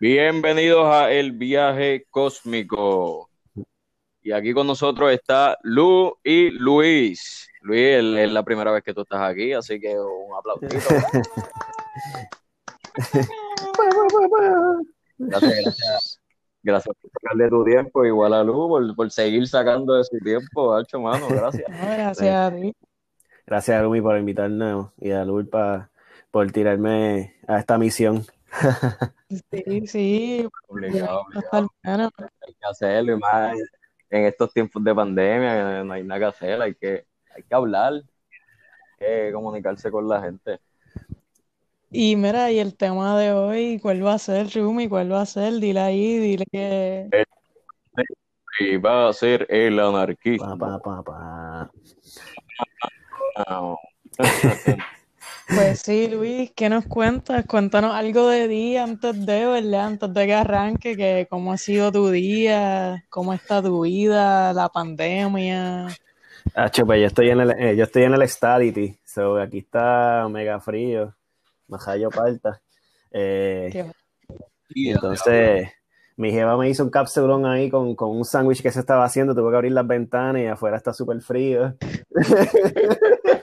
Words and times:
Bienvenidos 0.00 0.86
a 0.86 1.10
El 1.10 1.32
Viaje 1.32 2.06
Cósmico. 2.08 3.28
Y 4.22 4.30
aquí 4.30 4.54
con 4.54 4.68
nosotros 4.68 5.10
está 5.10 5.58
Lu 5.64 6.16
y 6.22 6.50
Luis. 6.50 7.48
Luis, 7.62 7.82
es 7.82 8.30
la 8.30 8.44
primera 8.44 8.70
vez 8.70 8.84
que 8.84 8.94
tú 8.94 9.00
estás 9.00 9.22
aquí, 9.22 9.52
así 9.52 9.80
que 9.80 9.98
un 9.98 10.36
aplausito. 10.38 10.76
gracias, 15.18 15.54
gracias. 15.64 16.20
Gracias 16.62 16.96
por 17.00 17.10
sacarle 17.10 17.48
tu 17.48 17.64
tiempo, 17.64 18.04
igual 18.04 18.34
a 18.34 18.44
Lu, 18.44 18.94
por, 18.94 19.10
seguir 19.10 19.48
sacando 19.48 19.94
de 19.94 20.04
su 20.04 20.16
tiempo, 20.18 20.76
Hacho, 20.76 21.00
mano, 21.00 21.26
gracias. 21.28 21.68
gracias 21.68 22.36
a 22.36 22.54
ti. 22.54 22.72
Gracias 23.44 23.76
a 23.76 23.82
Lu 23.82 24.00
por 24.00 24.16
invitarnos 24.16 24.92
y 25.00 25.10
a 25.10 25.24
Lu 25.24 25.44
por 26.30 26.52
tirarme 26.52 27.34
a 27.48 27.58
esta 27.58 27.78
misión. 27.78 28.24
Sí, 29.52 29.86
sí. 29.86 30.48
Obligado, 30.68 31.20
obligado. 31.22 31.70
Hay 31.84 32.54
que 32.54 32.66
hacerlo, 32.66 33.12
y 33.12 33.18
más 33.18 33.58
en 34.10 34.24
estos 34.24 34.52
tiempos 34.52 34.82
de 34.82 34.94
pandemia, 34.94 35.84
no 35.84 35.92
hay 35.92 36.02
nada 36.02 36.18
que 36.18 36.24
hacer, 36.26 36.62
hay 36.62 36.74
que, 36.74 37.06
hay 37.34 37.42
que 37.42 37.54
hablar, 37.54 37.92
hay 37.92 38.98
que 38.98 39.30
comunicarse 39.32 39.90
con 39.90 40.08
la 40.08 40.22
gente. 40.22 40.60
Y 41.90 42.16
mira, 42.16 42.50
y 42.50 42.58
el 42.58 42.76
tema 42.76 43.18
de 43.18 43.32
hoy, 43.32 43.78
¿cuál 43.80 44.04
va 44.04 44.14
a 44.14 44.18
ser, 44.18 44.48
Rumi? 44.54 44.88
¿Cuál 44.88 45.12
va 45.12 45.22
a 45.22 45.26
ser? 45.26 45.54
Dile 45.54 45.80
ahí, 45.80 46.18
dile 46.18 46.44
que... 46.50 47.08
Y 48.60 48.76
va 48.76 49.08
a 49.08 49.12
ser 49.12 49.46
el 49.48 49.78
anarquismo. 49.78 50.58
Pa, 50.58 50.78
pa, 50.78 51.02
pa, 51.02 51.70
Pues 55.54 55.80
sí, 55.80 56.08
Luis, 56.08 56.52
¿qué 56.54 56.68
nos 56.68 56.84
cuentas? 56.86 57.46
Cuéntanos 57.46 57.94
algo 57.94 58.28
de 58.28 58.48
día 58.48 58.84
antes 58.84 59.24
de, 59.24 59.46
¿verdad? 59.46 59.86
Antes 59.86 60.12
de 60.12 60.26
que 60.26 60.34
arranque, 60.34 60.96
que 60.96 61.26
cómo 61.30 61.52
ha 61.52 61.56
sido 61.56 61.90
tu 61.90 62.10
día, 62.10 63.04
cómo 63.08 63.32
está 63.32 63.62
tu 63.62 63.82
vida, 63.82 64.52
la 64.52 64.68
pandemia. 64.68 65.88
Ah, 66.54 66.70
pues 66.70 67.00
yo 67.00 67.06
estoy 67.06 67.30
en 67.30 67.40
el, 67.40 67.50
eh, 67.52 67.76
yo 67.76 67.84
estoy 67.84 68.02
en 68.04 68.14
el 68.14 68.28
Stadity, 68.28 68.98
so 69.04 69.38
aquí 69.38 69.58
está 69.58 70.28
mega 70.30 70.60
frío, 70.60 71.14
majayo 71.66 72.10
palta. 72.10 72.60
Eh, 73.10 73.90
entonces, 74.74 75.68
mi 76.16 76.30
jefa 76.30 76.56
me 76.58 76.68
hizo 76.68 76.84
un 76.84 76.90
capsulón 76.90 77.46
ahí 77.46 77.70
con, 77.70 77.94
con 77.94 78.10
un 78.10 78.24
sándwich 78.24 78.62
que 78.62 78.70
se 78.70 78.80
estaba 78.80 79.04
haciendo, 79.04 79.34
tuve 79.34 79.50
que 79.50 79.56
abrir 79.56 79.72
las 79.72 79.86
ventanas 79.86 80.42
y 80.42 80.46
afuera 80.46 80.76
está 80.76 80.92
súper 80.92 81.20
frío. 81.22 81.74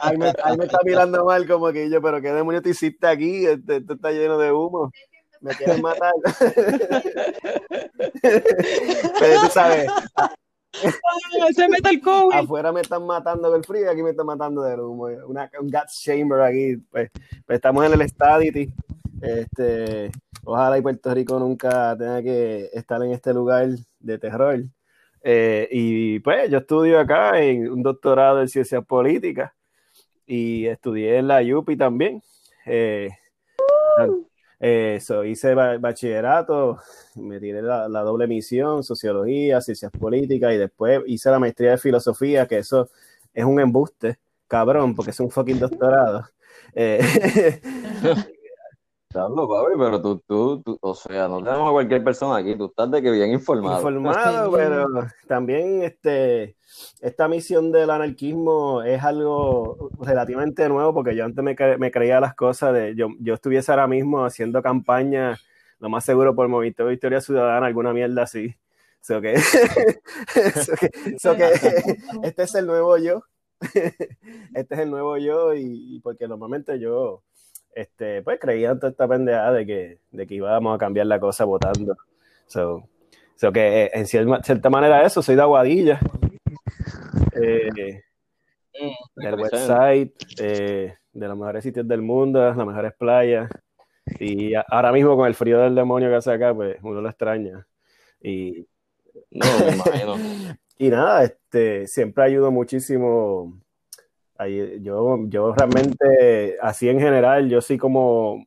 ahí, 0.00 0.16
me, 0.16 0.28
está 0.28 0.78
mirando 0.84 1.24
mal 1.24 1.46
como 1.46 1.72
que 1.72 1.88
yo, 1.90 2.02
pero 2.02 2.20
qué 2.20 2.32
demonios 2.32 2.62
te 2.62 2.70
hiciste 2.70 3.06
aquí, 3.06 3.46
esto, 3.46 3.94
está 3.94 4.10
lleno 4.10 4.38
de 4.38 4.52
humo. 4.52 4.90
Me 5.40 5.54
quieren 5.54 5.80
matar. 5.82 6.12
pero 8.22 9.40
tú 9.40 9.46
sabes, 9.52 9.88
se 11.54 11.68
mete 11.68 11.90
el 11.90 12.00
COVID. 12.00 12.36
Afuera 12.36 12.72
me 12.72 12.80
están 12.80 13.06
matando 13.06 13.50
del 13.50 13.64
frío, 13.64 13.90
aquí 13.90 14.02
me 14.02 14.10
están 14.10 14.26
matando 14.26 14.62
del 14.62 14.80
humo. 14.80 15.04
Una, 15.26 15.50
un 15.60 15.68
gas 15.68 16.00
chamber 16.02 16.40
aquí. 16.40 16.76
Pues, 16.90 17.10
pues 17.46 17.56
estamos 17.56 17.84
en 17.86 17.92
el 17.92 18.08
Stadity. 18.08 18.72
Este, 19.20 20.10
ojalá 20.44 20.78
y 20.78 20.82
Puerto 20.82 21.12
Rico 21.12 21.38
nunca 21.38 21.96
tenga 21.96 22.22
que 22.22 22.70
estar 22.72 23.02
en 23.02 23.12
este 23.12 23.32
lugar 23.32 23.68
de 23.98 24.18
terror. 24.18 24.60
Eh, 25.30 25.68
y 25.70 26.20
pues 26.20 26.50
yo 26.50 26.56
estudio 26.56 26.98
acá 26.98 27.38
en 27.38 27.70
un 27.70 27.82
doctorado 27.82 28.40
en 28.40 28.48
ciencias 28.48 28.82
políticas 28.82 29.52
y 30.26 30.64
estudié 30.64 31.18
en 31.18 31.28
la 31.28 31.42
UPI 31.42 31.76
también. 31.76 32.22
Eh, 32.64 33.10
eh 34.58 34.98
hice 35.26 35.52
bachillerato, 35.54 36.78
me 37.16 37.38
tiré 37.40 37.60
la, 37.60 37.88
doble 37.88 38.26
misión, 38.26 38.82
sociología, 38.82 39.60
ciencias 39.60 39.92
políticas 39.92 40.54
y 40.54 40.56
después 40.56 41.02
hice 41.06 41.30
la 41.30 41.38
maestría 41.38 41.72
de 41.72 41.78
filosofía, 41.78 42.46
que 42.46 42.56
eso 42.56 42.88
es 43.34 43.44
un 43.44 43.60
embuste, 43.60 44.16
cabrón, 44.46 44.94
porque 44.94 45.10
es 45.10 45.20
un 45.20 45.30
fucking 45.30 45.58
doctorado. 45.58 46.24
Eh, 49.26 49.74
pero 49.76 50.00
tú, 50.00 50.18
tú, 50.26 50.78
o 50.80 50.94
sea, 50.94 51.26
no 51.28 51.42
tenemos 51.42 51.68
a 51.68 51.72
cualquier 51.72 52.04
persona 52.04 52.36
aquí, 52.36 52.56
tú 52.56 52.66
estás 52.66 52.90
de 52.90 53.02
que 53.02 53.10
bien 53.10 53.32
informado. 53.32 53.78
Informado, 53.78 54.52
pero 54.52 54.86
también 55.26 55.82
este, 55.82 56.56
esta 57.00 57.26
misión 57.26 57.72
del 57.72 57.90
anarquismo 57.90 58.82
es 58.82 59.02
algo 59.02 59.90
relativamente 60.00 60.68
nuevo, 60.68 60.94
porque 60.94 61.16
yo 61.16 61.24
antes 61.24 61.42
me, 61.42 61.56
me 61.78 61.90
creía 61.90 62.20
las 62.20 62.34
cosas 62.34 62.72
de, 62.72 62.94
yo, 62.94 63.08
yo 63.18 63.34
estuviese 63.34 63.72
ahora 63.72 63.88
mismo 63.88 64.24
haciendo 64.24 64.62
campaña, 64.62 65.36
lo 65.80 65.88
más 65.88 66.04
seguro 66.04 66.34
por 66.34 66.48
Movimiento 66.48 66.84
de 66.84 66.90
Victoria 66.90 67.20
Ciudadana, 67.20 67.66
alguna 67.66 67.92
mierda 67.92 68.22
así. 68.22 68.54
So 69.00 69.20
que, 69.20 69.38
so 71.18 71.36
que, 71.36 71.52
este 72.22 72.42
es 72.42 72.54
el 72.54 72.66
nuevo 72.66 72.96
yo. 72.98 73.22
este 74.54 74.74
es 74.74 74.80
el 74.80 74.90
nuevo 74.90 75.16
yo 75.16 75.54
y 75.54 75.98
porque 76.00 76.28
normalmente 76.28 76.78
yo 76.78 77.22
este, 77.74 78.22
pues 78.22 78.38
creían 78.40 78.78
toda 78.78 78.90
esta 78.90 79.06
pendejada 79.06 79.52
de 79.52 79.66
que, 79.66 79.98
de 80.10 80.26
que 80.26 80.34
íbamos 80.34 80.74
a 80.74 80.78
cambiar 80.78 81.06
la 81.06 81.20
cosa 81.20 81.44
votando. 81.44 81.96
So, 82.46 82.88
so 83.36 83.52
que 83.52 83.84
eh, 83.84 83.90
en 83.92 84.06
cierta, 84.06 84.70
manera 84.70 85.04
eso, 85.04 85.22
soy 85.22 85.36
de 85.36 85.42
Aguadilla. 85.42 86.00
Eh, 87.40 88.02
mm, 88.80 89.20
del 89.20 89.34
website, 89.34 90.12
eh, 90.40 90.96
de 91.12 91.28
los 91.28 91.38
mejores 91.38 91.62
sitios 91.62 91.86
del 91.86 92.02
mundo, 92.02 92.40
las 92.40 92.56
mejores 92.56 92.92
playas. 92.98 93.48
Y 94.18 94.52
ahora 94.54 94.90
mismo 94.90 95.16
con 95.16 95.26
el 95.26 95.34
frío 95.34 95.60
del 95.60 95.74
demonio 95.74 96.08
que 96.08 96.16
hace 96.16 96.32
acá, 96.32 96.54
pues 96.54 96.78
uno 96.82 97.00
lo 97.00 97.08
extraña. 97.08 97.66
Y, 98.20 98.66
no, 99.30 99.46
me 99.64 99.74
imagino. 99.74 100.16
y 100.78 100.88
nada, 100.88 101.24
este, 101.24 101.86
siempre 101.86 102.24
ayudo 102.24 102.50
muchísimo 102.50 103.60
yo, 104.46 105.18
yo 105.28 105.52
realmente, 105.52 106.56
así 106.62 106.88
en 106.88 107.00
general, 107.00 107.48
yo 107.48 107.60
soy 107.60 107.76
como 107.78 108.46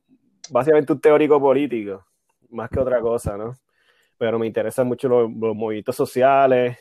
básicamente 0.50 0.92
un 0.92 1.00
teórico 1.00 1.40
político, 1.40 2.04
más 2.50 2.70
que 2.70 2.80
otra 2.80 3.00
cosa, 3.00 3.36
¿no? 3.36 3.54
Pero 4.18 4.38
me 4.38 4.46
interesan 4.46 4.86
mucho 4.86 5.08
los, 5.08 5.30
movimientos 5.30 5.96
sociales 5.96 6.78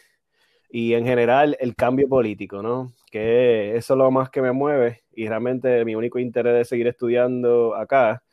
y 0.69 0.94
en 0.94 1.05
general 1.05 1.57
el 1.59 1.75
cambio 1.75 2.07
político, 2.07 2.61
¿no? 2.61 2.94
Que 3.11 3.75
eso 3.75 3.94
es 3.94 3.97
lo 3.97 4.11
más 4.11 4.29
que 4.29 4.41
me 4.41 4.51
mueve 4.51 5.03
y 5.13 5.27
realmente 5.27 5.83
mi 5.85 5.95
único 5.95 6.19
interés 6.19 6.61
es 6.61 6.69
seguir 6.69 6.88
estudiando 6.88 7.75
acá. 7.75 8.23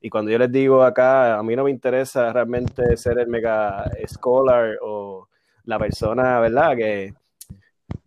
Y 0.00 0.10
cuando 0.10 0.30
yo 0.30 0.38
les 0.38 0.50
digo 0.50 0.82
acá, 0.82 1.38
a 1.38 1.42
mí 1.42 1.54
no 1.54 1.64
me 1.64 1.70
interesa 1.70 2.32
realmente 2.32 2.96
ser 2.96 3.18
el 3.18 3.28
mega 3.28 3.84
scholar 4.06 4.78
o 4.82 5.28
la 5.64 5.78
persona, 5.78 6.40
¿verdad? 6.40 6.76
Que, 6.76 7.14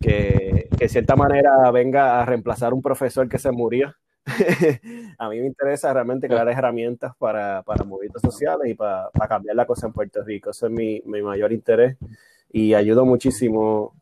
que, 0.00 0.65
de 0.78 0.88
cierta 0.88 1.16
manera 1.16 1.70
venga 1.70 2.20
a 2.20 2.24
reemplazar 2.24 2.74
un 2.74 2.82
profesor 2.82 3.28
que 3.28 3.38
se 3.38 3.50
murió. 3.50 3.94
a 5.18 5.28
mí 5.28 5.40
me 5.40 5.46
interesa 5.46 5.92
realmente 5.92 6.26
crear 6.26 6.48
herramientas 6.48 7.14
para, 7.16 7.62
para 7.62 7.84
movimientos 7.84 8.22
sociales 8.22 8.68
y 8.68 8.74
para, 8.74 9.10
cambiar 9.28 9.54
la 9.56 9.66
cosa 9.66 9.86
en 9.86 9.92
Puerto 9.92 10.22
Rico. 10.24 10.50
Ese 10.50 10.66
es 10.66 10.72
mi, 10.72 11.00
mayor 11.04 11.52
interés 11.52 11.96
y 12.52 12.74
ayudo 12.74 13.04
muchísimo 13.04 13.94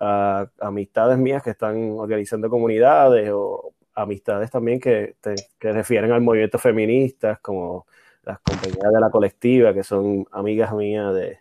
a, 0.00 0.48
amistades 0.60 1.18
mías 1.18 1.42
que 1.42 1.50
están 1.50 1.92
organizando 1.92 2.50
comunidades 2.50 3.30
o 3.32 3.72
amistades 3.94 4.50
también 4.50 4.80
que, 4.80 5.16
que 5.58 5.72
refieren 5.72 6.12
al 6.12 6.20
movimiento 6.20 6.58
feminista, 6.58 7.38
como 7.42 7.86
las 8.22 8.38
compañías 8.40 8.92
de 8.92 9.00
la 9.00 9.10
colectiva, 9.10 9.72
que 9.72 9.82
son 9.82 10.26
amigas 10.30 10.72
mías 10.74 11.14
de, 11.14 11.38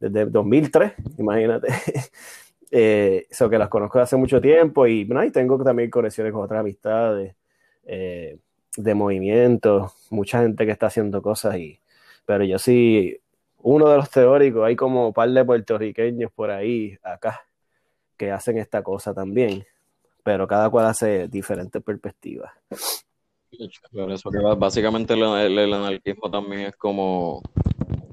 desde 0.00 0.26
2003, 0.26 0.92
imagínate. 1.18 1.68
Eh, 2.70 3.26
que 3.30 3.58
las 3.58 3.68
conozco 3.68 3.98
hace 3.98 4.16
mucho 4.16 4.40
tiempo 4.40 4.86
y, 4.86 5.08
tengo 5.32 5.62
también 5.62 5.90
conexiones 5.90 6.32
con 6.32 6.42
otras 6.42 6.60
amistades 6.60 7.34
eh, 7.86 8.38
de 8.76 8.94
movimiento, 8.94 9.92
mucha 10.10 10.42
gente 10.42 10.66
que 10.66 10.72
está 10.72 10.86
haciendo 10.86 11.22
cosas 11.22 11.56
y, 11.56 11.80
pero 12.26 12.44
yo 12.44 12.58
sí, 12.58 13.18
uno 13.62 13.88
de 13.88 13.96
los 13.96 14.10
teóricos, 14.10 14.66
hay 14.66 14.76
como 14.76 15.08
un 15.08 15.12
par 15.14 15.30
de 15.30 15.44
puertorriqueños 15.44 16.30
por 16.32 16.50
ahí, 16.50 16.98
acá, 17.02 17.46
que 18.16 18.30
hacen 18.30 18.58
esta 18.58 18.82
cosa 18.82 19.14
también, 19.14 19.64
pero 20.22 20.46
cada 20.46 20.68
cual 20.68 20.86
hace 20.86 21.26
diferentes 21.28 21.82
perspectivas. 21.82 22.52
Por 23.90 24.12
eso 24.12 24.30
que 24.30 24.38
básicamente 24.58 25.14
el 25.14 25.72
anarquismo 25.72 26.30
también 26.30 26.62
es 26.62 26.76
como 26.76 27.42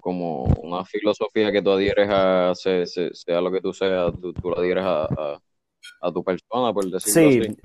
como 0.06 0.44
una 0.62 0.86
filosofía 0.86 1.52
que 1.52 1.64
tú 1.64 1.72
adhieres 1.72 2.08
a, 2.12 2.54
sea, 2.54 3.42
lo 3.42 3.52
que 3.52 3.60
tú 3.60 3.74
seas, 3.74 4.14
tú, 4.22 4.36
lo 4.44 4.60
adhieres 4.60 4.86
a, 4.86 5.42
tu 6.14 6.24
persona, 6.24 6.72
por 6.72 6.86
decirlo 6.92 7.32
sí. 7.32 7.40
así. 7.40 7.58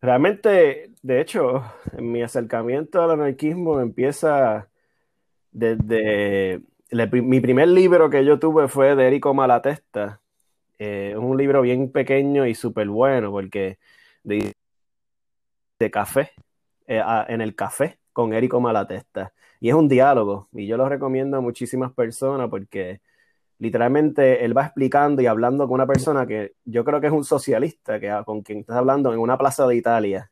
Realmente, 0.00 0.92
de 1.02 1.20
hecho, 1.20 1.64
mi 1.98 2.22
acercamiento 2.22 3.02
al 3.02 3.10
anarquismo 3.10 3.80
empieza 3.80 4.68
desde... 5.50 6.60
mi 6.92 7.40
primer 7.40 7.66
libro 7.66 8.08
que 8.08 8.24
yo 8.24 8.38
tuve 8.38 8.68
fue 8.68 8.94
de 8.94 9.08
Erico 9.08 9.34
Malatesta. 9.34 10.20
Es 10.78 11.14
eh, 11.14 11.16
un 11.18 11.36
libro 11.36 11.60
bien 11.60 11.90
pequeño 11.90 12.46
y 12.46 12.54
súper 12.54 12.86
bueno 12.86 13.32
porque 13.32 13.78
de, 14.22 14.52
de 15.80 15.90
café, 15.90 16.30
eh, 16.86 17.02
en 17.26 17.40
el 17.40 17.56
café 17.56 17.98
con 18.12 18.32
Érico 18.32 18.60
Malatesta. 18.60 19.32
Y 19.64 19.70
es 19.70 19.74
un 19.74 19.88
diálogo, 19.88 20.50
y 20.52 20.66
yo 20.66 20.76
lo 20.76 20.86
recomiendo 20.90 21.38
a 21.38 21.40
muchísimas 21.40 21.90
personas 21.90 22.50
porque 22.50 23.00
literalmente 23.58 24.44
él 24.44 24.54
va 24.54 24.66
explicando 24.66 25.22
y 25.22 25.26
hablando 25.26 25.66
con 25.66 25.76
una 25.76 25.86
persona 25.86 26.26
que 26.26 26.52
yo 26.66 26.84
creo 26.84 27.00
que 27.00 27.06
es 27.06 27.12
un 27.14 27.24
socialista, 27.24 27.98
que, 27.98 28.14
con 28.26 28.42
quien 28.42 28.58
está 28.58 28.76
hablando 28.76 29.14
en 29.14 29.20
una 29.20 29.38
plaza 29.38 29.66
de 29.66 29.74
Italia. 29.74 30.30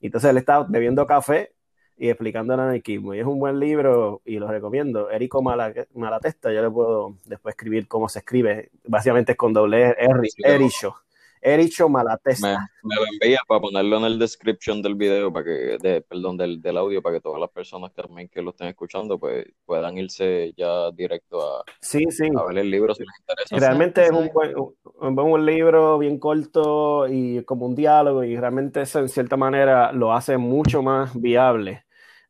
Y 0.00 0.06
entonces 0.06 0.30
él 0.30 0.38
está 0.38 0.62
bebiendo 0.62 1.06
café 1.06 1.52
y 1.98 2.08
explicando 2.08 2.54
el 2.54 2.60
anarquismo. 2.60 3.12
Y 3.12 3.18
es 3.20 3.26
un 3.26 3.38
buen 3.38 3.60
libro 3.60 4.22
y 4.24 4.38
lo 4.38 4.48
recomiendo. 4.48 5.10
Érico 5.10 5.42
Malatesta, 5.42 6.50
yo 6.50 6.62
le 6.62 6.70
puedo 6.70 7.18
después 7.26 7.52
escribir 7.52 7.86
cómo 7.86 8.08
se 8.08 8.20
escribe. 8.20 8.70
Básicamente 8.86 9.32
es 9.32 9.36
con 9.36 9.52
doble 9.52 9.94
R, 9.98 10.26
Ericho. 10.38 11.03
Ericho 11.44 11.90
Malatesta. 11.90 12.70
Me, 12.82 12.94
lo 12.96 13.02
envía 13.12 13.38
para 13.46 13.60
ponerlo 13.60 13.98
en 13.98 14.04
el 14.04 14.18
description 14.18 14.80
del 14.80 14.94
video, 14.94 15.30
para 15.30 15.44
que, 15.44 15.78
de, 15.78 16.00
perdón, 16.00 16.38
del, 16.38 16.62
del, 16.62 16.78
audio, 16.78 17.02
para 17.02 17.16
que 17.16 17.20
todas 17.20 17.38
las 17.38 17.50
personas 17.50 17.92
también 17.92 18.28
que 18.30 18.40
lo 18.40 18.50
estén 18.50 18.68
escuchando, 18.68 19.18
pues 19.18 19.46
puedan 19.66 19.98
irse 19.98 20.54
ya 20.56 20.90
directo 20.92 21.42
a, 21.42 21.64
sí, 21.80 22.06
sí. 22.10 22.28
a 22.34 22.44
ver 22.44 22.58
el 22.58 22.70
libro 22.70 22.94
si 22.94 23.04
les 23.04 23.20
interesa. 23.20 23.56
Realmente 23.58 24.04
es 24.04 24.10
un 24.10 24.30
buen, 24.32 24.54
un 24.56 25.14
buen 25.14 25.44
libro, 25.44 25.98
bien 25.98 26.18
corto 26.18 27.06
y 27.08 27.44
como 27.44 27.66
un 27.66 27.74
diálogo, 27.74 28.24
y 28.24 28.36
realmente 28.36 28.80
eso 28.80 29.00
en 29.00 29.10
cierta 29.10 29.36
manera 29.36 29.92
lo 29.92 30.14
hace 30.14 30.38
mucho 30.38 30.82
más 30.82 31.20
viable 31.20 31.84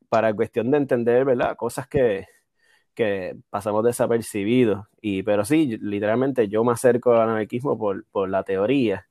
para 0.09 0.35
cuestión 0.35 0.73
de 0.73 0.79
entender, 0.79 1.25
¿verdad? 1.25 1.57
Cosas 1.57 1.87
que, 1.87 2.27
que 2.95 3.37
pasamos 3.51 3.85
desapercibidos. 3.85 4.87
Y, 5.01 5.23
pero 5.23 5.45
sí, 5.45 5.79
literalmente 5.81 6.49
yo 6.49 6.65
me 6.65 6.73
acerco 6.73 7.13
al 7.13 7.31
anarquismo 7.31 7.79
por, 7.79 8.07
por 8.07 8.29
la 8.29 8.43
teoría. 8.45 9.07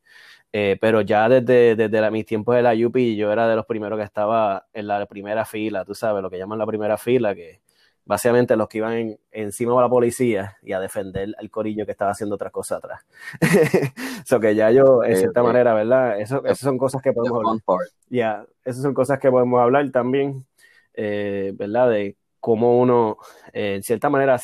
Eh, 0.55 0.77
pero 0.79 1.01
ya 1.01 1.27
desde, 1.29 1.75
desde 1.75 2.11
mis 2.11 2.25
tiempos 2.27 2.55
de 2.55 2.61
la 2.61 2.73
UPI 2.73 3.15
yo 3.15 3.31
era 3.31 3.47
de 3.47 3.55
los 3.55 3.65
primeros 3.65 3.97
que 3.97 4.05
estaba 4.05 4.67
en 4.71 4.87
la 4.87 5.03
primera 5.07 5.45
fila, 5.45 5.83
tú 5.83 5.95
sabes, 5.95 6.21
lo 6.21 6.29
que 6.29 6.37
llaman 6.37 6.59
la 6.59 6.67
primera 6.67 6.95
fila, 6.95 7.33
que 7.33 7.61
básicamente 8.05 8.55
los 8.55 8.67
que 8.67 8.77
iban 8.79 9.17
encima 9.31 9.73
de 9.75 9.81
la 9.81 9.89
policía 9.89 10.57
y 10.61 10.73
a 10.73 10.79
defender 10.79 11.29
al 11.39 11.49
corillo 11.49 11.85
que 11.85 11.91
estaba 11.91 12.11
haciendo 12.11 12.35
otras 12.35 12.51
cosas 12.51 12.79
atrás. 12.79 13.05
Eso 14.25 14.39
que 14.39 14.53
ya 14.55 14.69
yo, 14.71 15.03
en 15.03 15.17
cierta 15.17 15.41
manera, 15.41 15.73
¿verdad? 15.73 16.19
Eso, 16.19 16.43
esas 16.45 16.59
son 16.59 16.77
cosas 16.77 17.01
que 17.01 17.13
podemos 17.13 17.39
hablar. 17.39 17.87
Ya, 18.09 18.45
esas 18.63 18.83
son 18.83 18.93
cosas 18.93 19.19
que 19.19 19.31
podemos 19.31 19.59
hablar 19.59 19.89
también, 19.91 20.45
eh, 20.93 21.53
¿verdad? 21.55 21.89
De 21.89 22.15
cómo 22.43 22.77
uno, 22.77 23.19
eh, 23.53 23.75
en 23.75 23.83
cierta 23.83 24.09
manera, 24.09 24.37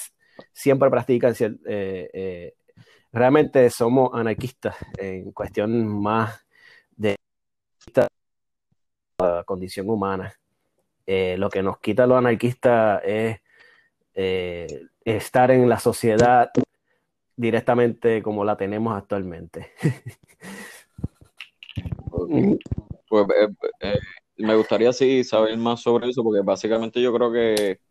siempre 0.54 0.90
practica, 0.90 1.32
eh, 1.32 2.10
eh, 2.14 2.54
realmente 3.12 3.70
somos 3.70 4.12
anarquistas 4.14 4.78
en 4.98 5.34
cuestión 5.34 5.86
más 6.02 6.40
de 6.96 7.18
la 9.18 9.44
condición 9.44 9.90
humana. 9.90 10.34
lo 11.08 11.50
que 11.50 11.62
nos 11.62 11.80
quita 11.80 12.08
los 12.08 12.20
anarquistas 12.20 13.02
es 13.04 13.42
estar 15.04 15.52
en 15.52 15.68
la 15.68 15.80
sociedad 15.80 16.52
directamente 17.36 18.24
como 18.24 18.46
la 18.46 18.56
tenemos 18.56 18.96
actualmente. 18.98 19.74
Pues 23.10 23.26
me 24.38 24.56
gustaría 24.56 24.94
sí 24.94 25.24
saber 25.24 25.58
más 25.58 25.82
sobre 25.82 26.10
eso, 26.10 26.24
porque 26.24 26.42
básicamente 26.44 27.02
yo 27.02 27.12
creo 27.12 27.32
que 27.32 27.89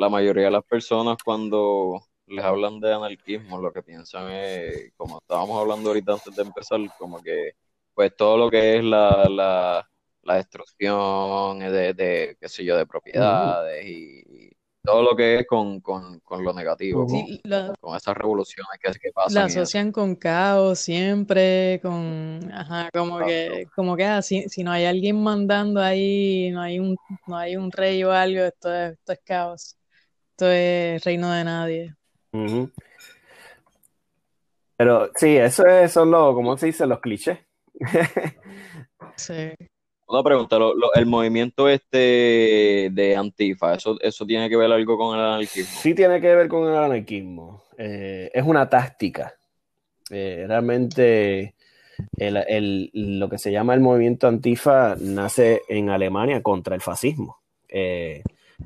la 0.00 0.08
mayoría 0.08 0.46
de 0.46 0.50
las 0.50 0.64
personas 0.64 1.18
cuando 1.22 2.00
les 2.26 2.42
hablan 2.42 2.80
de 2.80 2.94
anarquismo, 2.94 3.60
lo 3.60 3.70
que 3.70 3.82
piensan 3.82 4.30
es, 4.30 4.92
como 4.96 5.18
estábamos 5.18 5.60
hablando 5.60 5.90
ahorita 5.90 6.14
antes 6.14 6.34
de 6.34 6.42
empezar, 6.42 6.80
como 6.98 7.22
que 7.22 7.52
pues 7.92 8.16
todo 8.16 8.38
lo 8.38 8.50
que 8.50 8.78
es 8.78 8.84
la, 8.84 9.28
la, 9.28 9.86
la 10.22 10.34
destrucción 10.36 11.58
de, 11.58 11.92
de, 11.92 12.36
qué 12.40 12.48
sé 12.48 12.64
yo, 12.64 12.78
de 12.78 12.86
propiedades 12.86 13.84
y, 13.84 14.50
todo 14.82 15.02
lo 15.02 15.14
que 15.14 15.40
es 15.40 15.46
con, 15.46 15.82
con, 15.82 16.20
con 16.20 16.42
lo 16.42 16.54
negativo, 16.54 17.06
con, 17.06 17.94
esas 17.94 18.16
revoluciones 18.16 18.80
que, 18.82 18.90
que 18.98 19.12
pasan. 19.12 19.34
La 19.34 19.44
asocian 19.44 19.92
con 19.92 20.16
caos 20.16 20.78
siempre, 20.78 21.78
con, 21.82 22.50
ajá, 22.50 22.88
como 22.90 23.18
que, 23.18 23.66
como 23.76 23.94
que 23.94 24.04
ah, 24.06 24.22
si, 24.22 24.48
si, 24.48 24.64
no 24.64 24.72
hay 24.72 24.86
alguien 24.86 25.22
mandando 25.22 25.82
ahí, 25.82 26.48
no 26.50 26.62
hay 26.62 26.78
un, 26.78 26.96
no 27.26 27.36
hay 27.36 27.56
un 27.56 27.70
rey 27.70 28.02
o 28.04 28.10
algo, 28.10 28.40
esto 28.40 28.74
es, 28.74 28.92
esto 28.92 29.12
es 29.12 29.20
caos 29.22 29.76
esto 30.40 30.50
es 30.50 31.04
reino 31.04 31.30
de 31.30 31.44
nadie. 31.44 31.94
Pero 34.78 35.10
sí, 35.14 35.36
eso 35.36 35.66
es, 35.66 35.92
son 35.92 36.10
los, 36.10 36.34
¿cómo 36.34 36.56
se 36.56 36.66
dice? 36.66 36.86
Los 36.86 37.00
clichés. 37.00 37.40
sí. 39.16 39.50
Una 40.08 40.22
pregunta, 40.22 40.56
el 40.94 41.06
movimiento 41.06 41.68
este 41.68 42.88
de 42.90 43.16
Antifa, 43.16 43.74
¿eso, 43.74 43.98
¿eso 44.00 44.24
tiene 44.24 44.48
que 44.48 44.56
ver 44.56 44.72
algo 44.72 44.96
con 44.96 45.18
el 45.18 45.22
anarquismo? 45.22 45.78
Sí 45.78 45.94
tiene 45.94 46.22
que 46.22 46.34
ver 46.34 46.48
con 46.48 46.66
el 46.66 46.74
anarquismo. 46.74 47.62
Eh, 47.76 48.30
es 48.32 48.42
una 48.42 48.66
táctica. 48.66 49.34
Eh, 50.08 50.46
realmente 50.48 51.54
lo 52.16 53.28
que 53.28 53.36
se 53.36 53.52
llama 53.52 53.74
el 53.74 53.80
movimiento 53.80 54.26
Antifa 54.26 54.96
nace 54.98 55.60
en 55.68 55.90
Alemania 55.90 56.42
contra 56.42 56.74
el 56.74 56.80
fascismo. 56.80 57.42
Eh, 57.68 58.22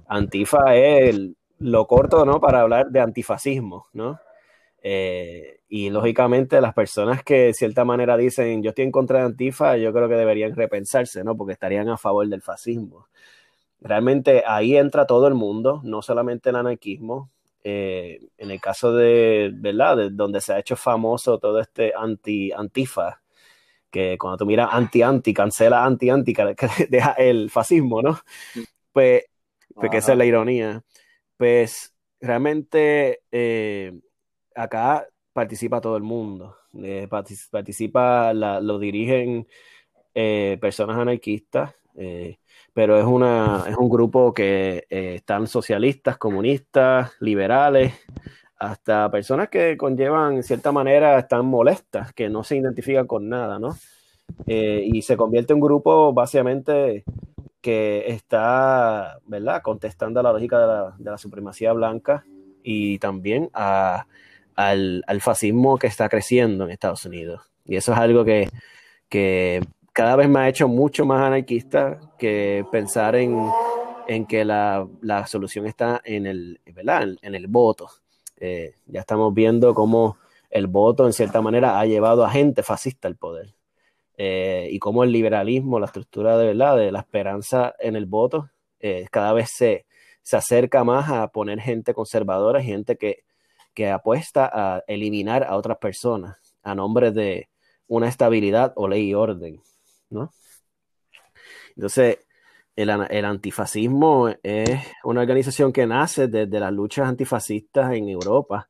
Antifa 0.06 0.74
es 0.76 1.10
el, 1.10 1.36
lo 1.64 1.86
corto, 1.86 2.26
¿no? 2.26 2.40
Para 2.40 2.60
hablar 2.60 2.90
de 2.90 3.00
antifascismo, 3.00 3.86
¿no? 3.94 4.20
Eh, 4.82 5.60
y 5.70 5.88
lógicamente 5.88 6.60
las 6.60 6.74
personas 6.74 7.24
que 7.24 7.46
de 7.46 7.54
cierta 7.54 7.86
manera 7.86 8.18
dicen 8.18 8.62
yo 8.62 8.68
estoy 8.68 8.84
en 8.84 8.92
contra 8.92 9.20
de 9.20 9.24
Antifa, 9.24 9.78
yo 9.78 9.90
creo 9.94 10.06
que 10.06 10.14
deberían 10.14 10.54
repensarse, 10.54 11.24
¿no? 11.24 11.34
Porque 11.34 11.54
estarían 11.54 11.88
a 11.88 11.96
favor 11.96 12.28
del 12.28 12.42
fascismo. 12.42 13.08
Realmente 13.80 14.44
ahí 14.46 14.76
entra 14.76 15.06
todo 15.06 15.26
el 15.26 15.34
mundo, 15.34 15.80
no 15.84 16.02
solamente 16.02 16.50
el 16.50 16.56
anarquismo. 16.56 17.30
Eh, 17.62 18.20
en 18.36 18.50
el 18.50 18.60
caso 18.60 18.94
de, 18.94 19.50
¿verdad? 19.54 19.96
De 19.96 20.10
donde 20.10 20.42
se 20.42 20.52
ha 20.52 20.58
hecho 20.58 20.76
famoso 20.76 21.38
todo 21.38 21.60
este 21.60 21.94
anti-antifa, 21.96 23.22
que 23.90 24.18
cuando 24.18 24.36
tú 24.36 24.44
miras 24.44 24.68
anti-anti, 24.70 25.32
cancela 25.32 25.82
anti-anti, 25.82 26.34
deja 26.90 27.12
el 27.12 27.48
fascismo, 27.50 28.02
¿no? 28.02 28.18
Pues, 28.92 29.24
porque 29.74 29.88
pues 29.88 30.04
esa 30.04 30.12
es 30.12 30.18
la 30.18 30.26
ironía 30.26 30.82
pues 31.36 31.94
realmente 32.20 33.20
eh, 33.30 33.92
acá 34.54 35.06
participa 35.32 35.80
todo 35.80 35.96
el 35.96 36.02
mundo. 36.02 36.56
Eh, 36.82 37.08
participa, 37.08 38.32
lo 38.34 38.78
dirigen 38.78 39.46
eh, 40.14 40.58
personas 40.60 40.98
anarquistas, 40.98 41.74
pero 42.72 42.98
es, 42.98 43.04
una, 43.04 43.64
es 43.68 43.76
un 43.76 43.88
grupo 43.88 44.34
que 44.34 44.84
están 44.90 45.46
socialistas, 45.46 46.18
comunistas, 46.18 47.12
liberales, 47.20 47.94
hasta 48.58 49.10
personas 49.10 49.48
que 49.48 49.76
conllevan, 49.76 50.36
en 50.36 50.42
cierta 50.42 50.72
manera, 50.72 51.18
están 51.18 51.46
molestas, 51.46 52.12
que 52.12 52.28
no 52.28 52.42
se 52.42 52.56
identifican 52.56 53.06
con 53.06 53.28
nada, 53.28 53.58
¿no? 53.58 53.76
y 54.46 55.02
se 55.02 55.18
convierte 55.18 55.52
en 55.52 55.58
un 55.58 55.60
grupo 55.60 56.12
básicamente 56.14 57.04
que 57.64 58.04
está, 58.08 59.20
¿verdad?, 59.24 59.62
contestando 59.62 60.20
a 60.20 60.22
la 60.22 60.34
lógica 60.34 60.92
de 60.98 61.10
la, 61.10 61.16
supremacía 61.16 61.72
blanca 61.72 62.22
y 62.62 62.98
también 62.98 63.48
al, 63.54 64.06
fascismo 65.20 65.78
que 65.78 65.86
está 65.86 66.10
creciendo 66.10 66.64
en 66.64 66.72
Estados 66.72 67.06
Unidos. 67.06 67.40
Y 67.64 67.76
eso 67.76 67.94
es 67.94 67.98
algo 67.98 68.22
que, 68.22 68.50
cada 69.94 70.16
vez 70.16 70.28
me 70.28 70.40
ha 70.40 70.48
hecho 70.50 70.68
mucho 70.68 71.06
más 71.06 71.22
anarquista 71.22 71.98
que 72.18 72.66
pensar 72.70 73.16
en, 73.16 73.32
que 74.28 74.44
la, 74.44 74.86
solución 75.26 75.66
está 75.66 76.02
en 76.04 76.26
el, 76.26 76.60
¿verdad? 76.66 77.16
En, 77.22 77.34
el 77.34 77.46
voto. 77.46 77.88
Eh, 78.36 78.74
ya 78.88 79.00
estamos 79.00 79.32
viendo 79.32 79.72
cómo 79.72 80.18
el 80.50 80.66
voto, 80.66 81.06
en 81.06 81.14
cierta 81.14 81.40
manera, 81.40 81.80
ha 81.80 81.86
llevado 81.86 82.26
a 82.26 82.30
gente 82.30 82.62
fascista 82.62 83.08
al 83.08 83.16
poder. 83.16 83.54
Eh, 84.16 84.68
y 84.70 84.78
cómo 84.78 85.02
el 85.04 85.12
liberalismo, 85.12 85.80
la 85.80 85.86
estructura 85.86 86.38
de 86.38 86.46
verdad, 86.46 86.76
de 86.76 86.92
la 86.92 87.00
esperanza 87.00 87.74
en 87.80 87.96
el 87.96 88.06
voto, 88.06 88.50
eh, 88.78 89.06
cada 89.10 89.32
vez 89.32 89.50
se, 89.50 89.86
se, 90.22 90.36
acerca 90.36 90.84
más 90.84 91.10
a 91.10 91.28
poner 91.28 91.60
gente 91.60 91.94
conservadora, 91.94 92.62
gente 92.62 92.96
que, 92.96 93.24
que 93.74 93.90
apuesta 93.90 94.48
a 94.52 94.84
eliminar 94.86 95.42
a 95.44 95.56
otras 95.56 95.78
personas 95.78 96.36
a 96.62 96.74
nombre 96.74 97.10
de 97.10 97.48
una 97.88 98.08
estabilidad 98.08 98.72
o 98.76 98.88
ley 98.88 99.10
y 99.10 99.14
orden, 99.14 99.60
¿no? 100.10 100.32
Entonces, 101.76 102.18
el, 102.76 102.88
el, 102.90 103.24
antifascismo 103.24 104.28
es 104.42 104.80
una 105.02 105.22
organización 105.22 105.72
que 105.72 105.86
nace 105.86 106.28
desde 106.28 106.60
las 106.60 106.72
luchas 106.72 107.08
antifascistas 107.08 107.92
en 107.94 108.08
Europa 108.08 108.68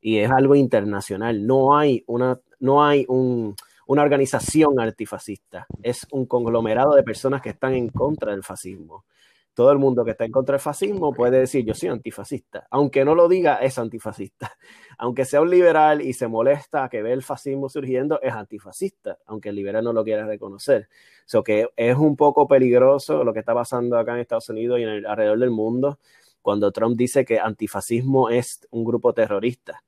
y 0.00 0.18
es 0.18 0.30
algo 0.30 0.54
internacional. 0.54 1.46
No 1.46 1.76
hay, 1.76 2.04
una, 2.06 2.38
no 2.58 2.84
hay 2.84 3.04
un, 3.08 3.56
una 3.90 4.02
organización 4.02 4.78
antifascista, 4.78 5.66
es 5.82 6.06
un 6.12 6.24
conglomerado 6.26 6.94
de 6.94 7.02
personas 7.02 7.42
que 7.42 7.48
están 7.48 7.74
en 7.74 7.88
contra 7.88 8.30
del 8.30 8.44
fascismo. 8.44 9.04
todo 9.52 9.72
el 9.72 9.78
mundo 9.78 10.04
que 10.04 10.12
está 10.12 10.24
en 10.24 10.30
contra 10.30 10.52
del 10.52 10.60
fascismo 10.60 11.12
puede 11.12 11.40
decir 11.40 11.64
yo 11.64 11.74
soy 11.74 11.88
antifascista, 11.88 12.68
aunque 12.70 13.04
no 13.04 13.16
lo 13.16 13.28
diga 13.28 13.56
es 13.56 13.80
antifascista, 13.80 14.52
aunque 14.98 15.24
sea 15.24 15.40
un 15.40 15.50
liberal 15.50 16.02
y 16.02 16.12
se 16.12 16.28
molesta 16.28 16.88
que 16.88 17.02
ve 17.02 17.12
el 17.12 17.24
fascismo 17.24 17.68
surgiendo 17.68 18.20
es 18.22 18.32
antifascista, 18.32 19.18
aunque 19.26 19.48
el 19.48 19.56
liberal 19.56 19.82
no 19.82 19.92
lo 19.92 20.04
quiera 20.04 20.24
reconocer. 20.24 20.88
So 21.26 21.42
que 21.42 21.66
es 21.74 21.96
un 21.96 22.14
poco 22.14 22.46
peligroso 22.46 23.24
lo 23.24 23.32
que 23.32 23.40
está 23.40 23.54
pasando 23.54 23.98
acá 23.98 24.14
en 24.14 24.20
Estados 24.20 24.48
Unidos 24.50 24.78
y 24.78 24.84
en 24.84 24.88
el, 24.88 25.06
alrededor 25.06 25.40
del 25.40 25.50
mundo 25.50 25.98
cuando 26.42 26.70
Trump 26.70 26.96
dice 26.96 27.24
que 27.24 27.40
antifascismo 27.40 28.30
es 28.30 28.68
un 28.70 28.84
grupo 28.84 29.12
terrorista 29.12 29.82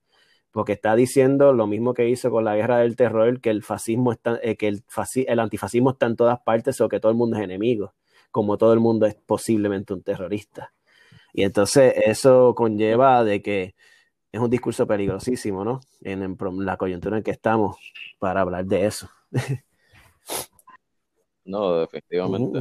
porque 0.52 0.72
está 0.72 0.94
diciendo 0.94 1.52
lo 1.52 1.66
mismo 1.66 1.94
que 1.94 2.08
hizo 2.08 2.30
con 2.30 2.44
la 2.44 2.54
guerra 2.54 2.78
del 2.78 2.94
terror, 2.96 3.40
que 3.40 3.50
el 3.50 3.62
fascismo 3.62 4.12
está, 4.12 4.38
eh, 4.42 4.56
que 4.56 4.68
el, 4.68 4.84
el, 5.26 5.40
antifascismo 5.40 5.90
está 5.90 6.06
en 6.06 6.16
todas 6.16 6.40
partes 6.40 6.80
o 6.80 6.88
que 6.88 7.00
todo 7.00 7.10
el 7.10 7.18
mundo 7.18 7.36
es 7.36 7.42
enemigo, 7.42 7.94
como 8.30 8.58
todo 8.58 8.72
el 8.72 8.80
mundo 8.80 9.06
es 9.06 9.14
posiblemente 9.14 9.94
un 9.94 10.02
terrorista. 10.02 10.72
Y 11.32 11.44
entonces 11.44 11.94
eso 12.04 12.54
conlleva 12.54 13.24
de 13.24 13.42
que 13.42 13.74
es 14.30 14.40
un 14.40 14.50
discurso 14.50 14.86
peligrosísimo, 14.86 15.64
¿no? 15.64 15.80
En, 16.02 16.36
la 16.64 16.76
coyuntura 16.76 17.18
en 17.18 17.22
que 17.22 17.30
estamos 17.30 17.76
para 18.18 18.42
hablar 18.42 18.66
de 18.66 18.86
eso. 18.86 19.08
No, 21.44 21.80
definitivamente. 21.80 22.60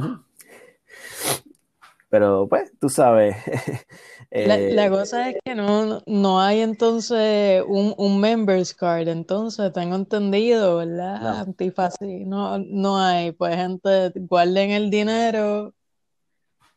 Pero 2.12 2.46
pues, 2.46 2.70
tú 2.78 2.90
sabes, 2.90 3.34
La, 4.30 4.58
la, 4.58 4.86
eh, 4.86 4.90
cosa 4.90 5.30
es 5.30 5.36
que 5.42 5.54
no, 5.54 6.02
no 6.06 6.40
hay 6.42 6.60
entonces 6.60 7.64
un, 7.66 7.94
un, 7.96 8.20
members 8.20 8.74
card, 8.74 9.08
entonces 9.08 9.72
tengo 9.72 9.96
entendido, 9.96 10.76
¿verdad? 10.76 11.46
No. 11.46 12.58
no, 12.58 12.58
no 12.58 12.98
hay, 12.98 13.32
pues 13.32 13.56
gente, 13.56 14.12
guarden 14.14 14.72
el 14.72 14.90
dinero, 14.90 15.72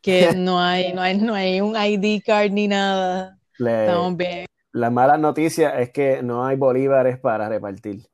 que 0.00 0.30
no 0.36 0.58
hay, 0.58 0.94
no 0.94 1.02
hay, 1.02 1.18
no 1.18 1.34
hay 1.34 1.60
un 1.60 1.76
ID 1.76 2.22
card 2.24 2.52
ni 2.52 2.66
nada. 2.66 3.38
Estamos 3.58 4.16
bien. 4.16 4.46
La 4.72 4.88
mala 4.88 5.18
noticia 5.18 5.78
es 5.80 5.90
que 5.90 6.22
no 6.22 6.46
hay 6.46 6.56
bolívares 6.56 7.18
para 7.18 7.46
repartir. 7.50 8.06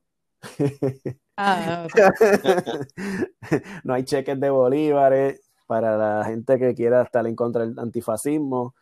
Ah, 1.36 1.86
no 3.84 3.94
hay 3.94 4.02
cheques 4.02 4.40
de 4.40 4.50
bolívares 4.50 5.51
para 5.72 5.96
la 5.96 6.24
gente 6.26 6.58
que 6.58 6.74
quiera 6.74 7.00
estar 7.00 7.26
en 7.26 7.34
contra 7.34 7.64
del 7.64 7.78
antifascismo 7.78 8.74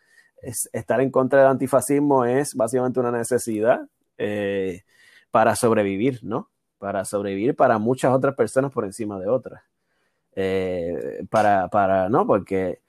estar 0.42 1.00
en 1.00 1.10
contra 1.10 1.40
del 1.40 1.48
antifascismo 1.48 2.24
es 2.24 2.56
básicamente 2.56 2.98
una 2.98 3.12
necesidad 3.12 3.86
eh, 4.18 4.82
para 5.30 5.54
sobrevivir, 5.54 6.20
¿no? 6.22 6.50
Para 6.78 7.04
sobrevivir 7.04 7.54
para 7.54 7.78
muchas 7.78 8.12
otras 8.12 8.34
personas 8.34 8.72
por 8.72 8.84
encima 8.84 9.20
de 9.20 9.28
otras. 9.28 9.62
Eh, 10.34 11.24
para, 11.30 11.68
para, 11.68 12.08
¿no? 12.08 12.26
Porque 12.26 12.80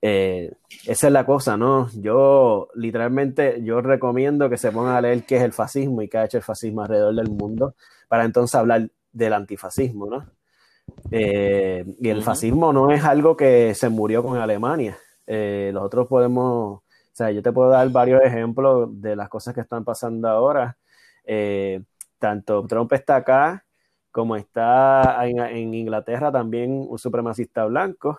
eh, 0.00 0.52
esa 0.86 1.06
es 1.08 1.12
la 1.12 1.26
cosa, 1.26 1.56
¿no? 1.56 1.90
Yo 1.94 2.68
literalmente, 2.74 3.62
yo 3.62 3.80
recomiendo 3.80 4.48
que 4.48 4.56
se 4.56 4.72
pongan 4.72 4.96
a 4.96 5.00
leer 5.00 5.24
qué 5.24 5.36
es 5.36 5.42
el 5.42 5.52
fascismo 5.52 6.00
y 6.00 6.08
qué 6.08 6.18
ha 6.18 6.24
hecho 6.24 6.38
el 6.38 6.42
fascismo 6.42 6.82
alrededor 6.82 7.14
del 7.14 7.30
mundo, 7.30 7.74
para 8.08 8.24
entonces 8.24 8.54
hablar 8.54 8.88
del 9.12 9.32
antifascismo, 9.34 10.06
¿no? 10.06 10.26
Y 11.10 12.08
el 12.08 12.22
fascismo 12.22 12.72
no 12.72 12.90
es 12.90 13.04
algo 13.04 13.36
que 13.36 13.74
se 13.74 13.88
murió 13.88 14.22
con 14.22 14.38
Alemania. 14.38 14.98
nosotros 15.26 16.08
podemos 16.08 16.82
o 17.12 17.14
sea, 17.14 17.30
yo 17.30 17.42
te 17.42 17.52
puedo 17.52 17.68
dar 17.68 17.90
varios 17.90 18.22
ejemplos 18.22 18.88
de 19.02 19.14
las 19.16 19.28
cosas 19.28 19.54
que 19.54 19.60
están 19.60 19.84
pasando 19.84 20.28
ahora. 20.28 20.78
Eh, 21.24 21.82
tanto 22.18 22.66
Trump 22.66 22.90
está 22.94 23.16
acá, 23.16 23.66
como 24.10 24.34
está 24.34 25.18
en, 25.26 25.74
Inglaterra 25.74 26.32
también 26.32 26.86
un 26.88 26.98
supremacista 26.98 27.66
blanco, 27.66 28.18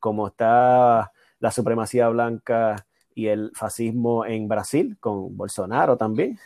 como 0.00 0.26
está 0.26 1.12
la 1.38 1.50
supremacía 1.52 2.08
blanca 2.08 2.84
y 3.14 3.28
el 3.28 3.52
fascismo 3.54 4.26
en 4.26 4.48
Brasil, 4.48 4.96
con 4.98 5.36
Bolsonaro 5.36 5.96
también, 5.96 6.36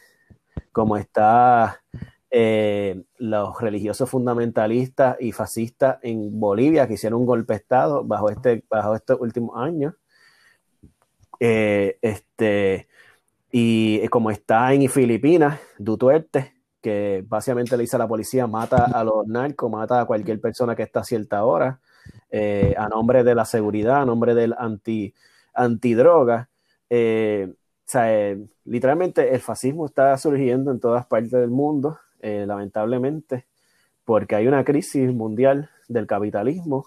como 0.73 0.99
está 0.99 1.83
eh, 2.31 3.03
los 3.19 3.61
religiosos 3.61 4.09
fundamentalistas 4.09 5.17
y 5.21 5.33
fascistas 5.33 5.99
en 6.03 6.39
Bolivia 6.39 6.87
que 6.87 6.95
hicieron 6.95 7.21
un 7.21 7.27
golpe 7.27 7.55
de 7.55 7.59
Estado 7.59 8.05
bajo, 8.05 8.31
este, 8.31 8.65
bajo 8.69 8.95
estos 8.95 9.21
últimos 9.21 9.57
años. 9.57 9.95
Eh, 11.41 11.99
este, 12.03 12.89
y 13.51 14.07
como 14.09 14.31
está 14.31 14.73
en 14.73 14.89
Filipinas, 14.89 15.59
Duterte, 15.79 16.55
que 16.81 17.25
básicamente 17.27 17.77
le 17.77 17.83
dice 17.83 17.97
a 17.97 17.99
la 17.99 18.09
policía, 18.09 18.47
mata 18.47 18.85
a 18.85 19.05
los 19.05 19.27
narcos, 19.27 19.71
mata 19.71 20.01
a 20.01 20.05
cualquier 20.07 20.41
persona 20.41 20.75
que 20.77 20.83
está 20.83 21.01
a 21.01 21.05
cierta 21.05 21.45
hora, 21.45 21.81
eh, 22.31 22.75
a 22.79 22.89
nombre 22.89 23.25
de 23.25 23.35
la 23.35 23.45
seguridad, 23.45 24.03
a 24.03 24.07
nombre 24.07 24.35
del 24.35 24.55
anti, 24.59 25.15
antidroga. 25.55 26.49
Eh, 26.89 27.49
o 27.51 27.57
sea, 27.85 28.37
literalmente 28.65 29.35
el 29.35 29.41
fascismo 29.41 29.87
está 29.87 30.17
surgiendo 30.17 30.71
en 30.71 30.81
todas 30.81 31.07
partes 31.07 31.33
del 31.33 31.51
mundo, 31.51 31.99
lamentablemente, 32.23 33.47
porque 34.05 34.37
hay 34.37 34.47
una 34.47 34.65
crisis 34.65 35.13
mundial 35.13 35.71
del 35.89 36.07
capitalismo 36.07 36.87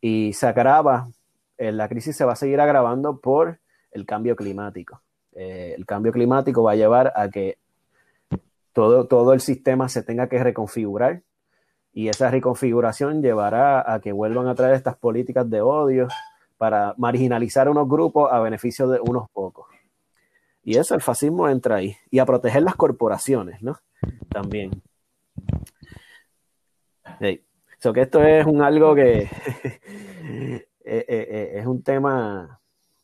y 0.00 0.32
se 0.32 0.46
agrava, 0.46 1.08
la 1.58 1.88
crisis 1.88 2.16
se 2.16 2.24
va 2.24 2.32
a 2.32 2.36
seguir 2.36 2.60
agravando 2.60 3.20
por 3.20 3.58
el 3.90 4.06
cambio 4.06 4.36
climático. 4.36 5.02
Eh, 5.32 5.74
el 5.76 5.86
cambio 5.86 6.12
climático 6.12 6.62
va 6.62 6.72
a 6.72 6.76
llevar 6.76 7.12
a 7.14 7.28
que 7.28 7.58
todo, 8.72 9.06
todo 9.06 9.32
el 9.32 9.40
sistema 9.40 9.88
se 9.88 10.02
tenga 10.02 10.28
que 10.28 10.42
reconfigurar 10.42 11.22
y 11.92 12.08
esa 12.08 12.30
reconfiguración 12.30 13.22
llevará 13.22 13.92
a 13.92 14.00
que 14.00 14.12
vuelvan 14.12 14.46
a 14.46 14.54
traer 14.54 14.74
estas 14.74 14.96
políticas 14.96 15.48
de 15.50 15.60
odio 15.60 16.08
para 16.56 16.94
marginalizar 16.98 17.66
a 17.66 17.70
unos 17.70 17.88
grupos 17.88 18.30
a 18.32 18.38
beneficio 18.40 18.86
de 18.88 19.00
unos 19.00 19.28
pocos. 19.30 19.66
Y 20.62 20.76
eso, 20.76 20.94
el 20.94 21.00
fascismo 21.00 21.48
entra 21.48 21.76
ahí. 21.76 21.96
Y 22.10 22.18
a 22.18 22.26
proteger 22.26 22.62
las 22.62 22.76
corporaciones, 22.76 23.62
¿no? 23.62 23.78
También. 24.28 24.82
Hey. 27.18 27.44
que 27.94 28.00
esto 28.00 28.22
es 28.22 28.46
un 28.46 28.62
algo 28.62 28.94
que 28.94 29.22
eh, 30.84 31.04
eh, 31.08 31.52
es 31.56 31.66
un 31.66 31.82
tema 31.82 32.60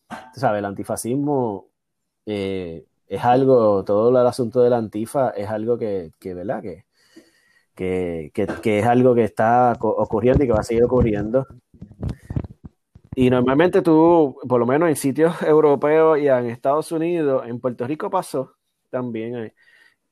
tú 0.09 0.41
sabes, 0.41 0.59
el 0.59 0.65
antifascismo 0.65 1.69
eh, 2.27 2.85
es 3.09 3.25
algo, 3.25 3.85
todo 3.85 4.11
el 4.11 4.27
asunto 4.27 4.61
del 4.63 4.73
antifa 4.73 5.31
es 5.31 5.49
algo 5.49 5.79
que, 5.79 6.13
que 6.19 6.35
¿verdad? 6.35 6.63
Que, 6.63 6.85
que, 7.75 8.33
que, 8.63 8.79
es 8.79 8.87
algo 8.87 9.15
que 9.15 9.25
está 9.25 9.77
ocurriendo 9.81 10.43
y 10.43 10.47
que 10.47 10.53
va 10.53 10.61
a 10.61 10.65
seguir 10.65 10.85
ocurriendo. 10.85 11.47
Y 13.15 13.31
normalmente 13.31 13.83
tú, 13.83 14.37
por 14.49 14.61
lo 14.61 14.67
menos 14.67 14.89
en 14.89 14.97
sitios 14.97 15.41
europeos 15.43 16.19
y 16.19 16.29
en 16.29 16.47
Estados 16.47 16.91
Unidos, 16.93 17.45
en 17.47 17.61
Puerto 17.61 17.87
Rico 17.87 18.11
pasó 18.11 18.55
también. 18.91 19.53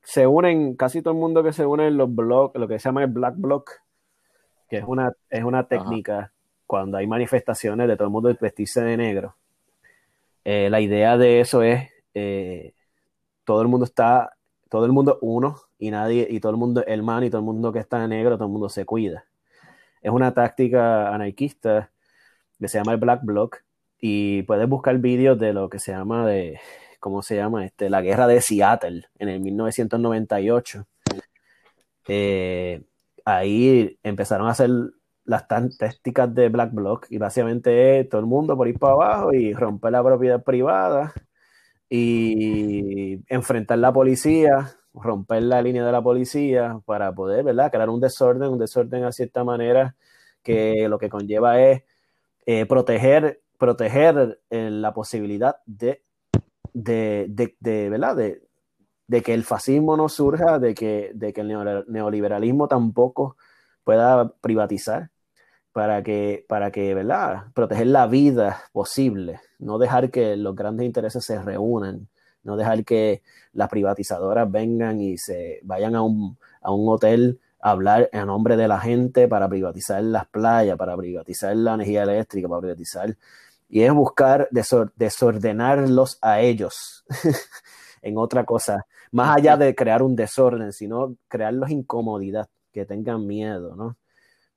Se 0.04 0.26
unen, 0.26 0.76
casi 0.76 1.02
todo 1.02 1.14
el 1.14 1.20
mundo 1.20 1.42
que 1.42 1.52
se 1.52 1.66
une 1.66 1.88
en 1.88 1.96
los 1.96 2.14
blogs, 2.14 2.54
lo 2.56 2.68
que 2.68 2.78
se 2.78 2.88
llama 2.88 3.02
el 3.02 3.10
black 3.10 3.34
block, 3.36 3.70
que 4.68 4.78
es 4.78 4.84
una, 4.86 5.12
es 5.28 5.42
una 5.42 5.66
técnica 5.66 6.32
cuando 6.66 6.98
hay 6.98 7.06
manifestaciones 7.06 7.88
de 7.88 7.96
todo 7.96 8.06
el 8.06 8.12
mundo 8.12 8.34
vestirse 8.40 8.82
de 8.82 8.96
negro 8.96 9.34
eh, 10.44 10.68
la 10.70 10.80
idea 10.80 11.16
de 11.16 11.40
eso 11.40 11.62
es 11.62 11.88
eh, 12.12 12.74
todo 13.44 13.62
el 13.62 13.68
mundo 13.68 13.84
está, 13.86 14.36
todo 14.68 14.84
el 14.84 14.92
mundo 14.92 15.18
uno 15.22 15.56
y 15.78 15.90
nadie, 15.90 16.26
y 16.30 16.40
todo 16.40 16.52
el 16.52 16.58
mundo 16.58 16.84
hermano 16.86 17.26
y 17.26 17.30
todo 17.30 17.40
el 17.40 17.46
mundo 17.46 17.72
que 17.72 17.78
está 17.78 18.06
negro, 18.06 18.36
todo 18.36 18.46
el 18.46 18.52
mundo 18.52 18.68
se 18.68 18.84
cuida. 18.84 19.24
Es 20.02 20.12
una 20.12 20.34
táctica 20.34 21.14
anarquista 21.14 21.90
que 22.58 22.68
se 22.68 22.78
llama 22.78 22.92
el 22.92 22.98
Black 22.98 23.22
Bloc 23.24 23.64
y 24.00 24.42
puedes 24.42 24.68
buscar 24.68 24.98
vídeos 24.98 25.38
de 25.38 25.52
lo 25.54 25.68
que 25.70 25.78
se 25.78 25.92
llama 25.92 26.26
de, 26.26 26.60
¿cómo 27.04 27.20
se 27.20 27.36
llama? 27.36 27.66
Este, 27.66 27.90
la 27.90 28.00
guerra 28.00 28.26
de 28.26 28.40
Seattle 28.40 29.04
en 29.18 29.28
el 29.28 29.38
1998. 29.40 30.86
Eh, 32.08 32.82
ahí 33.26 33.98
empezaron 34.02 34.48
a 34.48 34.52
hacer 34.52 34.70
las 35.26 35.46
tácticas 35.46 36.34
de 36.34 36.48
Black 36.48 36.72
Block 36.72 37.06
y 37.10 37.18
básicamente 37.18 38.04
todo 38.04 38.22
el 38.22 38.26
mundo 38.26 38.56
por 38.56 38.68
ir 38.68 38.78
para 38.78 38.94
abajo 38.94 39.34
y 39.34 39.52
romper 39.52 39.92
la 39.92 40.02
propiedad 40.02 40.42
privada 40.42 41.12
y 41.90 43.20
enfrentar 43.28 43.76
la 43.80 43.92
policía, 43.92 44.70
romper 44.94 45.42
la 45.42 45.60
línea 45.60 45.84
de 45.84 45.92
la 45.92 46.00
policía 46.02 46.80
para 46.86 47.12
poder, 47.14 47.44
¿verdad? 47.44 47.70
Crear 47.70 47.90
un 47.90 48.00
desorden, 48.00 48.48
un 48.48 48.58
desorden 48.58 49.04
a 49.04 49.12
cierta 49.12 49.44
manera 49.44 49.94
que 50.42 50.88
lo 50.88 50.98
que 50.98 51.10
conlleva 51.10 51.60
es 51.60 51.82
eh, 52.46 52.64
proteger, 52.64 53.42
proteger 53.58 54.40
eh, 54.48 54.70
la 54.70 54.94
posibilidad 54.94 55.56
de, 55.66 56.00
de, 56.74 57.26
de, 57.30 57.56
de 57.60 57.88
¿verdad? 57.88 58.16
De, 58.16 58.42
de, 59.06 59.22
que 59.22 59.32
el 59.32 59.44
fascismo 59.44 59.96
no 59.96 60.08
surja, 60.10 60.58
de 60.58 60.74
que, 60.74 61.12
de 61.14 61.32
que 61.32 61.40
el 61.40 61.48
neoliberalismo 61.88 62.68
tampoco 62.68 63.36
pueda 63.84 64.28
privatizar 64.40 65.10
para 65.72 66.02
que, 66.02 66.44
para 66.48 66.70
que, 66.70 66.94
¿verdad? 66.94 67.46
Proteger 67.54 67.88
la 67.88 68.06
vida 68.06 68.62
posible, 68.72 69.40
no 69.58 69.78
dejar 69.78 70.10
que 70.10 70.36
los 70.36 70.54
grandes 70.54 70.86
intereses 70.86 71.24
se 71.24 71.40
reúnan, 71.42 72.08
no 72.42 72.56
dejar 72.56 72.84
que 72.84 73.22
las 73.52 73.68
privatizadoras 73.68 74.50
vengan 74.50 75.00
y 75.00 75.18
se 75.18 75.60
vayan 75.62 75.96
a 75.96 76.02
un, 76.02 76.38
a 76.60 76.72
un 76.72 76.88
hotel 76.88 77.40
a 77.60 77.70
hablar 77.70 78.10
en 78.12 78.26
nombre 78.26 78.56
de 78.56 78.68
la 78.68 78.78
gente 78.78 79.26
para 79.26 79.48
privatizar 79.48 80.02
las 80.02 80.26
playas, 80.26 80.76
para 80.76 80.96
privatizar 80.96 81.56
la 81.56 81.74
energía 81.74 82.02
eléctrica, 82.02 82.46
para 82.48 82.60
privatizar 82.60 83.16
y 83.68 83.82
es 83.82 83.92
buscar 83.92 84.48
desordenarlos 84.50 86.18
a 86.22 86.40
ellos 86.40 87.04
en 88.02 88.18
otra 88.18 88.44
cosa, 88.44 88.86
más 89.12 89.36
allá 89.36 89.56
de 89.56 89.74
crear 89.74 90.02
un 90.02 90.14
desorden, 90.14 90.72
sino 90.72 91.16
crearlos 91.28 91.70
incomodidad, 91.70 92.48
que 92.72 92.84
tengan 92.84 93.26
miedo, 93.26 93.74
¿no? 93.76 93.96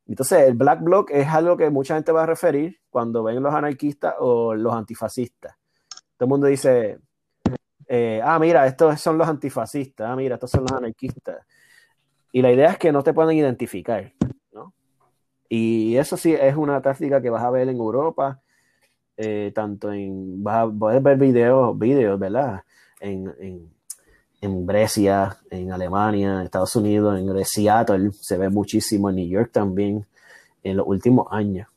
Entonces, 0.07 0.47
el 0.47 0.53
Black 0.53 0.81
Bloc 0.81 1.11
es 1.11 1.27
algo 1.27 1.57
que 1.57 1.69
mucha 1.69 1.95
gente 1.95 2.11
va 2.11 2.23
a 2.23 2.25
referir 2.25 2.79
cuando 2.89 3.23
ven 3.23 3.43
los 3.43 3.53
anarquistas 3.53 4.15
o 4.19 4.55
los 4.55 4.73
antifascistas. 4.73 5.55
Todo 6.15 6.25
el 6.25 6.29
mundo 6.29 6.47
dice, 6.47 6.99
eh, 7.87 8.21
ah, 8.23 8.39
mira, 8.39 8.65
estos 8.65 8.99
son 9.01 9.17
los 9.17 9.27
antifascistas, 9.27 10.09
ah, 10.09 10.15
mira, 10.15 10.35
estos 10.35 10.51
son 10.51 10.61
los 10.61 10.71
anarquistas. 10.71 11.45
Y 12.31 12.41
la 12.41 12.51
idea 12.51 12.71
es 12.71 12.77
que 12.77 12.91
no 12.91 13.03
te 13.03 13.13
puedan 13.13 13.35
identificar, 13.35 14.13
¿no? 14.51 14.73
Y 15.49 15.97
eso 15.97 16.17
sí 16.17 16.33
es 16.33 16.55
una 16.55 16.81
táctica 16.81 17.21
que 17.21 17.29
vas 17.29 17.43
a 17.43 17.49
ver 17.49 17.67
en 17.69 17.77
Europa, 17.77 18.41
eh, 19.17 19.51
tanto 19.53 19.91
en, 19.91 20.43
vas 20.43 20.69
a 20.81 20.99
ver 20.99 21.17
videos, 21.17 21.77
videos, 21.77 22.19
¿verdad? 22.19 22.61
En, 22.99 23.33
en, 23.39 23.69
en 24.41 24.65
Grecia, 24.65 25.37
en 25.49 25.71
Alemania, 25.71 26.35
en 26.35 26.41
Estados 26.41 26.75
Unidos, 26.75 27.19
en 27.19 27.45
Seattle, 27.45 28.11
se 28.11 28.37
ve 28.37 28.49
muchísimo 28.49 29.09
en 29.09 29.15
New 29.17 29.27
York 29.27 29.51
también 29.51 30.05
en 30.63 30.77
los 30.77 30.87
últimos 30.87 31.27
años. 31.31 31.67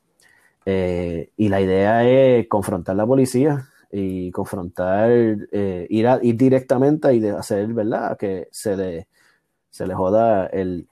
Eh, 0.67 1.31
y 1.37 1.49
la 1.49 1.61
idea 1.61 2.09
es 2.09 2.47
confrontar 2.49 2.95
a 2.95 2.99
la 2.99 3.07
policía 3.07 3.67
y 3.91 4.31
confrontar, 4.31 5.11
eh, 5.11 5.87
ir, 5.89 6.07
a, 6.07 6.21
ir 6.23 6.37
directamente 6.37 7.13
y 7.15 7.27
hacer, 7.27 7.69
¿verdad? 7.69 8.17
Que 8.17 8.49
se 8.53 8.77
le, 8.77 9.09
se 9.71 9.87
le 9.87 9.95
joda 9.95 10.47
el, 10.47 10.87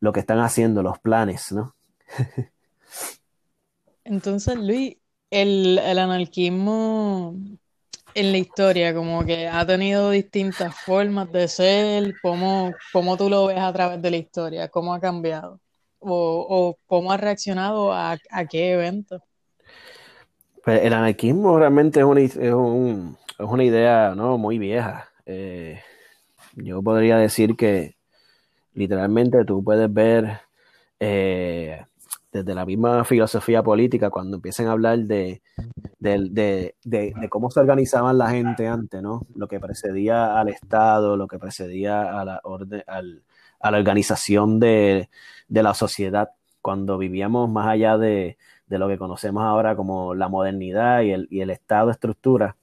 lo 0.00 0.12
que 0.12 0.20
están 0.20 0.38
haciendo, 0.40 0.82
los 0.82 0.98
planes, 0.98 1.52
¿no? 1.52 1.74
Entonces, 4.04 4.56
Luis, 4.56 4.96
el, 5.30 5.78
el 5.78 5.98
anarquismo 5.98 7.34
en 8.14 8.32
la 8.32 8.38
historia, 8.38 8.94
como 8.94 9.24
que 9.24 9.46
ha 9.48 9.66
tenido 9.66 10.10
distintas 10.10 10.74
formas 10.74 11.30
de 11.30 11.46
ser, 11.48 12.14
cómo, 12.22 12.72
cómo 12.92 13.16
tú 13.16 13.28
lo 13.28 13.46
ves 13.46 13.58
a 13.58 13.72
través 13.72 14.02
de 14.02 14.10
la 14.10 14.16
historia, 14.16 14.68
cómo 14.68 14.94
ha 14.94 15.00
cambiado 15.00 15.60
o, 16.00 16.46
o 16.48 16.78
cómo 16.86 17.12
ha 17.12 17.16
reaccionado 17.16 17.92
a, 17.92 18.16
a 18.30 18.46
qué 18.46 18.72
evento. 18.72 19.22
Pues 20.64 20.82
el 20.82 20.92
anarquismo 20.92 21.58
realmente 21.58 22.00
es 22.00 22.06
una, 22.06 22.20
es 22.20 22.36
un, 22.36 23.16
es 23.38 23.46
una 23.46 23.64
idea 23.64 24.14
¿no? 24.16 24.38
muy 24.38 24.58
vieja. 24.58 25.08
Eh, 25.26 25.80
yo 26.56 26.82
podría 26.82 27.18
decir 27.18 27.56
que 27.56 27.96
literalmente 28.74 29.44
tú 29.44 29.62
puedes 29.62 29.92
ver 29.92 30.40
eh, 31.00 31.84
desde 32.32 32.54
la 32.54 32.66
misma 32.66 33.04
filosofía 33.04 33.62
política 33.62 34.10
cuando 34.10 34.36
empiezan 34.36 34.66
a 34.66 34.72
hablar 34.72 34.98
de, 35.00 35.42
cómo 37.30 37.50
se 37.50 37.60
organizaban 37.60 38.18
la 38.18 38.30
gente 38.30 38.66
antes, 38.66 39.02
¿no? 39.02 39.26
Lo 39.34 39.48
que 39.48 39.60
precedía 39.60 40.38
al 40.38 40.48
Estado, 40.48 41.16
lo 41.16 41.26
que 41.26 41.38
precedía 41.38 42.20
a 42.20 42.24
la, 42.24 42.40
orden, 42.44 42.82
a 43.60 43.70
la 43.70 43.78
organización 43.78 44.60
de, 44.60 45.08
la 45.48 45.74
sociedad, 45.74 46.30
cuando 46.62 46.98
vivíamos 46.98 47.48
más 47.50 47.66
allá 47.68 47.98
de, 47.98 48.36
lo 48.68 48.88
que 48.88 48.98
conocemos 48.98 49.42
ahora 49.42 49.76
como 49.76 50.14
la 50.14 50.28
modernidad 50.28 51.02
y 51.02 51.12
el, 51.40 51.50
estado 51.50 51.90
estructura, 51.90 52.56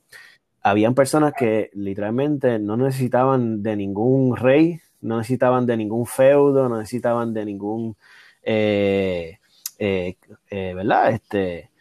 habían 0.62 0.96
personas 0.96 1.34
que 1.38 1.70
literalmente 1.74 2.60
no 2.60 2.78
necesitaban 2.78 3.64
de 3.64 3.76
ningún 3.76 4.36
rey, 4.36 4.80
no 5.02 5.18
necesitaban 5.18 5.66
de 5.66 5.78
ningún 5.78 6.06
feudo, 6.06 6.70
no 6.70 6.78
necesitaban 6.80 7.34
de 7.34 7.46
ningún, 7.46 7.96
eh, 8.44 9.40
eh, 9.78 10.16
eh, 10.50 10.74
¿verdad? 10.74 11.12
Este, 11.12 11.72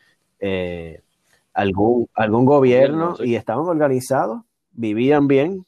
algún, 1.52 2.08
algún 2.14 2.44
gobierno 2.44 3.16
y 3.20 3.34
estaban 3.36 3.66
organizados, 3.66 4.42
vivían 4.72 5.28
bien, 5.28 5.66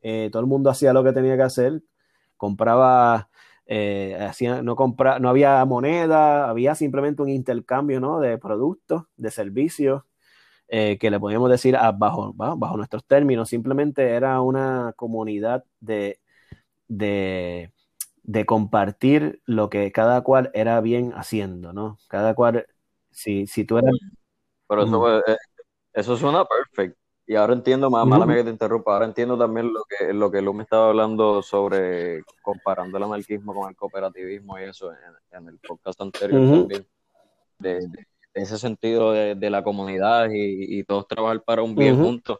todo 0.00 0.40
el 0.40 0.46
mundo 0.46 0.70
hacía 0.70 0.92
lo 0.92 1.04
que 1.04 1.12
tenía 1.12 1.36
que 1.36 1.42
hacer, 1.42 1.82
compraba 2.36 3.28
eh, 3.66 4.30
no, 4.62 4.76
compra, 4.76 5.18
no 5.18 5.28
había 5.28 5.64
moneda, 5.64 6.48
había 6.48 6.74
simplemente 6.74 7.22
un 7.22 7.28
intercambio 7.28 8.00
¿no? 8.00 8.20
de 8.20 8.36
productos, 8.38 9.04
de 9.16 9.30
servicios, 9.30 10.02
eh, 10.68 10.98
que 10.98 11.10
le 11.10 11.20
podíamos 11.20 11.50
decir 11.50 11.76
bajo, 11.96 12.32
bajo 12.34 12.76
nuestros 12.76 13.06
términos, 13.06 13.48
simplemente 13.48 14.10
era 14.10 14.40
una 14.40 14.92
comunidad 14.96 15.64
de, 15.80 16.20
de, 16.88 17.72
de, 18.22 18.46
compartir 18.46 19.40
lo 19.46 19.70
que 19.70 19.90
cada 19.92 20.22
cual 20.22 20.50
era 20.54 20.80
bien 20.80 21.12
haciendo, 21.14 21.72
¿no? 21.72 21.98
Cada 22.08 22.34
cual, 22.34 22.66
si, 23.10 23.46
si 23.46 23.64
tú 23.64 23.78
eras... 23.78 23.94
Pero 24.68 24.84
eso, 24.84 25.18
eh, 25.18 25.36
eso 25.92 26.16
suena 26.16 26.44
perfecto. 26.44 27.02
Y 27.26 27.36
ahora 27.36 27.52
entiendo, 27.52 27.88
más, 27.88 28.04
mala 28.04 28.26
que 28.26 28.44
te 28.44 28.50
interrumpa, 28.50 28.92
ahora 28.92 29.06
entiendo 29.06 29.38
también 29.38 29.72
lo 29.72 29.84
que, 29.84 30.12
lo 30.12 30.30
que 30.30 30.42
Lu 30.42 30.52
me 30.54 30.64
estaba 30.64 30.88
hablando 30.88 31.40
sobre 31.40 32.24
comparando 32.42 32.98
el 32.98 33.04
anarquismo 33.04 33.54
con 33.54 33.70
el 33.70 33.76
cooperativismo 33.76 34.58
y 34.58 34.64
eso 34.64 34.92
en, 35.30 35.48
el 35.48 35.58
podcast 35.58 36.00
anterior 36.00 36.40
también, 36.40 36.86
de, 37.58 37.88
ese 38.34 38.58
sentido 38.58 39.12
de, 39.12 39.50
la 39.50 39.62
comunidad 39.62 40.28
y, 40.32 40.82
todos 40.84 41.06
trabajar 41.06 41.42
para 41.42 41.62
un 41.62 41.76
bien 41.76 41.96
juntos, 41.96 42.38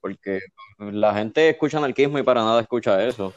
porque 0.00 0.40
la 0.78 1.14
gente 1.14 1.48
escucha 1.48 1.78
anarquismo 1.78 2.18
y 2.18 2.22
para 2.22 2.42
nada 2.42 2.60
escucha 2.60 3.02
eso. 3.06 3.32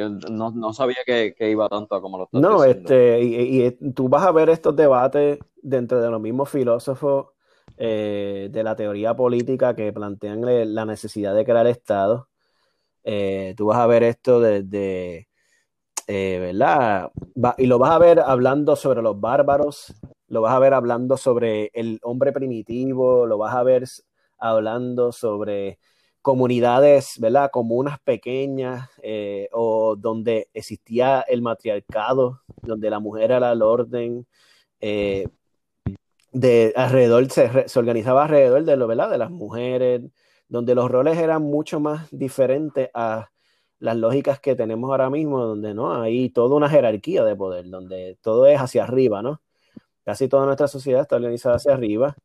Yo 0.00 0.30
no, 0.30 0.72
sabía 0.72 0.98
que, 1.04 1.34
iba 1.50 1.68
tanto 1.68 1.94
a 1.94 2.00
como 2.00 2.18
lo 2.18 2.24
estás 2.24 2.40
No, 2.40 2.64
este, 2.64 3.22
y, 3.22 3.66
y 3.66 3.92
tú 3.92 4.08
vas 4.08 4.24
a 4.24 4.32
ver 4.32 4.48
estos 4.48 4.74
debates 4.74 5.38
dentro 5.62 6.00
de 6.00 6.10
los 6.10 6.20
mismos 6.20 6.48
filósofos 6.48 7.28
eh, 7.76 8.48
de 8.50 8.62
la 8.62 8.76
teoría 8.76 9.14
política 9.14 9.74
que 9.74 9.90
plantean 9.92 10.74
la 10.74 10.84
necesidad 10.84 11.34
de 11.34 11.44
crear 11.44 11.66
Estado. 11.66 12.28
Eh, 13.04 13.54
tú 13.56 13.66
vas 13.66 13.78
a 13.78 13.86
ver 13.86 14.02
esto 14.02 14.40
desde, 14.40 15.28
eh, 16.06 16.38
¿verdad? 16.38 17.10
y 17.56 17.66
lo 17.66 17.78
vas 17.78 17.92
a 17.92 17.98
ver 17.98 18.20
hablando 18.20 18.76
sobre 18.76 19.00
los 19.00 19.18
bárbaros, 19.18 19.94
lo 20.28 20.42
vas 20.42 20.52
a 20.52 20.58
ver 20.58 20.74
hablando 20.74 21.16
sobre 21.16 21.70
el 21.72 21.98
hombre 22.02 22.32
primitivo, 22.32 23.26
lo 23.26 23.38
vas 23.38 23.54
a 23.54 23.62
ver 23.62 23.84
hablando 24.36 25.12
sobre 25.12 25.78
comunidades, 26.22 27.14
¿verdad? 27.18 27.50
Comunas 27.52 27.98
pequeñas 28.00 28.88
o 29.52 29.96
donde 29.96 30.48
existía 30.54 31.22
el 31.22 31.42
matriarcado, 31.42 32.42
donde 32.62 32.90
la 32.90 33.00
mujer 33.00 33.30
era 33.30 33.52
el 33.52 33.62
orden, 33.62 34.26
de 36.32 36.72
alrededor, 36.76 37.30
se, 37.30 37.68
se, 37.68 37.78
organizaba 37.78 38.24
alrededor 38.24 38.64
de 38.64 38.76
lo, 38.76 38.86
¿verdad? 38.86 39.10
De 39.10 39.18
las 39.18 39.30
mujeres, 39.30 40.02
donde 40.48 40.74
los 40.74 40.90
roles 40.90 41.18
eran 41.18 41.42
mucho 41.42 41.80
más 41.80 42.08
diferentes 42.10 42.90
a 42.94 43.30
las 43.78 43.96
lógicas 43.96 44.40
que 44.40 44.54
tenemos 44.54 44.90
ahora 44.90 45.10
mismo, 45.10 45.44
donde 45.44 45.74
no 45.74 46.02
hay 46.02 46.30
toda 46.30 46.56
una 46.56 46.68
jerarquía 46.68 47.24
de 47.24 47.36
poder, 47.36 47.68
donde 47.68 48.18
todo 48.20 48.46
es 48.46 48.60
hacia 48.60 48.84
arriba, 48.84 49.22
¿no? 49.22 49.40
Casi 50.04 50.28
toda 50.28 50.46
nuestra 50.46 50.68
sociedad 50.68 51.02
está 51.02 51.16
organizada 51.16 51.56
hacia 51.56 51.72
arriba, 51.72 52.16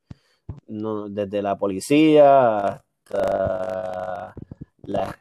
no, 0.68 1.10
desde 1.10 1.42
la 1.42 1.58
policía 1.58 2.84
la 3.12 4.34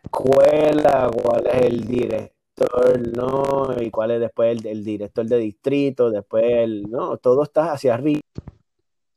escuela, 0.02 1.10
cuál 1.10 1.46
es 1.46 1.62
el 1.66 1.86
director, 1.86 3.16
¿no? 3.16 3.74
Y 3.80 3.90
cuál 3.90 4.12
es 4.12 4.20
después 4.20 4.58
el, 4.58 4.66
el 4.66 4.84
director 4.84 5.26
de 5.26 5.38
distrito, 5.38 6.10
después 6.10 6.44
el, 6.46 6.90
¿no? 6.90 7.16
Todo 7.18 7.42
está 7.42 7.72
hacia 7.72 7.94
arriba. 7.94 8.20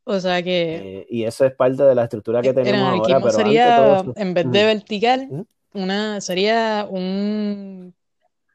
O 0.10 0.20
sea 0.20 0.42
que. 0.42 1.00
Eh, 1.00 1.08
y 1.10 1.24
eso 1.24 1.46
es 1.46 1.54
parte 1.54 1.84
de 1.84 1.94
la 1.94 2.04
estructura 2.04 2.42
que 2.42 2.54
tenemos 2.54 2.82
ahora. 2.82 3.20
Pero 3.20 3.32
sería, 3.32 4.04
en 4.16 4.34
vez 4.34 4.50
de 4.50 4.66
vertical, 4.66 5.46
una 5.74 6.22
sería 6.22 6.88
un, 6.90 7.94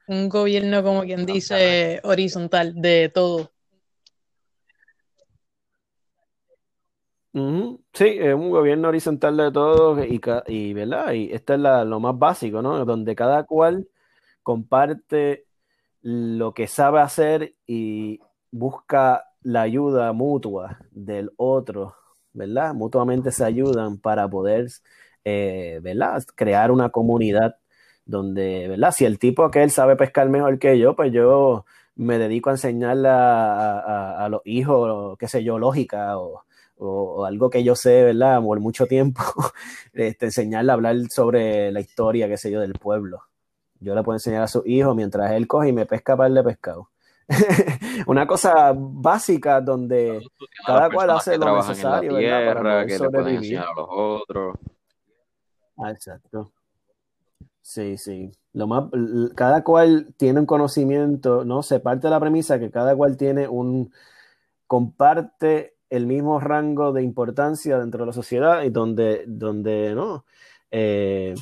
un 0.09 0.29
gobierno, 0.31 0.83
como 0.83 1.03
quien 1.03 1.27
dice, 1.27 2.01
horizontal 2.05 2.75
de 2.75 3.11
todo. 3.11 3.51
Sí, 7.35 8.05
es 8.21 8.35
un 8.35 8.51
gobierno 8.51 8.88
horizontal 8.88 9.37
de 9.38 9.51
todo 9.53 10.05
y, 10.05 10.21
y 10.49 10.75
¿verdad? 10.75 11.12
Y 11.12 11.33
esto 11.33 11.55
es 11.55 11.61
lo 11.61 11.99
más 11.99 12.18
básico, 12.18 12.61
¿no? 12.61 12.85
Donde 12.85 13.14
cada 13.14 13.45
cual 13.45 13.88
comparte 14.42 15.47
lo 16.03 16.53
que 16.55 16.66
sabe 16.66 17.01
hacer 17.01 17.55
y 17.66 18.21
busca 18.51 19.25
la 19.42 19.62
ayuda 19.62 20.12
mutua 20.12 20.79
del 20.90 21.33
otro, 21.37 21.97
¿verdad? 22.35 22.75
Mutuamente 22.75 23.33
se 23.33 23.45
ayudan 23.45 23.99
para 23.99 24.29
poder, 24.29 24.68
eh, 25.25 25.81
¿verdad? 25.83 26.23
Crear 26.35 26.71
una 26.71 26.90
comunidad 26.90 27.57
donde, 28.05 28.68
¿verdad? 28.68 28.92
Si 28.92 29.05
el 29.07 29.18
tipo 29.18 29.51
que 29.51 29.62
él 29.62 29.71
sabe 29.71 29.97
pescar 29.97 30.29
mejor 30.29 30.59
que 30.59 30.79
yo, 30.79 30.95
pues 30.97 31.12
yo 31.12 31.64
me 31.97 32.18
dedico 32.18 32.51
a 32.51 32.55
enseñarle 32.55 33.09
a, 33.11 34.29
los 34.31 34.42
hijos, 34.45 35.16
qué 35.18 35.29
sé 35.29 35.45
yo, 35.45 35.59
lógica 35.59 36.18
o, 36.18 36.45
algo 37.27 37.51
que 37.51 37.62
yo 37.62 37.75
sé, 37.75 38.05
¿verdad? 38.05 38.42
Por 38.42 38.61
mucho 38.61 38.87
tiempo, 38.87 39.23
este, 39.92 40.27
enseñarle 40.27 40.73
a 40.73 40.75
hablar 40.75 40.97
sobre 41.11 41.71
la 41.73 41.81
historia, 41.81 42.29
qué 42.29 42.37
sé 42.37 42.51
yo, 42.51 42.61
del 42.61 42.75
pueblo. 42.75 43.23
Yo 43.81 43.95
le 43.95 44.03
puedo 44.03 44.16
enseñar 44.16 44.42
a 44.42 44.49
su 44.49 44.62
hijo 44.64 44.95
mientras 44.95 45.33
él 45.33 45.47
coge 45.47 45.68
y 45.68 45.73
me 45.73 45.87
pesca 45.87 46.16
para 46.16 46.29
el 46.29 46.35
de 46.35 46.45
pescado. 46.45 46.88
una 48.07 48.27
cosa 48.27 48.73
básica 48.77 49.61
donde 49.61 50.21
cada 50.66 50.90
cual 50.90 51.11
hace 51.11 51.38
lo 51.38 51.57
necesario 51.57 52.16
tierra, 52.18 52.62
para 52.62 52.87
que 52.87 52.99
sobrevivir. 52.99 53.59
a 53.59 53.66
los 53.77 53.88
otros. 53.88 54.57
Ah, 55.79 55.90
exacto. 55.90 56.53
Sí, 57.61 57.97
sí. 57.97 58.31
Lo 58.53 58.66
más, 58.66 58.85
cada 59.35 59.64
cual 59.64 60.14
tiene 60.16 60.40
un 60.40 60.47
conocimiento, 60.47 61.45
¿no? 61.45 61.62
Se 61.62 61.81
parte 61.81 62.09
de 62.09 62.11
la 62.11 62.21
premisa 62.21 62.59
que 62.59 62.71
cada 62.71 62.95
cual 62.95 63.16
tiene 63.16 63.49
un, 63.49 63.92
comparte 64.66 65.71
el 65.92 66.07
mismo 66.07 66.40
rango 66.40 66.90
de 66.90 67.02
importancia 67.02 67.78
dentro 67.78 68.00
de 68.00 68.07
la 68.07 68.12
sociedad 68.14 68.62
y 68.62 68.70
donde, 68.70 69.24
donde 69.26 69.94
¿no? 69.94 70.24
Eh, 70.70 71.35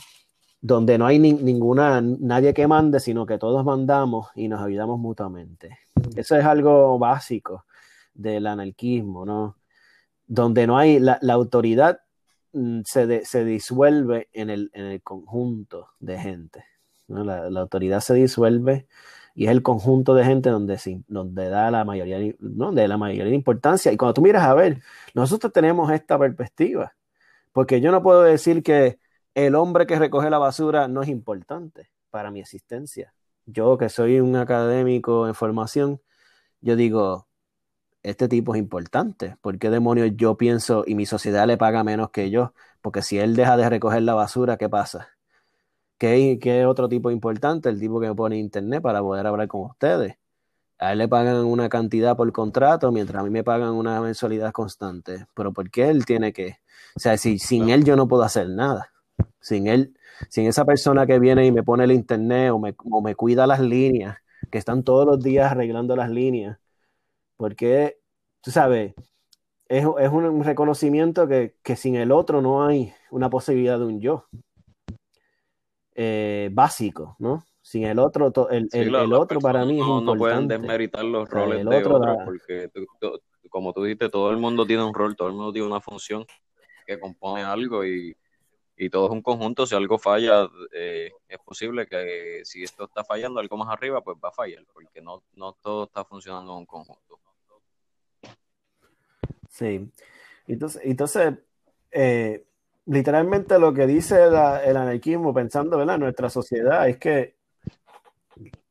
donde 0.60 0.98
no 0.98 1.06
hay 1.06 1.20
ninguna, 1.20 2.00
nadie 2.00 2.52
que 2.52 2.66
mande, 2.66 2.98
sino 2.98 3.26
que 3.26 3.38
todos 3.38 3.64
mandamos 3.64 4.26
y 4.34 4.48
nos 4.48 4.60
ayudamos 4.60 4.98
mutuamente. 4.98 5.78
Eso 6.16 6.36
es 6.36 6.44
algo 6.44 6.98
básico 6.98 7.64
del 8.12 8.48
anarquismo, 8.48 9.24
¿no? 9.24 9.56
Donde 10.26 10.66
no 10.66 10.76
hay, 10.76 10.98
la, 10.98 11.20
autoridad 11.28 12.00
mm, 12.52 12.80
se, 12.84 13.24
se, 13.24 13.44
disuelve 13.44 14.30
en 14.32 14.50
el, 14.50 14.72
en 14.74 14.86
el, 14.86 15.00
conjunto 15.00 15.90
de 16.00 16.18
gente. 16.18 16.64
La, 17.06 17.48
la, 17.48 17.60
autoridad 17.60 18.00
se 18.00 18.14
disuelve 18.14 18.88
y 19.34 19.46
es 19.46 19.50
el 19.50 19.62
conjunto 19.62 20.14
de 20.14 20.24
gente 20.24 20.50
donde, 20.50 20.78
donde 21.08 21.48
da 21.48 21.70
la 21.70 21.84
mayoría, 21.84 22.18
la 22.40 22.96
mayoría 22.96 23.24
de 23.24 23.34
importancia. 23.34 23.92
Y 23.92 23.96
cuando 23.96 24.14
tú 24.14 24.22
miras 24.22 24.44
a 24.44 24.54
ver, 24.54 24.82
nosotros 25.14 25.52
tenemos 25.52 25.90
esta 25.92 26.18
perspectiva, 26.18 26.94
porque 27.52 27.80
yo 27.80 27.92
no 27.92 28.02
puedo 28.02 28.22
decir 28.22 28.62
que 28.62 28.98
el 29.34 29.54
hombre 29.54 29.86
que 29.86 29.98
recoge 29.98 30.30
la 30.30 30.38
basura 30.38 30.88
no 30.88 31.02
es 31.02 31.08
importante 31.08 31.90
para 32.10 32.30
mi 32.30 32.40
existencia. 32.40 33.14
Yo 33.46 33.78
que 33.78 33.88
soy 33.88 34.20
un 34.20 34.36
académico 34.36 35.26
en 35.26 35.34
formación, 35.34 36.00
yo 36.60 36.76
digo, 36.76 37.28
este 38.02 38.28
tipo 38.28 38.54
es 38.54 38.60
importante. 38.60 39.36
¿Por 39.40 39.58
qué 39.58 39.70
demonios 39.70 40.10
yo 40.16 40.36
pienso 40.36 40.84
y 40.86 40.94
mi 40.94 41.06
sociedad 41.06 41.46
le 41.46 41.56
paga 41.58 41.84
menos 41.84 42.10
que 42.10 42.30
yo? 42.30 42.54
Porque 42.82 43.02
si 43.02 43.18
él 43.18 43.36
deja 43.36 43.56
de 43.56 43.68
recoger 43.68 44.02
la 44.02 44.14
basura, 44.14 44.56
¿qué 44.56 44.68
pasa? 44.68 45.08
¿Qué, 46.00 46.38
qué 46.40 46.64
otro 46.64 46.88
tipo 46.88 47.10
importante? 47.10 47.68
El 47.68 47.78
tipo 47.78 48.00
que 48.00 48.08
me 48.08 48.14
pone 48.14 48.38
internet 48.38 48.82
para 48.82 49.02
poder 49.02 49.26
hablar 49.26 49.48
con 49.48 49.62
ustedes. 49.66 50.16
A 50.78 50.92
él 50.92 50.98
le 50.98 51.08
pagan 51.08 51.36
una 51.44 51.68
cantidad 51.68 52.16
por 52.16 52.32
contrato, 52.32 52.90
mientras 52.92 53.20
a 53.20 53.24
mí 53.24 53.30
me 53.30 53.44
pagan 53.44 53.72
una 53.74 54.00
mensualidad 54.00 54.52
constante. 54.52 55.26
Pero 55.34 55.52
¿por 55.52 55.70
qué 55.70 55.90
él 55.90 56.06
tiene 56.06 56.32
que? 56.32 56.58
O 56.96 57.00
sea, 57.00 57.18
si 57.18 57.38
sin 57.38 57.68
él 57.70 57.84
yo 57.84 57.96
no 57.96 58.08
puedo 58.08 58.22
hacer 58.22 58.48
nada. 58.48 58.92
Sin 59.40 59.66
él, 59.68 59.94
sin 60.30 60.46
esa 60.46 60.64
persona 60.64 61.06
que 61.06 61.18
viene 61.18 61.46
y 61.46 61.52
me 61.52 61.62
pone 61.62 61.84
el 61.84 61.92
internet 61.92 62.50
o 62.52 62.58
me, 62.58 62.74
me 63.04 63.14
cuida 63.14 63.46
las 63.46 63.60
líneas, 63.60 64.18
que 64.50 64.58
están 64.58 64.84
todos 64.84 65.06
los 65.06 65.22
días 65.22 65.52
arreglando 65.52 65.96
las 65.96 66.10
líneas, 66.10 66.58
porque, 67.36 67.98
tú 68.42 68.50
sabes, 68.50 68.94
es, 69.68 69.86
es 70.00 70.10
un 70.10 70.44
reconocimiento 70.44 71.28
que, 71.28 71.56
que, 71.62 71.76
sin 71.76 71.96
el 71.96 72.12
otro 72.12 72.42
no 72.42 72.66
hay 72.66 72.92
una 73.10 73.30
posibilidad 73.30 73.78
de 73.78 73.84
un 73.84 74.00
yo 74.00 74.26
eh, 75.94 76.48
básico, 76.52 77.16
¿no? 77.18 77.44
Sin 77.62 77.84
el 77.84 77.98
otro, 77.98 78.32
el, 78.50 78.68
el, 78.72 79.12
otro 79.12 79.38
para 79.38 79.64
mí 79.64 79.80
es 79.80 79.86
no, 79.86 80.00
no 80.00 80.16
pueden 80.16 80.48
desmeritar 80.48 81.04
los 81.04 81.28
roles 81.28 81.64
de 81.64 81.76
otro, 81.76 82.00
porque 82.24 82.70
como 83.48 83.72
tú 83.72 83.84
dijiste, 83.84 84.08
todo 84.08 84.30
el 84.30 84.38
mundo 84.38 84.66
tiene 84.66 84.82
un 84.82 84.94
rol, 84.94 85.14
todo 85.14 85.28
el 85.28 85.34
mundo 85.34 85.52
tiene 85.52 85.68
una 85.68 85.80
función 85.80 86.24
que 86.86 86.98
compone 86.98 87.42
algo 87.42 87.84
y 87.84 88.16
y 88.80 88.88
todo 88.88 89.06
es 89.06 89.12
un 89.12 89.20
conjunto. 89.20 89.66
Si 89.66 89.74
algo 89.74 89.98
falla, 89.98 90.48
eh, 90.72 91.12
es 91.28 91.38
posible 91.40 91.86
que 91.86 92.40
si 92.44 92.64
esto 92.64 92.84
está 92.84 93.04
fallando 93.04 93.38
algo 93.38 93.58
más 93.58 93.68
arriba, 93.68 94.00
pues 94.02 94.16
va 94.24 94.30
a 94.30 94.32
fallar, 94.32 94.64
porque 94.72 95.02
no, 95.02 95.22
no 95.34 95.52
todo 95.52 95.84
está 95.84 96.02
funcionando 96.02 96.52
en 96.52 96.58
un 96.60 96.66
conjunto. 96.66 97.20
Sí. 99.50 99.86
Entonces, 100.46 100.80
entonces 100.82 101.34
eh, 101.90 102.46
literalmente 102.90 103.58
lo 103.58 103.72
que 103.72 103.86
dice 103.86 104.24
el 104.24 104.76
anarquismo, 104.76 105.32
pensando 105.32 105.80
en 105.80 106.00
nuestra 106.00 106.30
sociedad, 106.30 106.88
es 106.88 106.98
que 106.98 107.36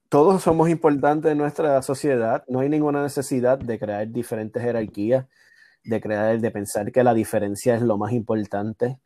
todos 0.09 0.41
somos 0.41 0.69
importantes 0.69 1.31
en 1.31 1.37
nuestra 1.37 1.81
sociedad, 1.81 2.43
no 2.47 2.61
hay 2.61 2.69
ninguna 2.69 3.03
necesidad 3.03 3.59
de 3.59 3.77
crear 3.79 4.07
diferentes 4.11 4.61
jerarquías, 4.61 5.25
de 5.83 6.01
crear, 6.01 6.39
de 6.39 6.51
pensar 6.51 6.91
que 6.91 7.03
la 7.03 7.13
diferencia 7.13 7.75
es 7.75 7.81
lo 7.81 7.97
más 7.97 8.11
importante 8.11 8.99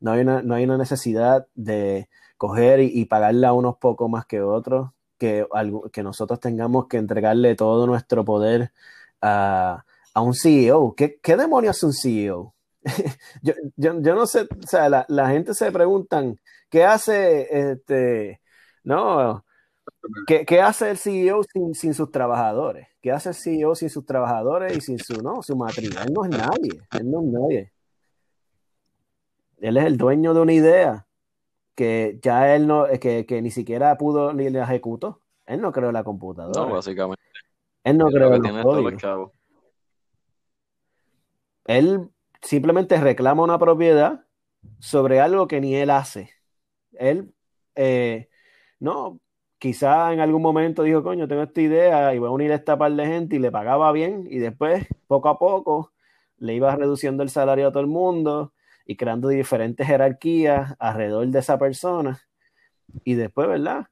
no 0.00 0.12
hay 0.12 0.20
una, 0.20 0.42
no 0.42 0.54
hay 0.54 0.64
una 0.64 0.78
necesidad 0.78 1.46
de 1.54 2.08
coger 2.36 2.80
y, 2.80 3.04
pagarle 3.06 3.46
a 3.46 3.52
unos 3.52 3.78
pocos 3.78 4.10
más 4.10 4.26
que 4.26 4.42
otros, 4.42 4.90
que, 5.18 5.46
que 5.92 6.02
nosotros 6.02 6.40
tengamos 6.40 6.86
que 6.86 6.98
entregarle 6.98 7.54
todo 7.54 7.86
nuestro 7.86 8.24
poder 8.24 8.72
a, 9.22 9.84
un 10.14 10.34
CEO. 10.34 10.94
¿Qué, 10.94 11.18
¿Qué, 11.22 11.36
demonios 11.36 11.76
es 11.78 11.82
un 11.84 11.92
CEO? 11.92 12.54
yo, 13.42 13.54
yo, 13.76 14.14
no 14.14 14.26
sé, 14.26 14.42
o 14.42 14.66
sea, 14.66 14.88
la, 15.08 15.28
gente 15.28 15.54
se 15.54 15.72
preguntan, 15.72 16.38
¿qué 16.70 16.84
hace 16.84 17.72
este, 17.72 18.40
no, 18.84 19.44
¿Qué, 20.26 20.60
hace 20.60 20.90
el 20.90 20.98
CEO 20.98 21.42
sin, 21.44 21.74
sin, 21.74 21.94
sus 21.94 22.10
trabajadores? 22.10 22.88
¿Qué 23.02 23.12
hace 23.12 23.30
el 23.30 23.34
CEO 23.34 23.74
sin 23.74 23.90
sus 23.90 24.06
trabajadores 24.06 24.76
y 24.76 24.80
sin 24.80 24.98
su, 24.98 25.22
no, 25.22 25.42
su 25.42 25.56
matriz? 25.56 25.90
Él 25.96 26.12
no 26.12 26.24
es 26.24 26.30
nadie, 26.30 26.82
él 26.92 27.10
no 27.10 27.20
es 27.20 27.26
nadie 27.26 27.72
él 29.58 29.76
es 29.76 29.84
el 29.84 29.96
dueño 29.96 30.34
de 30.34 30.40
una 30.40 30.52
idea 30.52 31.06
que 31.74 32.18
ya 32.22 32.54
él 32.54 32.66
no, 32.66 32.86
que, 33.00 33.26
que 33.26 33.42
ni 33.42 33.50
siquiera 33.50 33.96
pudo 33.98 34.32
ni 34.32 34.48
le 34.50 34.60
ejecutó. 34.60 35.20
Él 35.46 35.60
no 35.60 35.72
creó 35.72 35.92
la 35.92 36.04
computadora. 36.04 36.60
No, 36.60 36.74
básicamente. 36.74 37.22
Él 37.84 37.98
no 37.98 38.06
creó 38.06 38.30
los 38.30 39.32
Él 41.66 42.10
simplemente 42.46 42.96
reclama 42.98 43.42
una 43.42 43.58
propiedad 43.58 44.24
sobre 44.78 45.20
algo 45.20 45.48
que 45.48 45.60
ni 45.60 45.74
él 45.74 45.90
hace. 45.90 46.30
Él, 46.92 47.34
eh, 47.74 48.28
no, 48.78 49.20
quizá 49.58 50.12
en 50.12 50.20
algún 50.20 50.42
momento 50.42 50.84
dijo, 50.84 51.02
coño, 51.02 51.26
tengo 51.28 51.42
esta 51.42 51.60
idea 51.60 52.14
y 52.14 52.18
voy 52.18 52.28
a 52.28 52.30
unir 52.30 52.52
a 52.52 52.56
esta 52.56 52.78
par 52.78 52.92
de 52.92 53.06
gente 53.06 53.36
y 53.36 53.38
le 53.40 53.50
pagaba 53.50 53.90
bien 53.92 54.26
y 54.30 54.38
después, 54.38 54.86
poco 55.08 55.28
a 55.28 55.38
poco, 55.38 55.92
le 56.38 56.54
iba 56.54 56.74
reduciendo 56.76 57.22
el 57.22 57.30
salario 57.30 57.68
a 57.68 57.72
todo 57.72 57.80
el 57.80 57.88
mundo 57.88 58.52
y 58.86 58.96
creando 58.96 59.28
diferentes 59.28 59.86
jerarquías 59.86 60.74
alrededor 60.78 61.26
de 61.26 61.38
esa 61.40 61.58
persona. 61.58 62.22
Y 63.04 63.14
después, 63.14 63.48
¿verdad? 63.48 63.86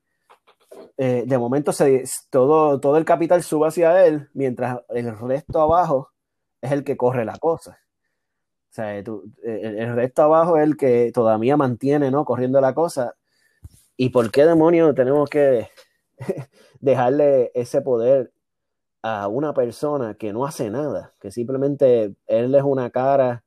Eh, 0.97 1.25
de 1.27 1.39
momento 1.39 1.73
se, 1.73 2.05
todo, 2.31 2.79
todo 2.79 2.97
el 2.99 3.05
capital 3.05 3.43
sube 3.43 3.67
hacia 3.67 4.07
él, 4.07 4.29
mientras 4.33 4.79
el 4.91 5.19
resto 5.19 5.61
abajo 5.61 6.11
es 6.61 6.71
el 6.71 6.85
que 6.85 6.97
corre 6.97 7.25
la 7.25 7.37
cosa. 7.39 7.84
O 8.75 8.77
sea, 8.77 8.99
el, 8.99 9.95
resto 9.95 10.23
abajo 10.23 10.57
es 10.57 10.65
el 10.65 10.77
que 10.77 11.13
todavía 11.15 11.57
mantiene, 11.57 12.11
¿no? 12.11 12.25
Corriendo 12.25 12.61
la 12.61 12.75
cosa. 12.75 13.15
¿Y 13.97 14.09
por 14.11 14.33
qué 14.33 14.45
demonios 14.47 14.97
tenemos 14.97 15.31
que 15.31 15.69
dejarle 16.81 17.53
ese 17.55 17.83
poder 17.83 18.33
a 19.03 19.29
una 19.29 19.55
persona 19.55 20.15
que 20.15 20.33
no 20.33 20.45
hace 20.45 20.71
nada? 20.71 21.13
Que 21.21 21.31
simplemente 21.31 22.17
él 22.27 22.55
es 22.57 22.63
una 22.65 22.91
cara 22.91 23.45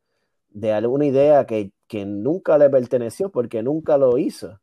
de 0.47 0.71
alguna 0.71 1.05
idea 1.05 1.45
que, 1.45 1.73
nunca 2.05 2.57
le 2.57 2.69
perteneció 2.69 3.29
porque 3.29 3.61
nunca 3.63 3.97
lo 3.97 4.17
hizo, 4.17 4.61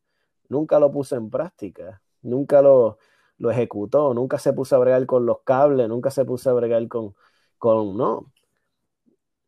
nunca 0.49 0.79
lo 0.79 0.91
puso 0.91 1.17
en 1.17 1.29
práctica, 1.29 2.03
nunca 2.23 2.63
lo, 2.63 2.97
lo 3.37 3.51
ejecutó, 3.51 4.15
nunca 4.15 4.39
se 4.39 4.55
puso 4.55 4.77
a 4.77 4.79
bregar 4.79 5.05
con 5.05 5.27
los 5.27 5.43
cables, 5.45 5.89
nunca 5.91 6.11
se 6.11 6.25
puso 6.25 6.49
a 6.49 6.55
bregar 6.55 6.89
con, 6.89 7.15
con 7.59 7.99
no. 7.99 8.33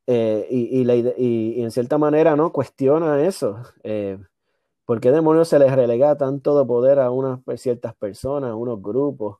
Eh, 0.06 0.46
y, 0.50 0.82
y, 1.18 1.62
en 1.62 1.70
cierta 1.70 1.98
manera, 1.98 2.36
¿no? 2.36 2.52
Cuestiona 2.52 3.24
eso. 3.26 3.58
Eh, 3.82 4.18
¿Por 4.84 5.00
qué 5.00 5.10
demonios 5.12 5.48
se 5.48 5.58
les 5.58 5.72
relega 5.74 6.16
tanto 6.16 6.58
de 6.58 6.66
poder 6.66 7.00
a 7.00 7.10
unas 7.10 7.40
ciertas 7.60 7.94
personas, 7.96 8.50
a 8.52 8.56
unos 8.56 8.82
grupos, 8.82 9.38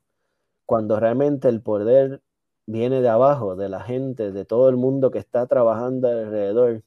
cuando 0.65 0.99
realmente 0.99 1.49
el 1.49 1.61
poder 1.61 2.21
viene 2.65 3.01
de 3.01 3.09
abajo, 3.09 3.55
de 3.55 3.69
la 3.69 3.81
gente, 3.83 4.31
de 4.31 4.45
todo 4.45 4.69
el 4.69 4.77
mundo 4.77 5.11
que 5.11 5.19
está 5.19 5.47
trabajando 5.47 6.09
alrededor? 6.09 6.83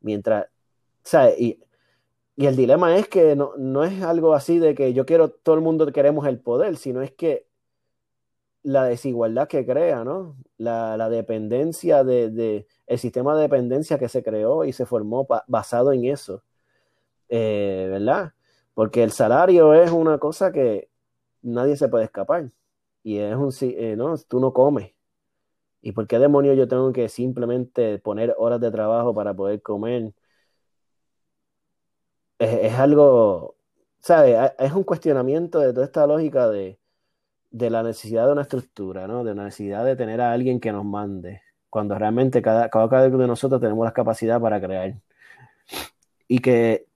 Mientras, 0.00 0.48
¿sabes? 1.04 1.40
Y, 1.40 1.60
y 2.36 2.46
el 2.46 2.56
dilema 2.56 2.96
es 2.96 3.08
que 3.08 3.36
no, 3.36 3.52
no, 3.58 3.84
es 3.84 4.02
algo 4.02 4.34
así 4.34 4.58
de 4.58 4.74
que 4.74 4.92
yo 4.94 5.06
quiero, 5.06 5.30
todo 5.30 5.54
el 5.56 5.60
mundo 5.62 5.86
queremos 5.92 6.26
el 6.26 6.40
poder, 6.40 6.76
sino 6.76 7.02
es 7.02 7.12
que 7.12 7.46
la 8.64 8.84
desigualdad 8.86 9.48
que 9.48 9.64
crea, 9.66 10.04
¿no? 10.04 10.36
La, 10.58 11.08
dependencia 11.10 12.04
de, 12.04 12.66
el 12.86 12.98
sistema 12.98 13.36
de 13.36 13.42
dependencia 13.42 13.98
que 13.98 14.08
se 14.08 14.22
creó 14.24 14.64
y 14.64 14.72
se 14.72 14.86
formó 14.86 15.26
basado 15.48 15.92
en 15.92 16.06
eso, 16.06 16.42
eh, 17.28 17.88
¿verdad? 17.90 18.34
Porque 18.74 19.02
el 19.04 19.12
salario 19.12 19.74
es 19.74 19.92
una 19.92 20.18
cosa 20.18 20.52
que 20.52 20.90
nadie 21.42 21.76
se 21.76 21.88
puede 21.88 22.04
escapar 22.06 22.50
y 23.02 23.18
es 23.18 23.36
un, 23.36 23.52
eh, 23.62 23.96
¿no? 23.96 24.16
Tú 24.28 24.40
no 24.40 24.52
comes, 24.52 24.94
¿Y 25.84 25.92
por 25.92 26.06
qué 26.06 26.18
demonios 26.18 26.56
yo 26.56 26.66
tengo 26.68 26.92
que 26.92 27.08
simplemente 27.10 27.98
poner 27.98 28.34
horas 28.38 28.60
de 28.60 28.70
trabajo 28.70 29.14
para 29.14 29.34
poder 29.34 29.60
comer? 29.62 30.14
Es, 32.38 32.74
algo, 32.74 33.56
¿sabes? 34.00 34.52
Es 34.58 34.72
un 34.72 34.84
cuestionamiento 34.84 35.60
de 35.60 35.72
toda 35.72 35.86
esta 35.86 36.06
lógica 36.06 36.48
de, 36.48 36.78
de 37.54 37.70
la 37.70 37.84
necesidad 37.84 38.26
de 38.26 38.32
una 38.32 38.42
estructura, 38.42 39.06
¿no? 39.06 39.22
De 39.22 39.30
una 39.30 39.44
necesidad 39.44 39.84
de 39.84 39.94
tener 39.94 40.20
a 40.20 40.32
alguien 40.32 40.58
que 40.58 40.72
nos 40.72 40.84
mande, 40.84 41.42
cuando 41.70 41.96
realmente 41.96 42.42
cada, 42.42 42.68
cada 42.68 43.06
uno 43.06 43.18
de 43.18 43.28
nosotros 43.28 43.60
tenemos 43.60 43.84
la 43.84 43.92
capacidad 43.92 44.40
para 44.40 44.60
crear. 44.60 44.94
Y 46.26 46.40
que 46.40 46.86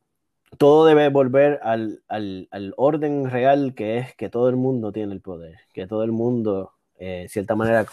todo 0.59 0.85
debe 0.85 1.11
volver 1.11 1.61
al, 1.63 2.03
al, 2.09 2.49
al, 2.51 2.75
orden 2.77 3.31
real 3.31 3.75
que 3.77 3.99
es 3.99 4.17
que 4.17 4.31
todo 4.31 4.49
el 4.49 4.57
mundo 4.57 4.91
tiene 4.91 5.13
el 5.13 5.21
poder, 5.21 5.61
que 5.73 5.87
todo 5.87 6.03
el 6.03 6.11
mundo, 6.11 6.73
eh, 6.97 7.27
cierta 7.29 7.55
manera, 7.55 7.87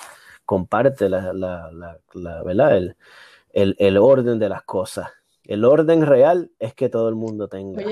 comparte 0.43 1.07
la, 1.07 1.33
la, 1.33 1.71
la, 2.13 2.43
¿verdad? 2.43 2.77
El, 2.77 2.95
el, 3.53 3.75
el, 3.77 3.97
orden 3.97 4.39
de 4.39 4.49
las 4.49 4.63
cosas. 4.63 5.11
El 5.43 5.65
orden 5.65 6.03
real 6.03 6.49
es 6.57 6.73
que 6.73 6.89
todo 6.89 7.09
el 7.09 7.15
mundo 7.15 7.47
tenga. 7.47 7.83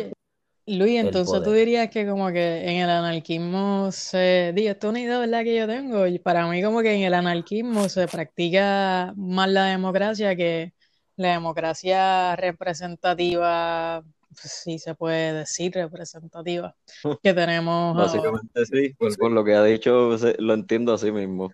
Luis, 0.65 0.99
entonces 0.99 1.43
tú 1.43 1.51
dirías 1.51 1.89
que 1.89 2.07
como 2.07 2.31
que 2.31 2.61
en 2.61 2.77
el 2.77 2.89
anarquismo 2.89 3.91
se... 3.91 4.53
Digo, 4.55 4.71
esto 4.71 4.87
es 4.87 4.91
una 4.91 4.99
idea 5.01 5.19
¿verdad? 5.19 5.43
que 5.43 5.55
yo 5.55 5.67
tengo. 5.67 6.07
Y 6.07 6.19
para 6.19 6.47
mí 6.47 6.63
como 6.63 6.81
que 6.81 6.93
en 6.93 7.01
el 7.01 7.13
anarquismo 7.13 7.89
se 7.89 8.07
practica 8.07 9.13
más 9.17 9.49
la 9.49 9.65
democracia 9.65 10.35
que 10.35 10.73
la 11.17 11.33
democracia 11.33 12.35
representativa 12.37 14.03
sí 14.35 14.79
se 14.79 14.95
puede 14.95 15.33
decir 15.33 15.73
representativa 15.73 16.75
que 17.23 17.33
tenemos. 17.33 17.95
Básicamente 17.95 18.65
sí, 18.65 18.95
por, 18.97 19.31
lo 19.31 19.43
que 19.43 19.55
ha 19.55 19.63
dicho 19.63 20.17
lo 20.39 20.53
entiendo 20.53 20.93
así 20.93 21.11
mismo. 21.11 21.51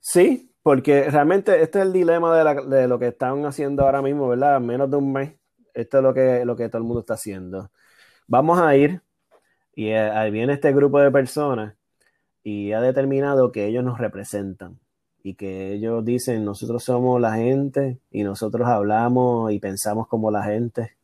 Sí, 0.00 0.54
porque 0.62 1.10
realmente 1.10 1.62
este 1.62 1.80
es 1.80 1.86
el 1.86 1.92
dilema 1.92 2.36
de, 2.36 2.76
de, 2.76 2.88
lo 2.88 2.98
que 2.98 3.08
están 3.08 3.44
haciendo 3.44 3.84
ahora 3.84 4.02
mismo, 4.02 4.28
¿verdad? 4.28 4.60
Menos 4.60 4.90
de 4.90 4.96
un 4.96 5.12
mes. 5.12 5.34
Esto 5.76 5.98
es 5.98 6.02
lo 6.04 6.14
que, 6.14 6.44
lo 6.44 6.56
que 6.56 6.68
todo 6.68 6.78
el 6.78 6.84
mundo 6.84 7.00
está 7.00 7.14
haciendo. 7.14 7.70
Vamos 8.28 8.60
a 8.60 8.76
ir 8.76 9.02
y 9.74 9.88
eh, 9.88 9.98
ahí 10.10 10.30
viene 10.30 10.54
este 10.54 10.72
grupo 10.72 11.00
de 11.00 11.10
personas 11.10 11.76
y 12.42 12.72
ha 12.72 12.80
determinado 12.80 13.52
que 13.52 13.66
ellos 13.66 13.84
nos 13.84 13.98
representan 13.98 14.80
y 15.22 15.34
que 15.34 15.72
ellos 15.74 16.04
dicen 16.04 16.44
nosotros 16.44 16.84
somos 16.84 17.20
la 17.20 17.34
gente 17.36 18.00
y 18.10 18.24
nosotros 18.24 18.68
hablamos 18.68 19.52
y 19.52 19.60
pensamos 19.60 20.08
como 20.08 20.30
la 20.30 20.44
gente 20.44 20.96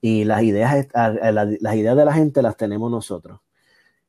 y 0.00 0.24
las 0.24 0.42
ideas, 0.42 0.88
las 0.94 1.76
ideas 1.76 1.96
de 1.96 2.04
la 2.04 2.12
gente 2.14 2.42
las 2.42 2.56
tenemos 2.56 2.90
nosotros. 2.90 3.40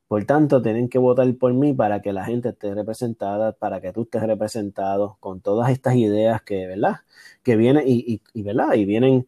Por 0.08 0.24
tanto, 0.24 0.62
tienen 0.62 0.88
que 0.88 0.98
votar 0.98 1.34
por 1.36 1.52
mí 1.52 1.74
para 1.74 2.00
que 2.00 2.12
la 2.12 2.24
gente 2.24 2.50
esté 2.50 2.74
representada, 2.74 3.52
para 3.52 3.80
que 3.80 3.92
tú 3.92 4.02
estés 4.02 4.22
representado 4.22 5.16
con 5.20 5.40
todas 5.40 5.70
estas 5.70 5.96
ideas 5.96 6.42
que, 6.42 6.66
¿verdad? 6.66 6.98
Que 7.42 7.56
vienen 7.56 7.84
y, 7.86 8.22
y, 8.34 8.42
¿verdad? 8.42 8.74
Y 8.74 8.84
vienen, 8.84 9.26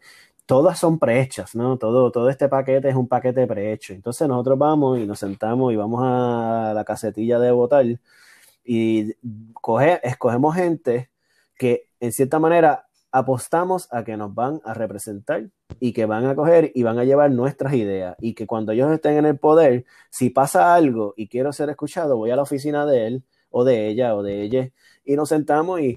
todas 0.49 0.79
son 0.79 0.99
prehechas, 0.99 1.55
¿no? 1.55 1.77
Todo, 1.77 2.11
todo 2.11 2.31
este 2.31 2.49
paquete 2.49 2.89
es 2.89 2.95
un 2.95 3.07
paquete 3.07 3.47
prehecho. 3.47 3.93
Entonces 3.93 4.27
nosotros 4.27 4.59
vamos 4.59 4.99
y 4.99 5.07
nos 5.07 5.19
sentamos 5.19 5.75
y 5.75 5.77
vamos 5.77 6.01
a 6.03 6.73
la 6.75 6.85
casetilla 6.87 7.39
de 7.39 7.51
votar 7.51 7.85
y 8.65 9.13
coge, 9.61 10.01
escogemos 10.03 10.55
gente 10.55 11.11
que 11.55 11.91
en 12.01 12.13
cierta 12.13 12.39
manera 12.39 12.87
apostamos 13.13 13.89
a 13.93 14.05
que 14.05 14.17
nos 14.17 14.35
van 14.35 14.63
a 14.65 14.73
representar 14.73 15.51
y 15.81 15.93
que 15.93 16.07
van 16.07 16.25
a 16.25 16.35
coger 16.35 16.73
y 16.75 16.83
van 16.83 16.99
a 16.99 17.05
llevar 17.05 17.31
nuestras 17.31 17.75
ideas 17.75 18.17
y 18.19 18.33
que 18.35 18.47
cuando 18.47 18.73
ellos 18.73 18.91
estén 18.91 19.19
en 19.19 19.27
el 19.27 19.39
poder, 19.39 19.85
si 20.09 20.31
pasa 20.31 20.75
algo 20.75 21.13
y 21.15 21.29
quiero 21.29 21.53
ser 21.53 21.69
escuchado, 21.69 22.17
voy 22.17 22.31
a 22.31 22.37
la 22.37 22.43
oficina 22.43 22.87
de 22.87 23.07
él 23.07 23.25
o 23.51 23.65
de 23.65 23.89
ella 23.89 24.17
o 24.17 24.23
de 24.23 24.41
ella 24.43 24.71
y 25.05 25.15
nos 25.15 25.29
sentamos 25.29 25.81
y, 25.81 25.95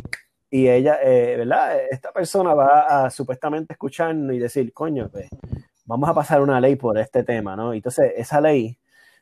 y 0.54 0.68
ella, 0.68 1.00
eh, 1.02 1.38
¿verdad? 1.38 1.78
Esta 1.90 2.12
persona 2.12 2.54
va 2.54 3.06
a 3.06 3.10
supuestamente 3.10 3.74
escucharnos 3.74 4.36
y 4.36 4.40
decir, 4.40 4.74
coño, 4.74 5.10
pues, 5.10 5.30
vamos 5.86 6.10
a 6.10 6.14
pasar 6.14 6.42
una 6.42 6.60
ley 6.60 6.76
por 6.76 6.98
este 6.98 7.24
tema, 7.24 7.56
¿no? 7.56 7.74
Entonces, 7.74 8.12
esa 8.18 8.42
ley, 8.42 8.78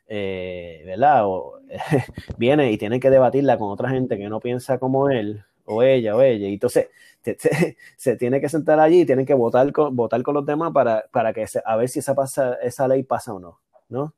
eh, 0.08 0.82
¿verdad? 0.88 1.26
Viene 2.39 2.72
y 2.72 2.80
tiene 2.80 3.00
que 3.00 3.12
debatirla 3.12 3.60
con 3.60 3.70
otra 3.70 3.89
gente 3.89 4.18
que 4.18 4.28
no 4.28 4.39
piensa 4.39 4.80
como 4.80 5.10
él 5.10 5.44
o 5.65 5.84
ella 5.84 6.15
o 6.15 6.22
ella. 6.24 6.48
Y 6.48 6.54
entonces 6.54 6.88
se 7.98 8.15
tiene 8.18 8.42
que 8.42 8.50
sentar 8.50 8.80
allí 8.80 9.02
y 9.02 9.06
tienen 9.06 9.28
que 9.28 9.36
votar 9.36 9.72
con, 9.72 9.96
votar 9.96 10.24
con 10.24 10.34
los 10.34 10.46
demás 10.48 10.72
para, 10.74 11.06
para 11.12 11.32
que 11.32 11.46
a 11.63 11.76
ver 11.76 11.89
si 11.89 12.00
esa, 12.00 12.15
pasa, 12.15 12.56
esa 12.56 12.88
ley 12.88 13.04
pasa 13.04 13.34
o 13.34 13.39
no, 13.39 13.60
¿no? 13.89 14.15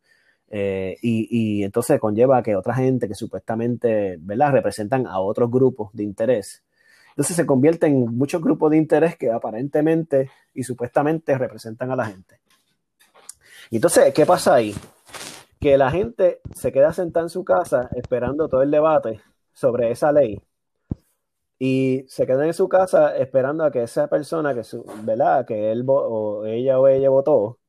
Eh, 0.49 0.97
y, 1.01 1.27
y, 1.29 1.63
entonces 1.63 1.99
conlleva 1.99 2.43
que 2.43 2.55
otra 2.55 2.73
gente 2.73 3.07
que 3.07 3.15
supuestamente, 3.15 4.17
¿verdad? 4.19 4.51
Representan 4.53 5.07
a 5.07 5.19
otros 5.19 5.51
grupos 5.51 5.91
de 5.93 6.03
interés. 6.03 6.63
Entonces 7.11 7.35
se 7.35 7.45
convierte 7.45 7.87
en 7.87 8.17
muchos 8.17 8.41
grupos 8.41 8.71
de 8.71 8.77
interés 8.77 9.15
que 9.17 9.31
aparentemente 9.31 10.29
y 10.53 10.63
supuestamente 10.63 11.37
representan 11.37 11.91
a 11.91 11.95
la 11.95 12.05
gente. 12.05 12.39
Y 13.69 13.77
entonces, 13.77 14.13
¿qué 14.13 14.25
pasa 14.25 14.55
ahí? 14.55 14.75
Que 15.59 15.77
la 15.77 15.91
gente 15.91 16.41
se 16.55 16.71
queda 16.71 16.91
sentada 16.93 17.25
en 17.25 17.29
su 17.29 17.43
casa 17.43 17.89
esperando 17.95 18.47
todo 18.47 18.61
el 18.61 18.71
debate 18.71 19.21
sobre 19.53 19.91
esa 19.91 20.11
ley 20.11 20.41
y 21.63 22.05
se 22.07 22.25
queda 22.25 22.47
en 22.47 22.55
su 22.55 22.67
casa 22.67 23.15
esperando 23.15 23.63
a 23.63 23.71
que 23.71 23.83
esa 23.83 24.07
persona 24.07 24.55
que 24.55 24.63
su, 24.63 24.83
¿verdad? 25.03 25.45
que 25.45 25.71
él 25.71 25.85
o 25.87 26.43
ella 26.43 26.79
o 26.79 26.87
ella 26.87 27.09
votó 27.09 27.59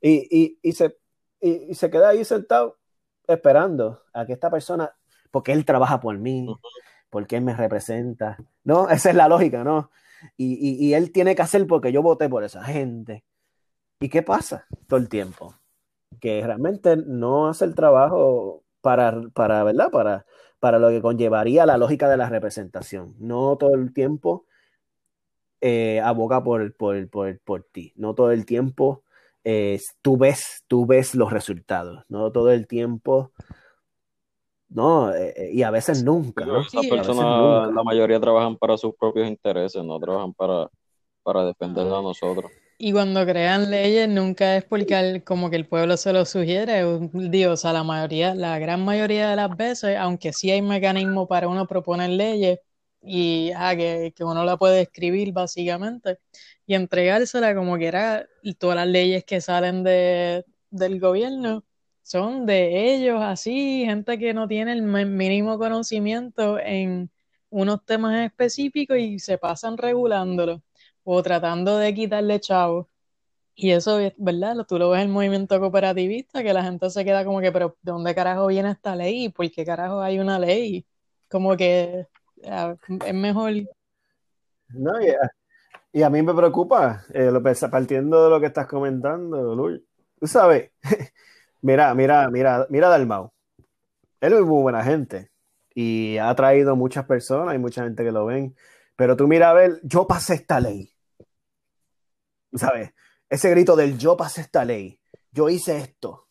y, 0.00 0.28
y, 0.30 0.58
y 0.62 0.70
se 0.70 0.96
y, 1.40 1.74
se 1.74 1.90
queda 1.90 2.10
ahí 2.10 2.24
sentado 2.24 2.78
esperando 3.26 4.02
a 4.12 4.24
que 4.24 4.34
esta 4.34 4.50
persona 4.50 4.94
porque 5.32 5.50
él 5.50 5.64
trabaja 5.64 6.00
por 6.00 6.16
mí 6.16 6.46
porque 7.10 7.38
él 7.38 7.42
me 7.42 7.56
representa 7.56 8.38
no 8.64 8.88
esa 8.90 9.10
es 9.10 9.16
la 9.16 9.28
lógica 9.28 9.64
no 9.64 9.90
y, 10.36 10.86
y 10.86 10.94
él 10.94 11.12
tiene 11.12 11.34
que 11.34 11.42
hacer 11.42 11.66
porque 11.66 11.92
yo 11.92 12.02
voté 12.02 12.28
por 12.28 12.44
esa 12.44 12.62
gente. 12.62 13.24
Y 14.00 14.08
qué 14.08 14.22
pasa 14.22 14.66
todo 14.86 15.00
el 15.00 15.08
tiempo 15.08 15.54
que 16.20 16.42
realmente 16.44 16.96
no 16.96 17.48
hace 17.48 17.64
el 17.64 17.74
trabajo 17.74 18.64
para 18.80 19.20
para 19.34 19.62
verdad 19.64 19.90
para 19.90 20.26
para 20.58 20.78
lo 20.78 20.88
que 20.90 21.00
conllevaría 21.00 21.66
la 21.66 21.78
lógica 21.78 22.08
de 22.08 22.16
la 22.16 22.28
representación. 22.28 23.14
No 23.18 23.56
todo 23.56 23.74
el 23.74 23.92
tiempo 23.92 24.46
eh, 25.60 26.00
aboga 26.00 26.42
por, 26.42 26.74
por, 26.74 27.08
por, 27.08 27.62
ti, 27.64 27.92
no 27.96 28.14
todo 28.14 28.30
el 28.32 28.46
tiempo 28.46 29.04
eh, 29.44 29.78
tú, 30.02 30.16
ves, 30.16 30.64
tú 30.68 30.86
ves 30.86 31.14
los 31.14 31.32
resultados, 31.32 32.04
no 32.08 32.32
todo 32.32 32.50
el 32.50 32.66
tiempo, 32.66 33.32
no, 34.70 35.12
eh, 35.12 35.50
y 35.52 35.62
a 35.62 35.70
veces 35.70 36.04
nunca. 36.04 36.46
personas, 36.88 37.72
la 37.74 37.82
mayoría 37.82 38.20
trabajan 38.20 38.56
para 38.56 38.78
sus 38.78 38.94
propios 38.94 39.28
intereses, 39.28 39.82
no 39.84 39.98
trabajan 39.98 40.32
para, 40.32 40.68
para 41.22 41.44
defender 41.44 41.86
a 41.86 42.00
nosotros. 42.00 42.50
Y 42.78 42.92
cuando 42.92 43.26
crean 43.26 43.70
leyes, 43.70 44.08
nunca 44.08 44.56
es 44.56 44.64
porque 44.64 45.22
como 45.26 45.50
que 45.50 45.56
el 45.56 45.66
pueblo 45.66 45.96
se 45.96 46.12
lo 46.12 46.24
sugiere. 46.24 46.82
Dios, 47.12 47.64
a 47.64 47.72
la 47.72 47.82
mayoría, 47.82 48.34
la 48.34 48.58
gran 48.58 48.84
mayoría 48.84 49.28
de 49.28 49.36
las 49.36 49.54
veces, 49.54 49.96
aunque 49.98 50.32
sí 50.32 50.50
hay 50.50 50.62
mecanismos 50.62 51.28
para 51.28 51.48
uno 51.48 51.66
proponer 51.66 52.10
leyes 52.10 52.60
y 53.02 53.50
ah, 53.56 53.74
que, 53.76 54.14
uno 54.20 54.44
la 54.44 54.56
puede 54.56 54.82
escribir 54.82 55.32
básicamente 55.32 56.18
y 56.66 56.74
entregársela 56.74 57.54
como 57.54 57.76
que 57.76 57.86
era 57.86 58.26
todas 58.58 58.76
las 58.76 58.86
leyes 58.86 59.24
que 59.24 59.40
salen 59.40 59.82
de, 59.82 60.44
del 60.70 61.00
gobierno 61.00 61.64
son 62.10 62.44
de 62.44 62.92
ellos 62.92 63.20
así, 63.22 63.84
gente 63.86 64.18
que 64.18 64.34
no 64.34 64.48
tiene 64.48 64.72
el 64.72 64.82
mínimo 64.82 65.58
conocimiento 65.58 66.58
en 66.58 67.08
unos 67.50 67.84
temas 67.84 68.26
específicos 68.26 68.98
y 68.98 69.20
se 69.20 69.38
pasan 69.38 69.78
regulándolo 69.78 70.60
o 71.04 71.22
tratando 71.22 71.76
de 71.78 71.94
quitarle 71.94 72.40
chavo. 72.40 72.88
Y 73.54 73.70
eso, 73.70 74.00
¿verdad? 74.16 74.56
Tú 74.66 74.76
lo 74.76 74.90
ves 74.90 75.02
en 75.02 75.06
el 75.06 75.12
movimiento 75.12 75.60
cooperativista, 75.60 76.42
que 76.42 76.52
la 76.52 76.64
gente 76.64 76.90
se 76.90 77.04
queda 77.04 77.24
como 77.24 77.40
que, 77.40 77.52
pero 77.52 77.76
¿de 77.80 77.92
dónde 77.92 78.12
carajo 78.12 78.48
viene 78.48 78.72
esta 78.72 78.96
ley? 78.96 79.28
¿Por 79.28 79.48
qué 79.52 79.64
carajo 79.64 80.00
hay 80.00 80.18
una 80.18 80.40
ley? 80.40 80.84
Como 81.28 81.56
que 81.56 82.08
es 82.42 83.14
mejor. 83.14 83.52
No, 84.70 84.92
y, 85.92 86.02
a, 86.02 86.10
mí 86.10 86.22
me 86.22 86.34
preocupa, 86.34 87.04
eh, 87.14 87.30
lo, 87.30 87.40
partiendo 87.70 88.24
de 88.24 88.30
lo 88.30 88.40
que 88.40 88.46
estás 88.46 88.66
comentando, 88.66 89.54
Luis. 89.54 89.80
Tú 90.18 90.26
sabes, 90.26 90.72
mira, 91.62 91.94
mira, 91.94 92.28
mira, 92.30 92.66
mira 92.70 92.88
Dalmau. 92.88 93.32
Él 94.20 94.34
es 94.34 94.40
muy 94.40 94.62
buena 94.62 94.84
gente 94.84 95.30
y 95.74 96.18
ha 96.18 96.34
traído 96.34 96.76
muchas 96.76 97.06
personas, 97.06 97.52
hay 97.52 97.58
mucha 97.58 97.84
gente 97.84 98.04
que 98.04 98.12
lo 98.12 98.26
ven. 98.26 98.54
Pero 98.96 99.16
tú 99.16 99.26
mira 99.26 99.50
a 99.50 99.54
ver, 99.54 99.80
yo 99.82 100.06
pasé 100.06 100.34
esta 100.34 100.60
ley. 100.60 100.92
¿Sabes? 102.52 102.92
Ese 103.28 103.50
grito 103.50 103.76
del 103.76 103.96
yo 103.96 104.16
pasé 104.16 104.42
esta 104.42 104.64
ley. 104.64 105.00
Yo 105.32 105.48
hice 105.48 105.78
esto. 105.78 106.26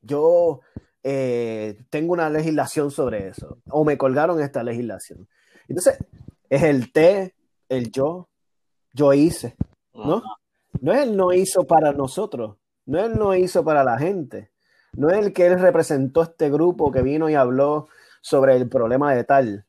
Yo 0.00 0.60
eh, 1.02 1.84
tengo 1.90 2.12
una 2.12 2.30
legislación 2.30 2.90
sobre 2.90 3.28
eso. 3.28 3.58
O 3.70 3.84
me 3.84 3.98
colgaron 3.98 4.40
esta 4.40 4.62
legislación. 4.62 5.28
Entonces, 5.68 5.98
es 6.48 6.62
el 6.62 6.92
te, 6.92 7.34
el 7.68 7.90
yo, 7.90 8.28
yo 8.92 9.12
hice. 9.12 9.56
¿No? 9.94 10.22
No 10.80 10.92
es 10.92 11.00
el 11.00 11.16
no 11.16 11.32
hizo 11.32 11.66
para 11.66 11.92
nosotros. 11.92 12.56
No 12.86 12.98
es 12.98 13.12
el 13.12 13.18
no 13.18 13.34
hizo 13.34 13.62
para 13.62 13.84
la 13.84 13.98
gente. 13.98 14.51
No 14.94 15.10
es 15.10 15.18
el 15.18 15.32
que 15.32 15.46
él 15.46 15.58
representó 15.58 16.22
este 16.22 16.50
grupo 16.50 16.90
que 16.90 17.02
vino 17.02 17.30
y 17.30 17.34
habló 17.34 17.88
sobre 18.20 18.56
el 18.56 18.68
problema 18.68 19.14
de 19.14 19.24
tal 19.24 19.66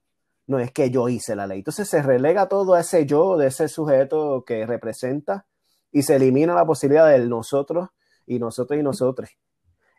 no 0.48 0.60
es 0.60 0.72
que 0.72 0.90
yo 0.90 1.10
hice 1.10 1.36
la 1.36 1.48
ley. 1.48 1.60
Entonces 1.60 1.88
se 1.88 2.02
relega 2.02 2.48
todo 2.48 2.74
a 2.74 2.82
ese 2.82 3.06
yo, 3.06 3.38
de 3.38 3.48
ese 3.48 3.68
sujeto 3.68 4.44
que 4.46 4.66
representa, 4.66 5.46
y 5.92 6.04
se 6.04 6.16
elimina 6.16 6.54
la 6.54 6.66
posibilidad 6.66 7.10
del 7.10 7.30
nosotros 7.30 7.90
y 8.26 8.40
nosotros 8.40 8.80
y 8.80 8.84
nosotros. 8.84 9.30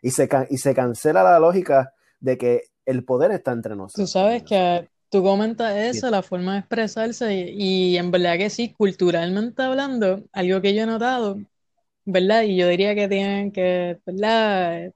Y 0.01 0.11
se, 0.11 0.29
y 0.49 0.57
se 0.57 0.75
cancela 0.75 1.23
la 1.23 1.39
lógica 1.39 1.93
de 2.19 2.37
que 2.37 2.63
el 2.85 3.03
poder 3.03 3.31
está 3.31 3.51
entre 3.51 3.75
nosotros. 3.75 4.05
Tú 4.05 4.11
sabes 4.11 4.43
que 4.43 4.87
tú 5.09 5.23
comentas 5.23 5.75
eso, 5.75 6.11
la 6.11 6.21
forma 6.21 6.53
de 6.53 6.59
expresarse, 6.59 7.33
y, 7.33 7.93
y, 7.93 7.97
en 7.97 8.11
verdad 8.11 8.37
que 8.37 8.49
sí, 8.49 8.73
culturalmente 8.73 9.63
hablando, 9.63 10.23
algo 10.31 10.61
que 10.61 10.75
yo 10.75 10.83
he 10.83 10.85
notado, 10.85 11.37
¿verdad? 12.05 12.43
Y 12.43 12.55
yo 12.57 12.67
diría 12.67 12.95
que 12.95 13.07
tienen 13.07 13.51
que, 13.51 13.99
¿verdad? 14.05 14.93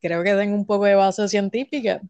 creo 0.00 0.22
que 0.22 0.34
tengo 0.34 0.54
un 0.54 0.66
poco 0.66 0.84
de 0.84 0.94
base 0.94 1.28
científica, 1.28 2.00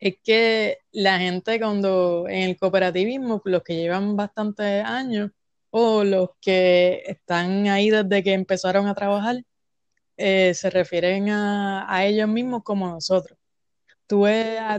es 0.00 0.16
que 0.24 0.78
la 0.92 1.18
gente 1.18 1.60
cuando 1.60 2.26
en 2.28 2.42
el 2.50 2.58
cooperativismo, 2.58 3.42
los 3.44 3.62
que 3.62 3.76
llevan 3.76 4.16
bastantes 4.16 4.84
años 4.84 5.30
o 5.70 6.04
los 6.04 6.30
que 6.40 7.02
están 7.06 7.68
ahí 7.68 7.90
desde 7.90 8.22
que 8.22 8.32
empezaron 8.32 8.88
a 8.88 8.94
trabajar, 8.94 9.42
eh, 10.16 10.54
se 10.54 10.70
refieren 10.70 11.30
a, 11.30 12.04
ellos 12.04 12.28
mismos 12.28 12.62
como 12.64 12.88
nosotros. 12.88 13.38
Tú, 14.06 14.26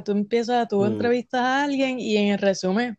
tú 0.06 0.12
empiezas, 0.12 0.68
tú 0.68 0.82
mm. 0.82 0.86
entrevistas 0.86 1.42
a 1.42 1.64
alguien 1.64 2.00
y 2.00 2.18
en 2.18 2.34
el 2.34 2.40
resumen, 2.40 2.98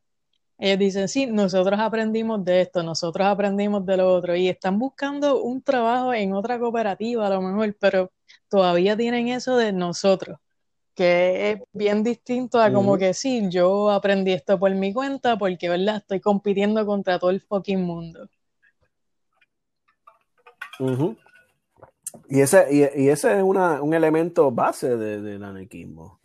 ellos 0.63 0.79
dicen, 0.79 1.09
sí, 1.09 1.27
nosotros 1.27 1.79
aprendimos 1.81 2.45
de 2.45 2.63
esto, 2.63 2.83
nosotros 2.83 3.27
aprendimos 3.27 3.85
de 3.85 3.97
lo 3.97 4.15
otro, 4.15 4.37
y 4.37 4.49
están 4.49 4.79
buscando 4.79 5.43
un 5.43 5.63
trabajo 5.63 6.15
en 6.15 6.33
otra 6.35 6.59
cooperativa 6.59 7.27
a 7.27 7.31
lo 7.31 7.43
mejor, 7.43 7.77
pero 7.81 8.13
todavía 8.49 8.97
tienen 8.97 9.29
eso 9.29 9.57
de 9.57 9.73
nosotros 9.73 10.39
que 10.95 11.51
es 11.51 11.63
bien 11.73 12.05
distinto 12.05 12.61
a 12.61 12.73
como 12.73 12.99
que 12.99 13.15
sí, 13.15 13.49
yo 13.49 13.91
aprendí 13.91 14.33
esto 14.33 14.59
por 14.59 14.71
mi 14.75 14.93
cuenta 14.93 15.39
porque, 15.39 15.69
¿verdad? 15.69 15.97
Estoy 15.97 16.21
compitiendo 16.21 16.85
contra 16.85 17.19
todo 17.19 17.31
el 17.31 17.41
fucking 17.41 17.83
mundo. 17.83 18.29
Y 22.29 22.41
ese, 22.41 22.67
y, 22.71 23.09
ese 23.09 23.39
es 23.39 23.43
un 23.43 23.95
elemento 23.95 24.51
base 24.51 24.97
del 24.97 25.43
anarquismo. 25.43 26.21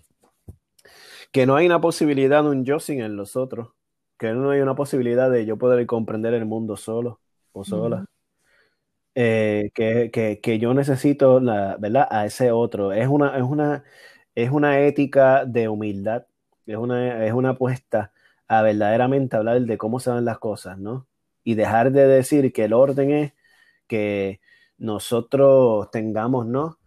Que 1.31 1.45
no 1.45 1.55
hay 1.55 1.65
una 1.65 1.79
posibilidad 1.79 2.43
de 2.43 2.49
un 2.49 2.65
yo 2.65 2.79
sin 2.79 3.01
el 3.01 3.15
los 3.15 3.35
otros. 3.35 3.69
Que 4.17 4.33
no 4.33 4.49
hay 4.51 4.61
una 4.61 4.75
posibilidad 4.75 5.29
de 5.31 5.45
yo 5.45 5.57
poder 5.57 5.85
comprender 5.85 6.33
el 6.33 6.45
mundo 6.45 6.77
solo 6.77 7.19
o 7.51 7.63
sola. 7.63 8.05
Eh, 9.15 9.71
que, 9.73 10.11
que, 10.41 10.59
yo 10.59 10.73
necesito, 10.75 11.39
la, 11.39 11.75
¿verdad? 11.79 12.07
A 12.11 12.25
ese 12.25 12.51
otro. 12.51 12.93
Es 12.93 13.07
una, 13.07 13.35
es 13.37 13.43
una, 13.43 13.83
es 14.35 14.51
una 14.51 14.79
ética 14.81 15.45
de 15.45 15.67
humildad, 15.67 16.27
es 16.67 16.77
una, 16.77 17.25
es 17.25 17.33
una 17.33 17.49
apuesta 17.51 18.11
a 18.47 18.61
verdaderamente 18.61 19.35
hablar 19.35 19.61
de 19.61 19.77
cómo 19.77 19.99
se 19.99 20.11
van 20.11 20.25
las 20.25 20.39
cosas, 20.39 20.77
¿no? 20.77 21.07
Y 21.43 21.55
dejar 21.55 21.91
de 21.91 22.07
decir 22.07 22.53
que 22.53 22.65
el 22.65 22.73
orden 22.73 23.11
es 23.11 23.33
que 23.87 24.39
nosotros 24.77 25.89
tengamos, 25.91 26.45
¿no? 26.45 26.79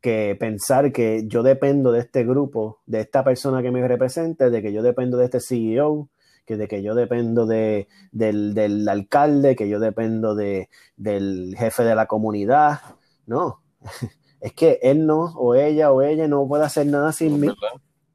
Que 0.00 0.36
pensar 0.38 0.92
que 0.92 1.24
yo 1.26 1.42
dependo 1.42 1.92
de 1.92 2.00
este 2.00 2.24
grupo, 2.24 2.80
de 2.86 3.00
esta 3.00 3.24
persona 3.24 3.62
que 3.62 3.70
me 3.70 3.86
represente, 3.88 4.50
de 4.50 4.62
que 4.62 4.72
yo 4.72 4.82
dependo 4.82 5.16
de 5.18 5.24
este 5.26 5.40
CEO, 5.40 6.10
que 6.48 6.56
de 6.56 6.66
que 6.66 6.82
yo 6.82 6.94
dependo 6.94 7.44
de, 7.44 7.88
del, 8.10 8.54
del 8.54 8.88
alcalde, 8.88 9.54
que 9.54 9.68
yo 9.68 9.78
dependo 9.80 10.34
de, 10.34 10.70
del 10.96 11.54
jefe 11.58 11.84
de 11.84 11.94
la 11.94 12.06
comunidad. 12.06 12.80
No, 13.26 13.60
es 14.40 14.54
que 14.54 14.78
él 14.80 15.06
no, 15.06 15.34
o 15.36 15.54
ella, 15.54 15.92
o 15.92 16.00
ella 16.00 16.26
no 16.26 16.48
puede 16.48 16.64
hacer 16.64 16.86
nada 16.86 17.12
sin 17.12 17.38
mí. 17.38 17.48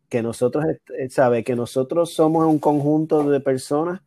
Que 0.10 0.24
nosotros, 0.24 0.66
eh, 0.98 1.10
sabe, 1.12 1.44
que 1.44 1.56
nosotros 1.56 2.16
somos 2.16 2.48
un 2.48 2.58
conjunto 2.58 3.30
de 3.30 3.40
personas 3.40 4.02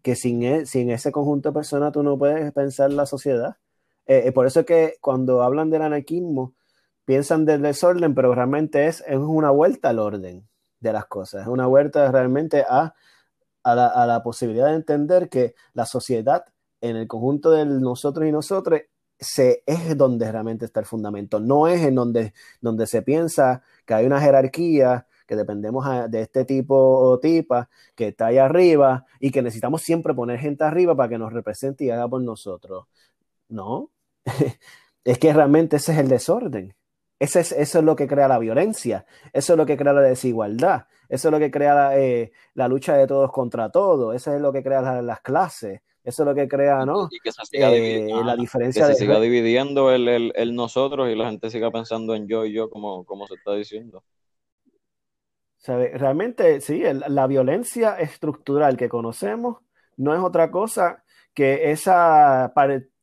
que 0.00 0.16
sin, 0.16 0.42
e, 0.42 0.64
sin 0.64 0.88
ese 0.88 1.12
conjunto 1.12 1.50
de 1.50 1.54
personas 1.54 1.92
tú 1.92 2.02
no 2.02 2.16
puedes 2.16 2.50
pensar 2.54 2.90
la 2.94 3.04
sociedad. 3.04 3.58
Eh, 4.06 4.22
eh, 4.26 4.32
por 4.32 4.46
eso 4.46 4.60
es 4.60 4.66
que 4.66 4.94
cuando 5.02 5.42
hablan 5.42 5.68
del 5.68 5.82
anarquismo, 5.82 6.54
piensan 7.04 7.44
del 7.44 7.60
desorden, 7.60 8.14
pero 8.14 8.34
realmente 8.34 8.86
es, 8.86 9.04
es 9.06 9.18
una 9.18 9.50
vuelta 9.50 9.90
al 9.90 9.98
orden 9.98 10.48
de 10.80 10.92
las 10.94 11.04
cosas, 11.04 11.42
es 11.42 11.48
una 11.48 11.66
vuelta 11.66 12.10
realmente 12.10 12.64
a, 12.66 12.94
a, 13.66 13.74
la, 13.74 14.14
a 14.14 14.22
posibilidad 14.22 14.66
de 14.66 14.76
entender 14.76 15.28
que 15.28 15.54
la 15.74 15.86
sociedad 15.86 16.44
en 16.80 16.96
el 16.96 17.08
conjunto 17.08 17.50
de 17.50 17.64
nosotros 17.66 18.26
y 18.26 18.32
nosotros 18.32 18.80
se, 19.18 19.62
es 19.66 19.96
donde 19.96 20.30
realmente 20.30 20.66
está 20.66 20.80
el 20.80 20.86
fundamento, 20.86 21.40
no 21.40 21.66
es 21.66 21.82
en 21.82 21.94
donde, 21.94 22.32
donde 22.60 22.86
se 22.86 23.02
piensa 23.02 23.62
que 23.84 23.94
hay 23.94 24.06
una 24.06 24.20
jerarquía, 24.20 25.06
que 25.26 25.34
dependemos 25.34 25.84
de 26.08 26.20
este 26.20 26.44
tipo 26.44 26.76
o 26.76 27.18
tipa 27.18 27.68
que 27.96 28.08
está 28.08 28.26
ahí 28.26 28.38
arriba 28.38 29.06
y 29.18 29.32
que 29.32 29.42
necesitamos 29.42 29.82
siempre 29.82 30.14
poner 30.14 30.38
gente 30.38 30.62
arriba 30.62 30.94
para 30.94 31.08
que 31.08 31.18
nos 31.18 31.32
represente 31.32 31.84
y 31.84 31.90
haga 31.90 32.08
por 32.08 32.22
nosotros. 32.22 32.86
No, 33.48 33.90
es 35.04 35.18
que 35.18 35.32
realmente 35.32 35.76
ese 35.76 35.92
es 35.92 35.98
el 35.98 36.08
desorden. 36.08 36.76
Ese 37.18 37.40
es, 37.40 37.52
eso 37.52 37.78
es 37.78 37.84
lo 37.84 37.96
que 37.96 38.06
crea 38.06 38.28
la 38.28 38.38
violencia, 38.38 39.06
eso 39.32 39.54
es 39.54 39.56
lo 39.56 39.64
que 39.66 39.76
crea 39.78 39.94
la 39.94 40.02
desigualdad, 40.02 40.86
eso 41.08 41.28
es 41.28 41.32
lo 41.32 41.38
que 41.38 41.50
crea 41.50 41.74
la, 41.74 41.98
eh, 41.98 42.32
la 42.54 42.68
lucha 42.68 42.96
de 42.96 43.06
todos 43.06 43.30
contra 43.32 43.70
todos, 43.70 44.14
eso 44.14 44.34
es 44.34 44.40
lo 44.40 44.52
que 44.52 44.62
crea 44.62 45.02
las 45.02 45.20
clases, 45.20 45.80
eso 46.02 46.22
es 46.22 46.26
lo 46.28 46.34
que 46.34 46.48
crea, 46.48 46.84
¿no? 46.86 47.08
Y 47.10 47.18
que 47.18 47.32
se 47.32 47.44
siga 47.46 47.72
eh, 47.72 48.08
la 48.24 48.36
diferencia 48.36 48.86
que 48.86 48.94
se 48.94 49.00
siga 49.00 49.18
dividiendo 49.20 49.90
el, 49.90 50.08
el, 50.08 50.32
el, 50.36 50.54
nosotros 50.54 51.08
y 51.10 51.16
la 51.16 51.30
gente 51.30 51.50
siga 51.50 51.70
pensando 51.70 52.14
en 52.14 52.28
yo 52.28 52.44
y 52.44 52.52
yo, 52.52 52.70
como, 52.70 53.04
como 53.04 53.26
se 53.26 53.34
está 53.34 53.54
diciendo. 53.54 54.04
Realmente, 55.66 56.60
sí, 56.60 56.82
la 57.08 57.26
violencia 57.26 57.98
estructural 57.98 58.76
que 58.76 58.88
conocemos 58.88 59.58
no 59.96 60.14
es 60.14 60.20
otra 60.20 60.52
cosa 60.52 61.04
que 61.34 61.72
esa 61.72 62.52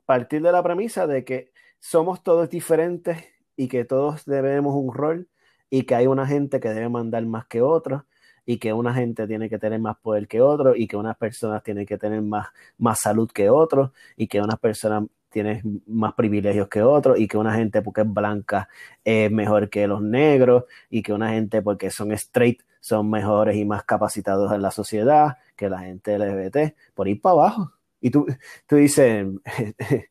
partir 0.05 0.41
de 0.41 0.51
la 0.51 0.63
premisa 0.63 1.05
de 1.05 1.25
que 1.25 1.51
somos 1.79 2.23
todos 2.23 2.49
diferentes 2.49 3.23
y 3.57 3.67
que 3.67 3.83
todos 3.83 4.25
debemos 4.25 4.73
un 4.75 4.93
rol 4.93 5.27
y 5.73 5.85
que 5.85 5.95
hay 5.95 6.05
una 6.05 6.27
gente 6.27 6.59
que 6.59 6.69
debe 6.69 6.87
mandar 6.87 7.25
más 7.25 7.47
que 7.47 7.63
otra 7.63 8.05
y 8.45 8.59
que 8.59 8.73
una 8.73 8.93
gente 8.93 9.25
tiene 9.25 9.49
que 9.49 9.57
tener 9.57 9.79
más 9.79 9.97
poder 9.97 10.27
que 10.27 10.39
otro 10.39 10.75
y 10.75 10.87
que 10.87 10.95
unas 10.97 11.17
personas 11.17 11.63
tienen 11.63 11.87
que 11.87 11.97
tener 11.97 12.21
más, 12.21 12.49
más 12.77 12.99
salud 12.99 13.27
que 13.31 13.49
otros 13.49 13.89
y 14.15 14.27
que 14.27 14.39
unas 14.39 14.59
personas 14.59 15.05
tienen 15.29 15.81
más 15.87 16.13
privilegios 16.13 16.67
que 16.67 16.83
otros 16.83 17.19
y 17.19 17.27
que 17.27 17.37
una 17.39 17.55
gente 17.55 17.81
porque 17.81 18.01
es 18.01 18.13
blanca 18.13 18.69
es 19.03 19.31
mejor 19.31 19.71
que 19.71 19.87
los 19.87 19.99
negros 20.03 20.65
y 20.91 21.01
que 21.01 21.11
una 21.11 21.31
gente 21.31 21.63
porque 21.63 21.89
son 21.89 22.11
straight 22.11 22.61
son 22.79 23.09
mejores 23.09 23.55
y 23.55 23.65
más 23.65 23.83
capacitados 23.83 24.51
en 24.53 24.61
la 24.61 24.69
sociedad 24.69 25.37
que 25.55 25.69
la 25.69 25.79
gente 25.79 26.19
LGBT, 26.19 26.75
por 26.93 27.07
ir 27.07 27.19
para 27.19 27.33
abajo. 27.33 27.71
Y 27.99 28.11
tú, 28.11 28.27
tú 28.67 28.75
dices, 28.75 29.25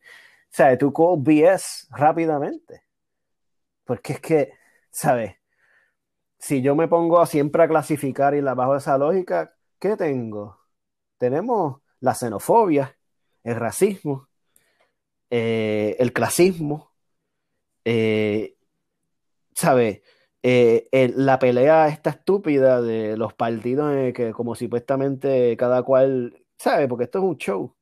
¿sabes? 0.51 0.79
Tú 0.79 0.93
call 0.93 1.19
BS 1.21 1.87
rápidamente. 1.93 2.83
Porque 3.85 4.15
es 4.15 4.21
que, 4.21 4.53
¿sabes? 4.91 5.42
Si 6.43 6.61
yo 6.61 6.75
me 6.75 6.89
pongo 6.89 7.25
siempre 7.25 7.63
a 7.63 7.69
clasificar 7.69 8.35
y 8.35 8.43
la 8.43 8.55
bajo 8.55 8.77
esa 8.77 8.99
lógica, 8.99 9.55
¿qué 9.79 9.97
tengo? 9.97 10.59
Tenemos 11.17 11.81
la 12.01 12.15
xenofobia, 12.15 12.99
el 13.45 13.55
racismo, 13.57 14.29
eh, 15.31 15.97
el 16.01 16.13
clasismo, 16.13 16.93
eh, 17.85 18.57
¿sabes? 19.55 20.03
Eh, 20.43 21.13
la 21.15 21.39
pelea 21.39 21.87
esta 21.87 22.11
estúpida 22.11 22.83
de 22.83 23.17
los 23.17 23.35
partidos 23.35 24.13
que 24.13 24.33
como 24.33 24.57
supuestamente 24.57 25.57
cada 25.57 25.85
cual, 25.85 26.45
¿sabes? 26.59 26.89
Porque 26.89 27.05
esto 27.05 27.19
es 27.19 27.25
un 27.25 27.37
show. 27.37 27.77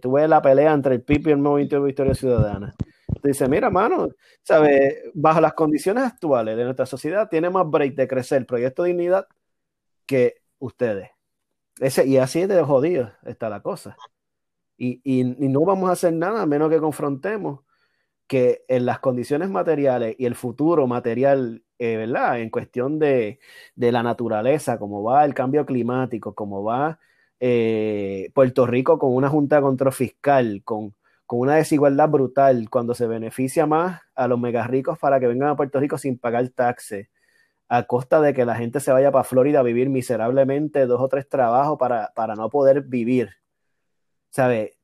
tú 0.00 0.12
ves 0.12 0.28
la 0.28 0.40
pelea 0.42 0.72
entre 0.72 0.94
el 0.94 1.02
PIB 1.02 1.28
y 1.28 1.30
el 1.32 1.38
Movimiento 1.38 1.76
de 1.76 1.86
Victoria 1.86 2.14
Ciudadana 2.14 2.74
dice, 3.22 3.48
mira, 3.48 3.70
mano, 3.70 4.08
¿sabe? 4.42 5.10
Bajo 5.14 5.40
las 5.40 5.54
condiciones 5.54 6.04
actuales 6.04 6.56
de 6.56 6.64
nuestra 6.64 6.86
sociedad, 6.86 7.28
tiene 7.28 7.50
más 7.50 7.68
break 7.68 7.94
de 7.94 8.08
crecer 8.08 8.38
el 8.38 8.46
proyecto 8.46 8.82
de 8.82 8.90
dignidad 8.90 9.26
que 10.06 10.42
ustedes. 10.58 11.10
Ese, 11.80 12.06
y 12.06 12.18
así 12.18 12.46
de 12.46 12.62
jodido 12.62 13.12
está 13.24 13.48
la 13.48 13.60
cosa. 13.60 13.96
Y, 14.76 15.00
y, 15.04 15.24
no 15.24 15.60
vamos 15.64 15.90
a 15.90 15.92
hacer 15.92 16.12
nada 16.12 16.42
a 16.42 16.46
menos 16.46 16.70
que 16.70 16.80
confrontemos 16.80 17.60
que 18.26 18.64
en 18.68 18.86
las 18.86 18.98
condiciones 19.00 19.50
materiales 19.50 20.16
y 20.18 20.26
el 20.26 20.34
futuro 20.34 20.86
material, 20.86 21.62
eh, 21.78 21.96
¿verdad? 21.96 22.40
En 22.40 22.50
cuestión 22.50 22.98
de, 22.98 23.38
de, 23.76 23.92
la 23.92 24.02
naturaleza, 24.02 24.78
como 24.78 25.02
va 25.02 25.24
el 25.24 25.34
cambio 25.34 25.66
climático, 25.66 26.34
como 26.34 26.64
va 26.64 26.98
eh, 27.40 28.30
Puerto 28.34 28.66
Rico 28.66 28.98
con 28.98 29.14
una 29.14 29.28
junta 29.28 29.56
de 29.56 29.62
control 29.62 29.92
fiscal, 29.92 30.62
con 30.64 30.94
con 31.26 31.40
una 31.40 31.56
desigualdad 31.56 32.08
brutal 32.08 32.68
cuando 32.70 32.94
se 32.94 33.06
beneficia 33.06 33.66
más 33.66 34.00
a 34.14 34.28
los 34.28 34.38
mega 34.38 34.66
ricos 34.66 34.98
para 34.98 35.20
que 35.20 35.26
vengan 35.26 35.50
a 35.50 35.56
Puerto 35.56 35.80
Rico 35.80 35.98
sin 35.98 36.18
pagar 36.18 36.48
taxes, 36.50 37.08
a 37.68 37.84
costa 37.84 38.20
de 38.20 38.34
que 38.34 38.44
la 38.44 38.54
gente 38.54 38.80
se 38.80 38.92
vaya 38.92 39.10
para 39.12 39.24
Florida 39.24 39.60
a 39.60 39.62
vivir 39.62 39.88
miserablemente 39.88 40.86
dos 40.86 41.00
o 41.00 41.08
tres 41.08 41.28
trabajos 41.28 41.78
para, 41.78 42.12
para 42.14 42.34
no 42.34 42.50
poder 42.50 42.82
vivir. 42.82 43.30
¿Sabe? 44.30 44.78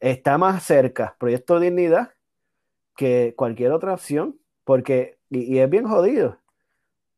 Está 0.00 0.38
más 0.38 0.64
cerca 0.64 1.16
Proyecto 1.18 1.60
Dignidad 1.60 2.10
que 2.96 3.34
cualquier 3.36 3.72
otra 3.72 3.94
opción, 3.94 4.38
porque, 4.64 5.18
y, 5.30 5.58
es 5.58 5.70
bien 5.70 5.86
jodido, 5.86 6.38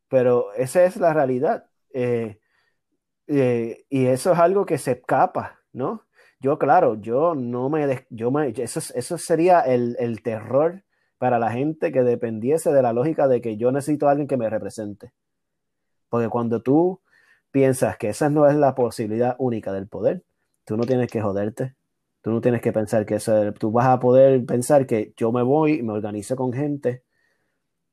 pero 0.09 0.53
esa 0.55 0.85
es 0.85 0.97
la 0.97 1.13
realidad. 1.13 1.67
Eh, 1.93 2.39
eh, 3.27 3.85
y 3.89 4.07
eso 4.07 4.33
es 4.33 4.39
algo 4.39 4.67
que 4.67 4.79
se 4.79 4.93
escapa, 4.93 5.61
¿no? 5.73 6.04
Yo, 6.45 6.59
claro, 6.59 7.01
yo 7.01 7.35
no 7.35 7.71
me, 7.71 8.07
yo 8.11 8.31
me, 8.31 8.51
eso, 8.51 8.79
eso 8.95 9.17
sería 9.17 9.61
el, 9.63 10.21
terror 10.23 10.83
para 11.17 11.39
la 11.39 11.51
gente 11.51 11.91
que 11.91 12.03
dependiese 12.03 12.71
de 12.71 12.83
la 12.83 12.93
lógica 12.93 13.29
de 13.29 13.41
que 13.41 13.57
yo 13.57 13.73
necesito 13.73 14.07
a 14.07 14.11
alguien 14.11 14.29
que 14.29 14.37
me 14.37 14.51
represente. 14.51 15.11
Porque 16.11 16.29
cuando 16.29 16.61
tú 16.61 17.01
piensas 17.51 17.97
que 17.97 18.11
esa 18.11 18.29
no 18.29 18.47
es 18.47 18.57
la 18.57 18.75
posibilidad 18.75 19.37
única 19.39 19.73
del 19.73 19.89
poder, 19.89 20.23
tú 20.67 20.77
no 20.77 20.85
tienes 20.85 21.11
que 21.11 21.23
joderte. 21.23 21.77
Tú 22.21 22.31
no 22.31 22.43
tienes 22.43 22.61
que 22.61 22.75
pensar 22.75 23.07
que 23.07 23.15
eso, 23.15 23.55
tú 23.55 23.73
vas 23.73 23.87
a 23.87 23.99
poder 23.99 24.45
pensar 24.45 24.87
que 24.87 25.15
yo 25.17 25.33
me 25.33 25.43
voy 25.43 25.79
y 25.79 25.83
me 25.83 25.95
organizo 25.95 26.37
con 26.37 26.53
gente 26.53 27.05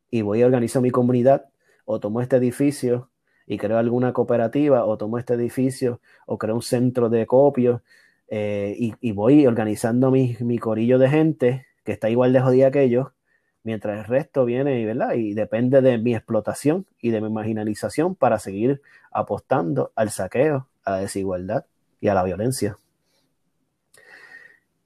y 0.09 0.23
voy 0.23 0.41
a 0.41 0.45
organizar 0.45 0.81
mi 0.81 0.91
comunidad 0.91 1.45
o 1.85 2.01
tomo 2.01 2.19
este 2.19 2.35
edificio 2.35 3.11
y 3.47 3.57
creo 3.57 3.77
alguna 3.77 4.11
cooperativa 4.11 4.83
o 4.83 4.97
tomo 4.97 5.17
este 5.19 5.35
edificio 5.35 6.01
o 6.25 6.37
creo 6.37 6.55
un 6.55 6.61
centro 6.61 7.07
de 7.07 7.25
copio 7.25 7.81
eh, 8.31 8.75
y, 8.99 9.11
voy 9.11 9.45
organizando 9.45 10.09
mi, 10.09 10.57
corillo 10.57 10.97
de 10.97 11.09
gente 11.09 11.67
que 11.83 11.91
está 11.91 12.09
igual 12.09 12.33
de 12.33 12.41
jodida 12.41 12.71
que 12.71 12.81
ellos, 12.81 13.09
mientras 13.61 13.99
el 13.99 14.05
resto 14.05 14.45
viene 14.45 14.83
¿verdad? 14.85 15.13
y 15.13 15.35
depende 15.35 15.81
de 15.81 15.99
mi 15.99 16.15
explotación 16.15 16.87
y 16.99 17.11
de 17.11 17.21
mi 17.21 17.29
marginalización 17.29 18.15
para 18.15 18.39
seguir 18.39 18.81
apostando 19.11 19.91
al 19.95 20.09
saqueo, 20.09 20.67
a 20.83 20.91
la 20.91 20.97
desigualdad 21.01 21.65
y 21.99 22.07
a 22.07 22.15
la 22.15 22.23
violencia. 22.23 22.77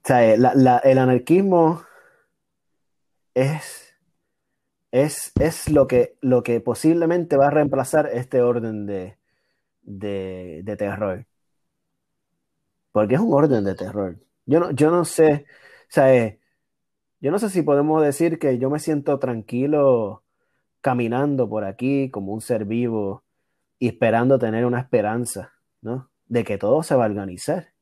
Sea, 0.04 0.34
el 0.34 0.98
anarquismo 0.98 1.82
es 3.34 3.86
es, 4.90 5.70
lo, 5.70 5.86
que, 5.86 6.16
lo 6.20 6.42
que 6.42 6.60
posiblemente 6.60 7.36
va 7.36 7.48
a 7.48 7.50
reemplazar 7.50 8.08
este 8.12 8.40
orden 8.42 8.86
de, 8.86 9.16
de, 9.82 10.76
terror. 10.78 11.26
Porque 12.96 13.16
es 13.16 13.20
un 13.20 13.34
orden 13.34 13.62
de 13.62 13.74
terror. 13.74 14.16
Yo 14.46 14.58
no, 14.58 14.70
yo 14.70 14.90
no 14.90 15.04
sé, 15.04 15.44
o 15.82 15.90
sea, 15.90 16.14
eh, 16.14 16.40
yo 17.20 17.30
no 17.30 17.38
sé 17.38 17.50
si 17.50 17.60
podemos 17.62 18.02
decir 18.02 18.38
que 18.38 18.58
yo 18.58 18.70
me 18.70 18.78
siento 18.80 19.18
tranquilo 19.18 20.24
caminando 20.80 21.48
por 21.48 21.64
aquí 21.64 22.10
como 22.10 22.32
un 22.32 22.40
ser 22.40 22.64
vivo 22.64 23.24
y 23.78 23.88
esperando 23.88 24.38
tener 24.38 24.64
una 24.66 24.80
esperanza, 24.80 25.52
¿no? 25.82 26.10
De 26.26 26.44
que 26.44 26.58
todo 26.58 26.82
se 26.82 26.94
va 26.96 27.04
a 27.04 27.08
organizar, 27.08 27.74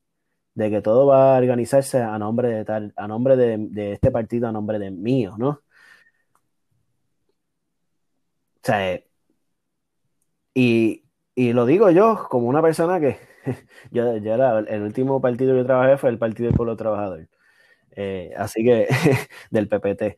de 0.55 0.69
que 0.71 0.81
todo 0.81 1.07
va 1.07 1.35
a 1.35 1.39
organizarse 1.39 2.01
a 2.01 2.19
nombre 2.19 2.49
de 2.49 2.65
tal, 2.65 2.93
a 2.97 3.07
nombre 3.07 3.37
de, 3.37 3.93
este 3.93 4.11
partido, 4.11 4.49
a 4.49 4.51
nombre 4.51 4.79
de 4.79 4.91
mío, 4.91 5.35
¿no? 5.37 5.49
O 5.49 5.61
sea, 8.63 8.99
y, 10.53 11.03
lo 11.35 11.65
digo 11.65 11.89
yo 11.91 12.27
como 12.29 12.47
una 12.47 12.61
persona 12.61 12.99
que 12.99 13.34
yo, 13.91 14.11
el 14.11 14.81
último 14.81 15.21
partido 15.21 15.53
que 15.53 15.59
yo 15.59 15.65
trabajé 15.65 15.97
fue 15.97 16.09
el 16.09 16.17
Partido 16.17 16.47
del 16.47 16.57
Pueblo 16.57 16.75
Trabajador. 16.75 17.27
Eh, 17.91 18.33
así 18.37 18.63
que 18.63 18.87
del 19.51 19.67
PPT. 19.67 20.17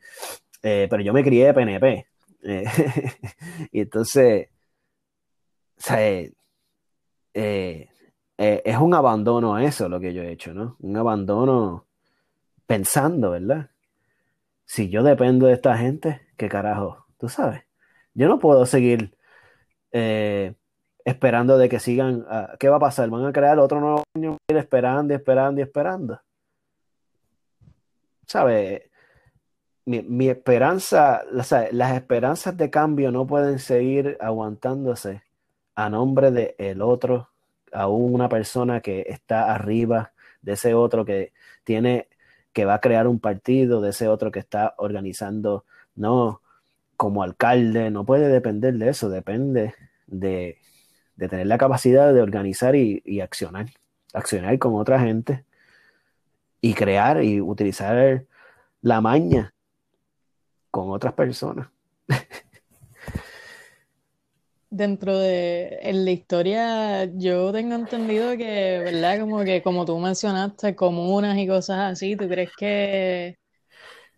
Eh, 0.64 0.88
pero 0.90 1.02
yo 1.04 1.14
me 1.14 1.24
crié 1.24 1.48
de 1.48 1.54
PNP. 1.54 2.08
Eh, 2.44 2.66
y 3.72 3.82
entonces, 3.82 4.50
o 5.78 5.82
sea, 5.82 6.00
es 7.34 8.78
un 8.80 8.94
abandono 8.94 9.56
a 9.56 9.64
eso 9.64 9.90
lo 9.90 10.00
que 10.00 10.14
yo 10.14 10.24
he 10.24 10.32
hecho, 10.32 10.54
¿no? 10.54 10.76
Un 10.80 10.98
abandono 10.98 11.86
pensando, 12.66 13.32
¿verdad? 13.32 13.70
Si 14.66 14.90
yo 14.90 15.04
dependo 15.04 15.48
de 15.48 15.54
esta 15.54 15.78
gente, 15.78 16.22
¿qué 16.38 16.50
carajo? 16.50 17.06
¿Tú 17.18 17.30
sabes? 17.30 17.64
Yo 18.14 18.28
no 18.28 18.40
puedo 18.40 18.66
seguir 18.66 19.16
esperando 21.08 21.58
de 21.58 21.70
que 21.70 21.80
sigan. 21.80 22.26
Ah, 22.30 22.56
¿Qué 22.60 22.68
va 22.70 22.78
a 22.78 22.80
pasar? 22.80 23.10
¿Van 23.10 23.26
a 23.26 23.32
crear 23.32 23.58
otro 23.60 23.80
nuevo 23.80 24.04
año 24.14 24.38
esperando 24.48 25.14
y 25.14 25.16
esperando 25.16 25.62
y 25.62 25.64
esperando? 25.64 26.22
¿Sabes? 28.26 28.84
Mi, 29.86 30.28
esperanza, 30.28 31.24
las 31.32 31.96
esperanzas 31.96 32.58
de 32.58 32.70
cambio 32.70 33.10
no 33.12 33.26
pueden 33.26 33.60
seguir 33.60 34.18
aguantándose 34.20 35.24
a 35.76 35.90
nombre 35.90 36.30
de 36.32 36.56
el 36.58 36.82
otro, 36.82 37.30
a 37.72 37.88
una 37.88 38.28
persona 38.28 38.82
que 38.82 39.06
está 39.08 39.54
arriba 39.54 40.12
de 40.42 40.54
ese 40.54 40.74
otro 40.74 41.06
que 41.06 41.32
tiene, 41.64 42.10
que 42.52 42.66
va 42.66 42.76
a 42.76 42.82
crear 42.82 43.08
un 43.08 43.20
partido, 43.22 43.80
de 43.80 43.92
ese 43.92 44.10
otro 44.10 44.30
que 44.30 44.40
está 44.40 44.76
organizando. 44.78 45.64
No, 45.96 46.42
como 46.98 47.24
alcalde, 47.24 47.92
no 47.92 48.06
puede 48.06 48.28
depender 48.28 48.74
de 48.74 48.90
eso, 48.90 49.10
depende 49.10 49.74
de, 50.08 50.58
tener 51.18 51.48
la 51.48 51.58
capacidad 51.58 52.14
de 52.14 52.22
organizar 52.22 52.76
y, 52.76 53.22
accionar, 53.22 53.68
accionar 54.14 54.60
con 54.60 54.76
otra 54.76 55.00
gente 55.00 55.44
y 56.62 56.74
crear 56.74 57.24
y 57.24 57.42
utilizar 57.42 58.26
la 58.82 59.02
maña 59.02 59.54
con 60.70 60.92
otras 60.92 61.14
personas. 61.14 61.68
Dentro 64.70 65.18
de 65.18 65.80
en 65.82 66.06
la 66.06 66.12
historia, 66.12 67.06
yo 67.06 67.52
tengo 67.52 67.74
entendido 67.74 68.38
que, 68.38 68.82
¿verdad? 68.84 69.22
Como 69.22 69.44
que 69.44 69.64
como 69.64 69.86
tú 69.86 69.98
mencionaste, 69.98 70.76
comunas 70.76 71.38
y 71.38 71.48
cosas 71.48 71.94
así, 71.94 72.16
¿tú 72.16 72.28
crees 72.28 72.52
que 72.58 73.38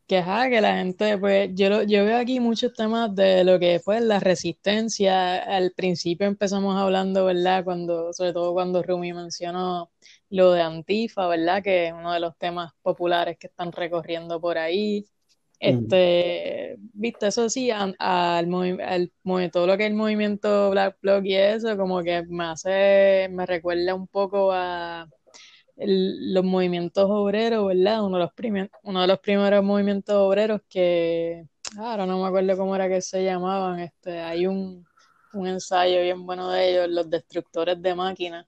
que, 0.09 0.17
ajá, 0.17 0.49
que 0.49 0.59
la 0.59 0.77
gente, 0.77 1.19
pues, 1.19 1.51
yo, 1.53 1.83
yo 1.83 2.03
veo 2.03 2.17
aquí 2.17 2.39
muchos 2.39 2.73
temas 2.73 3.13
de 3.13 3.43
lo 3.43 3.59
que 3.59 3.79
fue 3.79 4.01
la 4.01 4.19
resistencia. 4.19 5.37
Al 5.37 5.71
principio 5.73 6.25
empezamos 6.25 6.75
hablando, 6.75 7.25
¿verdad? 7.25 7.63
Cuando, 7.63 8.11
sobre 8.13 8.33
todo 8.33 8.53
cuando 8.53 8.81
Rumi 8.81 9.13
mencionó 9.13 9.91
lo 10.31 10.51
de 10.53 10.61
Antifa, 10.63 11.27
¿verdad? 11.27 11.61
Que 11.61 11.87
es 11.87 11.93
uno 11.93 12.11
de 12.11 12.19
los 12.21 12.35
temas 12.39 12.73
populares 12.81 13.37
que 13.37 13.47
están 13.47 13.71
recorriendo 13.71 14.41
por 14.41 14.57
ahí. 14.57 15.05
Este, 15.59 16.77
viste, 16.79 17.27
eso 17.27 17.47
sí, 17.47 17.69
al, 17.69 17.95
al, 17.99 18.49
todo 19.51 19.67
lo 19.67 19.77
que 19.77 19.83
es 19.83 19.89
el 19.91 19.95
movimiento 19.95 20.71
Black 20.71 20.97
Bloc 21.01 21.23
y 21.25 21.35
eso, 21.35 21.77
como 21.77 22.01
que 22.01 22.23
me 22.23 22.45
hace, 22.45 23.27
me 23.29 23.45
recuerda 23.45 23.93
un 23.93 24.07
poco 24.07 24.51
a 24.53 25.07
los 25.81 26.43
movimientos 26.43 27.05
obreros, 27.09 27.67
¿verdad? 27.67 28.03
Uno 28.03 28.17
de, 28.17 28.23
los 28.23 28.31
uno 28.83 29.01
de 29.01 29.07
los 29.07 29.19
primeros 29.19 29.63
movimientos 29.63 30.15
obreros 30.15 30.61
que, 30.67 31.45
ahora 31.77 32.05
no 32.05 32.21
me 32.21 32.27
acuerdo 32.27 32.57
cómo 32.57 32.75
era 32.75 32.89
que 32.89 33.01
se 33.01 33.23
llamaban, 33.23 33.79
este, 33.79 34.19
hay 34.19 34.45
un, 34.45 34.85
ensayo 35.33 36.01
bien 36.01 36.25
bueno 36.25 36.49
de 36.49 36.71
ellos, 36.71 36.89
los 36.89 37.09
destructores 37.09 37.81
de 37.81 37.95
máquinas, 37.95 38.45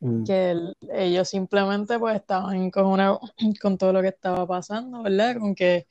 mm. 0.00 0.24
que 0.24 0.56
ellos 0.92 1.28
simplemente 1.28 1.98
pues 1.98 2.16
estaban 2.16 2.70
con, 2.70 2.86
una, 2.86 3.18
con 3.62 3.78
todo 3.78 3.92
lo 3.92 4.02
que 4.02 4.08
estaba 4.08 4.46
pasando, 4.46 5.02
¿verdad? 5.02 5.38
Con 5.38 5.54
que, 5.54 5.86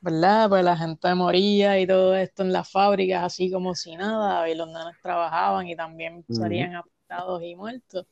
¿verdad? 0.00 0.48
Pues 0.48 0.64
la 0.64 0.76
gente 0.76 1.14
moría 1.14 1.78
y 1.78 1.86
todo 1.86 2.14
esto 2.16 2.42
en 2.42 2.52
las 2.52 2.70
fábricas, 2.70 3.24
así 3.24 3.50
como 3.50 3.74
si 3.74 3.96
nada, 3.96 4.48
y 4.48 4.54
los 4.54 4.68
nenes 4.68 4.96
trabajaban 5.02 5.66
y 5.66 5.76
también 5.76 6.24
salían 6.30 6.76
afectados 6.76 7.42
y 7.42 7.54
muertos 7.54 8.06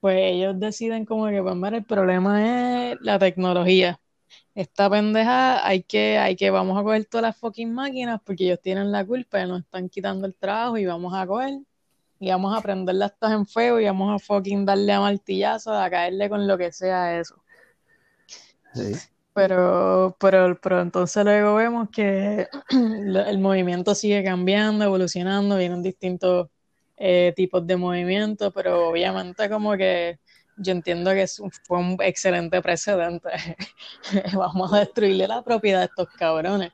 pues 0.00 0.18
ellos 0.18 0.58
deciden 0.58 1.04
como 1.04 1.26
que, 1.28 1.42
pues, 1.42 1.72
el 1.72 1.84
problema 1.84 2.92
es 2.92 2.98
la 3.00 3.18
tecnología. 3.18 4.00
Esta 4.54 4.90
pendeja 4.90 5.66
hay 5.66 5.82
que, 5.82 6.18
hay 6.18 6.36
que, 6.36 6.50
vamos 6.50 6.78
a 6.78 6.82
coger 6.82 7.04
todas 7.06 7.22
las 7.22 7.36
fucking 7.36 7.72
máquinas 7.72 8.20
porque 8.24 8.44
ellos 8.44 8.60
tienen 8.62 8.92
la 8.92 9.04
culpa, 9.04 9.44
nos 9.46 9.60
están 9.60 9.88
quitando 9.88 10.26
el 10.26 10.34
trabajo 10.34 10.78
y 10.78 10.86
vamos 10.86 11.14
a 11.14 11.26
coger 11.26 11.60
y 12.20 12.30
vamos 12.30 12.56
a 12.56 12.60
prenderlas 12.60 13.18
todas 13.18 13.34
en 13.34 13.46
fuego 13.46 13.80
y 13.80 13.86
vamos 13.86 14.14
a 14.14 14.24
fucking 14.24 14.64
darle 14.66 14.92
a 14.92 15.00
martillazo, 15.00 15.72
a 15.72 15.88
caerle 15.88 16.28
con 16.28 16.46
lo 16.46 16.58
que 16.58 16.70
sea 16.72 17.18
eso. 17.18 17.42
Pero, 19.32 20.16
pero, 20.20 20.58
pero 20.60 20.80
entonces 20.82 21.24
luego 21.24 21.54
vemos 21.54 21.88
que 21.90 22.46
el 22.70 23.38
movimiento 23.38 23.94
sigue 23.94 24.22
cambiando, 24.22 24.84
evolucionando, 24.84 25.56
vienen 25.56 25.82
distintos 25.82 26.48
eh, 27.02 27.32
tipos 27.34 27.66
de 27.66 27.76
movimiento, 27.76 28.50
pero 28.52 28.90
obviamente 28.90 29.48
como 29.48 29.74
que 29.74 30.18
yo 30.58 30.72
entiendo 30.72 31.10
que 31.12 31.26
fue 31.66 31.78
un 31.78 31.96
excelente 32.00 32.60
precedente. 32.60 33.30
Vamos 34.34 34.70
a 34.74 34.80
destruirle 34.80 35.26
la 35.26 35.42
propiedad 35.42 35.80
de 35.80 35.86
estos 35.86 36.08
cabrones. 36.10 36.72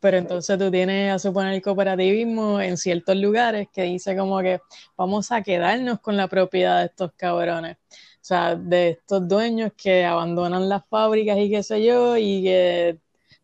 Pero 0.00 0.16
entonces 0.16 0.58
tú 0.58 0.68
tienes 0.72 1.12
a 1.12 1.20
suponer 1.20 1.54
el 1.54 1.62
cooperativismo 1.62 2.60
en 2.60 2.76
ciertos 2.76 3.14
lugares 3.14 3.68
que 3.72 3.82
dice 3.82 4.16
como 4.16 4.40
que 4.40 4.58
vamos 4.96 5.30
a 5.30 5.42
quedarnos 5.42 6.00
con 6.00 6.16
la 6.16 6.26
propiedad 6.26 6.80
de 6.80 6.86
estos 6.86 7.12
cabrones. 7.12 7.76
O 7.76 8.24
sea, 8.24 8.56
de 8.56 8.90
estos 8.90 9.28
dueños 9.28 9.70
que 9.76 10.04
abandonan 10.04 10.68
las 10.68 10.82
fábricas 10.88 11.38
y 11.38 11.48
qué 11.48 11.62
sé 11.62 11.84
yo, 11.84 12.16
y 12.16 12.42
que 12.42 12.98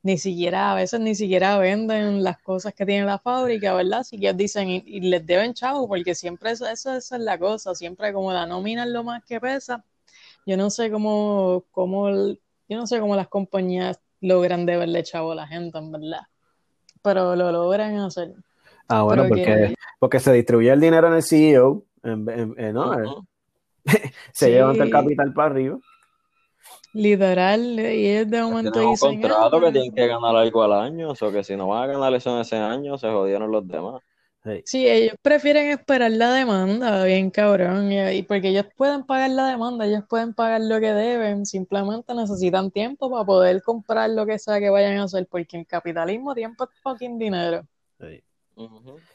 ni 0.06 0.18
siquiera, 0.18 0.70
a 0.70 0.76
veces 0.76 1.00
ni 1.00 1.16
siquiera 1.16 1.58
venden 1.58 2.22
las 2.22 2.40
cosas 2.40 2.72
que 2.72 2.86
tiene 2.86 3.04
la 3.04 3.18
fábrica, 3.18 3.74
¿verdad? 3.74 4.00
Así 4.00 4.20
que 4.20 4.32
dicen 4.32 4.70
y, 4.70 5.00
les 5.00 5.26
deben 5.26 5.52
chavo, 5.52 5.88
porque 5.88 6.14
siempre 6.14 6.52
eso, 6.52 6.68
eso, 6.68 6.94
es 6.94 7.10
la 7.10 7.36
cosa, 7.36 7.74
siempre 7.74 8.12
como 8.12 8.32
la 8.32 8.46
nómina 8.46 8.84
es 8.84 8.90
lo 8.90 9.02
más 9.02 9.24
que 9.24 9.40
pesa. 9.40 9.84
Yo 10.46 10.56
no 10.56 10.70
sé 10.70 10.92
cómo, 10.92 11.64
cómo, 11.72 12.08
yo 12.08 12.78
no 12.78 12.86
sé 12.86 13.00
cómo 13.00 13.16
las 13.16 13.26
compañías 13.26 13.98
logran 14.20 14.64
deberle 14.64 15.02
chavo 15.02 15.32
a 15.32 15.34
la 15.34 15.48
gente, 15.48 15.76
en 15.76 15.90
verdad. 15.90 16.22
Pero 17.02 17.34
lo 17.34 17.50
logran 17.50 17.96
hacer. 17.96 18.32
Ah, 18.86 19.02
bueno, 19.02 19.26
porque, 19.26 19.74
porque 19.98 20.20
se 20.20 20.32
distribuye 20.32 20.70
el 20.70 20.80
dinero 20.80 21.08
en 21.08 21.14
el 21.14 21.22
CEO, 21.24 21.82
en, 22.04 22.72
¿no? 22.72 23.26
se 24.32 24.50
lleva 24.52 24.70
el 24.70 24.88
capital 24.88 25.34
para 25.34 25.50
arriba. 25.50 25.78
Literal, 26.96 27.78
y 27.78 28.06
es 28.06 28.30
de 28.30 28.40
momento 28.40 28.88
un 28.88 28.96
contrato 28.96 29.60
que 29.60 29.70
tienen 29.70 29.92
que 29.92 30.06
ganar 30.06 30.34
algo 30.34 30.62
al 30.62 30.72
año, 30.72 31.10
o 31.10 31.14
sea 31.14 31.30
que 31.30 31.44
si 31.44 31.54
no 31.54 31.68
van 31.68 31.90
a 31.90 31.92
ganar 31.92 32.14
eso 32.14 32.34
en 32.34 32.40
ese 32.40 32.56
año, 32.56 32.96
se 32.96 33.08
jodieron 33.08 33.50
los 33.52 33.68
demás. 33.68 34.02
Sí. 34.64 34.88
ellos 34.88 35.14
prefieren 35.20 35.68
esperar 35.68 36.10
la 36.12 36.32
demanda, 36.32 37.04
bien 37.04 37.30
cabrón, 37.30 37.92
y, 37.92 38.22
porque 38.22 38.48
ellos 38.48 38.64
pueden 38.78 39.04
pagar 39.04 39.28
la 39.28 39.46
demanda, 39.48 39.84
ellos 39.84 40.04
pueden 40.08 40.32
pagar 40.32 40.62
lo 40.62 40.80
que 40.80 40.94
deben, 40.94 41.44
simplemente 41.44 42.14
necesitan 42.14 42.70
tiempo 42.70 43.10
para 43.10 43.24
poder 43.24 43.62
comprar 43.62 44.08
lo 44.08 44.24
que 44.24 44.38
sea 44.38 44.58
que 44.58 44.70
vayan 44.70 44.96
a 44.96 45.02
hacer, 45.02 45.26
porque 45.26 45.58
en 45.58 45.64
capitalismo 45.64 46.34
tiempo 46.34 46.64
es 46.64 46.70
fucking 46.80 47.18
dinero. 47.18 47.66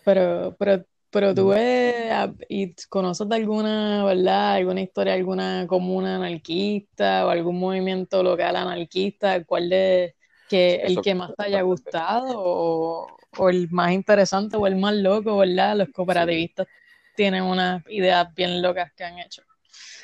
Pero, 0.05 0.55
pero, 0.59 0.85
pero 1.11 1.35
tú 1.35 1.49
ves 1.49 2.09
y 2.47 2.73
conoces 2.87 3.27
de 3.27 3.35
alguna, 3.35 4.05
¿verdad? 4.05 4.53
Alguna 4.53 4.81
historia, 4.81 5.13
alguna 5.13 5.65
comuna 5.67 6.15
anarquista 6.15 7.27
o 7.27 7.29
algún 7.29 7.59
movimiento 7.59 8.23
local 8.23 8.55
anarquista, 8.55 9.43
cuál 9.43 9.69
de 9.69 10.15
que 10.47 10.75
el 10.75 11.01
que 11.01 11.13
más 11.13 11.35
te 11.35 11.43
haya 11.43 11.61
gustado 11.61 12.33
o, 12.35 13.07
el 13.49 13.69
más 13.71 13.91
interesante 13.91 14.55
o 14.55 14.65
el 14.67 14.77
más 14.77 14.93
loco, 14.95 15.37
¿verdad? 15.37 15.75
Los 15.75 15.89
cooperativistas 15.89 16.67
tienen 17.15 17.43
unas 17.43 17.83
ideas 17.89 18.33
bien 18.33 18.61
locas 18.61 18.91
que 18.93 19.03
han 19.03 19.19
hecho. 19.19 19.43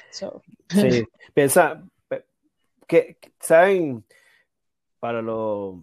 Sí, 0.10 0.28
piensa, 1.34 1.84
que, 2.86 3.18
¿saben? 3.40 4.06
Para 5.00 5.22
los 5.22 5.80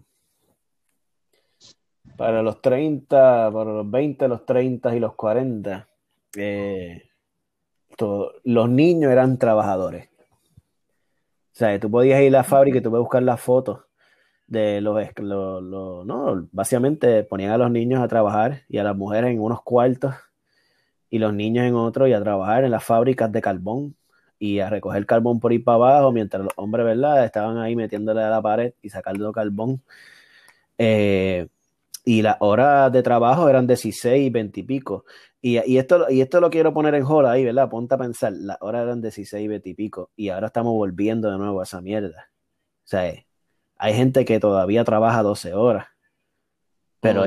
para 2.17 2.41
los 2.41 2.61
30, 2.61 3.51
para 3.51 3.71
los 3.71 3.89
20, 3.89 4.27
los 4.27 4.45
30 4.45 4.95
y 4.95 4.99
los 4.99 5.15
40, 5.15 5.87
eh, 6.37 7.03
los 8.43 8.69
niños 8.69 9.11
eran 9.11 9.37
trabajadores. 9.37 10.09
O 11.55 11.57
sea, 11.57 11.79
tú 11.79 11.89
podías 11.89 12.21
ir 12.21 12.27
a 12.35 12.39
la 12.39 12.43
fábrica 12.43 12.79
y 12.79 12.81
tú 12.81 12.89
puedes 12.89 13.03
buscar 13.03 13.23
las 13.23 13.39
fotos 13.39 13.79
de 14.47 14.81
los, 14.81 14.95
no, 16.05 16.47
básicamente 16.51 17.23
ponían 17.23 17.51
a 17.51 17.57
los 17.57 17.71
niños 17.71 18.01
a 18.01 18.07
trabajar 18.07 18.63
y 18.69 18.77
a 18.77 18.83
las 18.83 18.95
mujeres 18.95 19.31
en 19.31 19.41
unos 19.41 19.63
cuartos 19.63 20.13
y 21.09 21.19
los 21.19 21.33
niños 21.33 21.65
en 21.65 21.75
otros 21.75 22.09
y 22.09 22.13
a 22.13 22.21
trabajar 22.21 22.63
en 22.63 22.71
las 22.71 22.83
fábricas 22.83 23.31
de 23.31 23.41
carbón 23.41 23.95
y 24.37 24.59
a 24.59 24.69
recoger 24.69 25.05
carbón 25.05 25.39
por 25.39 25.53
ir 25.53 25.63
para 25.63 25.75
abajo 25.75 26.11
mientras 26.11 26.43
los 26.43 26.53
hombres, 26.57 26.85
¿verdad? 26.85 27.23
Estaban 27.25 27.57
ahí 27.57 27.75
metiéndole 27.75 28.21
a 28.21 28.29
la 28.29 28.41
pared 28.41 28.73
y 28.81 28.89
sacando 28.89 29.31
carbón. 29.31 29.81
Eh, 30.77 31.47
y 32.05 32.21
las 32.21 32.37
horas 32.39 32.91
de 32.91 33.01
trabajo 33.01 33.49
eran 33.49 33.65
16, 33.65 34.31
20 34.31 34.59
y 34.59 34.63
pico. 34.63 35.05
Y, 35.41 35.59
y, 35.65 35.79
esto, 35.79 36.09
y 36.09 36.21
esto 36.21 36.39
lo 36.39 36.49
quiero 36.51 36.73
poner 36.73 36.93
en 36.95 37.03
jola 37.03 37.31
ahí, 37.31 37.43
¿verdad? 37.43 37.69
Ponte 37.69 37.95
a 37.95 37.97
pensar, 37.97 38.31
las 38.33 38.57
horas 38.61 38.83
eran 38.83 39.01
16, 39.01 39.49
20 39.49 39.69
y 39.69 39.73
pico. 39.73 40.11
Y 40.15 40.29
ahora 40.29 40.47
estamos 40.47 40.73
volviendo 40.73 41.31
de 41.31 41.37
nuevo 41.37 41.59
a 41.59 41.63
esa 41.63 41.81
mierda. 41.81 42.29
O 42.85 42.87
sea, 42.87 43.11
hay 43.77 43.93
gente 43.93 44.23
que 44.23 44.39
todavía 44.39 44.83
trabaja 44.83 45.23
12 45.23 45.53
horas. 45.55 45.87
Pero 46.99 47.23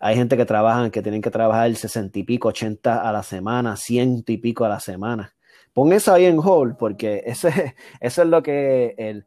hay 0.00 0.16
gente 0.16 0.36
que 0.36 0.44
trabajan, 0.44 0.90
que 0.90 1.02
tienen 1.02 1.22
que 1.22 1.30
trabajar 1.30 1.74
60 1.74 2.18
y 2.18 2.22
pico, 2.24 2.48
80 2.48 3.08
a 3.08 3.12
la 3.12 3.22
semana, 3.22 3.76
100 3.76 4.24
y 4.26 4.38
pico 4.38 4.64
a 4.64 4.68
la 4.68 4.80
semana. 4.80 5.34
Pon 5.72 5.92
eso 5.92 6.12
ahí 6.12 6.24
en 6.24 6.38
hold, 6.38 6.76
porque 6.76 7.22
ese, 7.24 7.76
eso 8.00 8.22
es 8.22 8.28
lo 8.28 8.42
que 8.42 8.94
el, 8.98 9.26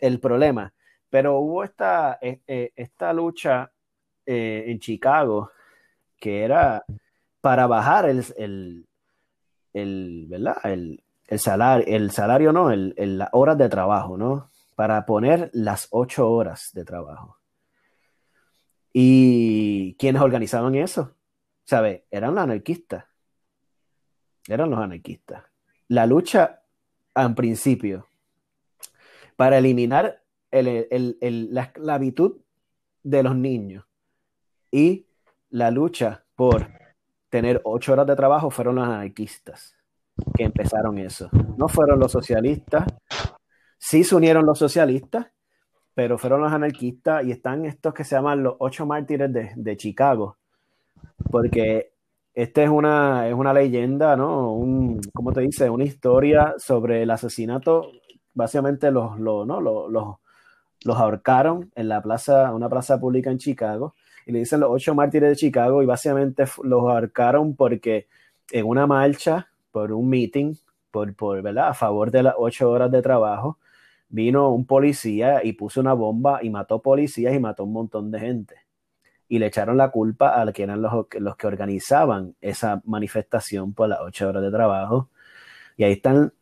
el 0.00 0.20
problema. 0.20 0.72
Pero 1.10 1.38
hubo 1.38 1.62
esta, 1.62 2.18
e, 2.20 2.40
e, 2.46 2.72
esta 2.74 3.12
lucha 3.12 3.70
eh, 4.26 4.64
en 4.66 4.80
Chicago 4.80 5.50
que 6.18 6.42
era 6.42 6.84
para 7.40 7.66
bajar 7.66 8.08
el, 8.08 8.24
el, 8.36 8.86
el 9.72 10.26
¿verdad? 10.28 10.56
El, 10.64 11.04
el, 11.26 11.38
salario, 11.38 11.86
el 11.86 12.10
salario 12.10 12.52
no, 12.52 12.70
el, 12.70 12.94
las 13.18 13.28
horas 13.32 13.58
de 13.58 13.68
trabajo, 13.68 14.16
¿no? 14.16 14.50
Para 14.74 15.06
poner 15.06 15.50
las 15.52 15.88
ocho 15.90 16.30
horas 16.30 16.70
de 16.74 16.84
trabajo. 16.84 17.38
¿Y 18.92 19.94
quienes 19.98 20.22
organizaban 20.22 20.74
eso? 20.74 21.14
¿Sabe? 21.64 22.06
Eran 22.10 22.34
los 22.34 22.44
anarquistas. 22.44 23.04
Eran 24.48 24.70
los 24.70 24.78
anarquistas. 24.78 25.44
La 25.88 26.06
lucha, 26.06 26.62
en 27.14 27.34
principio, 27.34 28.06
para 29.36 29.58
eliminar 29.58 30.22
la 30.50 31.62
esclavitud 31.62 32.38
de 33.02 33.22
los 33.22 33.36
niños 33.36 33.84
y 34.76 35.06
la 35.48 35.70
lucha 35.70 36.26
por 36.34 36.68
tener 37.30 37.62
ocho 37.64 37.94
horas 37.94 38.06
de 38.06 38.14
trabajo 38.14 38.50
fueron 38.50 38.74
los 38.74 38.86
anarquistas 38.86 39.74
que 40.34 40.44
empezaron 40.44 40.98
eso. 40.98 41.30
No 41.56 41.66
fueron 41.66 41.98
los 41.98 42.12
socialistas, 42.12 42.84
sí 43.78 44.04
se 44.04 44.14
unieron 44.14 44.44
los 44.44 44.58
socialistas, 44.58 45.28
pero 45.94 46.18
fueron 46.18 46.42
los 46.42 46.52
anarquistas 46.52 47.24
y 47.24 47.30
están 47.30 47.64
estos 47.64 47.94
que 47.94 48.04
se 48.04 48.16
llaman 48.16 48.42
los 48.42 48.56
ocho 48.58 48.84
mártires 48.84 49.30
de, 49.32 49.76
Chicago, 49.78 50.36
porque 51.30 51.94
esta 52.34 52.62
es 52.62 52.68
una, 52.68 53.28
es 53.28 53.34
una 53.34 53.54
leyenda, 53.54 54.14
¿no? 54.14 54.52
Un, 54.52 55.00
¿Cómo 55.14 55.32
te 55.32 55.40
dice? 55.40 55.70
Una 55.70 55.84
historia 55.84 56.54
sobre 56.58 57.02
el 57.02 57.10
asesinato. 57.10 57.92
Básicamente 58.34 58.90
los, 58.90 59.18
los, 59.18 59.46
¿no? 59.46 59.58
los, 59.62 59.90
los 60.84 60.96
ahorcaron 60.98 61.72
en 61.74 61.88
la 61.88 62.02
plaza, 62.02 62.52
una 62.52 62.68
plaza 62.68 63.00
pública 63.00 63.30
en 63.30 63.38
Chicago 63.38 63.94
y 64.26 64.32
le 64.32 64.40
dicen 64.40 64.60
los 64.60 64.70
ocho 64.70 64.94
mártires 64.94 65.30
de 65.30 65.36
Chicago 65.36 65.82
y 65.82 65.86
básicamente 65.86 66.44
los 66.64 66.90
arcaron 66.90 67.54
porque 67.54 68.08
en 68.50 68.66
una 68.66 68.86
marcha, 68.86 69.48
por 69.70 69.92
un 69.92 70.08
meeting, 70.08 70.54
por, 70.90 71.14
por, 71.14 71.40
¿verdad? 71.42 71.68
a 71.68 71.74
favor 71.74 72.10
de 72.10 72.24
las 72.24 72.34
ocho 72.36 72.68
horas 72.68 72.90
de 72.90 73.02
trabajo, 73.02 73.58
vino 74.08 74.50
un 74.50 74.66
policía 74.66 75.44
y 75.44 75.52
puso 75.52 75.80
una 75.80 75.92
bomba 75.92 76.40
y 76.42 76.50
mató 76.50 76.82
policías 76.82 77.34
y 77.34 77.38
mató 77.38 77.64
un 77.64 77.72
montón 77.72 78.10
de 78.10 78.18
gente. 78.18 78.56
Y 79.28 79.38
le 79.38 79.46
echaron 79.46 79.76
la 79.76 79.90
culpa 79.90 80.40
a 80.40 80.52
que 80.52 80.64
eran 80.64 80.82
los, 80.82 80.92
los 81.18 81.36
que 81.36 81.46
organizaban 81.46 82.34
esa 82.40 82.82
manifestación 82.84 83.74
por 83.74 83.88
las 83.88 84.00
ocho 84.00 84.28
horas 84.28 84.42
de 84.42 84.50
trabajo. 84.50 85.10
Y 85.76 85.84
ahí 85.84 85.92
están 85.92 86.32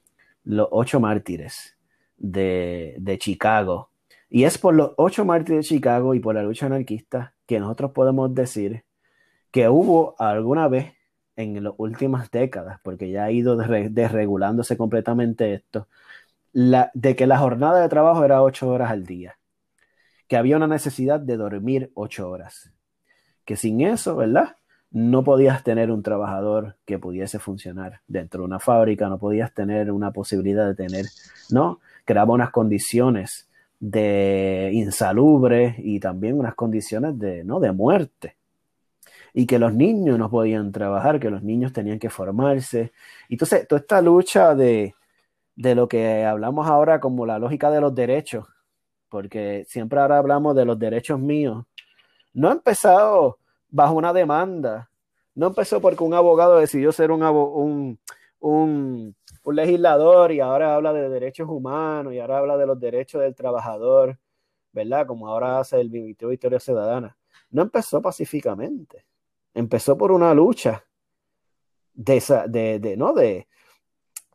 los 0.45 0.69
ocho 0.71 1.01
mártires 1.01 1.77
de, 2.17 2.95
de 2.99 3.19
Chicago. 3.19 3.91
Y 4.31 4.45
es 4.45 4.59
por 4.59 4.75
los 4.75 4.93
ocho 4.97 5.25
mártires 5.25 5.69
de 5.69 5.77
Chicago 5.77 6.15
y 6.15 6.21
por 6.21 6.35
la 6.35 6.43
lucha 6.43 6.67
anarquista 6.67 7.34
que 7.47 7.61
nosotros 7.61 7.93
podemos 7.93 8.35
decir 8.35 8.85
que 9.51 9.69
hubo 9.69 10.15
alguna 10.19 10.69
vez 10.69 10.95
en 11.37 11.63
las 11.63 11.75
últimas 11.79 12.31
décadas, 12.31 12.81
porque 12.83 13.11
ya 13.11 13.25
ha 13.25 13.31
ido 13.31 13.57
desregulándose 13.57 14.77
completamente 14.77 15.55
esto, 15.55 15.89
de 16.53 17.17
que 17.17 17.27
la 17.27 17.39
jornada 17.39 17.81
de 17.81 17.89
trabajo 17.89 18.25
era 18.25 18.43
ocho 18.43 18.69
horas 18.69 18.91
al 18.91 19.05
día, 19.05 19.37
que 20.29 20.37
había 20.37 20.57
una 20.57 20.67
necesidad 20.67 21.21
de 21.21 21.37
dormir 21.37 21.91
ocho 21.95 22.31
horas, 22.31 22.73
que 23.45 23.57
sin 23.57 23.81
eso, 23.81 24.17
¿verdad? 24.17 24.57
No 24.91 25.25
podías 25.25 25.65
tener 25.65 25.91
un 25.91 26.05
trabajador 26.05 26.77
que 26.85 27.01
pudiese 27.01 27.41
funcionar 27.41 28.01
dentro 28.07 28.43
de 28.43 28.47
una 28.47 28.61
fábrica, 28.61 29.09
no 29.09 29.19
podías 29.19 29.53
tener 29.53 29.91
una 29.91 30.13
posibilidad 30.13 30.67
de 30.69 30.77
tener, 30.77 31.07
¿no? 31.51 31.81
Creaba 32.05 32.33
unas 32.33 32.51
condiciones 32.51 33.49
de 33.91 34.71
insalubre 34.73 35.75
y 35.77 36.01
también 36.01 36.39
unas 36.39 36.55
condiciones 36.55 37.19
de, 37.19 37.45
¿no? 37.45 37.61
de 37.61 37.71
muerte. 37.71 38.37
Y 39.35 39.47
que 39.47 39.59
los 39.59 39.75
niños 39.75 40.19
no 40.19 40.31
podían 40.31 40.73
trabajar, 40.73 41.21
que 41.21 41.29
los 41.29 41.43
niños 41.43 41.73
tenían 41.75 41.99
que 41.99 42.09
formarse. 42.09 42.93
Entonces, 43.29 43.69
toda 43.69 43.81
esta 43.81 44.01
lucha 44.01 44.55
de, 44.55 44.95
de 45.55 45.75
lo 45.75 45.87
que 45.87 46.25
hablamos 46.25 46.67
ahora 46.67 46.99
como 46.99 47.27
la 47.27 47.39
lógica 47.39 47.71
de 47.71 47.83
los 47.83 47.95
derechos, 47.95 48.47
porque 49.11 49.67
siempre 49.69 50.01
ahora 50.01 50.17
hablamos 50.17 50.57
de 50.57 50.65
los 50.65 50.79
derechos 50.79 51.21
míos, 51.21 51.67
no 52.33 52.49
ha 52.49 52.53
empezado 52.53 53.39
bajo 53.69 53.95
una 53.95 54.15
demanda, 54.15 54.89
no 55.35 55.49
empezó 55.49 55.83
porque 55.83 56.05
un 56.05 56.15
abogado 56.15 56.57
decidió 56.57 56.91
ser 56.91 57.11
un, 57.11 57.23
un, 57.23 57.99
un, 58.41 59.15
un 59.45 59.57
legislador 59.57 60.33
y 60.33 60.41
ahora 60.41 60.75
habla 60.75 60.93
de 60.93 61.09
derechos 61.09 61.49
humanos 61.49 62.13
y 62.13 62.19
ahora 62.19 62.39
habla 62.39 62.57
de 62.57 62.67
los 62.67 62.81
derechos 62.81 63.21
del 63.23 63.35
trabajador, 63.35 64.19
¿verdad? 64.73 65.07
Como 65.07 65.29
ahora 65.29 65.61
hace 65.61 65.81
el 65.81 65.91
Ministerio 65.91 66.29
de 66.31 66.35
Historia 66.35 66.61
Ciudadana. 66.61 67.17
No 67.51 67.63
empezó 67.63 68.03
pacíficamente, 68.03 69.05
empezó 69.53 69.97
por 69.97 70.13
una 70.13 70.35
lucha 70.35 70.85
de, 71.93 72.23
de, 72.49 72.79
de 72.81 72.97
¿no? 72.97 73.13
De, 73.13 73.47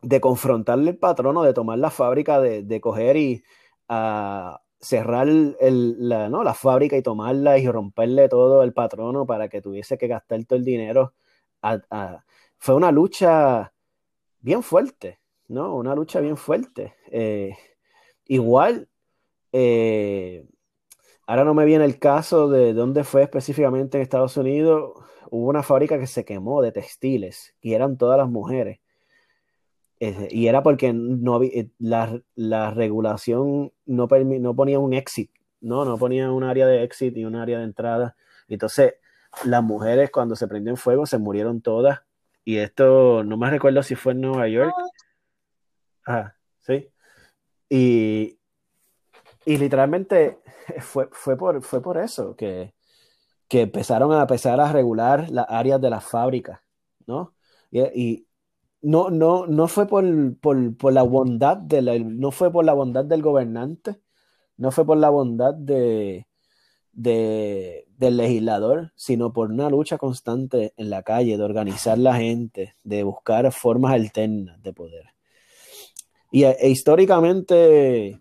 de 0.01 0.21
confrontarle 0.21 0.91
el 0.91 0.97
patrono, 0.97 1.43
de 1.43 1.53
tomar 1.53 1.79
la 1.79 1.89
fábrica, 1.89 2.39
de, 2.39 2.81
coger 2.81 3.17
y 3.17 3.43
cerrar 4.79 5.27
el, 5.27 5.97
la, 6.07 6.29
¿no? 6.29 6.43
la 6.43 6.53
fábrica 6.53 6.95
y 6.95 7.01
tomarla 7.01 7.57
y 7.57 7.67
romperle 7.67 8.29
todo 8.29 8.63
el 8.63 8.73
patrono 8.73 9.25
para 9.25 9.49
que 9.49 9.61
tuviese 9.61 9.97
que 9.97 10.07
gastar 10.07 10.45
todo 10.45 10.57
el 10.57 10.65
dinero. 10.65 11.13
fue 12.57 12.75
una 12.75 12.91
lucha 12.91 13.73
bien 14.41 14.63
fuerte, 14.63 15.19
¿no? 15.47 15.75
Una 15.75 15.95
lucha 15.95 16.19
bien 16.19 16.37
fuerte. 16.37 16.95
Eh, 17.11 17.55
igual, 18.25 18.89
eh, 19.51 20.45
ahora 21.27 21.43
no 21.43 21.53
me 21.53 21.65
viene 21.65 21.85
el 21.85 21.99
caso 21.99 22.49
de 22.49 22.73
dónde 22.73 23.03
fue 23.03 23.23
específicamente 23.23 23.97
en 23.97 24.03
Estados 24.03 24.37
Unidos, 24.37 24.93
hubo 25.31 25.49
una 25.49 25.63
fábrica 25.63 25.99
que 25.99 26.07
se 26.07 26.25
quemó 26.25 26.61
de 26.61 26.71
textiles 26.71 27.55
y 27.61 27.73
eran 27.73 27.97
todas 27.97 28.17
las 28.17 28.29
mujeres. 28.29 28.79
y 29.99 30.47
era 30.47 30.63
porque 30.63 30.93
no 30.93 31.43
eh, 31.43 31.69
la, 31.77 32.21
la, 32.35 32.71
regulación 32.71 33.73
no, 33.85 34.07
no 34.07 34.55
ponía 34.55 34.79
un 34.79 34.93
exit, 34.93 35.31
¿no? 35.61 35.83
No 35.85 35.97
ponía 35.97 36.31
un 36.31 36.43
área 36.43 36.67
de 36.67 36.83
exit 36.83 37.17
y 37.17 37.25
un 37.25 37.35
área 37.35 37.59
de 37.59 37.65
entrada. 37.65 38.15
Entonces, 38.47 38.95
las 39.45 39.63
mujeres 39.63 40.09
cuando 40.11 40.35
se 40.35 40.47
prendió 40.47 40.71
en 40.71 40.77
fuego 40.77 41.05
se 41.05 41.17
murieron 41.17 41.61
todas. 41.61 42.01
Y 42.43 42.57
esto, 42.57 43.23
no 43.23 43.37
me 43.37 43.49
recuerdo 43.49 43.83
si 43.83 43.95
fue 43.95 44.13
en 44.13 44.21
Nueva 44.21 44.47
York. 44.47 44.73
Ah, 46.05 46.33
sí. 46.59 46.89
Y, 47.69 48.39
y 49.45 49.57
literalmente 49.57 50.39
fue, 50.79 51.09
fue, 51.11 51.37
por, 51.37 51.61
fue 51.63 51.81
por 51.81 51.97
eso 51.97 52.35
que, 52.35 52.73
que 53.49 53.61
empezaron 53.61 54.13
a 54.13 54.21
empezar 54.21 54.59
a 54.61 54.71
regular 54.71 55.29
las 55.31 55.47
áreas 55.49 55.81
de 55.81 55.89
las 55.89 56.05
fábricas, 56.05 56.61
¿no? 57.07 57.35
Y, 57.71 58.27
no, 58.81 59.09
no, 59.09 59.45
no 59.47 59.67
fue 59.67 59.87
por, 59.87 60.05
por, 60.39 60.93
la 60.93 61.03
bondad 61.03 61.57
de 61.57 61.81
la, 61.81 61.99
no 61.99 62.31
fue 62.31 62.51
por 62.51 62.63
la 62.63 62.73
bondad 62.73 63.03
del 63.05 63.21
gobernante, 63.21 63.99
no 64.57 64.71
fue 64.71 64.85
por 64.85 64.97
la 64.97 65.09
bondad 65.09 65.53
de, 65.53 66.27
de, 66.99 67.87
del 67.97 68.17
legislador, 68.17 68.91
sino 68.97 69.31
por 69.31 69.51
una 69.51 69.69
lucha 69.69 69.97
constante 69.97 70.73
en 70.75 70.89
la 70.89 71.01
calle, 71.01 71.37
de 71.37 71.43
organizar 71.43 71.97
la 71.97 72.15
gente, 72.15 72.75
de 72.83 73.03
buscar 73.03 73.49
formas 73.53 73.93
alternas 73.93 74.61
de 74.61 74.73
poder. 74.73 75.05
Y 76.29 76.43
e, 76.43 76.69
históricamente 76.69 78.19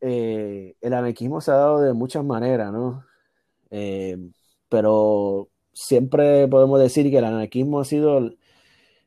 eh, 0.00 0.74
el 0.80 0.94
anarquismo 0.94 1.40
se 1.40 1.52
ha 1.52 1.54
dado 1.54 1.80
de 1.80 1.92
muchas 1.92 2.24
maneras, 2.24 2.72
¿no? 2.72 3.04
Eh, 3.70 4.18
pero 4.68 5.48
siempre 5.72 6.48
podemos 6.48 6.80
decir 6.80 7.08
que 7.08 7.18
el 7.18 7.24
anarquismo 7.24 7.78
ha 7.78 7.84
sido 7.84 8.32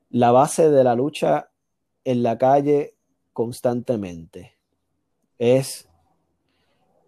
la 0.09 0.31
base 0.31 0.69
de 0.69 0.83
la 0.85 0.95
lucha 0.95 1.51
en 2.05 2.23
la 2.23 2.37
calle 2.37 2.95
constantemente. 3.33 4.53
Es 5.37 5.88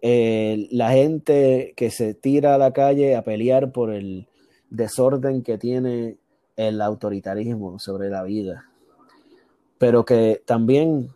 eh, 0.02 0.66
la 0.72 0.90
gente 0.90 1.74
que 1.76 1.90
se 1.90 2.12
tira 2.12 2.56
a 2.56 2.58
la 2.58 2.72
calle 2.72 3.14
a 3.14 3.22
pelear 3.22 3.70
por 3.70 3.92
el 3.92 4.26
desorden 4.68 5.42
que 5.42 5.58
tiene 5.58 6.16
el 6.56 6.82
autoritarismo 6.82 7.78
sobre 7.78 8.10
la 8.10 8.24
vida, 8.24 8.66
pero 9.78 10.04
que 10.04 10.42
también 10.44 11.10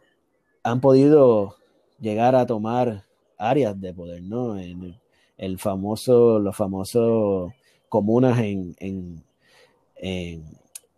han 0.62 0.80
podido 0.80 1.56
llegar 2.00 2.36
a 2.36 2.46
tomar 2.46 3.04
áreas 3.38 3.80
de 3.80 3.92
poder, 3.92 4.22
¿no? 4.22 4.56
En 4.56 4.96
el 5.36 5.58
famoso, 5.58 6.38
los 6.38 6.56
famosos 6.56 7.52
comunas 7.88 8.38
en, 8.38 8.76
en, 8.78 9.24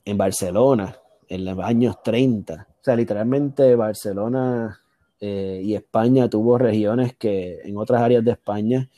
en, 0.05 0.19
Barcelona, 0.19 0.97
en 1.29 1.45
los 1.45 1.59
años 1.61 2.03
30. 2.03 2.67
O 2.69 2.85
sea, 2.85 2.97
literalmente 2.97 3.75
Barcelona 3.77 4.81
eh, 5.21 5.61
y 5.65 5.75
España 5.75 6.29
tuvo 6.29 6.59
regiones 6.59 7.17
que 7.17 7.61
en 7.65 7.77
otras 7.77 8.03
áreas 8.03 8.25
de 8.25 8.33
España 8.33 8.89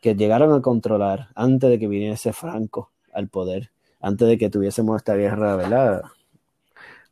que 0.00 0.14
llegaron 0.14 0.52
a 0.52 0.62
controlar 0.62 1.28
antes 1.34 1.70
de 1.70 1.78
que 1.78 1.88
viniese 1.88 2.32
Franco 2.32 2.92
al 3.12 3.28
poder, 3.28 3.70
antes 4.00 4.28
de 4.28 4.38
que 4.38 4.50
tuviésemos 4.50 4.96
esta 4.96 5.14
guerra 5.16 5.56
velada 5.56 6.12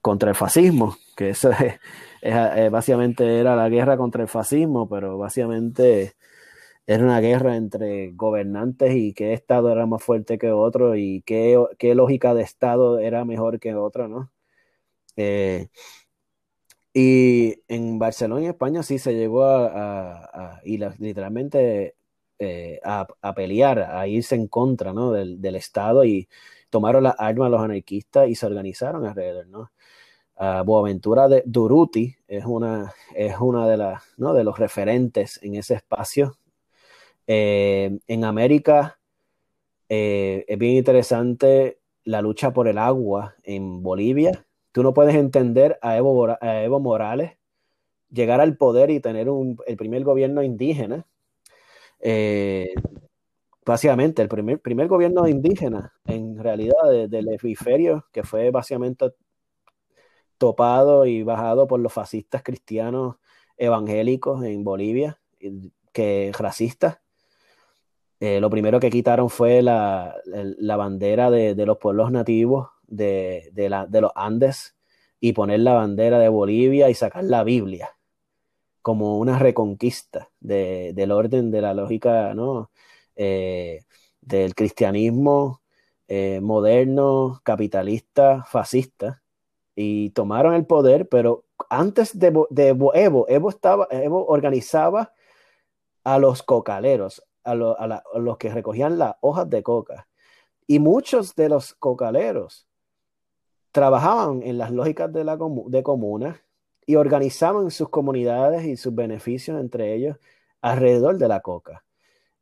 contra 0.00 0.30
el 0.30 0.36
fascismo, 0.36 0.96
que 1.16 1.30
eso 1.30 1.50
es, 1.52 1.78
eh, 2.22 2.68
básicamente 2.70 3.38
era 3.40 3.56
la 3.56 3.68
guerra 3.68 3.96
contra 3.96 4.22
el 4.22 4.28
fascismo, 4.28 4.88
pero 4.88 5.18
básicamente 5.18 6.14
era 6.86 7.04
una 7.04 7.20
guerra 7.20 7.56
entre 7.56 8.12
gobernantes 8.12 8.94
y 8.94 9.14
qué 9.14 9.32
estado 9.32 9.70
era 9.72 9.86
más 9.86 10.02
fuerte 10.02 10.38
que 10.38 10.52
otro 10.52 10.96
y 10.96 11.22
qué, 11.22 11.58
qué 11.78 11.94
lógica 11.94 12.34
de 12.34 12.42
estado 12.42 12.98
era 12.98 13.24
mejor 13.24 13.60
que 13.60 13.74
otro, 13.74 14.08
¿no? 14.08 14.30
Eh, 15.16 15.68
y 16.94 17.54
en 17.68 17.98
Barcelona 17.98 18.42
y 18.42 18.46
España 18.46 18.82
sí 18.82 18.98
se 18.98 19.14
llegó 19.14 19.44
a, 19.44 20.60
y 20.64 20.78
literalmente 20.98 21.96
eh, 22.38 22.80
a, 22.84 23.06
pelear, 23.34 23.80
a 23.80 24.06
irse 24.06 24.34
en 24.34 24.48
contra 24.48 24.92
¿no? 24.92 25.12
del, 25.12 25.54
Estado 25.56 26.04
y 26.04 26.28
tomaron 26.70 27.04
las 27.04 27.14
armas 27.18 27.50
los 27.50 27.62
anarquistas 27.62 28.28
y 28.28 28.34
se 28.34 28.46
organizaron 28.46 29.06
alrededor, 29.06 29.46
¿no? 29.46 29.70
Boaventura 30.64 31.28
de 31.28 31.44
Duruti 31.46 32.16
es 32.26 32.44
una, 32.44 32.92
es 33.14 33.36
una 33.38 33.68
de, 33.68 33.76
las, 33.76 34.02
¿no? 34.16 34.34
de 34.34 34.42
los 34.42 34.58
referentes 34.58 35.38
en 35.42 35.54
ese 35.54 35.74
espacio. 35.74 36.36
Eh, 37.26 37.98
en 38.08 38.24
América 38.24 38.98
eh, 39.88 40.44
es 40.48 40.58
bien 40.58 40.76
interesante 40.76 41.78
la 42.04 42.22
lucha 42.22 42.52
por 42.52 42.66
el 42.66 42.78
agua 42.78 43.36
en 43.44 43.82
Bolivia. 43.82 44.44
Tú 44.72 44.82
no 44.82 44.94
puedes 44.94 45.14
entender 45.14 45.78
a 45.82 45.96
Evo, 45.96 46.80
Morales 46.80 47.32
llegar 48.10 48.40
al 48.40 48.56
poder 48.56 48.90
y 48.90 49.00
tener 49.00 49.28
un, 49.28 49.56
el 49.66 49.76
primer 49.76 50.04
gobierno 50.04 50.42
indígena. 50.42 51.06
Eh, 52.00 52.74
básicamente, 53.64 54.22
el 54.22 54.28
primer, 54.28 54.60
primer 54.60 54.88
gobierno 54.88 55.28
indígena, 55.28 55.92
en 56.06 56.38
realidad, 56.38 57.08
del 57.08 57.28
hemisferio, 57.28 58.06
que 58.12 58.22
fue 58.22 58.50
básicamente 58.50 59.12
topado 60.38 61.06
y 61.06 61.22
bajado 61.22 61.66
por 61.66 61.80
los 61.80 61.92
fascistas 61.92 62.42
cristianos 62.42 63.16
evangélicos 63.56 64.44
en 64.44 64.64
Bolivia, 64.64 65.20
que 65.92 66.32
racistas. 66.36 66.98
Eh, 68.18 68.40
lo 68.40 68.50
primero 68.50 68.78
que 68.78 68.90
quitaron 68.90 69.30
fue 69.30 69.62
la, 69.62 70.16
bandera 70.76 71.30
de, 71.30 71.54
los 71.66 71.78
pueblos 71.78 72.12
nativos 72.12 72.68
de, 72.92 73.50
los 74.00 74.12
Andes 74.14 74.76
y 75.20 75.32
poner 75.32 75.60
la 75.60 75.74
bandera 75.74 76.18
de 76.18 76.28
Bolivia 76.28 76.90
y 76.90 76.94
sacar 76.94 77.24
la 77.24 77.44
Biblia 77.44 77.96
como 78.82 79.18
una 79.18 79.38
reconquista 79.38 80.30
del 80.40 81.12
orden 81.12 81.50
de 81.50 81.60
la 81.60 81.74
lógica 81.74 82.34
¿no? 82.34 82.70
Eh, 83.14 83.84
del 84.20 84.54
cristianismo 84.54 85.62
eh, 86.08 86.40
moderno, 86.42 87.40
capitalista, 87.44 88.44
fascista 88.44 89.22
y 89.74 90.10
tomaron 90.10 90.54
el 90.54 90.66
poder, 90.66 91.08
pero 91.08 91.44
antes 91.70 92.18
de, 92.18 92.28
Evo, 92.56 92.94
Evo, 93.28 93.48
estaba, 93.48 93.88
Evo 93.90 94.26
organizaba 94.26 95.12
a 96.04 96.18
los 96.18 96.42
cocaleros, 96.42 97.22
a, 97.44 97.54
los 97.54 98.38
que 98.38 98.50
recogían 98.50 98.98
las 98.98 99.14
hojas 99.20 99.48
de 99.48 99.62
coca. 99.62 100.08
Y 100.66 100.78
muchos 100.78 101.34
de 101.34 101.48
los 101.48 101.74
cocaleros 101.74 102.68
trabajaban 103.72 104.42
en 104.42 104.58
las 104.58 104.70
lógicas 104.70 105.12
de 105.12 105.24
la 105.24 105.38
de 105.66 105.82
comuna 105.82 106.42
y 106.86 106.96
organizaban 106.96 107.70
sus 107.70 107.88
comunidades 107.88 108.64
y 108.64 108.76
sus 108.76 108.94
beneficios 108.94 109.60
entre 109.60 109.94
ellos 109.94 110.18
alrededor 110.60 111.18
de 111.18 111.28
la 111.28 111.40
coca. 111.40 111.84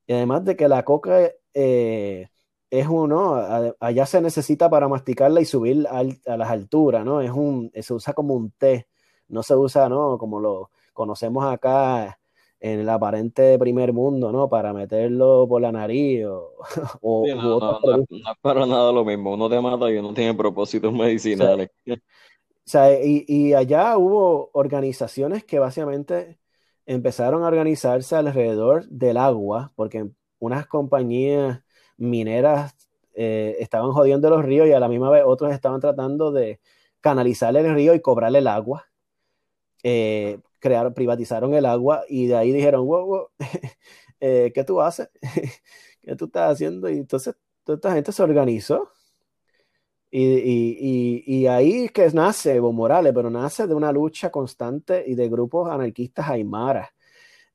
Y 0.06 0.12
además 0.12 0.44
de 0.44 0.56
que 0.56 0.68
la 0.68 0.84
coca 0.84 1.30
eh, 1.54 2.28
es 2.70 2.86
uno, 2.88 3.74
allá 3.80 4.06
se 4.06 4.20
necesita 4.20 4.68
para 4.70 4.88
masticarla 4.88 5.40
y 5.40 5.44
subir 5.44 5.86
a 5.88 6.36
las 6.36 6.50
alturas, 6.50 7.04
¿no? 7.04 7.20
Es 7.20 7.30
un, 7.30 7.70
se 7.80 7.94
usa 7.94 8.12
como 8.12 8.34
un 8.34 8.50
té, 8.52 8.88
no 9.28 9.42
se 9.42 9.56
usa, 9.56 9.88
¿no? 9.88 10.18
Como 10.18 10.40
lo 10.40 10.70
conocemos 10.92 11.44
acá 11.44 12.19
en 12.61 12.80
el 12.80 12.88
aparente 12.88 13.58
primer 13.58 13.92
mundo, 13.92 14.30
¿no? 14.30 14.48
Para 14.48 14.72
meterlo 14.72 15.46
por 15.48 15.62
la 15.62 15.72
nariz 15.72 16.24
o... 16.26 16.54
no, 17.02 17.58
no, 17.58 18.02
es 18.02 18.38
para 18.40 18.66
nada 18.66 18.92
lo 18.92 19.04
mismo, 19.04 19.32
uno 19.34 19.48
te 19.48 19.61
mata 19.61 19.90
y 19.90 19.96
uno 19.96 20.12
tiene 20.14 20.34
propósitos 20.34 20.92
medicinales. 20.92 21.70
O 21.88 21.96
sea, 22.64 22.92
y, 23.02 23.24
y 23.26 23.54
allá 23.54 23.96
hubo 23.96 24.50
organizaciones 24.52 25.44
que 25.44 25.58
básicamente 25.58 26.38
empezaron 26.86 27.42
a 27.42 27.48
organizarse 27.48 28.14
alrededor 28.14 28.86
del 28.88 29.16
agua, 29.16 29.72
porque 29.74 30.11
unas 30.38 30.66
compañías 30.66 31.62
mineras 31.96 32.74
eh, 33.14 33.56
estaban 33.61 33.92
jodiendo 33.92 34.30
los 34.30 34.44
ríos 34.44 34.66
y 34.66 34.72
a 34.72 34.80
la 34.80 34.88
misma 34.88 35.11
vez 35.11 35.22
otros 35.26 35.52
estaban 35.52 35.80
tratando 35.80 36.32
de 36.32 36.61
canalizar 37.00 37.56
el 37.56 37.74
río 37.74 37.94
y 37.94 38.00
cobrarle 38.00 38.38
el 38.38 38.46
agua. 38.46 38.86
Eh, 39.82 40.40
crearon, 40.61 40.94
privatizaron 40.94 41.54
el 41.54 41.66
agua 41.66 42.04
y 42.08 42.26
de 42.26 42.36
ahí 42.36 42.52
dijeron, 42.52 42.86
wow, 42.86 43.06
wow 43.06 43.28
eh, 44.20 44.52
¿qué 44.54 44.64
tú 44.64 44.80
haces? 44.80 45.11
¿Qué 46.02 46.16
tú 46.16 46.26
estás 46.26 46.52
haciendo? 46.52 46.88
Y 46.88 46.98
entonces 46.98 47.34
toda 47.64 47.76
esta 47.76 47.92
gente 47.92 48.12
se 48.12 48.22
organizó. 48.22 48.90
Y, 50.12 50.24
y, 50.24 51.22
y, 51.24 51.46
ahí 51.46 51.84
es 51.84 51.92
que 51.92 52.08
nace 52.11 52.56
Evo 52.56 52.72
Morales, 52.72 53.12
pero 53.14 53.30
nace 53.30 53.68
de 53.68 53.74
una 53.74 53.92
lucha 53.92 54.30
constante 54.30 55.04
y 55.06 55.14
de 55.14 55.28
grupos 55.28 55.70
anarquistas 55.70 56.28
aymaras 56.28 56.88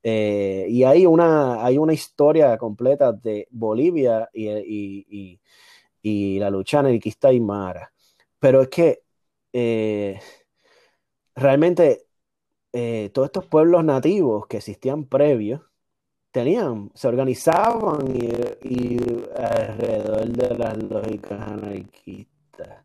eh, 0.08 0.66
y 0.68 0.84
hay 0.84 1.04
una, 1.04 1.64
hay 1.64 1.78
una 1.78 1.92
historia 1.92 2.56
completa 2.58 3.12
de 3.12 3.48
Bolivia 3.50 4.30
y, 4.32 5.40
la 6.38 6.48
lucha 6.48 6.78
anarquista 6.78 7.28
aymara. 7.28 7.92
Pero 8.38 8.62
es 8.62 8.68
que 8.68 9.02
eh, 9.52 10.20
realmente 11.34 12.05
eh, 12.78 13.10
todos 13.12 13.26
estos 13.26 13.46
pueblos 13.46 13.84
nativos 13.84 14.46
que 14.46 14.58
existían 14.58 15.04
previos 15.06 15.62
tenían, 16.30 16.90
se 16.94 17.08
organizaban 17.08 18.06
y, 18.62 18.98
alrededor 19.36 20.28
de 20.28 20.58
las 20.58 20.76
lógicas 20.82 21.40
anarquistas. 21.40 22.84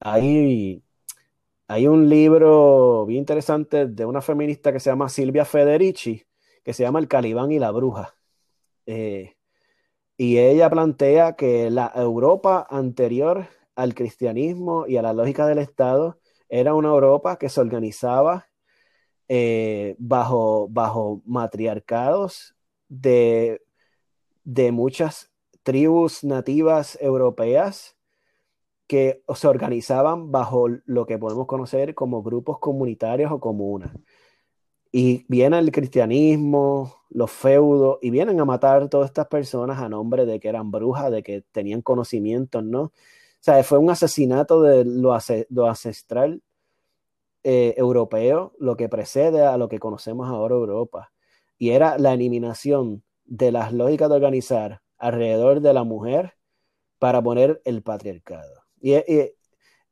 hay 0.00 0.82
hay 1.72 1.86
un 1.86 2.08
libro 2.10 3.06
bien 3.06 3.20
interesante 3.20 3.86
de 3.86 4.04
una 4.04 4.20
feminista 4.20 4.72
que 4.72 4.80
se 4.80 4.90
llama 4.90 5.08
Silvia 5.08 5.46
Federici, 5.46 6.22
que 6.62 6.74
se 6.74 6.82
llama 6.82 6.98
El 6.98 7.08
Calibán 7.08 7.50
y 7.50 7.58
la 7.58 7.70
Bruja. 7.70 8.14
Eh, 8.86 9.36
Y 10.18 10.38
ella 10.38 10.70
plantea 10.70 11.36
que 11.36 11.70
la 11.70 11.92
Europa 11.94 12.66
anterior 12.70 13.48
al 13.76 13.94
cristianismo 13.94 14.86
y 14.86 14.98
a 14.98 15.02
la 15.02 15.14
lógica 15.14 15.46
del 15.46 15.58
Estado 15.58 16.20
era 16.52 16.74
una 16.74 16.88
Europa 16.88 17.38
que 17.38 17.48
se 17.48 17.62
organizaba 17.62 18.46
eh, 19.26 19.96
bajo, 19.98 20.68
bajo 20.68 21.22
matriarcados 21.24 22.54
de, 22.90 23.62
de 24.44 24.70
muchas 24.70 25.30
tribus 25.62 26.22
nativas 26.22 26.98
europeas 27.00 27.96
que 28.86 29.22
se 29.34 29.48
organizaban 29.48 30.30
bajo 30.30 30.68
lo 30.84 31.06
que 31.06 31.16
podemos 31.16 31.46
conocer 31.46 31.94
como 31.94 32.22
grupos 32.22 32.58
comunitarios 32.58 33.32
o 33.32 33.40
comunas. 33.40 33.90
Y 34.92 35.24
viene 35.28 35.58
el 35.58 35.72
cristianismo, 35.72 36.96
los 37.08 37.30
feudos, 37.30 37.96
y 38.02 38.10
vienen 38.10 38.38
a 38.40 38.44
matar 38.44 38.82
a 38.82 38.88
todas 38.90 39.06
estas 39.08 39.28
personas 39.28 39.78
a 39.78 39.88
nombre 39.88 40.26
de 40.26 40.38
que 40.38 40.48
eran 40.48 40.70
brujas, 40.70 41.10
de 41.10 41.22
que 41.22 41.40
tenían 41.50 41.80
conocimientos, 41.80 42.62
¿no? 42.62 42.92
Sea, 43.42 43.62
fue 43.62 43.78
un 43.78 43.90
asesinato 43.90 44.62
de 44.62 44.84
lo, 44.84 45.12
ancestral 45.68 46.42
eh, 47.42 47.74
europeo, 47.76 48.54
lo 48.58 48.76
que 48.76 48.88
precede 48.88 49.44
a 49.44 49.58
lo 49.58 49.68
que 49.68 49.78
conocemos 49.78 50.28
ahora 50.28 50.54
Europa. 50.54 51.12
Y 51.58 51.70
era 51.70 51.98
la 51.98 52.14
eliminación 52.14 53.02
de 53.24 53.52
las 53.52 53.72
lógicas 53.72 54.08
de 54.08 54.16
organizar 54.16 54.80
alrededor 54.96 55.60
de 55.60 55.74
la 55.74 55.84
mujer 55.84 56.34
para 56.98 57.20
poner 57.20 57.60
el 57.66 57.82
patriarcado. 57.82 58.64
Y, 58.80 58.94
eh, 58.94 59.34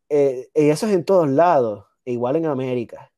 eso 0.09 0.87
es 0.87 0.95
en 0.95 1.05
todos 1.05 1.29
lados, 1.29 1.85
igual 2.05 2.37
en 2.37 2.47
América 2.47 3.11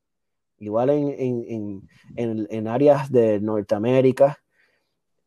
igual 0.62 0.90
en, 0.90 2.68
áreas 2.68 3.10
de 3.10 3.40
Norteamérica. 3.40 4.38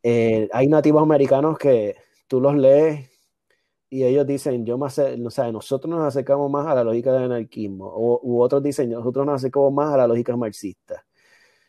Eh, 0.01 0.47
hay 0.53 0.67
nativos 0.67 1.03
americanos 1.03 1.57
que 1.57 1.95
tú 2.27 2.39
los 2.39 2.55
lees 2.55 3.09
y 3.89 4.03
ellos 4.03 4.25
dicen, 4.27 4.65
yo 4.65 4.77
más, 4.77 4.99
o 4.99 5.29
sea, 5.29 5.51
nosotros 5.51 5.89
nos 5.89 6.03
acercamos 6.03 6.49
más 6.51 6.67
a 6.67 6.75
la 6.75 6.83
lógica 6.83 7.11
del 7.13 7.23
anarquismo, 7.23 7.86
o, 7.88 8.19
u 8.23 8.41
otros 8.41 8.63
dicen, 8.63 8.89
nosotros 8.91 9.25
nos 9.25 9.36
acercamos 9.36 9.73
más 9.73 9.93
a 9.93 9.97
la 9.97 10.07
lógica 10.07 10.36
marxista. 10.36 11.05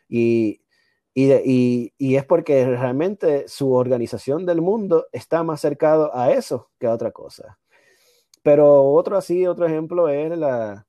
Y, 0.09 0.61
y, 1.13 2.15
es 2.15 2.25
porque 2.25 2.65
realmente 2.65 3.47
su 3.47 3.73
organización 3.73 4.45
del 4.45 4.61
mundo 4.61 5.07
está 5.11 5.43
más 5.43 5.61
cercado 5.61 6.15
a 6.15 6.31
eso 6.31 6.71
que 6.79 6.87
a 6.87 6.93
otra 6.93 7.11
cosa. 7.11 7.57
Pero 8.43 8.93
otro 8.93 9.17
así, 9.17 9.45
otro 9.47 9.65
ejemplo 9.67 10.09
es 10.09 10.37
la, 10.37 10.87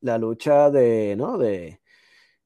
la 0.00 0.18
lucha 0.18 0.70
de, 0.70 1.16
¿no? 1.16 1.38
de, 1.38 1.80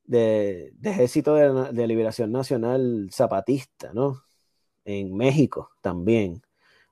de, 0.04 0.72
ejército 0.82 1.34
de, 1.34 1.86
liberación 1.86 2.32
nacional 2.32 3.08
zapatista, 3.12 3.92
¿no? 3.92 4.22
En 4.84 5.16
México 5.16 5.70
también. 5.80 6.42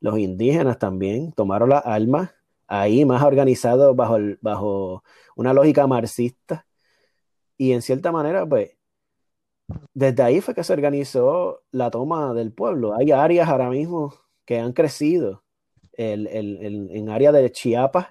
Los 0.02 0.18
indígenas 0.18 0.80
también 0.80 1.30
tomaron 1.30 1.68
las 1.68 1.86
armas 1.86 2.34
ahí 2.66 3.04
más 3.04 3.22
organizados 3.22 3.94
bajo, 3.94 4.18
bajo 4.40 5.04
una 5.36 5.54
lógica 5.54 5.86
marxista. 5.86 6.66
Y 7.56 7.70
en 7.70 7.82
cierta 7.82 8.10
manera, 8.10 8.44
pues, 8.44 8.76
desde 9.94 10.24
ahí 10.24 10.40
fue 10.40 10.56
que 10.56 10.64
se 10.64 10.72
organizó 10.72 11.62
la 11.70 11.88
toma 11.90 12.34
del 12.34 12.52
pueblo. 12.52 12.96
Hay 12.96 13.12
áreas 13.12 13.48
ahora 13.48 13.70
mismo 13.70 14.12
que 14.44 14.58
han 14.58 14.72
crecido. 14.72 15.44
El, 15.92 16.26
el, 16.26 16.90
en 16.90 17.08
área 17.08 17.30
de 17.30 17.52
Chiapas, 17.52 18.08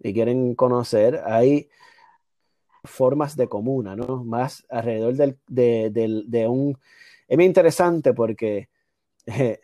y 0.00 0.12
quieren 0.12 0.54
conocer, 0.54 1.22
hay 1.24 1.70
formas 2.84 3.36
de 3.36 3.48
comuna, 3.48 3.96
¿no? 3.96 4.22
Más 4.22 4.66
alrededor 4.68 5.14
del, 5.14 5.38
de, 5.48 6.46
un... 6.46 6.78
Es 7.26 7.36
muy 7.38 7.46
interesante 7.46 8.12
porque 8.12 8.68
eh, 9.26 9.61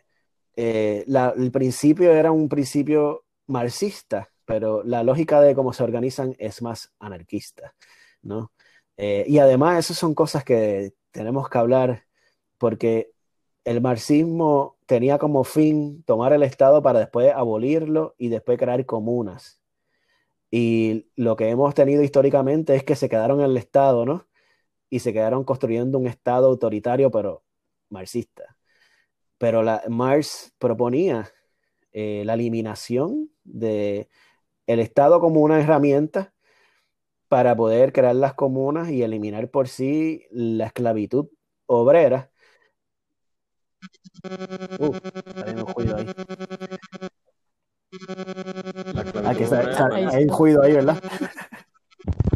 eh, 0.61 1.05
el 1.37 1.51
principio 1.51 2.11
era 2.11 2.33
un 2.33 2.49
principio 2.49 3.23
marxista, 3.47 4.29
pero 4.43 4.83
la 4.83 5.03
lógica 5.03 5.39
de 5.39 5.55
cómo 5.55 5.71
se 5.71 5.83
organizan 5.83 6.35
es 6.37 6.61
más 6.61 6.91
anarquista, 6.99 7.75
¿no? 8.21 8.51
Eh, 8.97 9.23
y 9.27 9.39
además 9.39 9.79
esas 9.79 9.97
son 9.97 10.13
cosas 10.13 10.43
que 10.43 10.93
tenemos 11.11 11.49
que 11.49 11.57
hablar 11.57 12.03
porque 12.57 13.13
el 13.63 13.79
marxismo 13.81 14.77
tenía 14.85 15.17
como 15.17 15.45
fin 15.45 16.03
tomar 16.03 16.33
el 16.33 16.43
Estado 16.43 16.83
para 16.83 16.99
después 16.99 17.31
abolirlo 17.33 18.15
y 18.17 18.27
después 18.27 18.57
crear 18.59 18.85
comunas. 18.85 19.61
Y 20.51 21.07
lo 21.15 21.37
que 21.37 21.49
hemos 21.49 21.73
tenido 21.73 22.03
históricamente 22.03 22.75
es 22.75 22.83
que 22.83 22.97
se 22.97 23.07
quedaron 23.09 23.39
en 23.39 23.45
el 23.51 23.57
Estado, 23.57 24.05
¿no? 24.05 24.27
Y 24.89 24.99
se 24.99 25.13
quedaron 25.13 25.45
construyendo 25.45 25.99
un 25.99 26.07
Estado 26.07 26.47
autoritario, 26.47 27.11
pero 27.11 27.43
marxista. 27.89 28.48
Pero 29.39 29.63
la, 29.63 29.81
Marx 29.89 30.53
proponía 30.59 31.33
eh, 31.91 32.21
la 32.25 32.35
eliminación 32.35 33.31
de 33.43 34.07
el 34.67 34.79
Estado 34.79 35.19
como 35.19 35.41
una 35.41 35.59
herramienta 35.59 36.31
para 37.27 37.55
poder 37.55 37.91
crear 37.91 38.15
las 38.15 38.35
comunas 38.35 38.89
y 38.89 39.01
eliminar 39.01 39.49
por 39.49 39.67
sí 39.67 40.27
la 40.29 40.67
esclavitud 40.67 41.27
obrera. 41.65 42.29
Uh, 44.79 44.93
hay 45.45 45.55
un 45.55 45.95
ahí. 45.95 46.07
Ah, 49.25 49.35
que 49.35 49.45
hay 50.15 50.23
un 50.23 50.37
ruido 50.37 50.63
ahí, 50.63 50.73
¿verdad? 50.73 51.01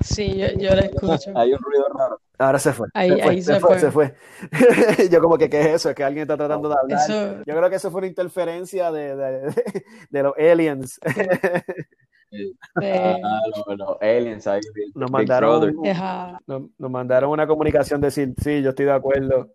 Sí, 0.04 0.38
yo, 0.38 0.48
yo 0.58 0.76
la 0.76 0.82
escucho. 0.82 1.32
Hay 1.36 1.54
un 1.54 1.60
ruido 1.60 1.88
raro. 1.90 2.20
Ahora 2.40 2.60
se 2.60 2.74
fue. 2.74 2.88
Ahí, 2.94 3.10
se, 3.10 3.16
fue, 3.18 3.32
ahí 3.32 3.42
se, 3.42 3.60
fue, 3.60 3.80
se, 3.80 3.92
fue, 3.92 4.16
yo 5.12 5.22
como 5.22 5.38
que, 5.38 5.50
¿qué 5.50 5.62
es 5.62 5.68
eso? 5.68 5.90
Es 5.90 5.96
que 5.96 6.04
alguien 6.04 6.24
está 6.24 6.36
tratando 6.36 6.68
de 6.68 6.76
hablar. 6.76 7.44
Yo 7.46 7.56
creo 7.56 7.70
que 7.70 7.76
eso 7.76 7.92
fue 7.92 8.00
una 8.00 8.08
interferencia 8.08 8.92
de, 8.92 9.16
de, 9.16 9.54
de 10.10 10.24
los 10.24 10.34
aliens. 10.38 11.00
Ah, 12.82 13.18
los, 13.78 13.98
aliens 14.02 14.48
ahí. 14.48 14.60
Nos 14.96 15.12
mandaron, 15.12 15.76
nos, 16.48 16.64
nos, 16.80 16.90
mandaron 16.90 17.30
una 17.30 17.46
comunicación 17.46 18.02
de 18.02 18.08
decir, 18.08 18.34
sí, 18.42 18.64
yo 18.64 18.72
estoy 18.72 18.88
de 18.88 18.92
acuerdo. 18.92 19.54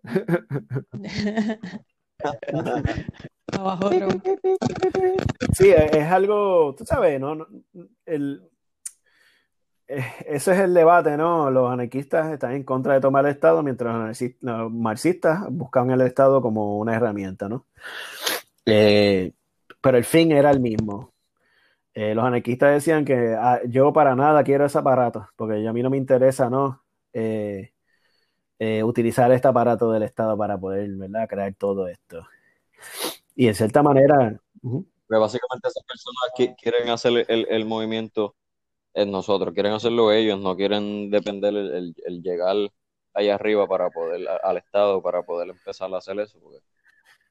Sí, 5.57 5.71
es, 5.71 6.05
algo, 6.05 6.73
tú 6.77 6.85
sabes, 6.85 7.19
¿no? 7.19 7.45
El, 8.05 8.49
ese 10.25 10.51
es 10.53 10.59
el 10.59 10.73
debate, 10.73 11.17
¿no? 11.17 11.49
Los 11.49 11.71
anarquistas 11.71 12.31
están 12.31 12.53
en 12.53 12.63
contra 12.63 12.93
de 12.93 13.01
tomar 13.01 13.25
el 13.25 13.31
Estado, 13.31 13.63
mientras 13.63 14.21
los, 14.41 14.71
marxistas 14.71 15.45
buscan 15.49 15.89
el 15.89 16.01
Estado 16.01 16.41
como 16.41 16.77
una 16.77 16.95
herramienta, 16.95 17.49
¿no? 17.49 17.65
Eh, 18.65 19.33
pero 19.81 19.97
el 19.97 20.03
fin 20.03 20.31
era 20.31 20.51
el 20.51 20.59
mismo. 20.59 21.11
Eh, 21.93 22.13
los 22.13 22.23
anarquistas 22.23 22.71
decían 22.73 23.03
que 23.03 23.35
ah, 23.37 23.61
yo 23.67 23.91
para 23.91 24.15
nada 24.15 24.43
quiero 24.43 24.65
ese 24.65 24.77
aparato, 24.77 25.27
porque 25.35 25.67
a 25.67 25.73
mí 25.73 25.81
no 25.81 25.89
me 25.89 25.97
interesa, 25.97 26.49
¿no? 26.49 26.83
utilizar 28.83 29.31
este 29.31 29.47
aparato 29.47 29.91
del 29.91 30.03
Estado 30.03 30.37
para 30.37 30.57
poder, 30.57 30.89
¿verdad? 30.91 31.27
Crear 31.27 31.53
todo 31.55 31.87
esto. 31.87 32.25
Y 33.35 33.47
en 33.47 33.55
cierta 33.55 33.81
manera... 33.81 34.39
básicamente 35.07 35.67
esas 35.67 35.83
personas 35.83 36.55
quieren 36.61 36.89
hacer 36.89 37.25
el, 37.27 37.65
movimiento 37.65 38.35
en 38.93 39.11
nosotros, 39.11 39.53
quieren 39.53 39.73
hacerlo 39.73 40.11
ellos, 40.11 40.39
no 40.39 40.55
quieren 40.55 41.09
depender 41.09 41.55
el, 41.55 42.21
llegar 42.21 42.55
allá 43.13 43.35
arriba 43.35 43.67
para 43.67 43.89
poder, 43.89 44.27
al 44.43 44.57
Estado, 44.57 45.01
para 45.01 45.23
poder 45.23 45.49
empezar 45.49 45.93
a 45.93 45.97
hacer 45.97 46.19
eso, 46.19 46.39
porque 46.39 46.59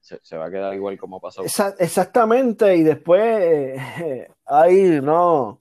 se, 0.00 0.36
va 0.36 0.46
a 0.46 0.50
quedar 0.50 0.74
igual 0.74 0.98
como 0.98 1.20
pasó. 1.20 1.42
exactamente, 1.78 2.76
y 2.76 2.82
después 2.82 3.22
eh, 3.22 4.28
ahí, 4.46 5.00
no, 5.02 5.59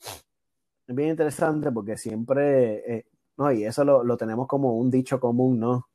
es 0.87 0.95
bien 0.95 1.09
interesante 1.09 1.71
porque 1.71 1.97
siempre, 1.97 2.97
eh, 2.97 3.05
no, 3.37 3.51
y 3.51 3.65
eso 3.65 3.83
lo, 3.83 4.17
tenemos 4.17 4.47
como 4.47 4.77
un 4.77 4.89
dicho 4.89 5.19
común, 5.19 5.59
¿no? 5.59 5.89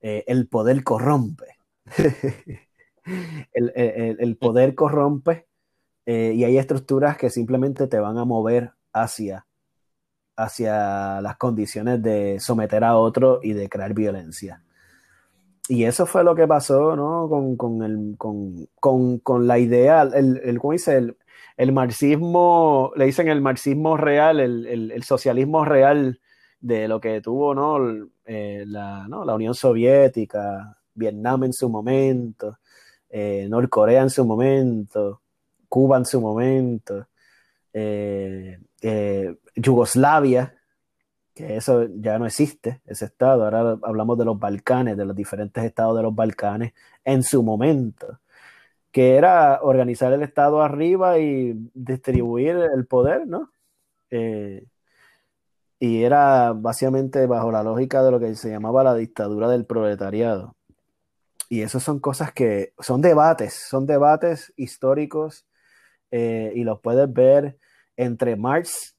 Eh, 0.00 0.24
el 0.28 0.48
poder 0.48 0.84
corrompe. 0.84 1.56
el, 3.52 4.36
poder 4.36 4.74
corrompe 4.74 5.46
eh, 6.06 6.32
y 6.34 6.44
hay 6.44 6.58
estructuras 6.58 7.16
que 7.16 7.30
simplemente 7.30 7.86
te 7.86 7.98
van 7.98 8.18
a 8.18 8.24
mover 8.24 8.72
hacia, 9.02 9.46
hacia 10.36 11.20
las 11.20 11.36
condiciones 11.36 12.02
de 12.02 12.38
someter 12.40 12.84
a 12.84 12.96
otro 12.96 13.40
y 13.42 13.52
de 13.52 13.68
crear 13.68 13.94
violencia. 13.94 14.62
Y 15.68 15.84
eso 15.84 16.06
fue 16.06 16.22
lo 16.22 16.34
que 16.34 16.46
pasó 16.46 16.94
¿no? 16.94 17.28
con, 17.28 17.56
con, 17.56 17.82
el, 17.82 18.14
con, 18.16 18.68
con, 18.78 19.18
con 19.18 19.46
la 19.46 19.58
idea, 19.58 20.02
el, 20.02 20.40
el, 20.44 20.58
¿cómo 20.58 20.72
dice? 20.72 20.96
El, 20.96 21.16
el, 21.56 21.72
marxismo, 21.72 22.92
le 22.94 23.06
dicen 23.06 23.28
el 23.28 23.40
marxismo 23.40 23.96
real, 23.96 24.38
el, 24.38 25.02
socialismo 25.02 25.64
real 25.64 26.20
de 26.60 26.88
lo 26.88 27.00
que 27.00 27.20
tuvo 27.20 27.54
¿no? 27.54 28.08
Eh, 28.24 28.64
la, 28.66 29.06
la 29.08 29.34
Unión 29.34 29.54
Soviética, 29.54 30.78
Vietnam 30.94 31.44
en 31.44 31.52
su 31.52 31.68
momento, 31.68 32.58
eh, 33.10 33.46
Norcorea 33.48 34.02
en 34.02 34.10
su 34.10 34.24
momento, 34.24 35.22
Cuba 35.68 35.98
en 35.98 36.04
su 36.04 36.20
momento, 36.20 37.08
eh, 37.78 38.58
eh, 38.80 39.36
Yugoslavia, 39.54 40.54
que 41.34 41.58
eso 41.58 41.86
ya 41.96 42.18
no 42.18 42.24
existe, 42.24 42.80
ese 42.86 43.04
estado, 43.04 43.44
ahora 43.44 43.78
hablamos 43.82 44.16
de 44.16 44.24
los 44.24 44.38
Balcanes, 44.38 44.96
de 44.96 45.04
los 45.04 45.14
diferentes 45.14 45.62
estados 45.62 45.94
de 45.94 46.02
los 46.02 46.14
Balcanes, 46.14 46.72
en 47.04 47.22
su 47.22 47.42
momento, 47.42 48.20
que 48.90 49.16
era 49.16 49.60
organizar 49.60 50.10
el 50.14 50.22
Estado 50.22 50.62
arriba 50.62 51.18
y 51.18 51.52
distribuir 51.74 52.56
el 52.56 52.86
poder, 52.86 53.26
¿no? 53.26 53.50
Eh, 54.08 54.64
y 55.78 56.02
era 56.02 56.54
básicamente 56.54 57.26
bajo 57.26 57.52
la 57.52 57.62
lógica 57.62 58.02
de 58.02 58.10
lo 58.10 58.18
que 58.18 58.34
se 58.36 58.48
llamaba 58.48 58.84
la 58.84 58.94
dictadura 58.94 59.50
del 59.50 59.66
proletariado. 59.66 60.56
Y 61.50 61.60
esas 61.60 61.82
son 61.82 62.00
cosas 62.00 62.32
que 62.32 62.72
son 62.78 63.02
debates, 63.02 63.52
son 63.52 63.84
debates 63.86 64.54
históricos 64.56 65.46
y 66.10 66.64
los 66.64 66.80
puedes 66.80 67.12
ver 67.12 67.58
entre 67.96 68.36
Marx, 68.36 68.96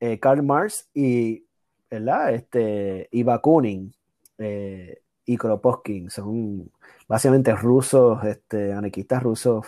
eh, 0.00 0.18
Karl 0.18 0.42
Marx 0.42 0.88
y, 0.94 1.46
¿verdad? 1.90 2.34
Este, 2.34 3.08
y 3.10 3.22
Bakunin 3.22 3.94
eh, 4.38 5.02
y 5.24 5.36
Kropotkin. 5.36 6.10
Son 6.10 6.70
básicamente 7.06 7.54
rusos, 7.54 8.22
este, 8.24 8.72
anarquistas 8.72 9.22
rusos 9.22 9.66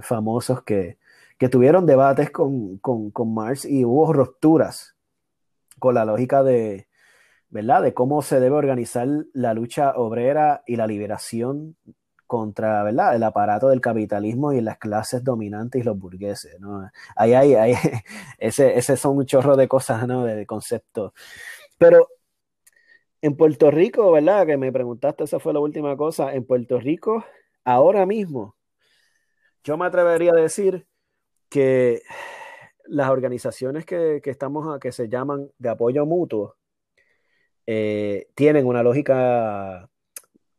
famosos 0.00 0.62
que, 0.62 0.96
que, 1.36 1.50
tuvieron 1.50 1.84
debates 1.84 2.30
con, 2.30 2.78
con, 2.78 3.10
con 3.10 3.34
Marx 3.34 3.66
y 3.66 3.84
hubo 3.84 4.14
rupturas 4.14 4.96
con 5.78 5.94
la 5.94 6.06
lógica 6.06 6.42
de, 6.42 6.88
¿verdad? 7.50 7.82
De 7.82 7.94
cómo 7.94 8.22
se 8.22 8.40
debe 8.40 8.56
organizar 8.56 9.08
la 9.32 9.54
lucha 9.54 9.92
obrera 9.96 10.62
y 10.66 10.76
la 10.76 10.86
liberación 10.86 11.76
contra, 12.28 12.84
¿verdad? 12.84 13.16
El 13.16 13.24
aparato 13.24 13.68
del 13.68 13.80
capitalismo 13.80 14.52
y 14.52 14.60
las 14.60 14.78
clases 14.78 15.24
dominantes 15.24 15.82
y 15.82 15.84
los 15.84 15.98
burgueses, 15.98 16.60
¿no? 16.60 16.88
Ahí 17.16 17.34
hay, 17.34 17.54
ahí, 17.54 17.74
ese, 18.38 18.78
ese 18.78 18.96
son 18.96 19.18
un 19.18 19.26
chorro 19.26 19.56
de 19.56 19.68
cosas, 19.68 20.06
¿no? 20.06 20.24
De, 20.24 20.46
conceptos. 20.46 21.12
Pero 21.78 22.08
en 23.22 23.36
Puerto 23.36 23.70
Rico, 23.70 24.12
¿verdad? 24.12 24.46
Que 24.46 24.56
me 24.56 24.72
preguntaste, 24.72 25.24
esa 25.24 25.40
fue 25.40 25.52
la 25.52 25.60
última 25.60 25.96
cosa. 25.96 26.32
En 26.34 26.44
Puerto 26.46 26.78
Rico, 26.78 27.24
ahora 27.64 28.06
mismo, 28.06 28.56
yo 29.64 29.76
me 29.76 29.86
atrevería 29.86 30.32
a 30.32 30.36
decir 30.36 30.86
que 31.48 32.02
las 32.86 33.10
organizaciones 33.10 33.84
que, 33.86 34.20
que 34.22 34.30
estamos, 34.30 34.78
que 34.80 34.92
se 34.92 35.08
llaman 35.08 35.50
de 35.58 35.68
apoyo 35.70 36.06
mutuo, 36.06 36.56
eh, 37.66 38.28
tienen 38.34 38.66
una 38.66 38.82
lógica 38.82 39.90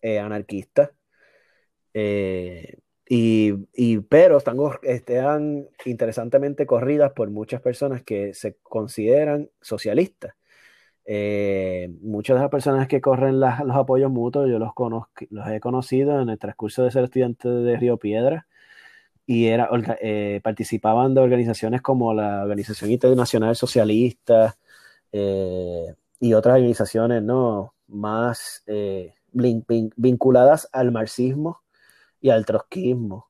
eh, 0.01 0.19
anarquista, 0.19 0.91
eh, 1.93 2.77
y, 3.07 3.97
pero 4.09 4.37
están, 4.37 5.67
interesantemente 5.85 6.65
corridas 6.65 7.11
por 7.13 7.29
muchas 7.31 7.61
personas 7.61 8.03
que 8.03 8.33
se 8.33 8.57
consideran 8.61 9.49
socialistas. 9.61 10.35
muchas 12.01 12.35
de 12.37 12.41
las 12.41 12.51
personas 12.51 12.87
que 12.87 13.01
corren 13.01 13.39
los 13.39 13.75
apoyos 13.75 14.11
mutuos, 14.11 14.49
yo 14.49 14.59
los, 14.59 14.73
conozco, 14.73 15.25
los 15.31 15.47
he 15.47 15.59
conocido 15.59 16.21
en 16.21 16.29
el 16.29 16.37
transcurso 16.37 16.83
de 16.83 16.91
ser 16.91 17.05
estudiante 17.05 17.49
de 17.49 17.77
Río 17.77 17.97
Piedra 17.97 18.47
y 19.25 19.47
era, 19.47 19.69
participaban 20.43 21.15
de 21.15 21.21
organizaciones 21.21 21.81
como 21.81 22.13
la 22.13 22.43
Organización 22.43 22.91
Internacional 22.91 23.55
Socialista, 23.55 24.55
y 26.19 26.33
otras 26.33 26.55
organizaciones 26.55 27.23
¿no? 27.23 27.73
más 27.87 28.63
eh, 28.67 29.13
vinculadas 29.31 30.67
al 30.71 30.91
marxismo 30.91 31.61
y 32.21 32.29
al 32.29 32.45
trotskismo. 32.45 33.29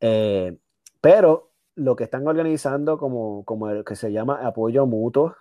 Eh, 0.00 0.56
pero 1.00 1.52
lo 1.76 1.96
que 1.96 2.04
están 2.04 2.26
organizando 2.26 2.98
como, 2.98 3.44
como 3.44 3.70
el 3.70 3.84
que 3.84 3.96
se 3.96 4.12
llama 4.12 4.46
apoyo 4.46 4.86
mutuo, 4.86 5.36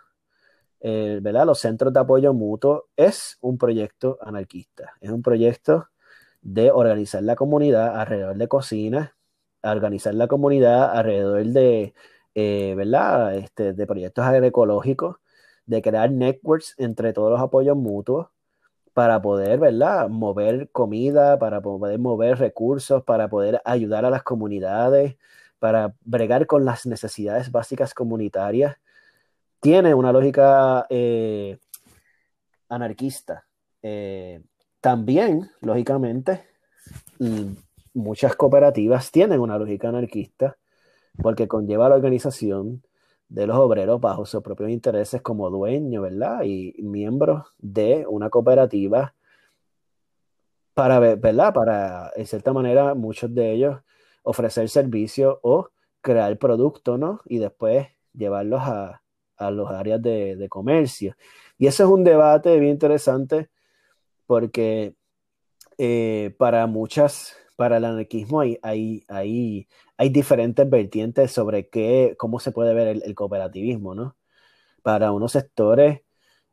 eh, 0.82 1.20
¿verdad? 1.22 1.46
Los 1.46 1.60
centros 1.60 1.94
de 1.94 2.00
apoyo 2.00 2.34
mutuo 2.34 2.90
es 2.96 3.38
un 3.42 3.58
proyecto 3.58 4.18
anarquista, 4.22 4.94
es 5.02 5.12
un 5.12 5.22
proyecto 5.22 5.90
de 6.42 6.72
organizar 6.72 7.24
la 7.24 7.36
comunidad 7.36 8.00
alrededor 8.00 8.38
de 8.38 8.48
cocina, 8.48 9.16
organizar 9.64 10.14
la 10.16 10.28
comunidad 10.28 10.92
alrededor 10.98 11.46
de, 11.46 11.94
¿verdad? 12.76 13.36
Este, 13.36 13.74
de 13.74 13.88
proyectos 13.88 14.26
agroecológicos, 14.26 15.18
de 15.66 15.82
crear 15.82 16.12
networks 16.12 16.76
entre 16.78 17.14
todos 17.14 17.32
los 17.32 17.42
apoyos 17.42 17.78
mutuos 17.78 18.33
para 18.94 19.22
poder, 19.22 19.60
¿verdad? 19.60 20.08
Mover 20.10 20.70
comida, 20.72 21.40
para 21.40 21.62
poder 21.62 22.00
mover 22.00 22.38
recursos, 22.38 23.04
para 23.04 23.28
poder 23.28 23.62
ayudar 23.66 24.06
a 24.06 24.10
las 24.10 24.24
comunidades, 24.24 25.16
para 25.60 25.96
bregar 26.06 26.46
con 26.46 26.66
las 26.66 26.86
necesidades 26.86 27.52
básicas 27.52 27.94
comunitarias. 27.94 28.78
Tiene 29.60 29.94
una 29.94 30.12
lógica 30.12 30.86
eh, 30.90 31.58
anarquista. 32.70 33.46
Eh, 33.82 34.42
también, 34.80 35.50
lógicamente, 35.62 36.46
muchas 37.94 38.36
cooperativas 38.36 39.12
tienen 39.12 39.40
una 39.40 39.58
lógica 39.58 39.90
anarquista 39.90 40.58
porque 41.22 41.48
conlleva 41.48 41.90
la 41.90 41.96
organización 41.96 42.84
de 43.30 43.48
los 43.48 43.58
obreros 43.58 44.00
bajo 44.00 44.26
sus 44.26 44.42
propios 44.44 44.70
intereses 44.70 45.22
como 45.22 45.50
dueños, 45.50 46.04
¿verdad? 46.04 46.44
Y 46.44 46.76
miembros 46.84 47.48
de 47.60 48.06
una 48.08 48.30
cooperativa 48.30 49.14
para, 50.74 51.00
¿verdad? 51.00 51.54
Para, 51.54 52.12
en 52.16 52.26
cierta 52.26 52.54
manera, 52.54 52.94
muchos 52.96 53.34
de 53.34 53.54
ellos 53.54 53.82
ofrecer 54.24 54.70
servicios 54.70 55.38
o 55.42 55.70
crear 56.02 56.38
productos, 56.38 57.00
¿no? 57.00 57.22
Y 57.26 57.40
después 57.40 57.88
llevarlos 58.14 58.62
a, 58.62 59.02
a 59.38 59.52
los 59.52 59.70
áreas 59.72 60.02
de, 60.02 60.36
de, 60.36 60.50
comercio. 60.50 61.16
Y 61.58 61.68
eso 61.68 61.84
es 61.84 61.90
un 61.90 62.04
debate 62.04 62.60
bien 62.60 62.74
interesante 62.74 63.50
porque 64.26 64.96
eh, 65.78 66.36
para 66.38 66.68
muchas, 66.68 67.36
para 67.56 67.78
el 67.78 67.86
anarquismo 67.86 68.42
hay, 68.42 68.58
hay, 68.62 69.06
hay 69.08 69.68
hay 70.04 70.10
diferentes 70.10 70.70
vertientes 70.70 71.32
sobre 71.32 71.70
qué, 71.70 72.16
cómo 72.18 72.40
se 72.40 72.52
puede 72.52 72.74
ver 72.74 72.88
el, 73.06 73.16
cooperativismo, 73.16 73.96
¿no? 73.96 74.18
Para 74.84 75.12
unos 75.14 75.34
sectores 75.34 76.02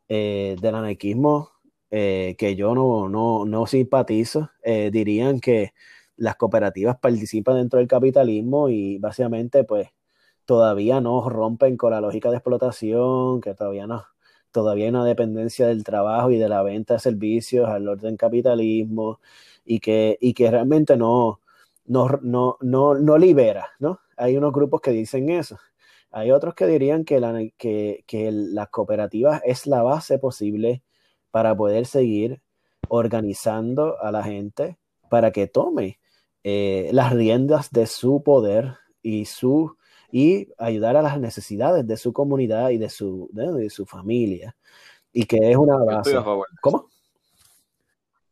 eh, 0.09 0.55
del 0.61 0.75
anarquismo 0.75 1.51
eh, 1.91 2.35
que 2.37 2.55
yo 2.55 2.75
no, 2.75 3.09
no, 3.09 3.45
no 3.45 3.67
simpatizo, 3.67 4.51
eh, 4.63 4.91
dirían 4.93 5.41
que 5.41 5.73
las 6.17 6.35
cooperativas 6.37 6.97
participan 6.99 7.57
dentro 7.57 7.79
del 7.79 7.87
capitalismo 7.89 8.69
y 8.69 8.99
básicamente 8.99 9.63
pues 9.65 9.89
todavía 10.45 11.01
no 11.01 11.29
rompen 11.29 11.77
con 11.77 11.91
la 11.91 12.01
lógica 12.01 12.29
de 12.31 12.37
explotación, 12.37 13.41
que 13.41 13.53
todavía 13.55 13.87
no, 13.87 14.05
todavía 14.51 14.85
hay 14.85 14.91
una 14.91 15.05
dependencia 15.05 15.67
del 15.67 15.83
trabajo 15.83 16.31
y 16.31 16.37
de 16.37 16.49
la 16.49 16.63
venta 16.63 16.95
de 16.95 16.99
servicios 17.01 17.67
al 17.69 17.87
orden 17.89 18.17
capitalismo 18.17 19.19
y 19.63 19.79
que, 19.79 20.17
y 20.19 20.33
que 20.33 20.49
realmente 20.49 20.97
no, 20.97 21.39
no, 21.85 22.07
no, 22.21 22.57
no, 22.61 22.95
no 22.95 23.17
libera, 23.17 23.67
¿no? 23.79 23.99
Hay 24.17 24.37
unos 24.37 24.53
grupos 24.53 24.81
que 24.81 24.91
dicen 24.91 25.29
eso. 25.29 25.57
Hay 26.11 26.31
otros 26.31 26.55
que 26.55 26.67
dirían 26.67 27.05
que, 27.05 27.19
la, 27.19 27.39
que, 27.57 28.03
que 28.05 28.31
las 28.31 28.69
cooperativas 28.69 29.41
es 29.45 29.65
la 29.65 29.81
base 29.81 30.19
posible 30.19 30.83
para 31.31 31.55
poder 31.55 31.85
seguir 31.85 32.41
organizando 32.89 34.01
a 34.01 34.11
la 34.11 34.23
gente 34.23 34.77
para 35.09 35.31
que 35.31 35.47
tome 35.47 35.99
eh, 36.43 36.89
las 36.91 37.13
riendas 37.13 37.71
de 37.71 37.87
su 37.87 38.23
poder 38.23 38.75
y 39.01 39.25
su 39.25 39.77
y 40.11 40.49
ayudar 40.57 40.97
a 40.97 41.01
las 41.01 41.19
necesidades 41.19 41.87
de 41.87 41.95
su 41.95 42.11
comunidad 42.11 42.69
y 42.71 42.77
de 42.77 42.89
su, 42.89 43.29
de, 43.31 43.69
su 43.69 43.85
familia. 43.85 44.55
Y 45.13 45.25
que 45.25 45.51
es 45.51 45.55
una 45.55 45.77
base. 45.77 46.17
¿Cómo? 46.61 46.90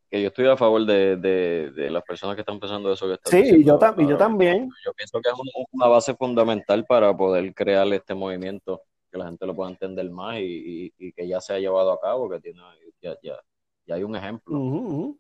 Que 0.10 0.22
yo 0.22 0.30
estoy 0.30 0.48
a 0.48 0.58
favor 0.58 0.86
de, 0.86 1.18
de, 1.18 1.90
las 1.90 2.04
personas 2.04 2.36
que 2.36 2.42
están 2.42 2.60
pensando 2.60 2.92
eso. 2.92 3.08
Que 3.08 3.18
sí, 3.26 3.64
yo, 3.64 3.80
yo 3.98 4.18
también. 4.18 4.70
Yo 4.84 4.94
pienso 4.94 5.22
que 5.22 5.30
es 5.30 5.36
una 5.72 5.88
base 5.88 6.16
fundamental 6.16 6.86
para 6.86 7.16
poder 7.16 7.54
crear 7.54 7.88
este 7.94 8.16
movimiento, 8.16 8.82
que 9.12 9.18
la 9.18 9.26
gente 9.26 9.46
lo 9.46 9.56
pueda 9.56 9.70
entender 9.70 10.10
más 10.10 10.38
y, 10.40 10.92
y, 10.98 11.12
que 11.14 11.28
ya 11.28 11.40
se 11.40 11.54
ha 11.54 11.60
llevado 11.60 11.92
a 11.92 12.00
cabo, 12.00 12.30
que 12.30 12.40
tiene, 12.40 12.60
ya, 13.02 13.16
ya, 13.22 13.40
ya 13.86 13.96
hay 13.96 14.04
un 14.04 14.16
ejemplo. 14.16 15.16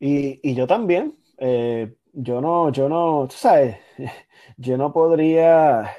Y, 0.00 0.40
y, 0.42 0.54
yo 0.54 0.66
también. 0.66 1.16
Eh, 1.38 1.94
yo 2.12 2.40
no, 2.40 2.70
yo 2.70 2.88
no, 2.88 3.26
tú 3.28 3.36
sabes, 3.36 3.76
yo 4.56 4.76
no 4.76 4.92
podría, 4.92 5.90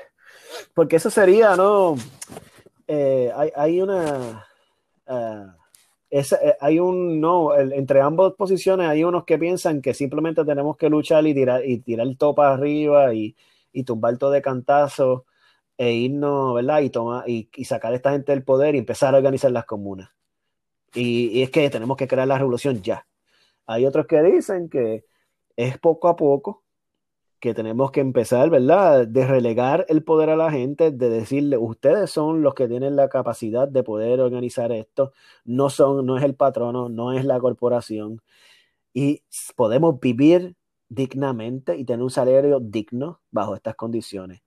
porque 0.74 0.96
eso 0.96 1.10
sería, 1.10 1.56
¿no? 1.56 1.96
Eh, 2.88 3.32
hay, 3.36 3.52
hay 3.56 3.82
una... 3.82 4.46
Ah, 5.08 5.56
eh, 6.16 6.56
hay 6.62 6.80
un 6.80 7.20
no, 7.20 7.56
entre 7.58 8.02
ambas 8.02 8.34
posiciones 8.34 8.88
hay 8.88 9.04
unos 9.04 9.26
que 9.26 9.38
piensan 9.38 9.82
que 9.82 9.94
simplemente 9.94 10.46
tenemos 10.46 10.78
que 10.78 10.90
luchar 10.90 11.28
y 11.28 11.34
tirar, 11.34 11.66
y 11.66 11.80
tirar 11.80 12.08
el 12.08 12.18
topa 12.18 12.54
arriba 12.54 13.14
y, 13.14 13.36
y 13.74 13.84
tumbar 13.84 14.18
todo 14.18 14.32
de 14.32 14.42
cantazo 14.42 15.26
e 15.78 15.92
irnos, 15.94 16.56
¿verdad? 16.56 16.82
Y, 16.82 16.90
tomar, 16.90 17.30
y, 17.30 17.50
sacar 17.66 17.94
a 17.94 17.96
esta 17.98 18.12
gente 18.12 18.32
del 18.32 18.44
poder 18.44 18.76
y 18.76 18.80
empezar 18.80 19.14
a 19.14 19.18
organizar 19.18 19.52
las 19.52 19.66
comunas. 19.66 20.10
Y, 20.94 21.28
y, 21.40 21.44
es 21.44 21.52
que 21.52 21.70
tenemos 21.70 21.98
que 21.98 22.08
crear 22.08 22.28
la 22.28 22.38
revolución 22.38 22.82
ya. 22.82 23.06
Hay 23.68 23.86
otros 23.86 24.08
que 24.08 24.22
dicen 24.22 24.70
que 24.70 25.06
es 25.58 25.78
poco 25.80 26.08
a 26.08 26.16
poco, 26.16 26.65
que 27.46 27.54
tenemos 27.54 27.92
que 27.92 28.00
empezar, 28.00 28.50
¿verdad? 28.50 29.08
De 29.08 29.24
relegar 29.28 29.86
el 29.88 30.04
poder 30.04 30.32
a 30.32 30.36
la 30.36 30.50
gente, 30.50 30.90
de 30.90 31.10
decirle, 31.12 31.58
ustedes 31.58 32.10
son 32.10 32.42
los 32.42 32.56
que 32.56 32.68
tienen 32.68 32.96
la 32.96 33.08
capacidad 33.08 33.68
de 33.68 33.84
poder 33.84 34.20
organizar 34.20 34.72
esto, 34.72 35.14
no 35.44 35.70
son, 35.70 36.08
no 36.08 36.18
es 36.18 36.24
el 36.24 36.34
patrono, 36.34 36.90
no 36.90 37.14
es 37.14 37.24
la 37.24 37.40
corporación, 37.40 38.20
y 38.96 39.22
podemos 39.56 40.00
vivir 40.00 40.56
dignamente 40.90 41.78
y 41.78 41.86
tener 41.86 42.02
un 42.02 42.10
salario 42.10 42.60
digno 42.60 43.22
bajo 43.30 43.54
estas 43.54 43.76
condiciones. 43.76 44.42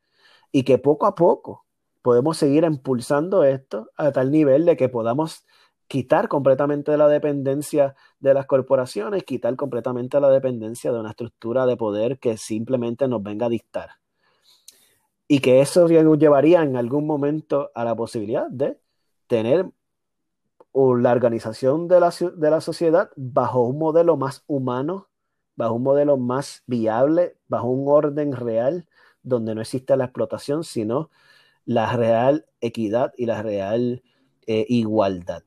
Y 0.51 0.65
que 0.65 0.79
poco 0.79 1.07
a 1.07 1.15
poco 1.15 1.67
podemos 2.03 2.37
seguir 2.37 2.65
impulsando 2.65 3.45
esto 3.45 3.93
a 3.97 4.11
tal 4.11 4.33
nivel 4.33 4.65
de 4.65 4.77
que 4.77 4.89
podamos 4.89 5.47
quitar 5.89 6.29
completamente 6.29 6.97
la 6.97 7.09
dependencia 7.09 7.97
de 8.21 8.35
las 8.35 8.47
corporaciones, 8.47 9.25
quitar 9.25 9.57
completamente 9.57 10.21
la 10.21 10.31
dependencia 10.31 10.93
de 10.93 11.01
una 11.01 11.11
estructura 11.11 11.67
de 11.67 11.77
poder 11.77 12.19
que 12.19 12.37
simplemente 12.37 13.09
nos 13.09 13.23
venga 13.23 13.47
a 13.47 13.49
dictar. 13.49 13.91
Y 15.27 15.41
que 15.41 15.61
eso 15.61 15.89
llevaría 15.89 16.63
en 16.63 16.77
algún 16.77 17.07
momento 17.07 17.71
a 17.75 17.85
la 17.85 17.97
posibilidad 17.97 18.49
de 18.49 18.79
tener 19.27 19.71
la 20.75 21.13
organización 21.13 21.89
de 21.89 22.01
la, 22.01 22.61
sociedad 22.61 23.11
bajo 23.17 23.63
un 23.63 23.79
modelo 23.79 24.17
más 24.17 24.45
humano, 24.47 25.09
bajo 25.57 25.75
un 25.75 25.83
modelo 25.83 26.17
más 26.17 26.63
viable, 26.67 27.37
bajo 27.49 27.69
un 27.69 27.89
orden 27.89 28.33
real, 28.33 28.87
donde 29.23 29.55
no 29.55 29.61
existe 29.61 29.97
la 29.97 30.05
explotación, 30.05 30.65
sino 30.65 31.11
la 31.65 31.95
real 31.97 32.47
equidad 32.61 33.13
y 33.17 33.27
la 33.27 33.43
real 33.43 34.03
eh, 34.47 34.67
igualdad. 34.69 35.43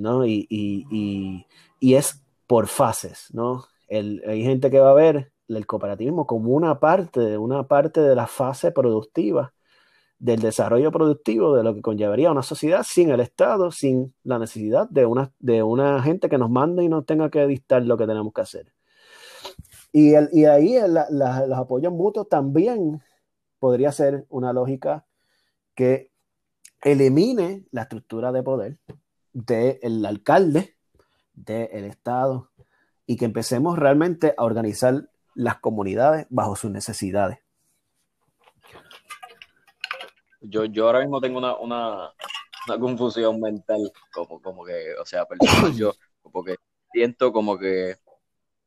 ¿No? 0.00 0.26
Y, 0.26 1.46
es 1.80 2.22
por 2.46 2.66
fases, 2.66 3.28
¿no? 3.32 3.64
hay 3.88 4.42
gente 4.44 4.70
que 4.70 4.80
va 4.80 4.90
a 4.90 4.94
ver 4.94 5.32
el 5.48 5.66
cooperativismo 5.66 6.26
como 6.26 6.52
una 6.52 6.78
parte, 6.78 7.36
una 7.38 7.66
parte 7.66 8.00
de 8.00 8.14
la 8.14 8.26
fase 8.26 8.70
productiva 8.70 9.52
del 10.20 10.40
desarrollo 10.40 10.92
productivo 10.92 11.56
de 11.56 11.64
lo 11.64 11.74
que 11.74 11.80
conllevaría 11.80 12.30
una 12.30 12.42
sociedad 12.42 12.84
sin 12.86 13.10
el 13.10 13.20
Estado, 13.20 13.70
sin 13.70 14.14
la 14.22 14.38
necesidad 14.38 14.88
de 14.90 15.06
una, 15.06 16.02
gente 16.02 16.28
que 16.28 16.38
nos 16.38 16.50
mande 16.50 16.84
y 16.84 16.88
nos 16.88 17.06
tenga 17.06 17.30
que 17.30 17.46
dictar 17.46 17.82
lo 17.82 17.96
que 17.96 18.06
tenemos 18.06 18.32
que 18.32 18.42
hacer. 18.42 18.72
Y, 19.92 20.14
ahí 20.44 20.76
los 21.10 21.58
apoyos 21.58 21.92
mutuos 21.92 22.28
también 22.28 23.02
podría 23.58 23.90
ser 23.92 24.26
una 24.28 24.52
lógica 24.52 25.06
que 25.74 26.10
elimine 26.82 27.64
la 27.72 27.82
estructura 27.82 28.30
de 28.30 28.42
poder 28.42 28.78
del 29.32 30.04
alcalde, 30.06 30.76
del 31.32 31.84
Estado, 31.84 32.50
y 33.06 33.16
que 33.16 33.24
empecemos 33.24 33.78
realmente 33.78 34.34
a 34.36 34.44
organizar 34.44 35.10
las 35.34 35.58
comunidades 35.58 36.26
bajo 36.30 36.56
sus 36.56 36.70
necesidades. 36.70 37.38
Yo, 40.40 40.64
yo 40.64 40.86
ahora 40.86 41.00
mismo 41.00 41.20
tengo 41.20 41.38
una, 41.38 41.56
una, 41.56 42.14
confusión 42.78 43.40
mental, 43.40 43.92
como, 44.12 44.40
como 44.40 44.64
que, 44.64 44.94
o 44.94 45.04
sea, 45.04 45.26
yo, 45.76 45.92
porque 46.32 46.56
siento 46.92 47.32
como 47.32 47.58
que 47.58 47.96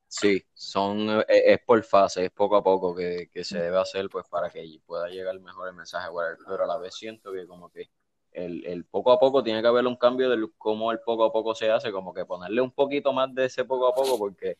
sí, 0.07 0.45
son, 0.53 1.23
es, 1.27 1.59
por 1.65 1.83
fase, 1.83 2.25
es 2.25 2.31
poco 2.31 2.55
a 2.57 2.63
poco 2.63 2.93
que, 2.93 3.29
que, 3.31 3.43
se 3.43 3.59
debe 3.59 3.79
hacer 3.79 4.09
pues 4.09 4.27
para 4.27 4.49
que 4.49 4.63
pueda 4.85 5.07
llegar 5.07 5.39
mejor 5.39 5.69
el 5.69 5.75
mensaje, 5.75 6.09
pero 6.47 6.63
a 6.63 6.67
la 6.67 6.77
vez 6.77 6.93
siento 6.93 7.33
que 7.33 7.47
como 7.47 7.69
que 7.71 7.89
el, 8.33 8.65
el, 8.65 8.85
poco 8.85 9.11
a 9.11 9.19
poco 9.19 9.43
tiene 9.43 9.61
que 9.61 9.67
haber 9.67 9.85
un 9.87 9.95
cambio 9.95 10.29
de 10.29 10.47
cómo 10.57 10.91
el 10.91 10.99
poco 10.99 11.25
a 11.25 11.31
poco 11.31 11.55
se 11.55 11.69
hace, 11.71 11.91
como 11.91 12.13
que 12.13 12.25
ponerle 12.25 12.61
un 12.61 12.71
poquito 12.71 13.13
más 13.13 13.33
de 13.33 13.45
ese 13.45 13.63
poco 13.65 13.87
a 13.87 13.93
poco, 13.93 14.17
porque 14.17 14.57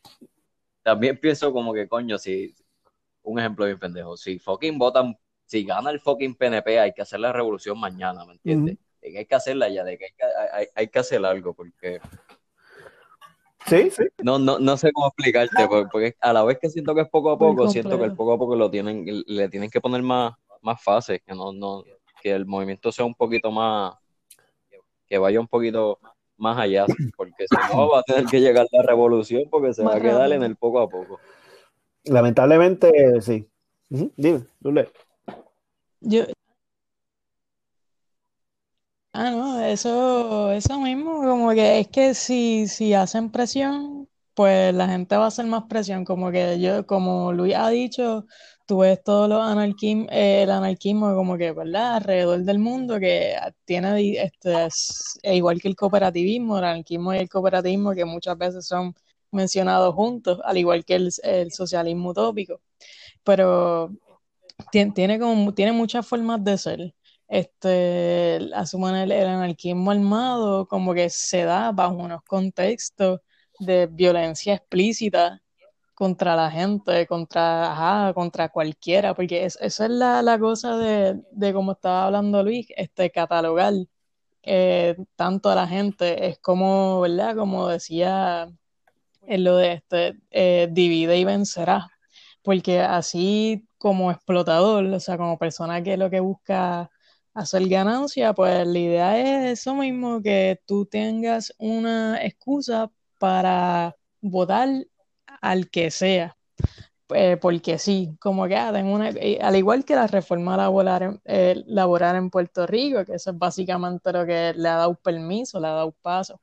también 0.84 1.18
pienso 1.20 1.52
como 1.52 1.74
que, 1.74 1.88
coño, 1.88 2.18
si, 2.18 2.54
un 3.24 3.40
ejemplo 3.40 3.66
bien 3.66 3.80
pendejo, 3.80 4.18
si 4.18 4.40
fucking 4.40 4.78
votan, 4.78 5.18
si 5.46 5.64
gana 5.64 5.90
el 5.90 6.00
fucking 6.00 6.36
PNP, 6.36 6.80
hay 6.80 6.94
que 6.94 7.02
hacer 7.02 7.20
la 7.20 7.34
revolución 7.34 7.80
mañana, 7.80 8.26
¿me 8.26 8.34
entiendes? 8.34 8.78
Hay 9.02 9.26
que 9.26 9.36
hacerla 9.36 9.68
ya, 9.70 9.84
de 9.84 9.98
que 9.98 10.06
hay 10.06 10.12
que, 10.12 10.24
hay, 10.54 10.68
hay 10.76 10.88
que 10.88 11.00
hacer 11.00 11.26
algo, 11.26 11.54
porque... 11.54 12.00
Sí, 13.66 13.90
sí. 13.92 14.04
No, 14.22 14.40
no, 14.40 14.60
no 14.60 14.76
sé 14.76 14.92
cómo 14.92 15.08
explicarte, 15.08 15.68
porque 15.90 16.16
a 16.20 16.34
la 16.34 16.44
vez 16.44 16.60
que 16.60 16.70
siento 16.70 16.94
que 16.94 17.02
es 17.02 17.10
poco 17.10 17.32
a 17.32 17.38
poco, 17.38 17.70
siento 17.70 17.98
que 17.98 18.06
el 18.06 18.14
poco 18.14 18.34
a 18.34 18.38
poco 18.38 18.56
lo 18.56 18.70
tienen, 18.70 19.06
le 19.26 19.50
tienen 19.50 19.70
que 19.70 19.80
poner 19.80 20.02
más, 20.02 20.34
más 20.62 20.82
fases, 20.84 21.22
que 21.26 21.34
no, 21.34 21.54
no, 21.54 21.84
que 22.24 22.32
el 22.32 22.46
movimiento 22.46 22.90
sea 22.90 23.04
un 23.04 23.14
poquito 23.14 23.52
más, 23.52 23.96
que 25.06 25.18
vaya 25.18 25.42
un 25.42 25.48
poquito 25.48 26.00
más 26.38 26.58
allá, 26.58 26.86
porque 27.18 27.46
si 27.50 27.76
no 27.76 27.90
va 27.90 28.00
a 28.00 28.04
tener 28.04 28.26
que 28.26 28.40
llegar 28.40 28.66
la 28.72 28.82
revolución 28.82 29.44
porque 29.52 29.74
se 29.74 29.84
va 29.84 29.96
a 29.96 30.00
quedar 30.00 30.32
en 30.32 30.42
el 30.42 30.56
poco 30.56 30.80
a 30.80 30.90
poco. 30.90 31.20
Lamentablemente, 32.06 33.22
sí. 33.22 33.46
Dime, 33.90 34.46
Lule. 34.62 34.90
Yo. 36.00 36.24
Ah, 39.12 39.30
no, 39.30 39.60
eso, 39.62 40.52
eso 40.54 40.80
mismo, 40.80 41.22
como 41.22 41.52
que 41.52 41.82
es 41.82 41.88
que 41.90 42.14
si, 42.14 42.68
si 42.68 42.94
hacen 42.94 43.30
presión, 43.32 43.93
pues 44.34 44.74
la 44.74 44.88
gente 44.88 45.16
va 45.18 45.26
a 45.26 45.28
hacer 45.28 45.46
más 45.46 45.64
presión, 45.70 46.06
como 46.06 46.32
que 46.32 46.60
yo, 46.60 46.86
como 46.88 47.34
Luis 47.34 47.56
ha 47.56 47.70
dicho, 47.70 48.26
tú 48.66 48.80
ves 48.80 49.04
todo 49.04 49.28
lo 49.28 49.42
anarquismo, 49.42 50.08
el 50.12 50.50
anarquismo 50.52 51.14
como 51.16 51.38
que, 51.38 51.52
¿verdad? 51.52 51.98
Alrededor 51.98 52.40
del 52.44 52.60
mundo 52.60 53.00
que 53.00 53.36
tiene, 53.66 54.24
este, 54.24 54.66
es, 54.66 55.20
igual 55.24 55.62
que 55.62 55.68
el 55.68 55.76
cooperativismo, 55.76 56.58
el 56.58 56.64
anarquismo 56.66 57.14
y 57.14 57.18
el 57.18 57.30
cooperativismo 57.30 57.94
que 57.94 58.06
muchas 58.06 58.38
veces 58.38 58.66
son 58.68 58.96
mencionados 59.32 59.94
juntos, 59.96 60.40
al 60.44 60.58
igual 60.58 60.86
que 60.86 60.96
el, 60.96 61.52
socialismo 61.52 62.10
utópico. 62.12 62.62
Pero 63.24 63.92
tiene, 64.72 64.92
tiene, 64.94 65.20
como, 65.20 65.54
tiene 65.54 65.72
muchas 65.74 66.08
formas 66.08 66.44
de 66.44 66.58
ser. 66.58 66.96
Este, 67.28 68.40
asuman 68.56 68.96
el, 68.96 69.12
el 69.12 69.28
anarquismo 69.28 69.92
armado 69.92 70.68
como 70.68 70.94
que 70.94 71.10
se 71.10 71.44
da 71.44 71.72
bajo 71.72 71.96
unos 71.96 72.22
contextos 72.24 73.22
de 73.60 73.88
violencia 73.88 74.56
explícita 74.56 75.42
contra 75.94 76.36
la 76.36 76.50
gente, 76.52 77.08
contra, 77.08 78.12
contra 78.16 78.50
cualquiera, 78.50 79.14
porque 79.14 79.46
esa 79.46 79.66
es 79.66 79.80
la, 79.90 80.38
cosa 80.40 80.78
de, 80.78 81.22
de, 81.32 81.54
como 81.54 81.74
estaba 81.74 82.06
hablando 82.06 82.44
Luis, 82.44 82.68
este, 82.76 83.12
catalogar 83.12 83.74
eh, 84.44 84.96
tanto 85.16 85.50
a 85.50 85.56
la 85.56 85.68
gente, 85.68 86.28
es 86.28 86.40
como, 86.40 87.02
¿verdad? 87.02 87.36
Como 87.36 87.68
decía 87.68 88.50
en 89.28 89.44
lo 89.44 89.56
de 89.58 89.74
este, 89.74 90.20
eh, 90.32 90.68
divide 90.72 91.18
y 91.18 91.24
vencerá, 91.26 91.90
porque 92.42 92.82
así 92.82 93.66
como 93.78 94.12
explotador, 94.12 94.86
o 94.86 95.00
sea, 95.00 95.18
como 95.18 95.38
persona 95.38 95.82
que 95.84 95.98
lo 95.98 96.10
que 96.10 96.20
busca 96.20 96.90
hacer 97.34 97.68
ganancia, 97.68 98.34
pues 98.34 98.68
la 98.68 98.80
idea 98.80 99.20
es 99.20 99.60
eso 99.62 99.76
mismo, 99.76 100.22
que 100.22 100.60
tú 100.66 100.86
tengas 100.86 101.54
una 101.58 102.24
excusa 102.24 102.92
para 103.24 103.96
votar 104.22 104.68
al 105.42 105.70
que 105.70 105.92
sea. 105.92 106.36
Eh, 107.16 107.38
porque 107.38 107.78
sí, 107.80 108.18
como 108.20 108.48
que 108.48 108.58
ah, 108.58 108.72
una, 108.84 109.12
eh, 109.12 109.40
al 109.42 109.56
igual 109.56 109.86
que 109.86 109.96
la 109.96 110.08
reforma 110.08 110.58
laboral, 110.58 111.22
eh, 111.26 111.64
laboral 111.68 112.18
en 112.18 112.30
Puerto 112.30 112.68
Rico, 112.68 113.06
que 113.06 113.16
eso 113.16 113.32
es 113.32 113.38
básicamente 113.38 114.12
lo 114.12 114.26
que 114.26 114.54
le 114.58 114.68
ha 114.70 114.76
dado 114.78 114.96
permiso, 114.96 115.60
le 115.62 115.68
ha 115.68 115.72
dado 115.72 115.94
paso. 116.02 116.42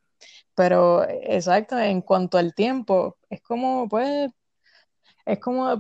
Pero 0.55 1.05
exacto, 1.09 1.78
en 1.78 2.03
cuanto 2.03 2.39
al 2.39 2.55
tiempo, 2.55 3.18
es 3.31 3.43
como, 3.43 3.89
pues, 3.89 4.31
es 5.26 5.39
como 5.41 5.70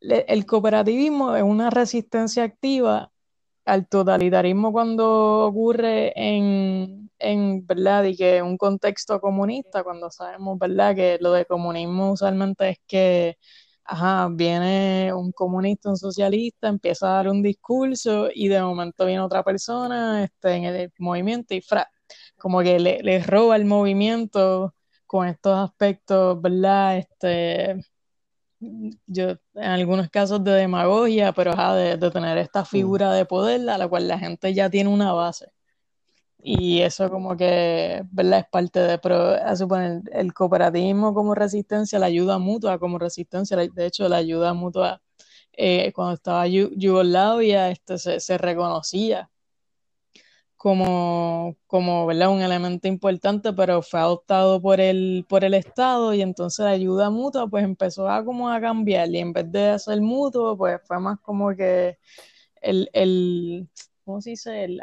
el 0.00 0.46
cooperativismo 0.46 1.36
es 1.36 1.42
una 1.42 1.70
resistencia 1.70 2.44
activa 2.44 3.12
al 3.64 3.88
totalitarismo 3.88 4.72
cuando 4.72 5.46
ocurre 5.46 6.12
en, 6.16 7.09
en 7.20 7.66
verdad 7.66 8.04
y 8.04 8.16
que 8.16 8.42
un 8.42 8.56
contexto 8.56 9.20
comunista, 9.20 9.84
cuando 9.84 10.10
sabemos 10.10 10.58
verdad 10.58 10.94
que 10.94 11.18
lo 11.20 11.32
de 11.32 11.44
comunismo 11.46 12.12
usualmente 12.12 12.70
es 12.70 12.78
que 12.86 13.36
ajá, 13.84 14.28
viene 14.32 15.12
un 15.14 15.32
comunista, 15.32 15.90
un 15.90 15.96
socialista, 15.96 16.68
empieza 16.68 17.08
a 17.08 17.16
dar 17.16 17.28
un 17.28 17.42
discurso 17.42 18.28
y 18.34 18.48
de 18.48 18.62
momento 18.62 19.06
viene 19.06 19.20
otra 19.22 19.42
persona 19.42 20.24
este, 20.24 20.54
en 20.54 20.64
el 20.64 20.92
movimiento 20.98 21.54
y 21.54 21.60
fra, 21.60 21.90
como 22.38 22.60
que 22.62 22.78
le, 22.80 23.02
le 23.02 23.22
roba 23.22 23.56
el 23.56 23.64
movimiento 23.64 24.74
con 25.06 25.26
estos 25.28 25.58
aspectos, 25.58 26.40
¿verdad? 26.40 26.98
Este, 26.98 27.80
yo 29.06 29.30
en 29.54 29.64
algunos 29.70 30.10
casos 30.10 30.44
de 30.44 30.52
demagogia, 30.52 31.32
pero 31.32 31.54
de, 31.74 32.10
tener 32.10 32.38
esta 32.38 32.64
figura 32.64 33.12
de 33.12 33.24
poder 33.24 33.68
a 33.70 33.78
la 33.78 33.88
cual 33.88 34.06
la 34.06 34.18
gente 34.18 34.52
ya 34.54 34.70
tiene 34.70 34.90
una 34.90 35.12
base. 35.12 35.50
Y 36.42 36.80
eso 36.80 37.10
como 37.10 37.36
que. 37.36 38.02
Es 38.16 38.46
parte 38.50 38.80
de, 38.80 38.98
pero 38.98 39.16
a 39.34 39.56
suponer, 39.56 40.02
el 40.12 40.32
cooperativismo 40.34 41.14
como 41.14 41.34
resistencia, 41.34 41.98
la 41.98 42.06
ayuda 42.06 42.38
mutua 42.38 42.78
como 42.78 42.98
resistencia, 42.98 43.56
de 43.56 43.86
hecho 43.86 44.08
la 44.08 44.16
ayuda 44.18 44.54
mutua, 44.54 45.02
eh, 45.52 45.92
cuando 45.94 46.14
estaba 46.14 46.46
Yugoslavia, 46.46 47.70
este, 47.70 47.98
se, 47.98 48.20
se 48.20 48.38
reconocía 48.38 49.30
como, 50.60 51.56
como 51.66 52.04
¿verdad? 52.04 52.30
un 52.30 52.42
elemento 52.42 52.86
importante, 52.86 53.50
pero 53.54 53.80
fue 53.80 53.98
adoptado 53.98 54.60
por 54.60 54.78
el, 54.78 55.24
por 55.26 55.42
el 55.42 55.54
Estado 55.54 56.12
y 56.12 56.20
entonces 56.20 56.64
la 56.66 56.72
ayuda 56.72 57.08
mutua 57.08 57.48
pues 57.48 57.64
empezó 57.64 58.06
a 58.10 58.22
como 58.22 58.50
a 58.50 58.60
cambiar 58.60 59.08
y 59.08 59.18
en 59.20 59.32
vez 59.32 59.50
de 59.50 59.70
hacer 59.70 60.02
mutuo 60.02 60.58
pues 60.58 60.78
fue 60.84 61.00
más 61.00 61.18
como 61.20 61.56
que 61.56 61.98
el, 62.60 62.90
el 62.92 63.70
¿cómo 64.04 64.20
se 64.20 64.30
dice? 64.30 64.64
El 64.64 64.82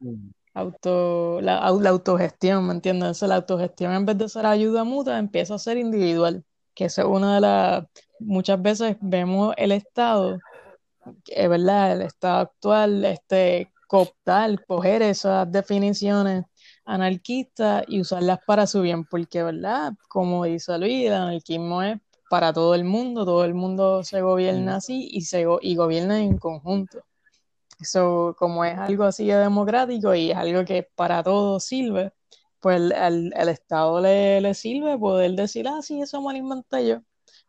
mm. 0.00 0.30
Auto, 0.54 1.40
la, 1.40 1.70
la 1.70 1.90
autogestión, 1.90 2.66
¿me 2.66 2.74
entiendes? 2.74 3.22
la 3.22 3.36
autogestión 3.36 3.92
en 3.92 4.06
vez 4.06 4.18
de 4.18 4.28
ser 4.28 4.46
ayuda 4.46 4.84
mutua 4.84 5.18
empieza 5.18 5.54
a 5.54 5.58
ser 5.58 5.76
individual 5.78 6.44
que 6.74 6.86
eso 6.86 7.02
es 7.02 7.08
una 7.08 7.36
de 7.36 7.40
las, 7.40 7.84
muchas 8.20 8.60
veces 8.60 8.96
vemos 9.00 9.54
el 9.56 9.72
Estado, 9.72 10.38
es 11.26 11.48
verdad, 11.48 11.92
el 11.92 12.02
Estado 12.02 12.40
actual, 12.40 13.04
este, 13.04 13.72
cooptar, 13.86 14.64
coger 14.66 15.02
esas 15.02 15.50
definiciones 15.50 16.44
anarquistas 16.84 17.84
y 17.88 18.00
usarlas 18.00 18.40
para 18.46 18.66
su 18.66 18.82
bien, 18.82 19.04
porque, 19.04 19.42
¿verdad? 19.42 19.92
Como 20.08 20.44
dice 20.44 20.76
Luis, 20.78 21.06
el 21.06 21.14
anarquismo 21.14 21.82
es 21.82 21.98
para 22.28 22.52
todo 22.52 22.74
el 22.74 22.84
mundo, 22.84 23.24
todo 23.24 23.44
el 23.44 23.54
mundo 23.54 24.02
se 24.02 24.20
gobierna 24.20 24.76
así 24.76 25.08
y 25.10 25.22
se 25.22 25.46
y 25.62 25.76
gobierna 25.76 26.20
en 26.20 26.38
conjunto. 26.38 27.02
Eso, 27.84 28.34
como 28.38 28.64
es 28.64 28.78
algo 28.78 29.04
así 29.04 29.26
de 29.26 29.36
democrático 29.36 30.14
y 30.14 30.30
es 30.30 30.36
algo 30.36 30.64
que 30.64 30.88
para 30.94 31.22
todos 31.22 31.64
sirve, 31.64 32.12
pues 32.60 32.80
el, 32.80 33.48
Estado 33.48 34.00
le, 34.00 34.40
le, 34.40 34.54
sirve 34.54 34.98
poder 34.98 35.32
decir, 35.32 35.68
ah, 35.68 35.82
sí, 35.82 36.00
eso 36.00 36.22
me 36.22 36.32
lo 36.32 36.38
inventé 36.38 36.88
yo. 36.88 37.02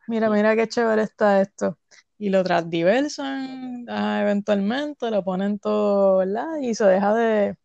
Mira, 0.07 0.29
mira 0.29 0.55
qué 0.55 0.67
chévere 0.67 1.03
está 1.03 1.41
esto. 1.41 1.77
Y 2.17 2.29
lo 2.29 2.43
transdiversan 2.43 3.85
ah, 3.89 4.19
eventualmente, 4.23 5.09
lo 5.11 5.23
ponen 5.23 5.57
todo, 5.59 6.17
¿verdad? 6.17 6.57
Y 6.61 6.75
se 6.75 6.85
deja 6.85 7.13
de, 7.13 7.57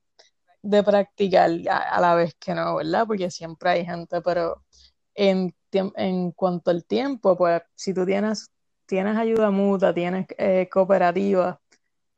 de 0.62 0.82
practicar 0.84 1.50
a, 1.68 2.00
la 2.00 2.14
vez 2.14 2.34
que 2.38 2.54
no, 2.54 2.76
¿verdad? 2.76 3.04
Porque 3.06 3.30
siempre 3.32 3.70
hay 3.70 3.84
gente, 3.84 4.20
pero 4.22 4.64
en, 5.14 5.54
en 5.72 6.32
cuanto 6.32 6.70
al 6.70 6.84
tiempo, 6.84 7.36
pues 7.36 7.62
si 7.74 7.94
tú 7.94 8.06
tienes, 8.06 8.50
tienes 8.86 9.16
ayuda 9.16 9.50
mutua, 9.50 9.92
tienes 9.94 10.26
eh, 10.38 10.68
cooperativa, 10.72 11.60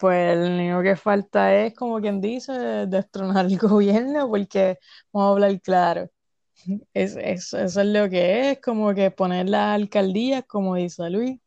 pues 0.02 0.36
lo 0.36 0.46
único 0.46 0.82
que 0.82 0.96
falta 0.96 1.54
es, 1.54 1.74
como 1.76 2.00
quien 2.00 2.20
dice, 2.20 2.52
destronar 2.88 3.46
el 3.46 3.56
gobierno, 3.58 4.28
porque 4.28 4.78
vamos 5.12 5.28
a 5.28 5.32
hablar 5.32 5.60
claro. 5.60 6.10
Es, 6.94 7.16
eso 7.16 7.58
es 7.58 7.76
lo 7.76 8.10
que 8.10 8.50
es, 8.50 8.60
como 8.60 8.94
que 8.94 9.12
poner 9.12 9.48
las 9.48 9.76
alcaldías, 9.76 10.44
como 10.48 10.74
dice 10.76 11.08
Luis, 11.10 11.38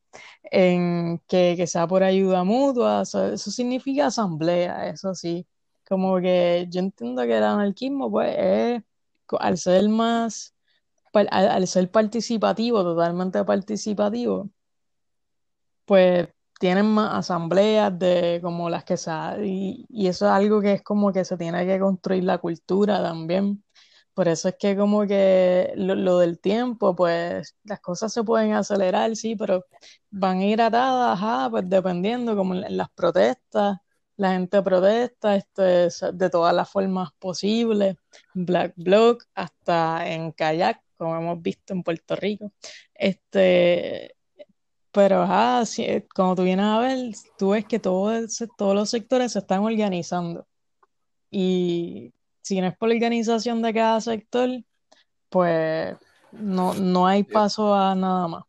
en 0.43 1.19
que, 1.27 1.55
que 1.57 1.67
sea 1.67 1.85
por 1.87 2.03
ayuda 2.03 2.45
mutua, 2.45 3.01
eso, 3.03 3.37
significa 3.37 4.07
asamblea, 4.07 4.87
eso 4.89 5.13
sí. 5.15 5.45
Como 5.87 6.21
que 6.21 6.67
yo 6.69 6.79
entiendo 6.79 7.23
que 7.23 7.37
el 7.37 7.43
anarquismo, 7.43 8.09
pues, 8.11 8.35
es 8.37 8.83
al 9.39 9.57
ser 9.57 9.89
más, 9.89 10.55
al 11.31 11.67
ser 11.67 11.91
participativo, 11.91 12.83
totalmente 12.83 13.43
participativo, 13.43 14.49
pues 15.85 16.34
tienen 16.59 16.85
más 16.87 17.13
asambleas 17.15 17.97
de 17.97 18.39
como 18.41 18.69
las 18.69 18.83
que 18.85 18.97
se 18.97 19.11
y, 19.43 19.85
y, 19.89 20.07
eso 20.07 20.25
es 20.25 20.31
algo 20.31 20.61
que 20.61 20.73
es 20.73 20.83
como 20.83 21.11
que 21.13 21.25
se 21.25 21.37
tiene 21.37 21.65
que 21.65 21.79
construir 21.79 22.23
la 22.23 22.37
cultura 22.37 23.01
también. 23.03 23.63
Por 24.15 24.29
eso 24.29 24.47
es 24.49 24.55
que 24.57 24.77
como 24.77 25.05
que 25.07 25.73
lo, 25.75 26.19
del 26.19 26.39
tiempo, 26.39 26.95
pues 26.95 27.55
las 27.65 27.81
cosas 27.81 28.13
se 28.13 28.23
pueden 28.23 28.53
acelerar, 28.53 29.15
sí, 29.15 29.35
pero 29.35 29.65
van 30.09 30.39
a 30.39 30.45
ir 30.45 30.61
atadas, 30.61 31.19
ajá, 31.21 31.49
pues 31.49 31.69
dependiendo, 31.69 32.35
como 32.35 32.55
en, 32.55 32.77
las 32.77 32.89
protestas, 32.91 33.77
la 34.17 34.31
gente 34.33 34.61
protesta 34.63 35.35
esto 35.35 35.65
es 35.65 36.01
de 36.13 36.29
todas 36.29 36.55
las 36.55 36.69
formas 36.69 37.09
posibles, 37.19 37.97
Black 38.33 38.73
Bloc 38.77 39.23
hasta 39.35 40.07
en 40.09 40.31
kayak, 40.31 40.81
como 40.97 41.17
hemos 41.17 41.41
visto 41.41 41.73
en 41.73 41.83
Puerto 41.83 42.15
Rico. 42.15 42.53
Este, 42.93 44.14
pero 44.95 45.23
ajá, 45.23 45.63
eh, 45.79 46.07
como 46.15 46.37
tú 46.37 46.43
vienes 46.43 46.65
a 46.65 46.79
ver, 46.79 46.97
tú 47.37 47.49
ves 47.49 47.65
que 47.65 47.79
todos 47.79 48.41
los 48.57 48.89
sectores 48.89 49.33
se 49.33 49.39
están 49.39 49.59
organizando. 49.59 50.47
Y 51.29 52.13
si 52.41 52.61
no 52.61 52.67
es 52.67 52.77
por 52.77 52.87
la 52.87 52.95
organización 52.95 53.61
de 53.61 53.73
cada 53.73 53.99
sector, 53.99 54.49
pues 55.27 55.97
no, 56.31 56.75
no 56.75 57.05
hay 57.05 57.23
paso 57.23 57.75
a 57.75 57.93
nada 57.93 58.29
más. 58.29 58.43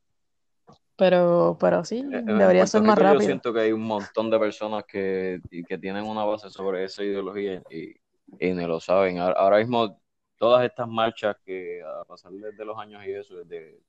Pero, 0.94 1.56
pero 1.58 1.84
sí, 1.84 1.98
eh, 2.12 2.22
debería 2.24 2.64
ser 2.68 2.82
más 2.82 2.96
rápido. 2.96 3.22
Yo 3.22 3.26
siento 3.26 3.52
que 3.52 3.60
hay 3.62 3.72
un 3.72 3.82
montón 3.82 4.30
de 4.30 4.38
personas 4.38 4.84
que, 4.84 5.40
que 5.66 5.78
tienen 5.78 6.04
una 6.04 6.24
base 6.24 6.48
sobre 6.48 6.84
esa 6.84 7.02
ideología 7.02 7.60
y, 7.68 7.96
y 8.38 8.52
no 8.52 8.68
lo 8.68 8.78
saben. 8.78 9.18
Ahora 9.18 9.58
mismo, 9.58 10.00
todas 10.38 10.64
estas 10.64 10.86
marchas 10.86 11.36
que 11.44 11.82
a 11.82 12.04
pasar 12.04 12.30
desde 12.30 12.64
los 12.64 12.78
años 12.78 13.04
y 13.04 13.10
eso, 13.10 13.34
desde 13.34 13.80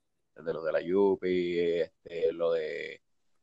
de 0.43 0.53
lo 0.53 0.63
de 0.63 0.71
la 0.71 0.81
Yupi, 0.81 1.59
este, 1.59 2.31
lo 2.33 2.51
de 2.51 3.01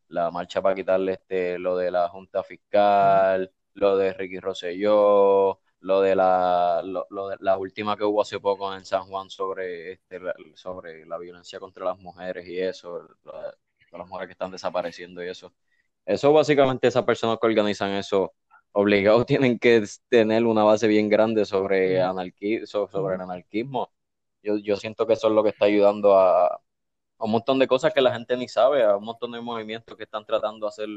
la 0.08 0.30
marcha 0.30 0.62
para 0.62 0.74
quitarle 0.74 1.12
este, 1.14 1.58
lo 1.58 1.76
de 1.76 1.90
la 1.90 2.08
Junta 2.08 2.42
Fiscal, 2.42 3.52
lo 3.74 3.96
de 3.96 4.12
Ricky 4.12 4.40
Rosselló, 4.40 5.60
lo 5.80 6.00
de 6.00 6.16
la, 6.16 6.82
lo, 6.84 7.28
de 7.28 7.36
la 7.40 7.58
última 7.58 7.96
que 7.96 8.04
hubo 8.04 8.22
hace 8.22 8.40
poco 8.40 8.74
en 8.74 8.84
San 8.84 9.04
Juan 9.04 9.28
sobre, 9.30 9.92
este, 9.92 10.20
la, 10.20 10.34
sobre 10.54 11.04
la 11.06 11.18
violencia 11.18 11.58
contra 11.60 11.84
las 11.84 11.98
mujeres 11.98 12.46
y 12.46 12.58
eso, 12.58 13.08
las 13.24 14.08
mujeres 14.08 14.28
que 14.28 14.32
están 14.32 14.50
desapareciendo 14.50 15.22
y 15.24 15.28
eso. 15.28 15.52
Eso 16.06 16.32
básicamente 16.32 16.88
esas 16.88 17.04
personas 17.04 17.38
que 17.40 17.46
organizan 17.46 17.90
eso 17.92 18.34
obligados 18.72 19.26
tienen 19.26 19.58
que 19.58 19.84
tener 20.08 20.44
una 20.44 20.64
base 20.64 20.86
bien 20.88 21.08
grande 21.08 21.44
sobre, 21.44 22.00
anarquí 22.02 22.66
sobre 22.66 23.14
el 23.16 23.20
anarquismo. 23.20 23.92
Yo, 24.42 24.58
yo 24.58 24.76
siento 24.76 25.06
que 25.06 25.14
eso 25.14 25.28
es 25.28 25.34
lo 25.34 25.42
que 25.42 25.50
está 25.50 25.66
ayudando 25.66 26.18
a, 26.18 26.60
un 27.24 27.32
montón 27.32 27.58
de 27.58 27.66
cosas 27.66 27.92
que 27.92 28.00
la 28.00 28.12
gente 28.12 28.36
ni 28.36 28.48
sabe, 28.48 28.84
a 28.84 28.96
un 28.96 29.04
montón 29.04 29.32
de 29.32 29.40
movimientos 29.40 29.96
que 29.96 30.04
están 30.04 30.24
tratando 30.24 30.66
de 30.66 30.68
hacer 30.68 30.88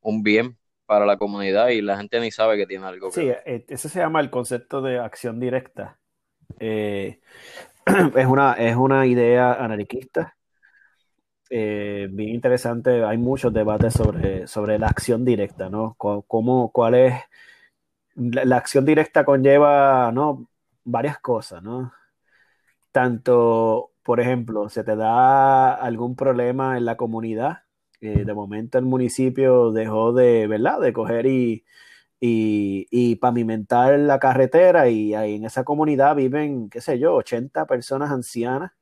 un 0.00 0.22
bien 0.22 0.56
para 0.86 1.04
la 1.04 1.18
comunidad 1.18 1.68
y 1.68 1.82
la 1.82 1.98
gente 1.98 2.18
ni 2.20 2.30
sabe 2.30 2.56
que 2.56 2.66
tiene 2.66 2.86
algo. 2.86 3.10
Sí, 3.10 3.28
eh, 3.28 3.64
ese 3.68 3.88
se 3.88 3.98
llama 4.00 4.20
el 4.20 4.30
concepto 4.30 4.80
de 4.80 4.98
acción 4.98 5.38
directa. 5.38 5.98
Eh, 6.58 7.20
es, 8.16 8.26
una, 8.26 8.54
es 8.54 8.76
una 8.76 9.06
idea 9.06 9.52
anarquista. 9.52 10.34
Eh, 11.50 12.08
bien 12.10 12.30
interesante, 12.30 13.04
hay 13.04 13.18
muchos 13.18 13.52
debates 13.52 13.94
sobre, 13.94 14.46
sobre 14.46 14.78
la 14.78 14.86
acción 14.86 15.24
directa, 15.24 15.68
¿no? 15.68 15.94
¿Cómo, 15.96 16.70
¿Cuál 16.72 16.94
es? 16.94 17.14
La, 18.14 18.44
la 18.44 18.56
acción 18.56 18.84
directa 18.84 19.24
conlleva, 19.24 20.10
¿no? 20.12 20.48
Varias 20.84 21.18
cosas, 21.18 21.62
¿no? 21.62 21.92
Tanto 22.90 23.92
por 24.08 24.20
ejemplo, 24.20 24.70
se 24.70 24.84
te 24.84 24.96
da 24.96 25.74
algún 25.74 26.16
problema 26.16 26.78
en 26.78 26.86
la 26.86 26.96
comunidad, 26.96 27.64
eh, 28.00 28.24
de 28.24 28.32
momento 28.32 28.78
el 28.78 28.86
municipio 28.86 29.70
dejó 29.70 30.14
de, 30.14 30.46
¿verdad? 30.46 30.80
De 30.80 30.94
coger 30.94 31.26
y, 31.26 31.66
y, 32.18 33.16
pavimentar 33.16 33.98
la 33.98 34.18
carretera 34.18 34.88
y 34.88 35.14
ahí 35.14 35.34
en 35.34 35.44
esa 35.44 35.62
comunidad 35.64 36.16
viven, 36.16 36.70
qué 36.70 36.80
sé 36.80 36.98
yo, 36.98 37.16
80 37.16 37.66
personas 37.66 38.10
ancianas 38.10 38.72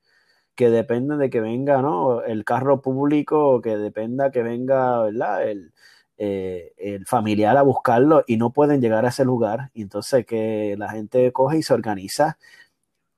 que 0.54 0.70
dependen 0.70 1.18
de 1.18 1.30
que 1.30 1.40
venga, 1.40 1.82
¿no? 1.82 2.22
El 2.22 2.44
carro 2.44 2.80
público, 2.80 3.60
que 3.62 3.76
dependa 3.78 4.30
que 4.30 4.44
venga, 4.44 5.02
¿verdad? 5.02 5.48
El, 5.48 5.72
eh, 6.18 6.72
el 6.78 7.06
familiar 7.06 7.56
a 7.56 7.62
buscarlo 7.62 8.22
y 8.28 8.36
no 8.36 8.52
pueden 8.52 8.80
llegar 8.80 9.04
a 9.04 9.08
ese 9.10 9.24
lugar. 9.24 9.70
Y 9.74 9.82
entonces 9.82 10.26
que 10.26 10.76
la 10.78 10.90
gente 10.90 11.32
coge 11.32 11.58
y 11.58 11.62
se 11.64 11.74
organiza. 11.74 12.38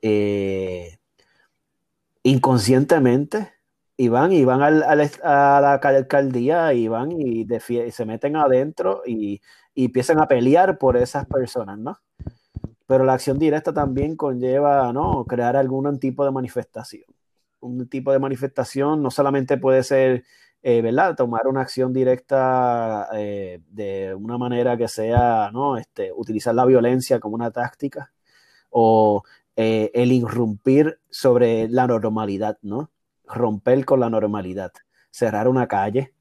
Eh, 0.02 0.98
inconscientemente 2.22 3.52
y 3.96 4.08
van 4.08 4.32
y 4.32 4.44
van 4.44 4.62
al, 4.62 4.82
a 4.84 5.60
la 5.60 5.74
alcaldía 5.74 6.72
y 6.72 6.88
van 6.88 7.10
y, 7.12 7.46
se 7.90 8.04
meten 8.06 8.36
adentro 8.36 9.02
y, 9.06 9.40
empiezan 9.74 10.20
a 10.20 10.26
pelear 10.28 10.78
por 10.78 10.96
esas 10.96 11.26
personas, 11.26 11.78
¿no? 11.78 12.00
Pero 12.86 13.04
la 13.04 13.14
acción 13.14 13.38
directa 13.38 13.72
también 13.72 14.16
conlleva, 14.16 14.92
¿no? 14.92 15.24
Crear 15.24 15.56
algún 15.56 15.98
tipo 16.00 16.24
de 16.24 16.32
manifestación. 16.32 17.04
Un 17.60 17.88
tipo 17.88 18.12
de 18.12 18.18
manifestación 18.18 19.02
no 19.02 19.10
solamente 19.10 19.56
puede 19.56 19.82
ser, 19.84 20.24
eh, 20.62 20.82
¿verdad? 20.82 21.16
Tomar 21.16 21.46
una 21.46 21.60
acción 21.62 21.92
directa 21.92 23.08
eh, 23.14 23.60
de 23.70 24.14
una 24.14 24.38
manera 24.38 24.76
que 24.76 24.88
sea, 24.88 25.50
¿no? 25.52 25.76
Este, 25.76 26.12
utilizar 26.12 26.54
la 26.54 26.64
violencia 26.66 27.20
como 27.20 27.34
una 27.36 27.50
táctica 27.52 28.12
o 28.70 29.22
eh, 29.60 29.90
el 29.92 30.12
irrumpir 30.12 31.00
sobre 31.10 31.68
la 31.68 31.88
normalidad, 31.88 32.58
¿no? 32.62 32.92
Romper 33.26 33.84
con 33.84 33.98
la 33.98 34.08
normalidad, 34.08 34.70
cerrar 35.10 35.48
una 35.48 35.66
calle, 35.66 36.14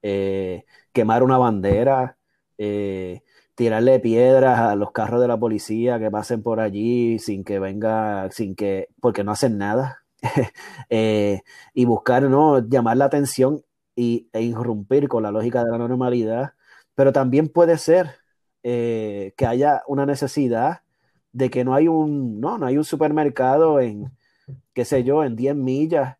eh, 0.00 0.64
quemar 0.92 1.22
una 1.22 1.36
bandera, 1.36 2.16
eh, 2.56 3.20
tirarle 3.56 4.00
piedras 4.00 4.58
a 4.58 4.74
los 4.74 4.92
carros 4.92 5.20
de 5.20 5.28
la 5.28 5.38
policía 5.38 5.98
que 5.98 6.10
pasen 6.10 6.42
por 6.42 6.60
allí 6.60 7.18
sin 7.18 7.44
que 7.44 7.58
venga, 7.58 8.30
sin 8.30 8.54
que, 8.56 8.88
porque 9.02 9.22
no 9.22 9.32
hacen 9.32 9.58
nada, 9.58 10.04
y 11.74 11.84
buscar, 11.84 12.22
¿no? 12.22 12.66
Llamar 12.66 12.96
la 12.96 13.04
atención 13.04 13.62
y, 13.94 14.30
e 14.32 14.42
irrumpir 14.42 15.08
con 15.08 15.22
la 15.24 15.30
lógica 15.30 15.62
de 15.62 15.70
la 15.72 15.76
normalidad, 15.78 16.54
pero 16.94 17.12
también 17.12 17.48
puede 17.48 17.76
ser 17.76 18.16
que 18.62 19.46
haya 19.46 19.82
una 19.88 20.06
necesidad 20.06 20.82
de 21.32 21.50
que 21.50 21.64
no 21.64 21.74
hay 21.74 21.88
un, 21.88 22.40
no, 22.40 22.58
no 22.58 22.66
hay 22.66 22.78
un 22.78 22.84
supermercado 22.84 23.80
en, 23.80 24.12
qué 24.74 24.84
sé 24.84 25.04
yo, 25.04 25.24
en 25.24 25.36
10 25.36 25.56
millas 25.56 26.18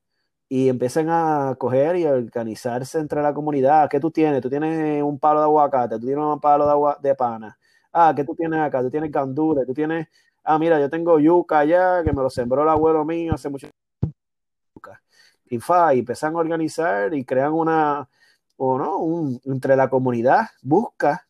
y 0.48 0.68
empiecen 0.68 1.09
a 1.10 1.55
coger 1.59 1.97
y 1.97 2.06
a 2.06 2.12
organizarse 2.12 2.98
entre 2.98 3.22
la 3.22 3.34
comunidad. 3.34 3.89
¿Qué 3.90 4.01
tú 4.01 4.10
tienes? 4.10 4.43
Tú 4.43 4.51
tienes 4.51 5.02
un 5.02 5.18
palo 5.18 5.40
de 5.40 5.44
aguacate, 5.47 5.98
tú 5.98 6.06
tienes 6.06 6.24
un 6.24 6.40
palo 6.40 6.66
de, 6.66 6.70
agua, 6.72 6.98
de 7.02 7.14
pana. 7.14 7.59
Ah, 7.93 8.12
¿qué 8.16 8.24
tú 8.24 8.34
tienes 8.34 8.60
acá? 8.60 8.82
Tú 8.82 8.90
tienes 8.90 9.10
gandules, 9.10 9.66
tú 9.66 9.74
tienes, 9.74 10.09
ah, 10.44 10.59
mira, 10.59 10.80
yo 10.80 10.90
tengo 10.90 11.18
yuca 11.18 11.60
allá 11.60 12.02
que 12.05 12.12
me 12.12 12.22
lo 12.22 12.30
sembró 12.30 12.62
el 12.62 12.68
abuelo 12.68 13.05
mío 13.05 13.34
hace 13.34 13.48
mucho 13.48 13.68
y 15.52 15.60
fa, 15.60 15.94
y 15.94 15.98
empiezan 15.98 16.34
a 16.34 16.39
organizar 16.39 17.12
y 17.12 17.26
crean 17.26 17.52
una, 17.52 18.09
o 18.56 18.78
no, 18.78 18.97
un, 18.98 19.40
entre 19.44 19.76
la 19.76 19.90
comunidad, 19.90 20.48
busca 20.62 21.28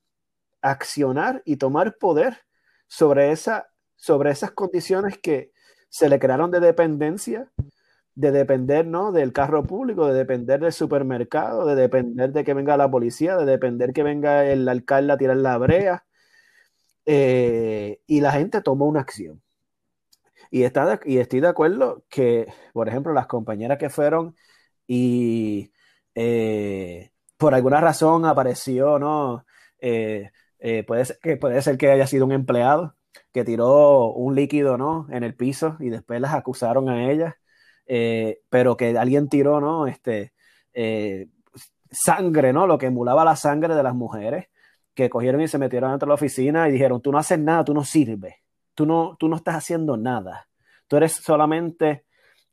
accionar 0.61 1.43
y 1.45 1.57
tomar 1.57 1.97
poder 1.99 2.39
sobre, 2.87 3.33
esa, 3.33 3.72
sobre 4.03 4.33
esas 4.33 4.51
condiciones 4.51 5.17
que 5.19 5.53
se 5.89 6.09
le 6.09 6.19
crearon 6.19 6.51
de 6.51 6.59
dependencia, 6.59 7.53
de 8.17 8.33
depender 8.33 8.85
¿no? 8.85 9.13
del 9.13 9.33
carro 9.33 9.63
público, 9.63 10.09
de 10.09 10.15
depender 10.15 10.59
del 10.59 10.73
supermercado, 10.73 11.65
de 11.67 11.77
depender 11.77 12.33
de 12.33 12.43
que 12.43 12.53
venga 12.53 12.77
la 12.77 12.91
policía, 12.91 13.37
de 13.37 13.45
depender 13.45 13.93
que 13.93 14.03
venga 14.03 14.45
el 14.45 14.69
alcalde 14.69 15.13
a 15.13 15.19
tirar 15.19 15.37
la 15.37 15.57
brea. 15.57 16.05
Eh, 17.07 18.01
y 18.09 18.21
la 18.21 18.33
gente 18.33 18.61
tomó 18.61 18.87
una 18.87 19.01
acción. 19.01 19.41
Y, 20.51 20.65
está 20.65 20.99
y 21.05 21.19
estoy 21.19 21.39
de 21.41 21.49
acuerdo 21.49 22.05
que, 22.09 22.49
por 22.73 22.89
ejemplo, 22.89 23.13
las 23.13 23.29
compañeras 23.29 23.79
que 23.79 23.89
fueron 23.89 24.35
y 24.89 25.73
eh, 26.17 27.13
por 27.37 27.55
alguna 27.55 27.81
razón 27.81 28.27
apareció, 28.27 28.99
¿no? 28.99 29.47
Eh, 29.79 30.33
puede, 30.87 31.05
ser 31.05 31.19
que, 31.23 31.37
puede 31.37 31.63
ser 31.63 31.79
que 31.79 31.91
haya 31.93 32.07
sido 32.09 32.27
un 32.27 32.33
empleado 32.33 32.97
que 33.33 33.45
tiró 33.45 34.13
un 34.13 34.35
líquido, 34.35 34.77
¿no? 34.79 35.07
En 35.11 35.25
el 35.25 35.35
piso 35.35 35.77
y 35.81 35.91
después 35.91 36.21
las 36.21 36.35
acusaron 36.35 36.89
a 36.89 37.11
ellas, 37.11 37.35
pero 38.49 38.77
que 38.77 38.97
alguien 38.97 39.29
tiró, 39.29 39.61
¿no? 39.61 39.87
Este, 39.87 40.33
sangre, 41.91 42.53
¿no? 42.53 42.67
Lo 42.67 42.79
que 42.79 42.87
emulaba 42.87 43.25
la 43.25 43.37
sangre 43.37 43.75
de 43.75 43.83
las 43.83 43.95
mujeres 43.95 44.47
que 44.95 45.11
cogieron 45.11 45.41
y 45.41 45.49
se 45.49 45.59
metieron 45.59 45.91
dentro 45.91 46.07
de 46.07 46.11
la 46.11 46.15
oficina 46.15 46.69
y 46.69 46.73
dijeron, 46.73 47.01
tú 47.01 47.13
no 47.13 47.19
haces 47.19 47.39
nada, 47.39 47.65
tú 47.65 47.75
no 47.75 47.85
sirves 47.85 48.43
tú 48.75 48.87
no, 48.87 49.17
tú 49.19 49.29
no 49.29 49.37
estás 49.37 49.57
haciendo 49.57 49.97
nada. 49.97 50.49
Tú 50.87 50.97
eres 50.97 51.13
solamente 51.13 52.07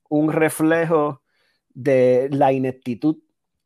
un 0.10 0.31
reflejo 0.31 1.23
de 1.69 2.30
la 2.31 2.52
ineptitud. 2.52 3.18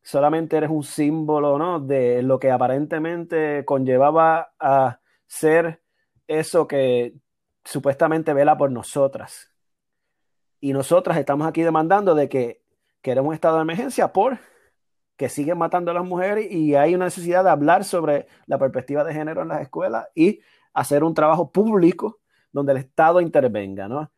Solamente 0.02 0.56
eres 0.56 0.70
un 0.70 0.84
símbolo, 0.84 1.58
¿no? 1.58 1.80
De 1.80 2.22
lo 2.22 2.38
que 2.38 2.50
aparentemente 2.50 3.64
conllevaba 3.64 4.52
a 4.58 5.00
ser 5.26 5.82
eso 6.26 6.66
que 6.66 7.14
supuestamente 7.64 8.32
vela 8.32 8.56
por 8.56 8.70
nosotras. 8.70 9.50
Y 10.60 10.72
nosotras 10.72 11.18
estamos 11.18 11.46
aquí 11.46 11.62
demandando 11.62 12.14
de 12.14 12.28
que 12.28 12.62
queremos 13.02 13.28
un 13.28 13.34
estado 13.34 13.56
de 13.56 13.62
emergencia 13.62 14.12
por 14.12 14.38
que 15.16 15.28
siguen 15.28 15.58
matando 15.58 15.90
a 15.90 15.94
las 15.94 16.04
mujeres 16.04 16.50
y 16.50 16.74
hay 16.74 16.94
una 16.94 17.04
necesidad 17.04 17.44
de 17.44 17.50
hablar 17.50 17.84
sobre 17.84 18.26
la 18.46 18.58
perspectiva 18.58 19.04
de 19.04 19.14
género 19.14 19.42
en 19.42 19.48
las 19.48 19.60
escuelas 19.60 20.08
y 20.14 20.40
hacer 20.72 21.04
un 21.04 21.14
trabajo 21.14 21.52
público 21.52 22.20
donde 22.50 22.72
el 22.72 22.78
Estado 22.78 23.20
intervenga, 23.20 23.88
¿no? 23.88 24.10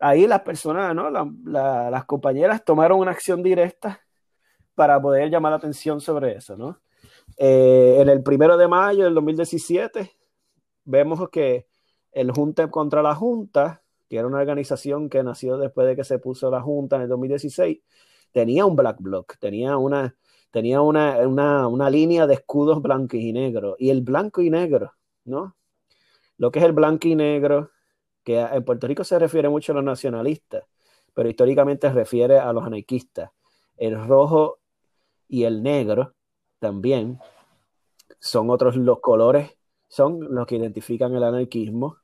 Ahí 0.00 0.26
las 0.26 0.42
personas, 0.42 0.94
¿no? 0.94 1.08
las 1.08 2.04
compañeras 2.04 2.64
tomaron 2.64 2.98
una 2.98 3.12
acción 3.12 3.42
directa 3.42 4.00
para 4.74 5.00
poder 5.00 5.30
llamar 5.30 5.52
la 5.52 5.56
atención 5.56 6.00
sobre 6.00 6.36
eso, 6.36 6.56
¿no? 6.56 6.80
Eh, 7.38 7.98
en 8.00 8.08
el 8.08 8.22
primero 8.22 8.56
de 8.56 8.68
mayo 8.68 9.04
del 9.04 9.14
2017 9.14 10.10
vemos 10.84 11.28
que 11.30 11.66
el 12.12 12.30
Junta 12.30 12.70
contra 12.70 13.02
la 13.02 13.14
Junta, 13.14 13.82
que 14.08 14.18
era 14.18 14.26
una 14.26 14.38
organización 14.38 15.08
que 15.08 15.22
nació 15.22 15.58
después 15.58 15.86
de 15.86 15.96
que 15.96 16.04
se 16.04 16.18
puso 16.18 16.50
la 16.50 16.60
Junta 16.60 16.96
en 16.96 17.02
el 17.02 17.08
2016, 17.08 17.80
tenía 18.32 18.66
un 18.66 18.76
black 18.76 18.98
block, 19.00 19.36
tenía 19.38 19.76
una, 19.76 20.16
tenía 20.50 20.80
una, 20.80 21.18
una, 21.26 21.68
una 21.68 21.90
línea 21.90 22.26
de 22.26 22.34
escudos 22.34 22.80
blancos 22.82 23.20
y 23.20 23.32
negros. 23.32 23.76
Y 23.78 23.90
el 23.90 24.02
blanco 24.02 24.42
y 24.42 24.50
negro, 24.50 24.92
¿no? 25.24 25.56
Lo 26.36 26.50
que 26.50 26.58
es 26.58 26.64
el 26.64 26.72
blanco 26.72 27.08
y 27.08 27.14
negro 27.14 27.70
que 28.24 28.40
en 28.40 28.64
Puerto 28.64 28.86
Rico 28.86 29.04
se 29.04 29.18
refiere 29.18 29.48
mucho 29.48 29.72
a 29.72 29.74
los 29.76 29.84
nacionalistas, 29.84 30.64
pero 31.12 31.28
históricamente 31.28 31.88
se 31.88 31.94
refiere 31.94 32.38
a 32.38 32.52
los 32.52 32.64
anarquistas. 32.64 33.30
El 33.76 34.02
rojo 34.06 34.60
y 35.28 35.44
el 35.44 35.62
negro 35.62 36.14
también 36.58 37.18
son 38.18 38.50
otros 38.50 38.76
los 38.76 39.00
colores, 39.00 39.56
son 39.94 40.34
los 40.34 40.44
que 40.44 40.56
identifican 40.56 41.14
el 41.14 41.22
anarquismo. 41.22 41.98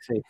Sí. 0.00 0.22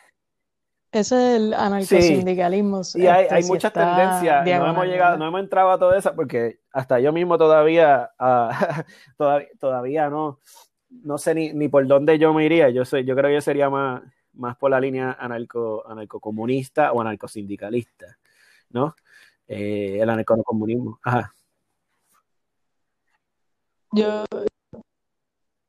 Ese 0.90 1.14
es 1.16 1.36
el 1.36 1.52
anarcosindicalismo. 1.52 2.82
Sí. 2.82 3.02
Y 3.02 3.06
hay, 3.08 3.26
hay 3.28 3.40
este, 3.40 3.52
muchas 3.52 3.74
tendencias. 3.74 4.42
No 4.46 4.70
hemos, 4.70 4.86
llegado, 4.86 5.18
no 5.18 5.26
hemos 5.26 5.40
entrado 5.40 5.70
a 5.70 5.78
todo 5.78 5.94
eso 5.94 6.14
porque 6.16 6.60
hasta 6.72 6.98
yo 6.98 7.12
mismo 7.12 7.36
todavía, 7.36 8.10
uh, 8.18 8.48
todavía, 9.18 9.48
todavía 9.60 10.08
no, 10.08 10.38
no 10.88 11.18
sé 11.18 11.34
ni, 11.34 11.52
ni, 11.52 11.68
por 11.68 11.86
dónde 11.86 12.18
yo 12.18 12.32
me 12.32 12.46
iría. 12.46 12.70
Yo, 12.70 12.86
soy, 12.86 13.04
yo 13.04 13.14
creo 13.14 13.28
que 13.28 13.34
yo 13.34 13.40
sería 13.42 13.68
más, 13.68 14.02
más 14.32 14.56
por 14.56 14.70
la 14.70 14.80
línea 14.80 15.14
anarco, 15.20 15.86
anarcocomunista 15.86 16.92
o 16.92 17.02
anarcosindicalista, 17.02 18.18
¿no? 18.70 18.96
Eh, 19.46 19.98
el 20.00 20.08
anarcocomunismo. 20.08 21.00
Ajá. 21.02 21.34
Yo, 23.92 24.24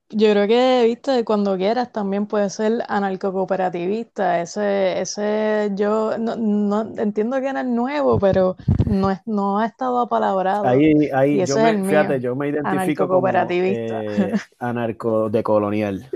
yo 0.10 0.32
creo 0.32 0.48
que, 0.48 0.84
viste, 0.86 1.26
cuando 1.26 1.58
quieras 1.58 1.92
también 1.92 2.26
puede 2.26 2.50
ser 2.50 2.84
anarcocooperativista. 2.88 4.42
Ese, 4.42 5.02
ese, 5.02 5.72
yo 5.76 6.18
no, 6.18 6.36
no 6.36 6.94
entiendo 6.98 7.40
que 7.42 7.48
era 7.48 7.62
el 7.62 7.76
nuevo, 7.76 8.20
pero 8.20 8.56
no, 8.86 9.12
es, 9.12 9.20
no 9.26 9.60
ha 9.60 9.66
estado 9.66 10.00
apalabrado. 10.00 10.66
Ahí, 10.66 11.10
ahí 11.14 11.46
yo, 11.46 11.58
me, 11.58 11.84
fíjate, 11.84 12.20
yo 12.20 12.36
me 12.36 12.50
identifico 12.50 13.08
como 13.08 13.28
eh, 13.28 14.34
anarco 14.60 15.30
decolonial. 15.30 16.10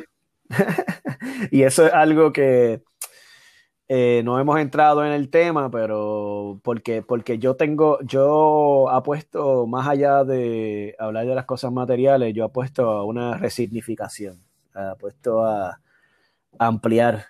y 1.51 1.63
eso 1.63 1.87
es 1.87 1.93
algo 1.93 2.31
que 2.31 2.83
eh, 3.89 4.21
no 4.25 4.39
hemos 4.39 4.59
entrado 4.59 5.05
en 5.05 5.13
el 5.13 5.29
tema, 5.29 5.71
pero 5.71 6.59
porque, 6.63 7.01
porque 7.01 7.39
yo 7.39 7.55
tengo, 7.55 7.99
yo 8.01 8.89
apuesto 8.89 9.65
más 9.65 9.87
allá 9.87 10.25
de 10.25 10.95
hablar 10.99 11.25
de 11.25 11.35
las 11.35 11.45
cosas 11.45 11.71
materiales, 11.71 12.33
yo 12.33 12.45
apuesto 12.45 12.89
a 12.91 13.05
una 13.05 13.37
resignificación, 13.37 14.41
apuesto 14.73 15.45
a, 15.45 15.79
ampliar. 16.59 17.25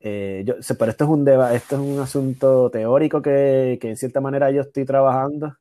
Eh, 0.00 0.44
pero 0.78 0.90
esto 0.90 1.04
es 1.04 1.10
un 1.10 1.28
esto 1.28 1.76
es 1.76 1.80
un 1.80 2.00
asunto 2.00 2.70
teórico 2.70 3.22
que, 3.22 3.78
que 3.80 3.90
en 3.90 3.96
cierta 3.96 4.20
manera 4.20 4.50
yo 4.50 4.62
estoy 4.62 4.84
trabajando 4.84 5.56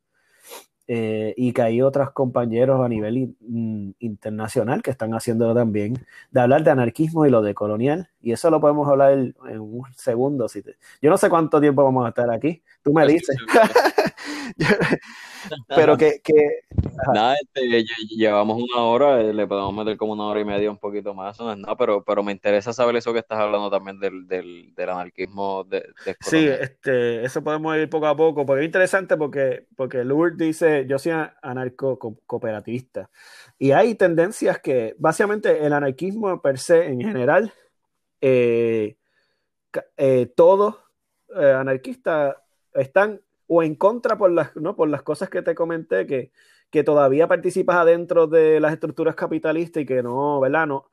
eh, 0.93 1.34
y 1.38 1.53
que 1.53 1.61
hay 1.61 1.81
otros 1.81 2.11
compañeros 2.11 2.84
a 2.84 2.89
nivel 2.89 3.34
mm, 3.39 3.91
internacional 3.99 4.81
que 4.81 4.91
están 4.91 5.13
haciéndolo 5.13 5.55
también, 5.55 5.93
de 6.31 6.41
hablar 6.41 6.65
de 6.65 6.72
anarquismo 6.72 7.26
y 7.26 7.30
lo 7.30 7.41
de 7.41 7.53
colonial, 7.53 8.09
y 8.22 8.34
eso 8.34 8.49
lo 8.49 8.59
podemos 8.59 8.89
hablar 8.89 9.13
en, 9.13 9.34
un 9.57 9.85
segundo. 9.95 10.49
Si 10.49 10.61
Yo 11.01 11.09
no 11.09 11.18
sé 11.18 11.30
cuánto 11.30 11.61
tiempo 11.61 11.81
vamos 11.85 12.05
a 12.05 12.09
estar 12.09 12.30
aquí, 12.30 12.61
tú 12.83 12.93
me 12.93 13.07
dices. 13.07 13.35
Pero 15.75 15.97
que... 15.97 16.21
Nada, 17.13 17.35
este, 17.35 17.83
llevamos 18.15 18.61
una 18.61 18.83
hora, 18.83 19.21
eh, 19.21 19.33
le 19.33 19.47
podemos 19.47 19.73
meter 19.73 19.97
como 19.97 20.13
una 20.13 20.25
hora 20.25 20.39
y 20.39 20.45
media, 20.45 20.69
un 20.69 20.77
poquito 20.77 21.13
más, 21.13 21.39
no 21.39 21.51
es 21.51 21.57
nada, 21.57 21.75
pero, 21.75 22.03
pero 22.03 22.23
me 22.23 22.31
interesa 22.31 22.73
saber 22.73 22.95
eso 22.95 23.13
que 23.13 23.19
estás 23.19 23.39
hablando 23.39 23.69
también 23.69 23.99
del, 23.99 24.27
del, 24.27 24.73
del 24.75 24.89
anarquismo. 24.89 25.63
De, 25.63 25.83
sí, 26.19 26.47
este, 26.47 27.23
eso 27.23 27.43
podemos 27.43 27.75
ir 27.77 27.89
poco 27.89 28.07
a 28.07 28.15
poco, 28.15 28.45
porque 28.45 28.61
es 28.61 28.65
interesante 28.67 29.17
porque, 29.17 29.65
porque 29.75 30.03
Lourdes 30.03 30.37
dice, 30.37 30.85
yo 30.87 30.99
soy 30.99 31.13
anarco-cooperativista, 31.41 33.09
y 33.57 33.71
hay 33.71 33.95
tendencias 33.95 34.59
que, 34.59 34.95
básicamente, 34.97 35.65
el 35.65 35.73
anarquismo 35.73 36.41
per 36.41 36.59
se, 36.59 36.85
en 36.85 37.01
general, 37.01 37.51
eh, 38.21 38.97
eh, 39.97 40.31
todos 40.35 40.75
anarquistas 41.33 42.35
están 42.73 43.22
o 43.48 43.64
en 43.64 43.76
contra 43.76 44.18
por 44.18 44.31
las, 44.31 44.56
¿no? 44.56 44.76
por 44.76 44.89
las 44.89 45.03
cosas 45.03 45.30
que 45.30 45.41
te 45.41 45.56
comenté, 45.56 46.07
que, 46.07 46.31
que 46.69 46.84
todavía 46.84 47.27
participas 47.27 47.76
adentro 47.76 48.27
de 48.27 48.60
las 48.60 48.73
estructuras 48.73 49.15
capitalistas 49.15 49.84
y 49.84 49.85
que 49.85 50.02
no, 50.02 50.39
¿verdad? 50.39 50.68
No, 50.68 50.89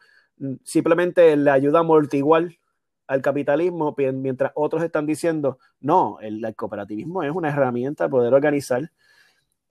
simplemente 0.65 1.37
le 1.37 1.51
ayuda 1.51 1.83
igual 2.13 2.59
al 3.07 3.23
capitalismo, 3.23 3.95
mientras 3.97 4.53
otros 4.55 4.83
están 4.83 5.07
diciendo, 5.07 5.59
no, 5.81 6.19
el, 6.21 6.55
cooperativismo 6.55 7.23
es 7.23 7.31
una 7.31 7.49
herramienta 7.49 8.05
para 8.05 8.11
poder 8.11 8.35
organizar 8.35 8.91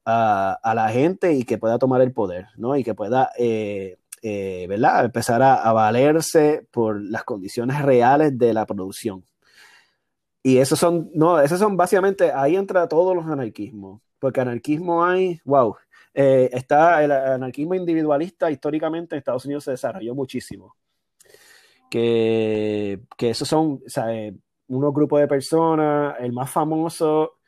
a, 0.05 0.73
la 0.73 0.89
gente 0.89 1.33
y 1.33 1.43
que 1.43 1.57
pueda 1.57 1.77
tomar 1.77 2.01
el 2.01 2.13
poder, 2.13 2.47
¿no? 2.55 2.75
Y 2.75 2.83
que 2.83 2.95
pueda, 2.95 3.31
eh, 3.37 3.97
eh, 4.23 4.65
¿verdad? 4.67 5.05
Empezar 5.05 5.41
a, 5.43 5.55
a, 5.55 5.73
valerse 5.73 6.65
por 6.71 7.01
las 7.01 7.23
condiciones 7.25 7.81
reales 7.83 8.37
de 8.37 8.53
la 8.53 8.65
producción. 8.65 9.23
Y 10.47 10.59
esos 10.59 10.79
son, 10.79 11.11
no, 11.13 11.41
esos 11.41 11.59
son 11.59 11.75
básicamente, 11.75 12.31
ahí 12.31 12.55
entra 12.55 12.87
todos 12.87 13.13
los 13.13 13.25
anarquismos, 13.25 14.01
porque 14.17 14.39
anarquismo 14.39 15.03
hay, 15.03 15.41
wow, 15.43 15.75
eh, 16.13 16.49
está 16.53 17.03
el 17.03 17.11
anarquismo 17.11 17.75
individualista 17.75 18.49
históricamente 18.49 19.13
en 19.13 19.19
Estados 19.19 19.43
Unidos 19.43 19.65
se 19.65 19.71
desarrolló 19.71 20.15
muchísimo. 20.15 20.77
Que, 21.89 23.01
que 23.17 23.31
esos 23.31 23.45
son, 23.45 23.81
o 23.85 23.89
sea, 23.89 24.13
eh, 24.15 24.37
unos 24.69 24.93
grupos 24.93 25.19
de 25.19 25.27
personas, 25.27 26.15
el 26.21 26.31
más 26.31 26.49
famoso, 26.49 27.39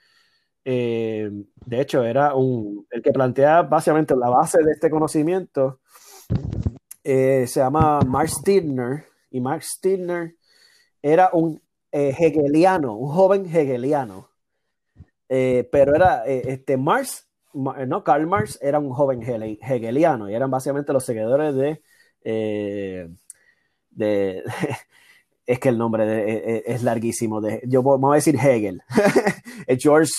eh, 0.66 1.32
de 1.68 1.80
hecho, 1.80 2.04
era 2.04 2.36
un, 2.36 2.86
el 2.92 3.02
que 3.02 3.14
plantea 3.14 3.62
básicamente 3.62 4.14
la 4.14 4.30
base 4.30 4.62
de 4.62 4.74
este 4.74 4.90
conocimiento, 4.90 5.80
se 7.02 7.48
llama 7.48 8.02
Mark 8.02 8.28
Stirner, 8.28 9.06
y 9.32 9.40
Mark 9.40 9.64
Stirner 9.64 10.36
era 11.02 11.30
un 11.32 11.62
eh, 11.92 12.16
hegeliano, 12.18 12.96
un 12.96 13.10
joven 13.12 13.46
hegeliano, 13.46 14.30
Eh, 15.32 15.68
pero 15.72 15.96
era 15.96 16.26
este 16.26 16.76
Marx, 16.78 17.28
no, 17.54 18.04
Karl 18.04 18.26
Marx 18.28 18.58
era 18.62 18.80
un 18.80 18.92
joven 18.92 19.22
hegeliano 19.24 20.28
y 20.30 20.34
eran 20.34 20.50
básicamente 20.50 20.92
los 20.92 21.06
seguidores 21.06 21.54
de, 21.56 21.82
de, 23.92 24.44
es 25.46 25.60
que 25.60 25.70
el 25.70 25.78
nombre 25.78 26.64
es, 26.66 26.84
larguísimo, 26.84 27.42
de, 27.42 27.62
yo 27.68 27.84
vamos 27.84 28.12
a 28.12 28.16
decir 28.16 28.36
Hegel, 28.36 28.82
George 29.80 30.14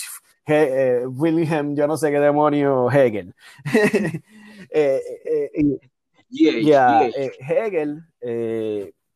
William, 1.07 1.75
yo 1.75 1.87
no 1.87 1.97
sé 1.97 2.09
qué 2.11 2.19
demonio 2.19 2.89
Hegel. 2.89 3.33
Hegel, 7.49 8.03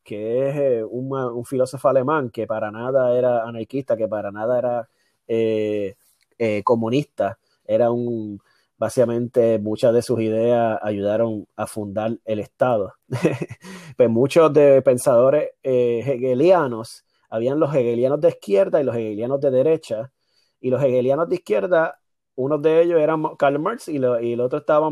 que 0.06 0.78
es 0.78 0.84
un 0.88 1.44
filósofo 1.44 1.88
alemán 1.88 2.30
que 2.30 2.46
para 2.46 2.70
nada 2.70 3.18
era 3.18 3.42
anarquista, 3.42 3.96
que 3.96 4.06
para 4.06 4.30
nada 4.30 4.56
era 4.56 4.88
eh, 5.26 5.96
eh, 6.38 6.62
comunista, 6.62 7.38
era 7.66 7.90
un, 7.90 8.40
básicamente 8.78 9.58
muchas 9.58 9.92
de 9.92 10.02
sus 10.02 10.20
ideas 10.20 10.78
ayudaron 10.80 11.48
a 11.56 11.66
fundar 11.66 12.16
el 12.24 12.38
Estado. 12.38 12.94
pues 13.96 14.08
muchos 14.08 14.52
de 14.52 14.80
pensadores 14.80 15.50
eh, 15.64 16.04
hegelianos, 16.06 17.04
habían 17.28 17.58
los 17.58 17.74
hegelianos 17.74 18.20
de 18.20 18.28
izquierda 18.28 18.80
y 18.80 18.84
los 18.84 18.94
hegelianos 18.94 19.40
de 19.40 19.50
derecha, 19.50 20.12
y 20.60 20.70
los 20.70 20.80
hegelianos 20.84 21.28
de 21.28 21.34
izquierda, 21.34 21.98
uno 22.36 22.58
de 22.58 22.82
ellos 22.82 23.00
era 23.00 23.16
Karl 23.36 23.58
Marx 23.58 23.88
y, 23.88 23.96
el 23.96 24.40
otro 24.40 24.60
estaba 24.60 24.88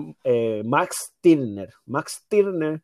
Max 0.64 1.12
Stirner. 1.20 1.72
Max 1.86 2.22
Stirner 2.24 2.82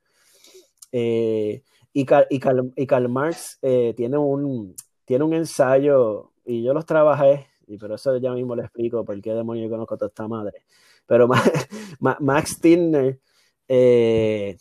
y, 1.93 2.07
y, 2.31 2.87
Karl, 2.87 3.09
Marx 3.09 3.59
tiene, 3.61 4.19
un, 4.19 4.75
tiene 5.05 5.25
un 5.25 5.35
ensayo, 5.35 6.33
y 6.45 6.63
yo 6.63 6.73
los 6.75 6.87
trabajé 6.87 7.51
y 7.71 7.79
pero 7.79 7.95
eso 7.95 8.17
ya 8.17 8.33
mismo 8.33 8.57
le 8.57 8.63
explico 8.63 9.05
por 9.05 9.21
qué 9.23 9.33
demonio 9.33 9.65
yo 9.65 9.71
conozco 9.71 9.95
a 9.95 9.99
toda 9.99 10.09
esta 10.09 10.27
madre. 10.27 10.65
Pero 11.07 11.29
Max 12.01 12.51
Stirner 12.51 13.21
eh, 13.69 14.59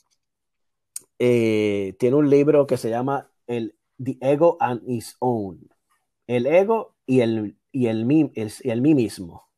eh, 1.17 1.95
tiene 1.97 2.15
un 2.15 2.29
libro 2.29 2.67
que 2.67 2.77
se 2.77 2.89
llama 2.89 3.31
el 3.47 3.75
The 4.01 4.17
Ego 4.21 4.57
and 4.59 4.87
Its 4.87 5.17
Own. 5.19 5.69
El 6.27 6.45
ego 6.45 6.95
y 7.07 7.21
el, 7.21 7.57
y 7.71 7.87
el, 7.87 8.05
mí, 8.05 8.31
el, 8.35 8.81
mí 8.81 8.93
mismo. 8.93 9.49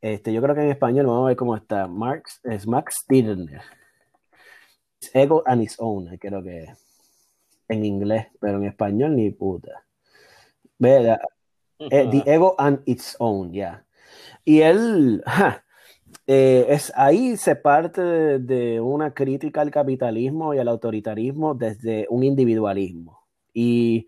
Este, 0.00 0.32
yo 0.32 0.40
creo 0.40 0.54
que 0.54 0.60
en 0.60 0.70
español 0.70 1.06
vamos 1.06 1.24
a 1.24 1.28
ver 1.28 1.36
cómo 1.36 1.56
está. 1.56 1.88
Marx, 1.88 2.40
es 2.44 2.68
Max 2.68 3.00
Stirner. 3.02 3.62
Ego 5.14 5.42
and 5.46 5.62
its 5.62 5.76
own, 5.78 6.16
creo 6.18 6.42
que 6.42 6.66
en 7.68 7.84
inglés, 7.84 8.26
pero 8.40 8.58
en 8.58 8.64
español 8.64 9.16
ni 9.16 9.30
puta. 9.30 9.84
Vea, 10.78 11.18
eh, 11.78 12.08
the 12.10 12.22
Ego 12.26 12.54
and 12.58 12.80
Its 12.86 13.16
Own, 13.18 13.52
ya. 13.52 13.84
Y 14.44 14.60
él, 14.60 15.22
eh, 16.26 16.66
es, 16.68 16.92
ahí 16.96 17.36
se 17.36 17.56
parte 17.56 18.00
de, 18.38 18.80
una 18.80 19.12
crítica 19.14 19.60
al 19.60 19.70
capitalismo 19.70 20.54
y 20.54 20.58
al 20.58 20.68
autoritarismo 20.68 21.54
desde 21.54 22.06
un 22.10 22.22
individualismo. 22.24 23.26
Y, 23.52 24.06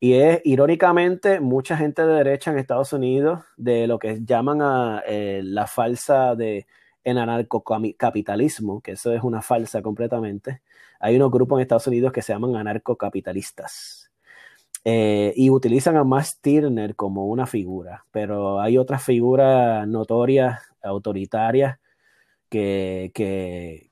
y, 0.00 0.14
es, 0.14 0.40
irónicamente, 0.44 1.40
mucha 1.40 1.76
gente 1.76 2.04
de 2.06 2.14
derecha 2.14 2.50
en 2.50 2.58
Estados 2.58 2.92
Unidos, 2.92 3.40
de 3.56 3.86
lo 3.86 3.98
que 3.98 4.20
llaman 4.24 4.62
a 4.62 5.02
eh, 5.06 5.42
la 5.44 5.66
falsa 5.66 6.34
de 6.34 6.66
en 7.06 7.18
anarcocapitalismo, 7.18 8.80
que 8.80 8.92
eso 8.92 9.12
es 9.12 9.22
una 9.22 9.40
falsa 9.40 9.80
completamente. 9.80 10.62
Hay 10.98 11.14
unos 11.14 11.30
grupos 11.30 11.58
en 11.58 11.62
Estados 11.62 11.86
Unidos 11.86 12.12
que 12.12 12.20
se 12.20 12.32
llaman 12.32 12.56
anarcocapitalistas 12.56 14.10
eh, 14.84 15.32
y 15.36 15.48
utilizan 15.50 15.96
a 15.96 16.02
Max 16.02 16.30
Stirner 16.38 16.96
como 16.96 17.26
una 17.26 17.46
figura, 17.46 18.04
pero 18.10 18.60
hay 18.60 18.76
otras 18.76 19.04
figuras 19.04 19.86
notorias, 19.86 20.60
autoritarias, 20.82 21.78
que, 22.48 23.12
que, 23.14 23.90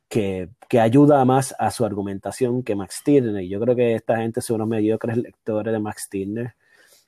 que, 0.68 0.80
ayuda 0.80 1.24
más 1.24 1.54
a 1.60 1.70
su 1.70 1.84
argumentación 1.84 2.64
que 2.64 2.74
Max 2.74 2.96
Stirner. 3.00 3.44
Yo 3.44 3.60
creo 3.60 3.76
que 3.76 3.94
esta 3.94 4.16
gente 4.16 4.40
son 4.40 4.56
unos 4.56 4.68
mediocres 4.68 5.16
lectores 5.16 5.72
de 5.72 5.78
Max 5.78 6.02
Stirner, 6.06 6.54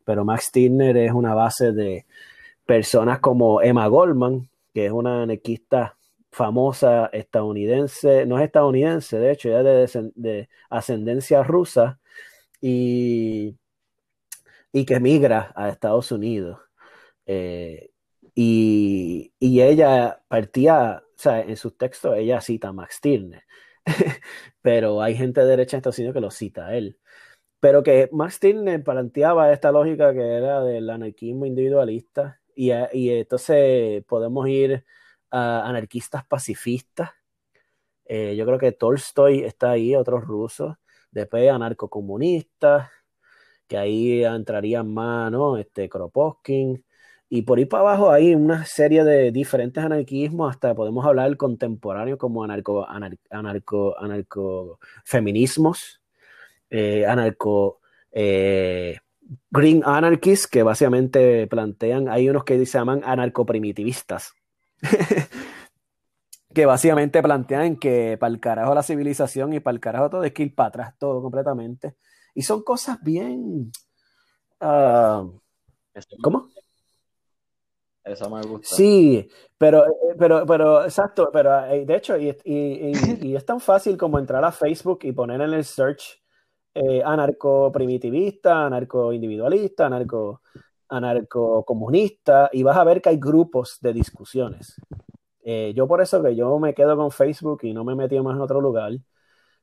pero 0.04 0.24
Max 0.24 0.44
Stirner 0.46 0.96
es 0.98 1.10
una 1.10 1.34
base 1.34 1.72
de 1.72 2.06
personas 2.64 3.18
como 3.18 3.60
Emma 3.60 3.88
Goldman, 3.88 4.48
que 4.72 4.86
es 4.86 4.92
una 4.92 5.22
anarquista 5.22 5.95
famosa 6.36 7.06
estadounidense, 7.12 8.26
no 8.26 8.38
es 8.38 8.44
estadounidense, 8.44 9.18
de 9.18 9.32
hecho, 9.32 9.48
ya 9.48 9.62
de, 9.62 10.12
de 10.14 10.48
ascendencia 10.70 11.42
rusa, 11.42 11.98
y 12.60 13.56
y 14.76 14.84
que 14.84 15.00
migra 15.00 15.52
a 15.56 15.70
Estados 15.70 16.12
Unidos. 16.12 16.58
Eh, 17.26 17.90
y, 18.34 19.32
ella 19.40 20.22
partía, 20.28 21.02
o 21.02 21.18
sea, 21.18 21.40
en 21.40 21.56
sus 21.56 21.78
textos 21.78 22.16
ella 22.16 22.40
cita 22.42 22.68
a 22.68 22.72
Max 22.72 22.96
Stirner, 22.96 23.42
pero 24.62 25.02
hay 25.02 25.16
gente 25.16 25.40
de 25.40 25.46
derecha 25.46 25.76
en 25.76 25.78
Estados 25.78 25.98
Unidos 25.98 26.14
que 26.14 26.20
lo 26.20 26.30
cita 26.30 26.66
a 26.68 26.76
él. 26.76 26.98
Pero 27.60 27.82
que 27.82 28.10
Max 28.12 28.34
Stirner 28.34 28.84
planteaba 28.84 29.52
esta 29.52 29.72
lógica 29.72 30.12
que 30.14 30.20
era 30.20 30.62
del 30.62 30.90
anarquismo 30.90 31.46
individualista 31.46 32.40
y, 32.54 32.72
y 32.92 33.10
entonces 33.10 34.04
podemos 34.04 34.48
ir 34.48 34.84
anarquistas 35.36 36.24
pacifistas. 36.26 37.10
Eh, 38.04 38.36
yo 38.36 38.46
creo 38.46 38.58
que 38.58 38.72
Tolstoy 38.72 39.40
está 39.44 39.72
ahí, 39.72 39.96
otros 39.96 40.24
rusos, 40.24 40.76
después 41.10 41.50
anarcocomunistas, 41.50 42.90
que 43.66 43.76
ahí 43.78 44.24
entrarían 44.24 44.92
más, 44.92 45.32
¿no? 45.32 45.56
Este, 45.56 45.88
Kropotkin, 45.88 46.84
y 47.28 47.42
por 47.42 47.58
ahí 47.58 47.64
para 47.64 47.80
abajo 47.82 48.10
hay 48.12 48.34
una 48.34 48.64
serie 48.64 49.02
de 49.02 49.32
diferentes 49.32 49.82
anarquismos, 49.82 50.50
hasta 50.50 50.74
podemos 50.74 51.04
hablar 51.04 51.36
contemporáneo 51.36 52.18
como 52.18 52.44
anarco, 52.44 52.86
anarco, 52.88 53.98
anarco 53.98 54.78
feminismos, 55.04 56.00
eh, 56.70 57.04
anarco 57.04 57.80
eh, 58.12 58.98
green 59.50 59.82
anarchists, 59.84 60.46
que 60.46 60.62
básicamente 60.62 61.48
plantean, 61.48 62.08
hay 62.08 62.28
unos 62.28 62.44
que 62.44 62.64
se 62.64 62.78
llaman 62.78 63.02
anarcoprimitivistas, 63.04 64.32
que 66.54 66.66
básicamente 66.66 67.22
plantean 67.22 67.76
que 67.76 68.16
para 68.18 68.32
el 68.32 68.40
carajo 68.40 68.74
la 68.74 68.82
civilización 68.82 69.52
y 69.52 69.60
para 69.60 69.74
el 69.74 69.80
carajo 69.80 70.10
todo 70.10 70.24
es 70.24 70.32
que 70.32 70.44
ir 70.44 70.54
para 70.54 70.68
atrás 70.68 70.94
todo 70.98 71.22
completamente 71.22 71.96
y 72.34 72.42
son 72.42 72.62
cosas 72.62 72.98
bien... 73.02 73.72
Uh, 74.60 75.38
¿Cómo? 76.22 76.48
Esa 78.04 78.28
me 78.28 78.40
gusta. 78.42 78.76
Sí, 78.76 79.28
pero, 79.58 79.84
eh, 79.86 80.14
pero, 80.16 80.46
pero, 80.46 80.84
exacto, 80.84 81.28
pero 81.32 81.64
eh, 81.66 81.84
de 81.84 81.96
hecho, 81.96 82.16
y, 82.16 83.34
es 83.34 83.44
tan 83.44 83.58
fácil 83.58 83.96
como 83.96 84.18
entrar 84.18 84.44
a 84.44 84.52
Facebook 84.52 85.00
y 85.02 85.12
poner 85.12 85.40
en 85.40 85.54
el 85.54 85.64
search 85.64 86.22
eh, 86.74 87.02
anarco 87.04 87.72
primitivista, 87.72 88.66
anarco 88.66 89.12
individualista, 89.12 89.86
anarco, 89.86 90.42
anarco 90.88 91.64
comunista, 91.64 92.50
y 92.52 92.62
vas 92.62 92.76
a 92.76 92.84
ver 92.84 93.02
que 93.02 93.10
hay 93.10 93.18
grupos 93.18 93.78
de 93.80 93.92
discusiones. 93.92 94.76
yo 95.74 95.86
por 95.86 96.00
eso 96.00 96.22
que 96.22 96.34
yo 96.36 96.58
me 96.58 96.74
quedo 96.74 96.96
con 96.96 97.10
Facebook 97.10 97.60
y 97.62 97.72
no 97.72 97.84
me 97.84 97.94
metí 97.94 98.18
más 98.20 98.34
en 98.36 98.42
otro 98.42 98.60
lugar, 98.60 98.92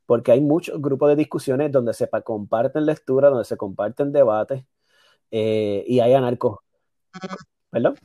porque 0.06 0.32
hay 0.32 0.42
muchos 0.42 0.82
grupos 0.82 1.10
de 1.10 1.16
discusiones 1.16 1.72
donde 1.72 1.94
se 1.94 2.10
comparten 2.24 2.86
lecturas, 2.86 3.32
donde 3.32 3.46
se 3.46 3.58
comparten 3.58 4.12
debates 4.12 4.64
eh, 5.32 5.84
y 5.88 6.00
hay 6.00 6.14
anarcos. 6.14 6.60
¿Perdón? 7.70 7.96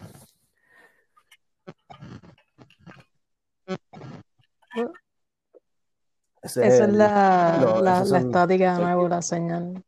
Esa 6.42 6.66
es 6.66 6.92
la, 6.92 7.80
la, 7.82 8.18
estática 8.18 8.78
de 8.78 9.08
la 9.08 9.22
señal. 9.22 9.84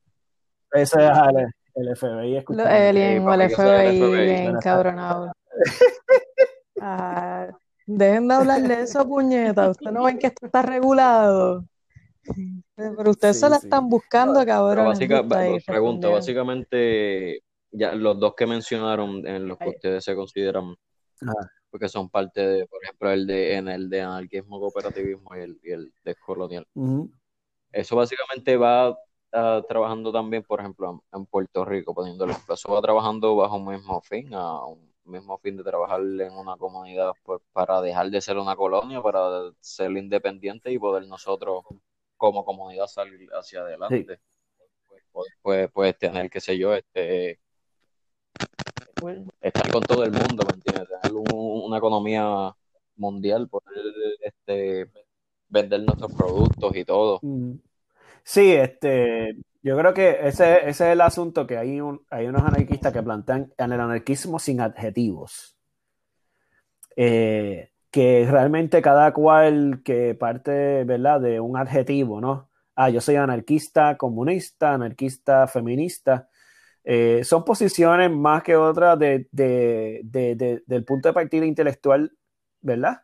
Ese 0.73 1.07
es 1.07 1.11
el, 1.81 1.97
FBI. 1.97 2.45
Los 2.49 2.67
o 2.67 3.35
el 3.35 3.51
FBI 3.51 4.31
encabronado. 4.47 5.33
Ah, 6.83 7.49
dejen 7.87 8.29
de 8.29 8.35
hablar 8.35 8.63
de 8.63 8.83
eso, 8.83 9.07
puñeta. 9.07 9.69
Ustedes 9.69 9.93
no 9.93 10.05
ven 10.05 10.19
que 10.19 10.29
esto 10.29 10.47
está 10.47 10.63
regulado. 10.63 11.65
Pero 12.75 13.11
ustedes 13.11 13.41
se 13.41 13.49
la 13.49 13.57
están 13.57 13.89
buscando, 13.89 14.45
cabrón. 14.47 14.87
Básica, 14.87 15.23
pregunta, 15.67 16.09
básicamente, 16.09 17.43
ya 17.71 17.95
los 17.95 18.19
dos 18.19 18.35
que 18.35 18.47
mencionaron 18.47 19.27
en 19.27 19.47
los 19.47 19.59
que 19.59 19.69
ustedes 19.69 20.05
se 20.05 20.15
consideran, 20.15 20.75
porque 21.71 21.89
son 21.89 22.09
parte 22.09 22.41
de, 22.41 22.67
por 22.67 22.83
ejemplo, 22.83 23.11
el 23.11 23.27
de, 23.27 23.57
en 23.57 23.69
el 23.69 23.91
de 23.91 24.01
anarquismo, 24.01 24.59
cooperativismo 24.59 25.37
y 25.37 25.41
el, 25.41 25.61
y 25.63 25.71
el 25.71 25.93
descolonial. 26.05 26.67
Eso 27.73 27.97
básicamente 27.97 28.57
va 28.57 28.97
ah, 29.33 29.63
trabajando 29.69 30.13
también, 30.13 30.43
por 30.43 30.61
ejemplo, 30.61 31.03
en, 31.13 31.27
Puerto 31.27 31.65
Rico, 31.65 31.95
poniéndole 31.95 32.35
eso 32.49 32.73
va 32.73 32.81
trabajando 32.81 33.37
bajo 33.37 33.57
un 33.57 33.67
mismo 33.67 34.01
fin, 34.01 34.33
a 34.35 34.65
un 34.65 34.93
mismo 35.05 35.39
fin 35.39 35.57
de 35.57 35.65
trabajar 35.65 36.01
en 36.01 36.33
una 36.33 36.57
comunidad 36.57 37.13
pues, 37.23 37.41
para 37.53 37.81
dejar 37.81 38.11
de 38.11 38.21
ser 38.21 38.39
una 38.39 38.57
colonia, 38.57 39.03
para 39.03 39.51
ser 39.61 39.91
independiente 39.93 40.73
y 40.73 40.79
poder 40.79 41.07
nosotros 41.07 41.65
como 42.17 42.45
comunidad 42.45 42.87
salir 42.87 43.29
hacia 43.33 43.61
adelante. 43.61 44.21
Pues, 45.13 45.29
pues, 45.43 45.71
pues, 45.73 45.99
tener, 45.99 46.31
qué 46.31 46.41
sé 46.41 46.57
yo, 46.59 46.75
este 46.75 47.41
estar 49.41 49.71
con 49.71 49.83
todo 49.83 50.05
el 50.05 50.13
mundo, 50.13 50.45
¿me 50.47 50.55
entiendes? 50.55 50.89
Tener 51.01 51.17
un- 51.17 51.63
una 51.65 51.79
economía 51.79 52.55
mundial, 52.97 53.49
poder 53.49 53.85
este, 54.21 54.91
vender 55.49 55.83
nuestros 55.83 56.13
productos 56.15 56.77
y 56.77 56.85
todo. 56.85 57.19
Mm. 57.23 57.55
Sí, 58.25 58.53
este, 58.53 59.37
yo 59.63 59.77
creo 59.79 59.95
que 59.95 60.11
ese, 60.29 60.59
ese 60.69 60.69
es 60.69 60.81
el 60.93 61.01
asunto 61.01 61.47
que 61.47 61.59
hay, 61.59 61.81
un, 61.81 62.05
hay 62.11 62.27
unos 62.27 62.43
anarquistas 62.43 62.93
que 62.93 63.03
plantean 63.03 63.53
en 63.59 63.73
el 63.73 63.81
anarquismo 63.81 64.39
sin 64.39 64.61
adjetivos. 64.61 65.57
Eh, 66.97 67.71
que 67.91 68.27
realmente 68.31 68.83
cada 68.83 69.13
cual 69.13 69.83
que 69.85 70.15
parte, 70.15 70.85
¿verdad? 70.85 71.21
De 71.21 71.41
un 71.41 71.57
adjetivo, 71.57 72.21
¿no? 72.21 72.51
Ah, 72.77 72.91
yo 72.91 73.01
soy 73.01 73.17
anarquista, 73.17 73.97
comunista, 73.97 74.75
anarquista, 74.75 75.47
feminista. 75.49 76.29
Eh, 76.85 77.23
son 77.25 77.45
posiciones 77.45 78.11
más 78.13 78.43
que 78.45 78.57
otras 78.57 78.99
de, 78.99 79.29
de- 79.33 80.01
de- 80.05 80.37
de- 80.37 80.65
del 80.67 80.85
punto 80.85 81.09
de 81.09 81.15
partida 81.15 81.47
intelectual, 81.47 82.13
¿verdad? 82.63 83.03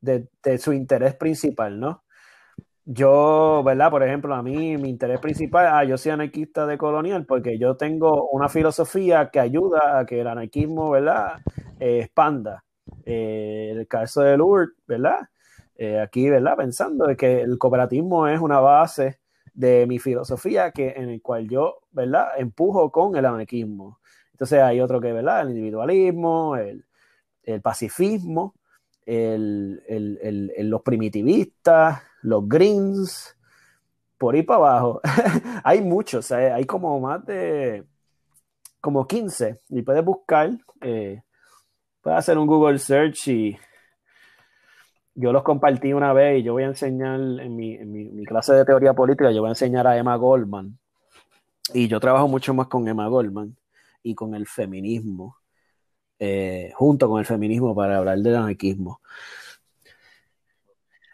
De, 0.00 0.28
de 0.44 0.58
su 0.58 0.72
interés 0.74 1.14
principal, 1.16 1.80
¿no? 1.80 2.04
Yo, 2.92 3.62
¿verdad? 3.64 3.90
Por 3.90 4.02
ejemplo, 4.02 4.34
a 4.34 4.42
mí 4.42 4.76
mi 4.76 4.88
interés 4.90 5.20
principal, 5.20 5.66
ah, 5.70 5.84
yo 5.84 5.96
soy 5.96 6.10
anarquista 6.12 6.66
de 6.66 6.76
colonial 6.76 7.24
porque 7.24 7.56
yo 7.58 7.76
tengo 7.76 8.28
una 8.30 8.48
filosofía 8.48 9.30
que 9.30 9.38
ayuda 9.38 10.00
a 10.00 10.06
que 10.06 10.20
el 10.20 10.26
anarquismo, 10.26 10.90
¿verdad? 10.90 11.40
Eh, 11.78 12.00
expanda. 12.00 12.64
Eh, 13.04 13.70
el 13.76 13.86
caso 13.86 14.22
de 14.22 14.36
Lourdes, 14.36 14.74
¿verdad? 14.88 15.18
Eh, 15.76 16.00
aquí, 16.00 16.28
¿verdad? 16.28 16.56
Pensando 16.56 17.06
de 17.06 17.16
que 17.16 17.42
el 17.42 17.58
cooperativismo 17.58 18.26
es 18.26 18.40
una 18.40 18.58
base 18.58 19.20
de 19.54 19.86
mi 19.86 19.98
filosofía 20.00 20.72
que, 20.72 20.88
en 20.96 21.10
el 21.10 21.22
cual 21.22 21.48
yo, 21.48 21.78
¿verdad? 21.92 22.30
Empujo 22.38 22.90
con 22.90 23.14
el 23.16 23.24
anarquismo. 23.24 24.00
Entonces 24.32 24.58
hay 24.60 24.80
otro 24.80 25.00
que, 25.00 25.12
¿verdad? 25.12 25.42
El 25.42 25.50
individualismo, 25.50 26.56
el, 26.56 26.84
el 27.44 27.60
pacifismo, 27.62 28.54
el, 29.06 29.82
el- 29.88 30.70
los 30.70 30.82
primitivistas, 30.82 32.02
los 32.22 32.48
greens, 32.48 33.36
por 34.18 34.34
ahí 34.34 34.42
para 34.42 34.58
abajo. 34.58 35.00
hay 35.64 35.82
muchos, 35.82 36.30
eh, 36.32 36.52
hay 36.52 36.64
como 36.66 37.00
más 37.00 37.24
de 37.26 37.84
como 38.80 39.06
15 39.06 39.60
y 39.70 39.82
puedes 39.82 40.04
buscar, 40.04 40.50
eh, 40.82 41.22
puedes 42.02 42.18
hacer 42.18 42.38
un 42.38 42.46
Google 42.46 42.78
search 42.78 43.28
y 43.28 43.58
yo 45.14 45.32
los 45.32 45.42
compartí 45.42 45.92
una 45.92 46.12
vez 46.12 46.40
y 46.40 46.42
yo 46.42 46.52
voy 46.54 46.62
a 46.62 46.66
enseñar 46.66 47.20
en 47.20 47.56
mi, 47.56 47.74
en 47.74 47.92
mi- 47.92 48.24
clase 48.24 48.54
de 48.54 48.64
teoría 48.64 48.94
política, 48.94 49.30
yo 49.32 49.40
voy 49.40 49.48
a 49.48 49.52
enseñar 49.52 49.86
a 49.86 49.96
Emma 49.96 50.16
Goldman 50.16 50.78
y 51.74 51.88
yo 51.88 52.00
trabajo 52.00 52.28
mucho 52.28 52.54
más 52.54 52.68
con 52.68 52.88
Emma 52.88 53.08
Goldman 53.08 53.56
y 54.02 54.14
con 54.14 54.34
el 54.34 54.46
feminismo, 54.46 55.36
eh, 56.18 56.72
junto 56.76 57.08
con 57.08 57.20
el 57.20 57.26
feminismo 57.26 57.74
para 57.74 57.98
hablar 57.98 58.18
del 58.18 58.36
anarquismo. 58.36 59.00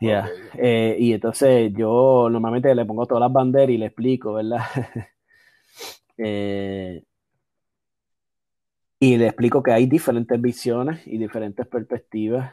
Yeah. 0.01 0.29
Eh, 0.59 0.97
y 0.99 1.13
entonces 1.15 1.73
yo 1.75 2.29
normalmente 2.31 2.75
le 2.75 2.85
pongo 2.85 3.07
todas 3.07 3.23
las 3.23 3.33
banderas 3.33 3.71
y 3.71 3.79
le 3.79 3.87
explico, 3.87 4.35
¿verdad? 4.35 4.61
Eh, 6.19 7.03
y 9.01 9.17
le 9.17 9.27
explico 9.29 9.63
que 9.63 9.73
hay 9.73 9.87
diferentes 9.87 10.39
visiones 10.41 11.07
y 11.07 11.17
diferentes 11.17 11.67
perspectivas 11.67 12.53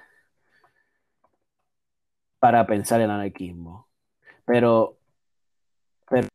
para 2.40 2.66
pensar 2.68 3.02
el 3.02 3.10
anarquismo. 3.12 3.88
Pero, 4.46 5.00
pero 6.10 6.28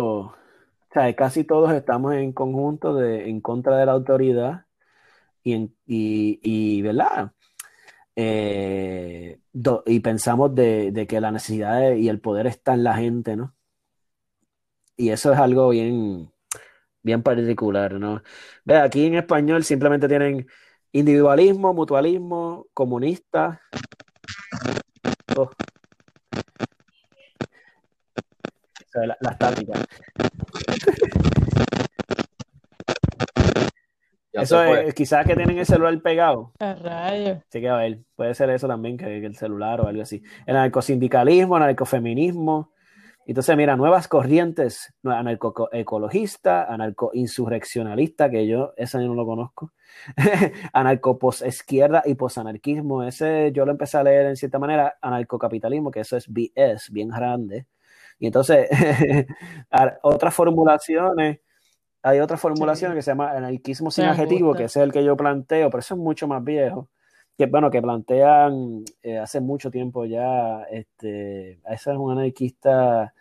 o 0.00 0.34
sea, 0.92 1.14
casi 1.16 1.44
todos 1.44 1.72
estamos 1.72 2.14
en 2.14 2.32
conjunto 2.32 2.94
de, 2.94 3.28
en 3.30 3.40
contra 3.40 3.78
de 3.78 3.86
la 3.86 3.92
autoridad 3.92 4.66
y, 5.44 5.54
en- 5.54 5.76
y, 5.86 6.40
y, 6.42 6.82
¿verdad? 6.82 7.32
Eh, 8.16 9.38
y 9.86 10.00
pensamos 10.00 10.54
de, 10.54 11.06
que 11.08 11.20
la 11.20 11.30
necesidad 11.30 11.92
y 11.92 12.08
el 12.08 12.20
poder 12.20 12.46
está 12.46 12.74
en 12.74 12.84
la 12.84 12.94
gente, 12.94 13.36
¿no? 13.36 13.54
Y 14.96 15.10
eso 15.10 15.32
es 15.32 15.38
algo 15.38 15.70
bien, 15.70 16.30
bien 17.02 17.22
particular, 17.22 17.94
¿no? 17.94 18.22
Ve, 18.64 18.76
aquí 18.76 19.06
en 19.06 19.16
español 19.16 19.64
simplemente 19.64 20.08
tienen 20.08 20.46
individualismo, 20.92 21.74
mutualismo, 21.74 22.66
comunista. 22.72 23.60
Oh. 25.36 25.50
Estática. 29.20 29.72
Eso 34.34 34.64
es, 34.64 34.94
quizás 34.94 35.24
que 35.26 35.36
tienen 35.36 35.58
el 35.58 35.66
celular 35.66 35.96
pegado. 36.02 36.52
A 36.58 36.74
rayos. 36.74 37.38
Así 37.48 37.60
que 37.60 37.68
a 37.68 37.76
ver, 37.76 38.00
puede 38.16 38.34
ser 38.34 38.50
eso 38.50 38.66
también, 38.66 38.96
que, 38.96 39.04
que 39.04 39.26
el 39.26 39.36
celular 39.36 39.80
o 39.80 39.86
algo 39.86 40.02
así. 40.02 40.22
El 40.46 40.56
anarcosindicalismo, 40.56 41.56
anarcofeminismo. 41.56 42.72
Entonces, 43.26 43.56
mira, 43.56 43.74
nuevas 43.76 44.06
corrientes, 44.06 44.92
anarcoecologista, 45.02 46.64
anarcoinsurreccionalista, 46.64 48.28
que 48.28 48.46
yo, 48.46 48.74
ese 48.76 49.00
yo 49.00 49.08
no 49.08 49.14
lo 49.14 49.24
conozco. 49.24 49.72
Anarcoposizquierda 50.72 52.02
y 52.04 52.16
posanarquismo, 52.16 53.02
ese 53.04 53.50
yo 53.52 53.64
lo 53.64 53.70
empecé 53.70 53.96
a 53.96 54.02
leer 54.02 54.26
en 54.26 54.36
cierta 54.36 54.58
manera. 54.58 54.98
Anarcocapitalismo, 55.00 55.90
que 55.90 56.00
eso 56.00 56.16
es 56.18 56.26
BS, 56.28 56.92
bien 56.92 57.08
grande. 57.08 57.66
Y 58.18 58.26
entonces, 58.26 58.68
otras 60.02 60.34
formulaciones, 60.34 61.38
hay 62.04 62.20
otras 62.20 62.38
formulaciones 62.38 62.94
que 62.96 63.02
se 63.02 63.10
llama 63.10 63.30
anarquismo 63.32 63.90
sin 63.90 64.04
adjetivo, 64.04 64.48
gusta. 64.48 64.58
que 64.58 64.64
es 64.64 64.76
el 64.76 64.92
que 64.92 65.02
yo 65.02 65.16
planteo, 65.16 65.70
pero 65.70 65.80
eso 65.80 65.94
es 65.94 66.00
mucho 66.00 66.28
más 66.28 66.44
viejo. 66.44 66.88
Que 67.36 67.46
bueno, 67.46 67.70
que 67.70 67.82
plantean 67.82 68.84
eh, 69.02 69.18
hace 69.18 69.40
mucho 69.40 69.70
tiempo 69.70 70.04
ya, 70.04 70.62
este, 70.70 71.58
esa 71.68 71.92
es 71.92 71.98
una 71.98 72.20
anarquista, 72.20 73.12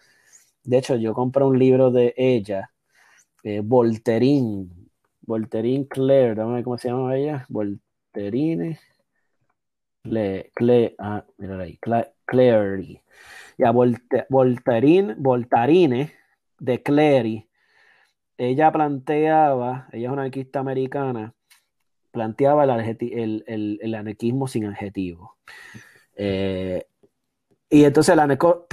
de 0.63 0.77
hecho 0.77 0.95
yo 0.97 1.13
compré 1.13 1.43
un 1.43 1.57
libro 1.57 1.89
de 1.89 2.13
ella, 2.15 2.69
eh, 3.43 3.61
Voltaire, 3.63 4.67
Voltaire 5.21 5.87
Claire, 5.87 6.35
cómo 6.63 6.77
se 6.77 6.89
llama 6.89 7.15
ella, 7.15 7.45
Voltaire, 7.49 8.77
Cle, 10.03 10.51
Cle, 10.53 10.95
ah, 10.99 11.23
mira 11.37 11.57
ahí, 11.57 11.77
Cla- 11.81 12.11
Clary, 12.25 13.01
ya, 13.57 13.71
Volte- 13.71 14.25
Voltaire, 14.29 15.15
Voltaire 15.17 16.13
de 16.59 16.83
Clary, 16.83 17.47
ella 18.37 18.71
planteaba, 18.71 19.87
ella 19.91 20.07
es 20.07 20.13
una 20.13 20.23
anarquista 20.23 20.59
americana, 20.59 21.33
planteaba 22.11 22.65
el, 22.65 22.71
el- 23.47 23.79
anarquismo 23.95 24.47
sin 24.47 24.65
adjetivo. 24.65 25.37
Eh, 26.15 26.85
y 27.69 27.83
entonces 27.85 28.13
el 28.13 28.19
anarco 28.19 28.65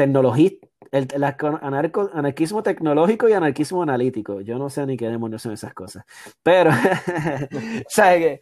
el, 0.92 1.08
el 1.14 1.24
anarco- 1.24 2.10
anarquismo 2.12 2.62
tecnológico 2.62 3.28
y 3.28 3.32
anarquismo 3.32 3.82
analítico. 3.82 4.40
Yo 4.42 4.58
no 4.58 4.70
sé 4.70 4.86
ni 4.86 4.96
qué 4.96 5.08
demonios 5.08 5.42
son 5.42 5.52
esas 5.52 5.74
cosas. 5.74 6.04
Pero, 6.42 6.70
¿sabes? 7.88 8.40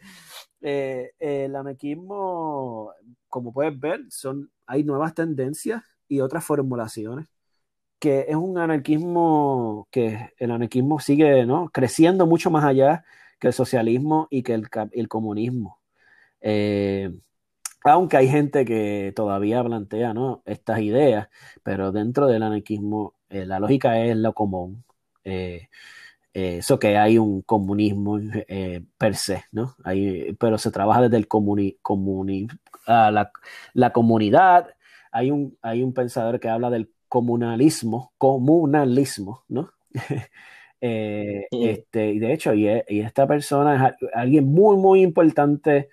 Eh, 0.61 1.11
el 1.19 1.55
anarquismo, 1.55 2.93
como 3.29 3.53
puedes 3.53 3.79
ver, 3.79 4.01
son, 4.09 4.51
hay 4.67 4.83
nuevas 4.83 5.13
tendencias 5.13 5.83
y 6.07 6.21
otras 6.21 6.45
formulaciones. 6.45 7.27
Que 7.99 8.25
es 8.29 8.35
un 8.35 8.57
anarquismo 8.57 9.87
que 9.91 10.29
el 10.37 10.51
anarquismo 10.51 10.99
sigue 11.01 11.45
¿no? 11.45 11.69
creciendo 11.69 12.25
mucho 12.27 12.49
más 12.49 12.63
allá 12.63 13.03
que 13.39 13.47
el 13.47 13.53
socialismo 13.53 14.27
y 14.29 14.43
que 14.43 14.53
el, 14.53 14.69
el 14.93 15.07
comunismo. 15.09 15.79
Eh, 16.41 17.11
aunque 17.83 18.17
hay 18.17 18.29
gente 18.29 18.65
que 18.65 19.13
todavía 19.15 19.63
plantea 19.63 20.13
¿no? 20.13 20.43
estas 20.45 20.81
ideas, 20.81 21.29
pero 21.63 21.91
dentro 21.91 22.27
del 22.27 22.43
anarquismo 22.43 23.15
eh, 23.29 23.45
la 23.45 23.59
lógica 23.59 23.99
es 24.01 24.15
lo 24.17 24.33
común. 24.33 24.83
Eh, 25.23 25.69
eso 26.33 26.79
que 26.79 26.97
hay 26.97 27.17
un 27.17 27.41
comunismo 27.41 28.19
per 28.97 29.15
se, 29.15 29.43
¿no? 29.51 29.75
Hay, 29.83 30.33
pero 30.39 30.57
se 30.57 30.71
trabaja 30.71 31.01
desde 31.03 31.17
el 31.17 31.27
comuni, 31.27 31.77
comuni- 31.83 32.47
ah, 32.87 33.11
la, 33.11 33.31
la 33.73 33.91
comunidad. 33.91 34.67
Hay 35.11 35.31
un, 35.31 35.57
hay 35.61 35.83
un 35.83 35.93
pensador 35.93 36.39
que 36.39 36.49
habla 36.49 36.69
del 36.69 36.91
comunalismo, 37.09 38.13
comunalismo, 38.17 39.45
¿no? 39.49 39.71
Eh, 40.81 41.49
este, 41.59 42.11
y 42.13 42.19
de 42.19 42.33
hecho, 42.33 42.53
y, 42.53 42.67
e- 42.67 42.85
y 42.87 43.01
esta 43.01 43.27
persona 43.27 43.89
es 43.99 44.09
alguien 44.13 44.45
muy, 44.47 44.77
muy 44.77 45.01
importante 45.01 45.89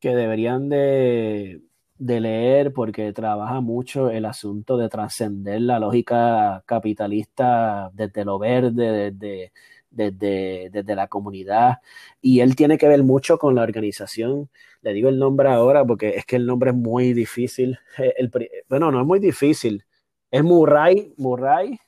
que 0.00 0.14
deberían 0.14 0.68
de, 0.68 1.60
de 1.98 2.20
leer 2.20 2.72
porque 2.72 3.12
trabaja 3.12 3.60
mucho 3.60 4.10
el 4.10 4.24
asunto 4.26 4.76
de 4.76 4.88
trascender 4.88 5.60
la 5.62 5.78
lógica 5.80 6.62
capitalista 6.66 7.90
desde 7.94 8.24
lo 8.24 8.38
verde, 8.38 9.12
desde, 9.12 9.52
desde, 9.90 10.70
desde 10.70 10.94
la 10.94 11.08
comunidad. 11.08 11.78
Y 12.20 12.40
él 12.40 12.54
tiene 12.56 12.78
que 12.78 12.88
ver 12.88 13.02
mucho 13.02 13.38
con 13.38 13.54
la 13.54 13.62
organización. 13.62 14.50
Le 14.82 14.92
digo 14.92 15.08
el 15.08 15.18
nombre 15.18 15.48
ahora 15.48 15.84
porque 15.84 16.10
es 16.10 16.24
que 16.26 16.36
el 16.36 16.46
nombre 16.46 16.70
es 16.70 16.76
muy 16.76 17.12
difícil. 17.12 17.78
El 18.16 18.30
bueno, 18.68 18.90
no 18.92 19.00
es 19.00 19.06
muy 19.06 19.18
difícil. 19.20 19.84
Es 20.30 20.42
Murray, 20.44 21.14
Murray, 21.16 21.78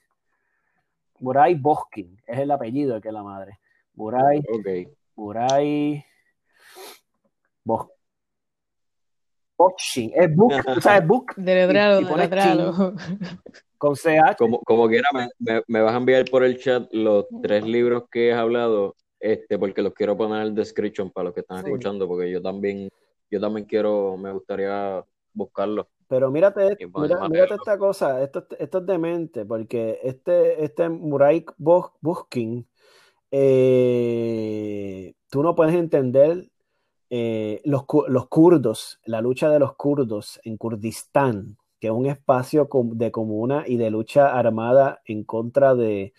Murray 1.19 1.55
Boskin, 1.55 2.19
es 2.27 2.39
el 2.39 2.51
apellido 2.51 2.95
de 2.95 3.01
que 3.01 3.09
es 3.09 3.15
la 3.15 3.23
madre. 3.23 3.59
Murray, 3.95 4.39
Ok. 4.39 4.93
Muray 5.17 6.05
Bos- 7.65 7.89
Boxing. 9.59 10.13
Es 10.15 10.35
book, 10.35 10.55
tú 10.75 10.81
sabes, 10.81 11.07
book. 11.07 11.35
Deletréalo, 11.37 12.01
y 12.01 12.05
pones 12.07 12.31
deletréalo. 12.31 12.95
Con 13.77 13.95
CH. 13.95 14.37
Como, 14.39 14.61
como 14.61 14.89
quiera, 14.89 15.09
me, 15.13 15.29
me- 15.39 15.63
me 15.69 15.83
vas 15.83 15.93
a 15.93 15.99
enviar 15.99 16.25
por 16.31 16.43
el 16.45 16.59
chat 16.59 16.89
los 16.93 17.27
tres 17.43 17.65
libros 17.67 18.05
que 18.11 18.33
has 18.33 18.39
hablado, 18.39 18.97
este, 19.19 19.59
porque 19.59 19.83
los 19.83 19.93
quiero 19.93 20.17
poner 20.17 20.41
en 20.41 20.47
el 20.49 20.55
description 20.55 21.11
para 21.11 21.25
los 21.27 21.35
que 21.35 21.41
están 21.41 21.59
Sí. 21.59 21.67
escuchando, 21.67 22.09
porque 22.09 22.31
yo 22.31 22.41
también, 22.41 22.89
yo 23.31 23.39
también 23.39 23.67
quiero, 23.67 24.17
me 24.17 24.33
gustaría 24.33 25.05
buscarlos. 25.35 25.87
Pero 26.11 26.29
mírate, 26.33 26.77
mira- 27.03 27.21
mírate 27.31 27.55
esta 27.55 27.79
cosa, 27.79 28.21
esto, 28.21 28.45
esto 28.59 28.79
es 28.79 28.87
demente, 28.87 29.45
porque 29.45 30.01
este, 30.03 30.65
este 30.65 30.89
Muray 30.89 31.47
Bos- 31.57 31.93
Buskin, 32.01 32.67
eh, 33.31 35.15
tú 35.31 35.43
no 35.45 35.55
puedes 35.55 35.75
entender 35.77 36.51
eh, 37.11 37.61
los, 37.65 37.85
los 38.09 38.29
kurdos, 38.29 38.99
la 39.05 39.21
lucha 39.21 39.49
de 39.51 39.61
los 39.61 39.75
kurdos 39.77 40.41
en 40.43 40.57
Kurdistán, 40.57 41.57
que 41.79 41.87
es 41.87 41.93
un 41.93 42.07
espacio 42.07 42.69
de 42.73 43.11
comuna 43.13 43.63
y 43.67 43.77
de 43.77 43.91
lucha 43.91 44.37
armada 44.37 45.01
en 45.05 45.23
contra 45.23 45.77
de, 45.77 46.13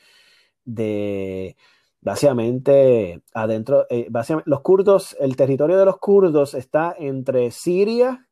de 0.64 1.58
básicamente 2.00 3.22
adentro, 3.34 3.86
eh, 3.90 4.08
básicamente, 4.10 4.50
los 4.50 4.62
kurdos, 4.62 5.18
el 5.20 5.36
territorio 5.36 5.78
de 5.78 5.86
los 5.86 5.98
kurdos 6.00 6.54
está 6.54 6.96
entre 6.98 7.52
Siria, 7.52 8.26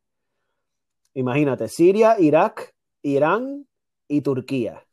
imagínate, 1.14 1.68
Siria, 1.68 2.16
Irak, 2.18 2.74
Irán 3.02 3.66
y 4.08 4.22
Turquía. 4.22 4.84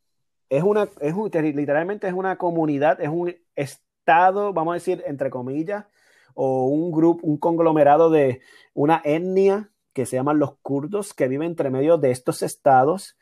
Es 0.50 0.64
una, 0.64 0.90
es 1.02 1.14
un, 1.14 1.30
literalmente 1.32 2.08
es 2.08 2.14
una 2.14 2.38
comunidad, 2.38 3.02
es 3.02 3.10
un 3.10 3.36
estado, 3.56 4.54
vamos 4.54 4.72
a 4.72 4.76
decir, 4.76 5.04
entre 5.06 5.30
comillas, 5.30 5.86
o 6.34 6.68
un 6.68 6.92
grupo, 6.92 7.26
un 7.26 7.38
conglomerado 7.38 8.10
de 8.10 8.42
una 8.74 9.02
etnia 9.04 9.72
que 9.94 10.06
se 10.06 10.16
llaman 10.16 10.40
los 10.40 10.58
kurdos, 10.62 11.14
que 11.14 11.28
viven 11.28 11.48
entre 11.48 11.72
medio 11.72 11.98
de 11.98 12.12
estos 12.12 12.44
estados, 12.44 13.18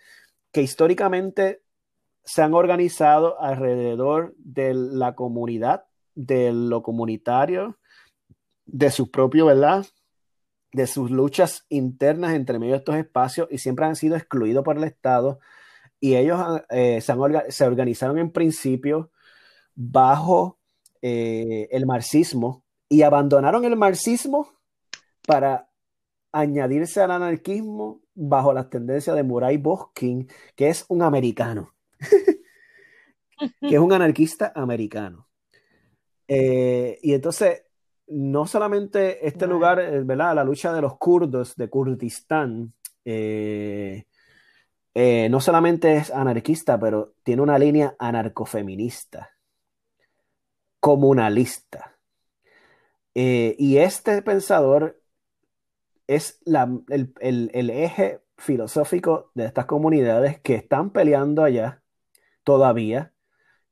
que 0.51 0.61
históricamente 0.61 1.61
se 2.26 2.41
han 2.41 2.53
organizado 2.53 3.39
alrededor 3.39 4.34
de 4.38 4.73
la 4.73 5.15
comunidad, 5.15 5.85
de 6.15 6.51
lo 6.51 6.84
comunitario, 6.84 7.77
de 8.65 8.91
su 8.91 9.09
propio, 9.11 9.45
¿verdad? 9.45 9.85
De 10.76 10.88
sus 10.88 11.10
luchas 11.10 11.65
internas 11.69 12.34
entre 12.34 12.60
medio 12.60 12.73
de 12.73 12.80
estos 12.80 12.95
espacios 12.95 13.47
y 13.49 13.60
siempre 13.60 13.85
han 13.85 13.95
sido 13.95 14.15
excluidos 14.15 14.64
por 14.64 14.77
el 14.77 14.84
Estado. 14.84 15.39
Y 15.99 16.15
ellos 16.15 16.39
eh, 16.69 16.99
se, 17.02 17.64
organizaron 17.64 18.18
en 18.18 18.31
principio 18.31 19.11
bajo 19.73 20.60
eh, 21.02 21.69
el 21.72 21.85
marxismo 21.85 22.64
y 22.89 23.03
abandonaron 23.03 23.64
el 23.65 23.76
marxismo 23.76 24.49
para 25.26 25.69
añadirse 26.31 27.02
al 27.02 27.11
anarquismo 27.11 28.02
bajo 28.14 28.53
las 28.53 28.69
tendencias 28.69 29.15
de 29.15 29.23
Murray 29.23 29.57
Boskin, 29.57 30.27
que 30.56 30.68
es 30.68 30.85
un 30.89 31.02
americano, 31.02 31.73
que 33.61 33.76
es 33.76 33.80
un 33.80 33.93
anarquista 33.93 34.52
americano. 34.56 35.27
Eh, 36.27 36.99
y 37.02 37.14
entonces, 37.14 37.65
no 38.07 38.48
solamente 38.48 39.27
este 39.27 39.48
lugar, 39.48 39.80
eh, 39.80 40.02
¿verdad? 40.03 40.36
La 40.36 40.44
lucha 40.44 40.73
de 40.73 40.82
los 40.82 40.98
kurdos 40.98 41.56
de 41.56 41.69
Kurdistán, 41.69 42.73
eh, 43.06 44.06
eh, 44.95 45.30
no 45.30 45.41
solamente 45.41 45.98
es 45.98 46.11
anarquista, 46.11 46.80
pero 46.80 47.15
tiene 47.23 47.41
una 47.44 47.60
línea 47.60 47.95
anarcofeminista, 47.99 49.32
comunalista. 50.80 51.82
Eh, 53.15 53.56
y 53.57 53.77
este 53.77 54.22
pensador 54.22 55.02
es 56.07 56.40
la- 56.45 56.69
el, 56.90 57.14
el- 57.19 57.52
el 57.53 57.69
eje 57.69 58.22
filosófico 58.38 59.32
de 59.34 59.45
estas 59.45 59.65
comunidades 59.65 60.40
que 60.41 60.56
están 60.56 60.91
peleando 60.91 61.44
allá 61.44 61.82
todavía, 62.44 63.14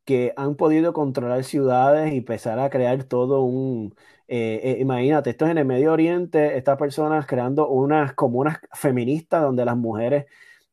que 0.05 0.33
han 0.37 0.55
podido 0.55 0.93
controlar 0.93 1.43
ciudades 1.45 2.13
y 2.13 2.17
empezar 2.19 2.59
a 2.59 2.69
crear 2.69 3.03
todo 3.05 3.43
un... 3.43 3.95
eh, 4.27 4.61
eh, 4.63 4.77
imagínate, 4.79 5.31
esto 5.31 5.45
es 5.45 5.51
en 5.51 5.57
el 5.59 5.65
Medio 5.65 5.91
Oriente, 5.93 6.57
estas 6.57 6.77
personas 6.77 7.25
creando 7.27 7.67
unas 7.69 8.13
comunas 8.13 8.59
feministas 8.73 9.41
donde 9.41 9.65
las 9.65 9.77
mujeres... 9.77 10.25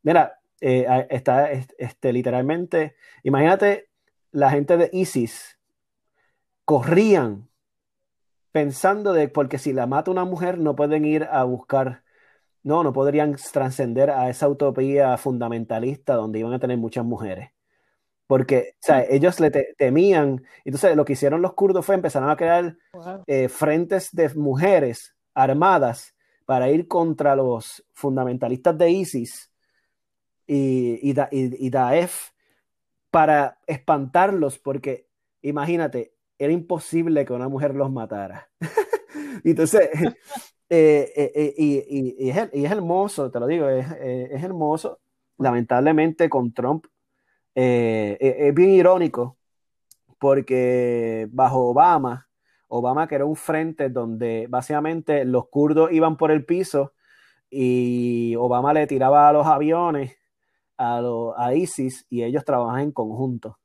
Mira, 0.02 0.40
eh, 0.60 1.06
está 1.10 1.50
es- 1.52 1.74
este, 1.78 2.12
literalmente, 2.12 2.96
imagínate 3.22 3.88
la 4.32 4.50
gente 4.50 4.76
de 4.76 4.90
ISIS 4.92 5.58
corrían 6.64 7.48
pensando 8.52 9.12
de 9.12 9.28
porque 9.28 9.58
si 9.58 9.72
la 9.72 9.86
mata 9.86 10.10
una 10.10 10.24
mujer 10.24 10.58
no 10.58 10.76
pueden 10.76 11.04
ir 11.04 11.24
a 11.30 11.44
buscar, 11.44 12.02
no, 12.62 12.82
no 12.84 12.92
podrían 12.92 13.36
trascender 13.52 14.10
a 14.10 14.28
esa 14.30 14.48
utopía 14.48 15.16
fundamentalista 15.16 16.14
donde 16.14 16.40
iban 16.40 16.52
a 16.52 16.58
tener 16.58 16.78
muchas 16.78 17.04
mujeres. 17.04 17.50
Porque, 18.30 18.74
o 18.74 18.78
sea, 18.86 19.02
ellos 19.10 19.40
le 19.40 19.50
te- 19.50 19.74
temían. 19.76 20.44
Entonces, 20.64 20.94
lo 20.94 21.04
que 21.04 21.14
hicieron 21.14 21.42
los 21.42 21.54
kurdos 21.54 21.84
fue 21.84 21.96
empezaron 21.96 22.30
a 22.30 22.36
crear 22.36 22.76
Wow. 22.92 23.24
eh, 23.26 23.48
frentes 23.48 24.10
de 24.12 24.32
mujeres 24.36 25.16
armadas 25.34 26.14
para 26.46 26.70
ir 26.70 26.86
contra 26.86 27.34
los 27.34 27.84
fundamentalistas 27.92 28.78
de 28.78 28.88
ISIS 28.88 29.50
y, 30.46 31.00
y, 31.02 31.12
Da- 31.12 31.28
y- 31.32 31.66
y 31.66 31.70
Daesh 31.70 32.30
para 33.10 33.58
espantarlos, 33.66 34.60
porque 34.60 35.08
imagínate, 35.42 36.14
era 36.38 36.52
imposible 36.52 37.24
que 37.24 37.32
una 37.32 37.48
mujer 37.48 37.74
los 37.74 37.90
matara. 37.90 38.48
Entonces, 39.44 39.90
eh, 40.68 41.12
eh, 41.16 41.32
eh, 41.34 41.54
y, 41.58 42.30
es, 42.30 42.48
y 42.52 42.64
es 42.64 42.70
hermoso, 42.70 43.28
te 43.28 43.40
lo 43.40 43.48
digo, 43.48 43.68
es, 43.68 43.86
eh, 43.98 44.28
es 44.30 44.42
hermoso. 44.44 45.00
Lamentablemente 45.38 46.28
con 46.28 46.52
Trump 46.52 46.86
eh, 47.54 48.16
eh, 48.20 48.36
es 48.48 48.54
bien 48.54 48.70
irónico 48.70 49.36
porque 50.18 51.26
bajo 51.30 51.70
Obama, 51.70 52.28
Obama 52.68 53.08
era 53.10 53.24
un 53.24 53.36
frente 53.36 53.88
donde 53.88 54.46
básicamente 54.48 55.24
los 55.24 55.48
kurdos 55.48 55.90
iban 55.92 56.16
por 56.16 56.30
el 56.30 56.44
piso 56.44 56.92
y 57.50 58.34
Obama 58.36 58.72
le 58.72 58.86
tiraba 58.86 59.28
a 59.28 59.32
los 59.32 59.46
aviones 59.46 60.16
a, 60.76 61.00
lo- 61.00 61.38
a 61.38 61.54
ISIS 61.54 62.06
y 62.10 62.22
ellos 62.22 62.44
trabajan 62.44 62.80
en 62.80 62.92
conjunto. 62.92 63.58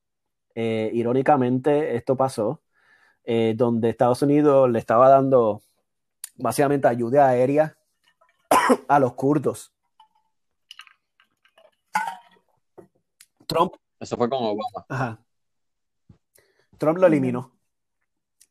Eh, 0.55 0.89
irónicamente, 0.93 1.95
esto 1.95 2.15
pasó 2.15 2.61
donde 3.55 3.89
Estados 3.89 4.21
Unidos 4.21 4.69
le 4.69 4.77
estaba 4.77 5.09
dando 5.09 5.61
básicamente 6.37 6.87
ayuda 6.87 7.27
aérea 7.27 7.75
a 8.87 8.99
los 8.99 9.13
kurdos. 9.13 9.74
Trump 13.47 13.73
Eso 13.99 14.17
fue 14.17 14.29
con 14.29 14.43
Obama. 14.43 14.85
Ajá. 14.89 15.19
Trump 16.77 16.97
lo 16.97 17.07
eliminó. 17.07 17.51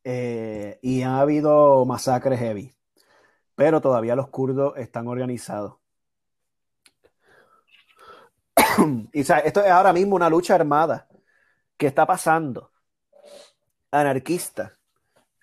Eh, 0.02 0.78
y 0.82 1.02
ha 1.02 1.20
habido 1.20 1.84
masacres 1.84 2.38
heavy. 2.38 2.74
Pero 3.54 3.80
todavía 3.80 4.16
los 4.16 4.28
kurdos 4.28 4.76
están 4.76 5.06
organizados. 5.08 5.76
y 9.12 9.20
o 9.20 9.24
sea, 9.24 9.38
esto 9.38 9.62
es 9.62 9.70
ahora 9.70 9.92
mismo 9.92 10.16
una 10.16 10.28
lucha 10.28 10.54
armada. 10.54 11.08
¿Qué 11.76 11.86
está 11.86 12.06
pasando? 12.06 12.70
Anarquista. 13.90 14.78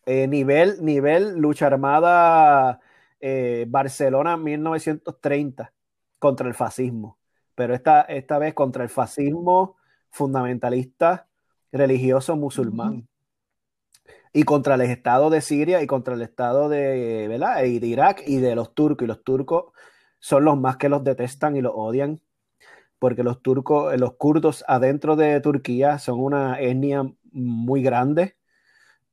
Eh, 0.06 0.28
nivel, 0.28 0.84
nivel 0.84 1.38
lucha 1.38 1.68
armada 1.68 2.80
eh, 3.19 3.65
Barcelona 3.68 4.36
1930 4.36 5.72
contra 6.18 6.48
el 6.48 6.56
fascismo. 6.56 7.20
Pero 7.62 7.76
esta, 7.76 8.02
esta 8.02 8.40
vez 8.40 8.56
contra 8.56 8.82
el 8.82 8.90
fascismo 8.90 9.76
fundamentalista 10.10 11.28
religioso 11.72 12.36
musulmán 12.36 13.08
y 14.34 14.46
contra 14.46 14.74
el 14.74 14.82
Estado 14.82 15.30
de 15.30 15.42
Siria 15.42 15.80
y 15.84 15.86
contra 15.86 16.16
el 16.16 16.24
Estado 16.24 16.70
de, 16.70 17.28
¿verdad? 17.28 17.64
y 17.66 17.78
de 17.78 17.86
Irak 17.86 18.24
y 18.26 18.38
de 18.38 18.56
los 18.56 18.74
turcos. 18.74 19.06
Y 19.06 19.08
los 19.08 19.24
turcos 19.24 19.66
son 20.18 20.44
los 20.44 20.58
más 20.60 20.78
que 20.78 20.90
los 20.90 21.04
detestan 21.04 21.56
y 21.56 21.62
los 21.62 21.74
odian, 21.76 22.20
porque 22.98 23.22
los 23.22 23.44
turcos, 23.44 23.96
los 24.00 24.14
kurdos 24.16 24.66
adentro 24.68 25.16
de 25.16 25.40
Turquía 25.40 26.00
son 26.00 26.20
una 26.20 26.60
etnia 26.60 27.14
muy 27.32 27.84
grande 27.84 28.38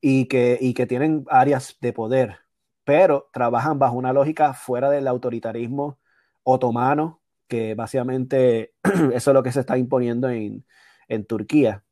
y 0.01 0.25
que, 0.25 0.57
y 0.59 0.73
que 0.73 0.87
tienen 0.87 1.27
áreas 1.29 1.77
de 1.83 1.93
poder, 1.93 2.39
pero 2.85 3.29
trabajan 3.31 3.79
bajo 3.79 3.97
una 3.97 4.15
lógica 4.15 4.55
fuera 4.55 4.89
del 4.89 5.07
autoritarismo 5.07 5.99
otomano, 6.45 7.21
que 7.49 7.75
básicamente 7.75 8.75
eso 9.15 9.31
es 9.31 9.35
lo 9.35 9.43
que 9.43 9.53
se 9.53 9.61
está 9.61 9.79
imponiendo 9.79 10.31
en, 10.31 10.65
en 11.09 11.27
Turquía 11.27 11.85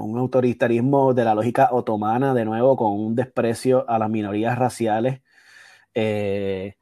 un 0.00 0.18
autoritarismo 0.18 1.14
de 1.14 1.24
la 1.24 1.34
lógica 1.34 1.68
otomana, 1.72 2.34
de 2.34 2.44
nuevo, 2.44 2.76
con 2.76 2.92
un 2.92 3.14
desprecio 3.14 3.88
a 3.88 3.98
las 3.98 4.10
minorías 4.10 4.58
raciales. 4.58 5.20
eh, 5.94 6.76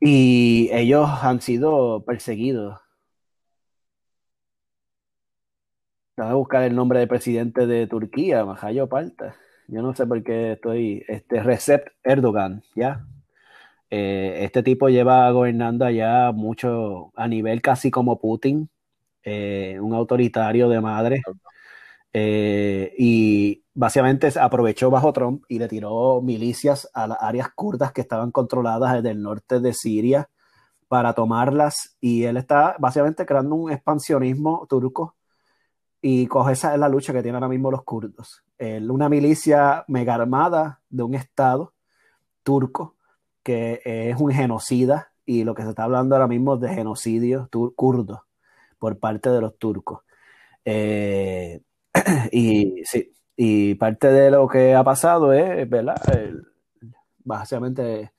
y 0.00 0.68
ellos 0.72 1.08
han 1.22 1.40
sido 1.40 2.04
perseguidos. 2.04 2.78
Voy 6.16 6.26
a 6.26 6.34
buscar 6.34 6.62
el 6.64 6.74
nombre 6.76 6.98
del 7.00 7.08
presidente 7.08 7.66
de 7.66 7.86
Turquía, 7.86 8.44
Majayo 8.44 8.88
Palta. 8.88 9.36
yo 9.68 9.82
no 9.82 9.94
sé 9.94 10.06
por 10.06 10.22
qué 10.22 10.52
estoy, 10.52 11.04
este 11.08 11.42
Recep 11.42 11.88
Erdogan, 12.04 12.62
¿ya? 12.76 13.04
Eh, 13.96 14.44
este 14.44 14.64
tipo 14.64 14.88
lleva 14.88 15.30
gobernando 15.30 15.84
allá 15.84 16.32
mucho, 16.32 17.12
a 17.14 17.28
nivel 17.28 17.62
casi 17.62 17.92
como 17.92 18.18
Putin, 18.18 18.68
eh, 19.22 19.78
un 19.80 19.94
autoritario 19.94 20.68
de 20.68 20.80
madre. 20.80 21.22
Eh, 22.12 22.92
y 22.98 23.62
básicamente 23.72 24.32
aprovechó 24.40 24.90
bajo 24.90 25.12
Trump 25.12 25.44
y 25.48 25.60
le 25.60 25.68
tiró 25.68 26.20
milicias 26.22 26.90
a 26.92 27.06
las 27.06 27.18
áreas 27.20 27.50
kurdas 27.54 27.92
que 27.92 28.00
estaban 28.00 28.32
controladas 28.32 28.94
desde 28.94 29.10
el 29.10 29.22
norte 29.22 29.60
de 29.60 29.72
Siria 29.72 30.28
para 30.88 31.12
tomarlas. 31.14 31.96
Y 32.00 32.24
él 32.24 32.36
está 32.36 32.74
básicamente 32.80 33.24
creando 33.24 33.54
un 33.54 33.70
expansionismo 33.70 34.66
turco 34.68 35.14
y 36.02 36.26
coge 36.26 36.54
esa 36.54 36.74
es 36.74 36.80
la 36.80 36.88
lucha 36.88 37.12
que 37.12 37.22
tienen 37.22 37.36
ahora 37.36 37.48
mismo 37.48 37.70
los 37.70 37.84
kurdos. 37.84 38.42
una 38.58 39.08
milicia 39.08 39.84
mega 39.86 40.14
armada 40.14 40.80
de 40.90 41.02
un 41.04 41.14
estado 41.14 41.74
turco 42.42 42.93
que 43.44 43.80
es 43.84 44.20
un 44.20 44.32
genocida 44.32 45.12
y 45.26 45.44
lo 45.44 45.54
que 45.54 45.62
se 45.62 45.68
está 45.70 45.84
hablando 45.84 46.16
ahora 46.16 46.26
mismo 46.26 46.54
es 46.54 46.60
de 46.60 46.74
genocidio 46.74 47.48
kurdo 47.76 48.26
por 48.78 48.98
parte 48.98 49.30
de 49.30 49.40
los 49.40 49.56
turcos. 49.58 50.00
Eh, 50.64 51.60
y 52.32 52.82
sí, 52.84 53.12
y 53.36 53.74
parte 53.74 54.08
de 54.08 54.30
lo 54.30 54.48
que 54.48 54.74
ha 54.74 54.82
pasado 54.82 55.32
es, 55.32 55.68
¿verdad? 55.68 55.96
básicamente 57.18 58.12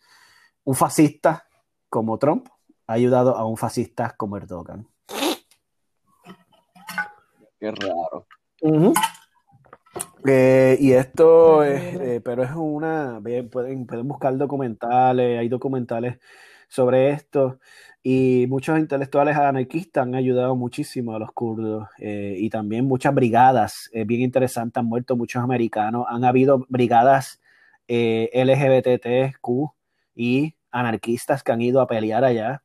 un 0.64 0.76
fascista 0.76 1.46
como 1.90 2.18
Trump 2.18 2.48
ha 2.88 2.94
ayudado 2.94 3.36
a 3.36 3.46
un 3.46 3.58
fascista 3.58 4.16
como 4.18 4.38
Erdogan. 4.38 4.88
Qué 7.60 7.72
raro. 7.72 8.28
Eh, 10.28 10.78
y 10.80 10.94
esto, 10.94 11.64
es, 11.64 11.82
eh, 11.96 12.22
pero 12.24 12.44
es 12.44 12.52
una, 12.56 13.22
pueden, 13.52 13.86
pueden 13.86 14.08
buscar 14.08 14.36
documentales, 14.38 15.40
hay 15.40 15.48
documentales 15.50 16.18
sobre 16.68 17.12
esto 17.12 17.60
y 18.02 18.46
muchos 18.50 18.80
intelectuales 18.80 19.38
anarquistas 19.38 20.04
han 20.04 20.16
ayudado 20.16 20.56
muchísimo 20.56 21.16
a 21.16 21.20
los 21.20 21.32
kurdos 21.32 21.88
eh, 22.00 22.36
y 22.40 22.50
también 22.50 22.86
muchas 22.86 23.14
brigadas, 23.14 23.90
es 23.94 24.08
bien 24.08 24.22
interesante, 24.22 24.80
han 24.80 24.88
muerto 24.88 25.16
muchos 25.16 25.44
americanos, 25.44 26.06
han 26.10 26.24
habido 26.26 26.66
brigadas 26.70 27.40
LGBTQ 27.88 29.48
y 30.16 30.56
anarquistas 30.72 31.44
que 31.44 31.52
han 31.52 31.62
ido 31.62 31.82
a 31.82 31.88
pelear 31.88 32.24
allá 32.26 32.64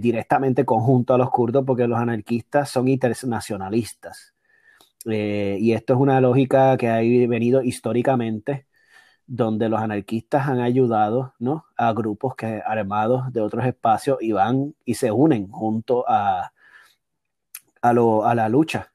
directamente 0.00 0.64
conjunto 0.64 1.14
a 1.14 1.18
los 1.18 1.30
kurdos 1.30 1.64
porque 1.64 1.86
los 1.86 1.98
anarquistas 1.98 2.68
son 2.68 2.88
internacionalistas. 2.88 4.33
Eh, 5.06 5.58
y 5.60 5.72
esto 5.72 5.94
es 5.94 6.00
una 6.00 6.20
lógica 6.20 6.76
que 6.76 6.88
ha 6.88 6.96
venido 6.96 7.62
históricamente, 7.62 8.66
donde 9.26 9.68
los 9.68 9.80
anarquistas 9.80 10.48
han 10.48 10.60
ayudado 10.60 11.34
¿no? 11.38 11.66
a 11.76 11.92
grupos 11.92 12.34
que, 12.36 12.62
armados 12.64 13.32
de 13.32 13.40
otros 13.40 13.64
espacios 13.66 14.18
y 14.20 14.32
van 14.32 14.74
y 14.84 14.94
se 14.94 15.10
unen 15.10 15.48
junto 15.50 16.04
a, 16.08 16.52
a, 17.82 17.92
lo, 17.92 18.26
a 18.26 18.34
la 18.34 18.48
lucha, 18.48 18.92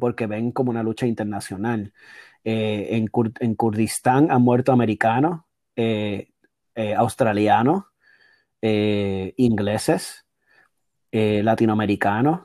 porque 0.00 0.26
ven 0.26 0.52
como 0.52 0.70
una 0.70 0.82
lucha 0.82 1.06
internacional. 1.06 1.92
En, 2.44 3.10
en, 3.40 3.54
Kurdistán 3.54 4.30
han 4.30 4.42
muerto 4.42 4.72
americanos, 4.72 5.42
australianos, 6.96 7.84
eh, 8.60 9.34
ingleses, 9.36 10.26
eh, 11.12 11.42
latinoamericanos 11.44 12.40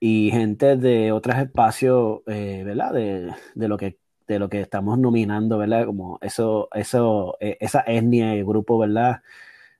y 0.00 0.30
gente 0.30 0.76
de 0.76 1.12
otros 1.12 1.36
espacios, 1.36 2.20
eh, 2.26 2.62
¿verdad? 2.64 2.92
De, 2.92 3.68
lo 3.68 3.76
que, 3.76 3.98
de 4.26 4.38
lo 4.38 4.48
que 4.48 4.60
estamos 4.60 4.98
nominando, 4.98 5.58
¿verdad? 5.58 5.86
Como 5.86 6.18
eso, 6.22 6.68
eso, 6.72 7.36
esa 7.40 7.82
etnia 7.86 8.34
y 8.36 8.42
grupo, 8.42 8.78
¿verdad? 8.78 9.22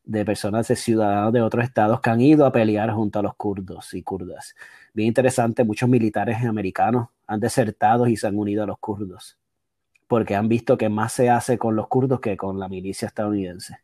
De 0.05 0.25
personas 0.25 0.69
de 0.69 0.77
ciudadanos 0.77 1.33
de 1.33 1.43
otros 1.43 1.65
estados 1.65 2.01
que 2.01 2.11
han 2.11 2.21
ido 2.21 2.47
a 2.47 2.53
pelear 2.53 2.93
junto 2.93 3.19
a 3.21 3.23
los 3.23 3.35
kurdos 3.37 3.95
y 3.95 4.03
kurdas. 4.03 4.55
Bien 4.95 5.09
interesante, 5.09 5.65
muchos 5.65 5.89
militares 5.89 6.45
americanos 6.45 7.09
han 7.27 7.41
desertado 7.41 8.07
y 8.07 8.17
se 8.17 8.27
han 8.27 8.39
unido 8.39 8.65
a 8.65 8.67
los 8.67 8.79
kurdos, 8.79 9.39
porque 10.09 10.35
han 10.37 10.49
visto 10.49 10.79
que 10.79 10.89
más 10.89 11.13
se 11.13 11.31
hace 11.31 11.59
con 11.59 11.77
los 11.77 11.89
kurdos 11.89 12.21
que 12.21 12.37
con 12.37 12.59
la 12.59 12.69
milicia 12.69 13.09
estadounidense. 13.09 13.79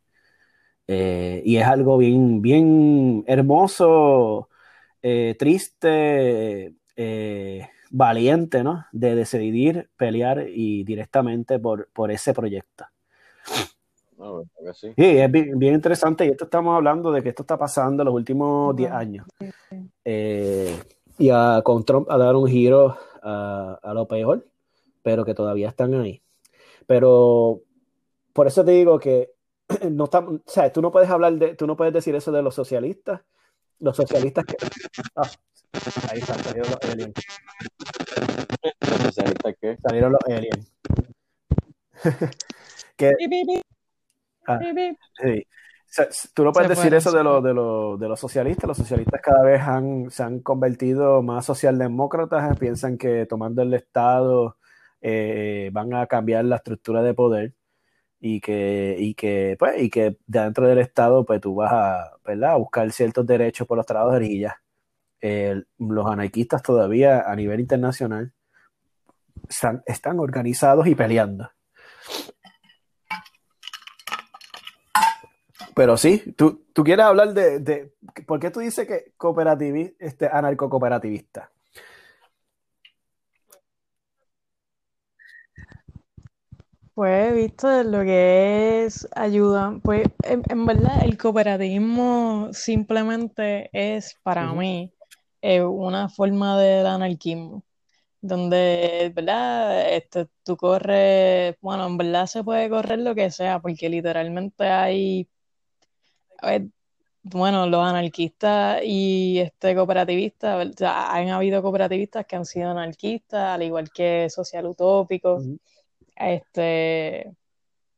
Eh, 0.86 1.42
y 1.44 1.56
es 1.56 1.66
algo 1.66 1.98
bien, 1.98 2.42
bien 2.42 3.24
hermoso, 3.26 4.48
eh, 5.06 5.36
triste, 5.38 6.74
eh, 6.96 7.68
valiente, 7.90 8.64
¿no? 8.64 8.86
De 8.90 9.14
decidir 9.14 9.90
pelear 9.98 10.46
y 10.48 10.82
directamente 10.82 11.58
por, 11.58 11.88
por 11.92 12.10
ese 12.10 12.32
proyecto. 12.32 12.86
sí. 14.72 14.94
es 14.96 15.30
bien, 15.30 15.74
interesante 15.74 16.24
y 16.24 16.30
esto 16.30 16.44
estamos 16.44 16.74
hablando 16.74 17.12
de 17.12 17.22
que 17.22 17.28
esto 17.28 17.42
está 17.42 17.58
pasando 17.58 18.02
en 18.02 18.06
los 18.06 18.14
últimos 18.14 18.74
10 18.74 18.90
años. 18.90 19.26
y 20.04 21.30
a, 21.30 21.60
con 21.62 21.84
Trump 21.84 22.10
a 22.10 22.16
dar 22.16 22.34
un 22.34 22.48
giro 22.48 22.96
a, 23.22 23.78
a 23.82 23.92
lo 23.92 24.08
peor, 24.08 24.46
pero 25.02 25.26
que 25.26 25.34
todavía 25.34 25.68
están 25.68 25.92
ahí. 25.92 26.22
Pero 26.86 27.60
por 28.32 28.46
eso 28.46 28.64
te 28.64 28.70
digo 28.70 28.98
que 28.98 29.32
no 29.90 30.04
está, 30.04 30.20
o 30.20 30.40
sea, 30.46 30.72
tú 30.72 30.80
no 30.80 30.90
puedes 30.90 31.10
hablar 31.10 31.34
de, 31.34 31.54
tú 31.56 31.66
no 31.66 31.76
puedes 31.76 31.92
decir 31.92 32.14
eso 32.14 32.32
de 32.32 32.40
los 32.40 32.54
socialistas. 32.54 33.20
Los 33.80 33.96
socialistas 33.96 34.44
que. 34.44 34.56
Ah, 35.16 35.30
ahí 36.10 36.18
está, 36.20 36.34
salieron 36.34 36.70
los 36.70 36.90
aliens. 36.90 37.14
¿Los 38.80 39.00
socialistas 39.02 39.54
qué? 39.60 39.76
Salieron 39.82 40.12
los 40.12 40.20
aliens. 40.26 40.72
que, 42.96 43.12
ah, 44.46 44.58
sí. 45.22 45.46
tú 46.34 46.44
no 46.44 46.52
puedes 46.52 46.68
decir 46.68 46.94
eso 46.94 47.12
de, 47.12 47.24
lo, 47.24 47.40
de, 47.40 47.54
lo, 47.54 47.96
de, 47.96 48.08
los 48.08 48.20
socialistas. 48.20 48.68
Los 48.68 48.78
socialistas 48.78 49.20
cada 49.20 49.42
vez 49.42 49.60
han, 49.60 50.10
se 50.10 50.22
han 50.22 50.40
convertido 50.40 51.22
más 51.22 51.46
socialdemócratas. 51.46 52.58
Piensan 52.58 52.98
que 52.98 53.26
tomando 53.26 53.62
el 53.62 53.74
Estado 53.74 54.56
eh, 55.00 55.70
van 55.72 55.94
a 55.94 56.06
cambiar 56.06 56.44
la 56.44 56.56
estructura 56.56 57.02
de 57.02 57.14
poder 57.14 57.54
y 58.20 58.40
que, 58.40 58.96
y 58.98 59.14
que, 59.14 59.56
pues, 59.58 59.82
y 59.82 59.90
que 59.90 60.16
dentro 60.26 60.66
del 60.66 60.78
Estado, 60.78 61.24
pues 61.24 61.40
tú 61.40 61.54
vas 61.56 61.72
a, 61.72 62.16
¿verdad? 62.24 62.56
buscar 62.58 62.90
ciertos 62.92 63.26
derechos 63.26 63.66
por 63.66 63.76
los 63.76 63.86
trabajadores 63.86 64.30
y 64.30 64.40
ya. 64.40 64.60
los 65.78 66.06
anarquistas 66.06 66.62
todavía 66.62 67.22
a 67.30 67.36
nivel 67.36 67.60
internacional 67.60 68.32
están, 69.48 69.82
están 69.86 70.18
organizados 70.20 70.86
y 70.86 70.94
peleando. 70.94 71.50
Pero 75.74 75.96
sí, 75.96 76.34
tú, 76.36 76.66
tú 76.72 76.84
quieres 76.84 77.04
hablar 77.04 77.34
de, 77.34 77.58
de, 77.58 77.94
¿Por 78.26 78.38
qué 78.38 78.50
tú 78.50 78.60
dices 78.60 78.86
que 78.86 79.12
cooperativi, 79.16 79.96
este, 79.98 80.28
anarco-cooperativista? 80.28 81.50
Pues 86.94 87.28
he 87.28 87.32
visto 87.34 87.82
lo 87.82 88.02
que 88.04 88.84
es 88.84 89.08
ayuda, 89.16 89.80
pues 89.82 90.06
en, 90.22 90.64
verdad 90.64 91.02
el 91.02 91.18
cooperativismo 91.18 92.50
simplemente 92.52 93.68
es 93.72 94.16
para 94.22 94.52
mí 94.52 94.92
eh, 95.42 95.62
una 95.64 96.08
forma 96.08 96.56
de 96.56 96.86
anarquismo, 96.86 97.64
donde, 98.20 99.12
¿verdad? 99.12 99.92
Este, 99.92 100.28
tú 100.44 100.56
corres, 100.56 101.56
bueno, 101.60 101.86
en 101.88 101.96
verdad 101.98 102.26
se 102.26 102.44
puede 102.44 102.70
correr 102.70 103.00
lo 103.00 103.14
que 103.16 103.30
sea, 103.32 103.60
porque 103.60 103.88
literalmente 103.88 104.64
hay, 104.68 105.28
bueno, 107.24 107.66
los 107.66 107.84
anarquistas 107.84 108.82
y 108.84 109.40
este 109.40 109.74
cooperativistas, 109.74 110.80
han 110.82 111.28
habido 111.30 111.60
cooperativistas 111.60 112.24
que 112.26 112.36
han 112.36 112.44
sido 112.46 112.70
anarquistas, 112.70 113.42
al 113.54 113.62
igual 113.64 113.90
que 113.90 114.30
social 114.30 114.66
utópicos 114.66 115.44
este, 116.16 117.34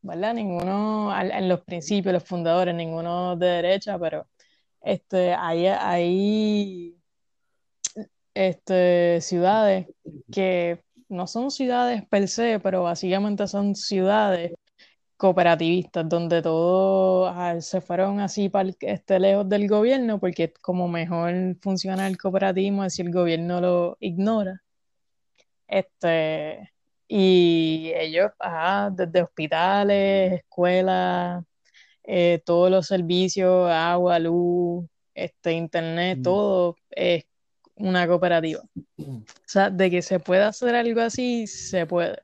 ¿verdad? 0.03 0.35
Ninguno, 0.35 1.13
en 1.21 1.49
los 1.49 1.63
principios, 1.63 2.13
los 2.15 2.25
fundadores, 2.25 2.75
ninguno 2.75 3.37
de 3.37 3.47
derecha, 3.47 3.99
pero 3.99 4.27
este, 4.83 5.35
hay, 5.35 6.97
este, 8.35 9.21
ciudades 9.21 9.87
que 10.33 10.83
no 11.09 11.27
son 11.27 11.51
ciudades 11.51 12.07
per 12.09 12.29
se, 12.29 12.61
pero 12.61 12.83
básicamente 12.85 13.47
son 13.49 13.75
ciudades 13.75 14.53
cooperativistas, 15.17 16.09
donde 16.09 16.43
todos 16.43 17.33
ah, 17.35 17.61
se 17.61 17.81
fueron 17.81 18.21
así 18.21 18.49
para 18.49 18.71
este, 18.81 19.19
lejos 19.21 19.49
del 19.49 19.69
gobierno, 19.69 20.21
porque 20.21 20.53
como 20.63 20.89
mejor 20.89 21.57
funciona 21.63 22.07
el 22.07 22.19
cooperativismo 22.19 22.89
si 22.91 23.03
el 23.03 23.13
gobierno 23.13 23.61
lo 23.61 23.97
ignora. 24.01 24.63
Este, 25.69 26.71
y 27.09 27.93
ellos, 27.95 28.33
desde 28.93 29.23
hospitales, 29.23 30.33
escuelas, 30.41 31.45
eh, 32.05 32.41
todos 32.45 32.71
los 32.71 32.87
servicios, 32.87 33.71
agua, 33.71 34.19
luz, 34.19 34.87
este, 35.15 35.53
internet, 35.53 36.19
mm. 36.19 36.23
todo 36.23 36.77
es 36.91 37.25
una 37.77 38.07
cooperativa. 38.07 38.63
O 38.99 39.25
sea, 39.47 39.71
de 39.71 39.91
que 39.91 40.03
se 40.03 40.21
pueda 40.21 40.49
hacer 40.49 40.75
algo 40.75 41.01
así, 41.01 41.47
se 41.47 41.87
puede. 41.87 42.23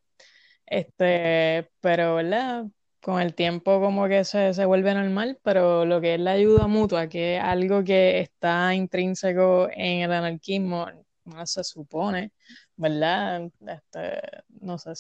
Este, 0.67 1.69
pero, 1.81 2.17
¿verdad? 2.17 2.67
Con 3.01 3.21
el 3.21 3.35
tiempo 3.35 3.81
como 3.81 4.09
que 4.09 4.25
se, 4.25 4.55
se 4.55 4.65
vuelve 4.65 4.95
normal, 4.95 5.39
pero 5.43 5.85
lo 5.85 6.01
que 6.01 6.15
es 6.15 6.21
la 6.21 6.33
ayuda 6.33 6.67
mutua, 6.69 7.09
que 7.09 7.37
es 7.37 7.43
algo 7.43 7.85
que 7.85 8.21
está 8.21 8.75
intrínseco 8.75 9.69
en 9.73 10.03
el 10.03 10.13
anarquismo, 10.13 10.87
no 11.25 11.47
se 11.47 11.65
supone, 11.65 12.33
¿verdad? 12.77 13.51
Este, 13.67 14.21
no 14.61 14.79
sé, 14.79 14.93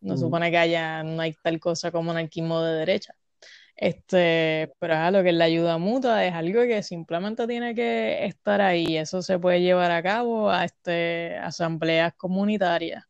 no 0.00 0.16
supone 0.16 0.50
que 0.50 0.58
haya, 0.58 1.02
no 1.02 1.20
hay 1.22 1.34
tal 1.42 1.60
cosa 1.60 1.90
como 1.90 2.10
anarquismo 2.10 2.62
de 2.62 2.78
derecha. 2.78 3.14
Este, 3.76 4.72
pero 4.78 4.94
es 4.94 5.12
lo 5.12 5.22
que 5.22 5.28
es 5.30 5.34
la 5.34 5.44
ayuda 5.44 5.76
mutua 5.76 6.24
es 6.24 6.32
algo 6.32 6.62
que 6.62 6.82
simplemente 6.82 7.46
tiene 7.46 7.74
que 7.74 8.24
estar 8.26 8.60
ahí. 8.60 8.96
Eso 8.96 9.22
se 9.22 9.38
puede 9.38 9.60
llevar 9.60 9.90
a 9.90 10.02
cabo 10.02 10.50
a 10.50 10.64
este, 10.64 11.36
asambleas 11.38 12.14
comunitarias. 12.14 13.04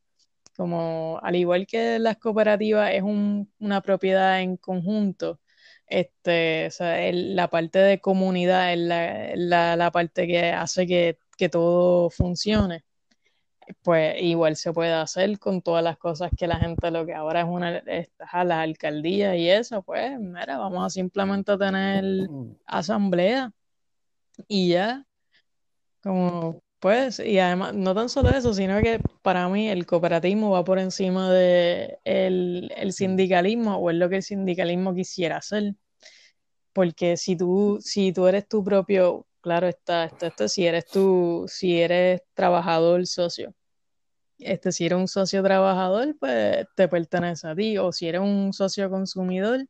Como 0.56 1.20
al 1.22 1.36
igual 1.36 1.66
que 1.66 1.98
las 1.98 2.16
cooperativas 2.18 2.92
es 2.94 3.02
una 3.02 3.80
propiedad 3.82 4.40
en 4.40 4.56
conjunto, 4.56 5.40
este, 5.86 6.70
la 7.12 7.48
parte 7.48 7.78
de 7.78 8.00
comunidad 8.00 8.72
es 8.72 8.78
la, 9.36 9.76
la, 9.76 9.90
parte 9.92 10.26
que 10.26 10.50
hace 10.50 10.86
que, 10.86 11.18
que 11.36 11.48
todo 11.48 12.10
funcione 12.10 12.84
pues 13.82 14.20
igual 14.22 14.56
se 14.56 14.72
puede 14.72 14.92
hacer 14.92 15.38
con 15.38 15.62
todas 15.62 15.82
las 15.82 15.98
cosas 15.98 16.30
que 16.36 16.46
la 16.46 16.58
gente 16.58 16.90
lo 16.90 17.06
que 17.06 17.14
ahora 17.14 17.40
es 17.40 17.46
una 17.48 17.82
a 18.32 18.44
las 18.44 18.58
alcaldías 18.58 19.36
y 19.36 19.48
eso, 19.48 19.82
pues 19.82 20.18
mira, 20.18 20.58
vamos 20.58 20.86
a 20.86 20.90
simplemente 20.90 21.56
tener 21.58 22.28
asamblea 22.66 23.52
y 24.48 24.70
ya, 24.70 25.06
como 26.02 26.62
pues, 26.86 27.18
y 27.20 27.38
además, 27.38 27.74
no 27.74 27.94
tan 27.94 28.08
solo 28.08 28.30
eso, 28.30 28.52
sino 28.54 28.80
que 28.80 29.00
para 29.22 29.48
mí 29.48 29.68
el 29.68 29.86
cooperativismo 29.86 30.50
va 30.50 30.64
por 30.64 30.78
encima 30.78 31.32
de 31.32 31.98
el, 32.04 32.92
sindicalismo 32.92 33.76
o 33.78 33.90
es 33.90 33.96
lo 33.96 34.08
que 34.08 34.16
el 34.16 34.22
sindicalismo 34.22 34.94
quisiera 34.94 35.38
hacer. 35.38 35.74
Porque 36.72 37.16
si 37.16 37.36
tú, 37.36 37.78
si 37.80 38.12
tú 38.12 38.26
eres 38.26 38.46
tu 38.48 38.62
propio, 38.62 39.26
claro 39.46 39.68
está, 39.68 40.06
esto, 40.06 40.48
si 40.48 40.66
eres 40.66 40.86
tú, 40.86 41.44
si 41.46 41.80
eres 41.80 42.20
trabajador 42.34 43.06
socio, 43.06 43.54
este, 44.40 44.72
si 44.72 44.86
eres 44.86 44.98
un 44.98 45.06
socio 45.06 45.40
trabajador, 45.40 46.16
pues 46.18 46.66
te 46.74 46.88
pertenece 46.88 47.46
a 47.46 47.54
ti, 47.54 47.78
o 47.78 47.92
si 47.92 48.08
eres 48.08 48.22
un 48.22 48.52
socio 48.52 48.90
consumidor, 48.90 49.60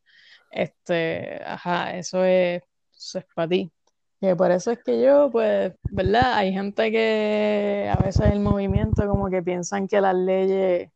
este, 0.51 1.43
ajá, 1.44 1.94
eso 1.98 2.24
es, 2.24 2.62
eso 2.90 3.19
es 3.19 3.27
para 3.35 3.48
ti. 3.48 3.70
Que 4.19 4.35
por 4.35 4.51
eso 4.51 4.70
es 4.70 4.78
que 4.82 5.03
yo, 5.03 5.31
pues, 5.31 5.74
¿verdad? 5.90 6.32
Hay 6.36 6.55
gente 6.55 6.90
que 6.90 7.93
a 7.93 8.03
veces 8.03 8.32
el 8.32 8.40
movimiento 8.40 9.07
como 9.07 9.28
que 9.28 9.43
piensan 9.43 9.89
que 9.89 10.01
las 10.01 10.15
leyes 10.15 10.89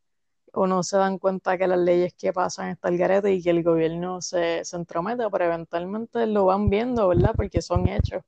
o 0.55 0.67
no 0.67 0.83
se 0.83 0.97
dan 0.97 1.19
cuenta 1.19 1.59
que 1.59 1.67
las 1.67 1.79
leyes 1.79 2.15
que 2.15 2.33
pasan 2.33 2.71
están 2.71 2.95
al 2.95 2.99
garete 2.99 3.31
y 3.35 3.43
que 3.43 3.51
el 3.51 3.63
gobierno 3.63 4.23
se, 4.23 4.65
se 4.65 4.77
entromete, 4.77 5.25
pero 5.31 5.45
eventualmente 5.45 6.27
lo 6.27 6.47
van 6.47 6.71
viendo, 6.71 7.09
¿verdad? 7.09 7.35
Porque 7.37 7.61
son 7.61 7.87
hechos. 7.89 8.23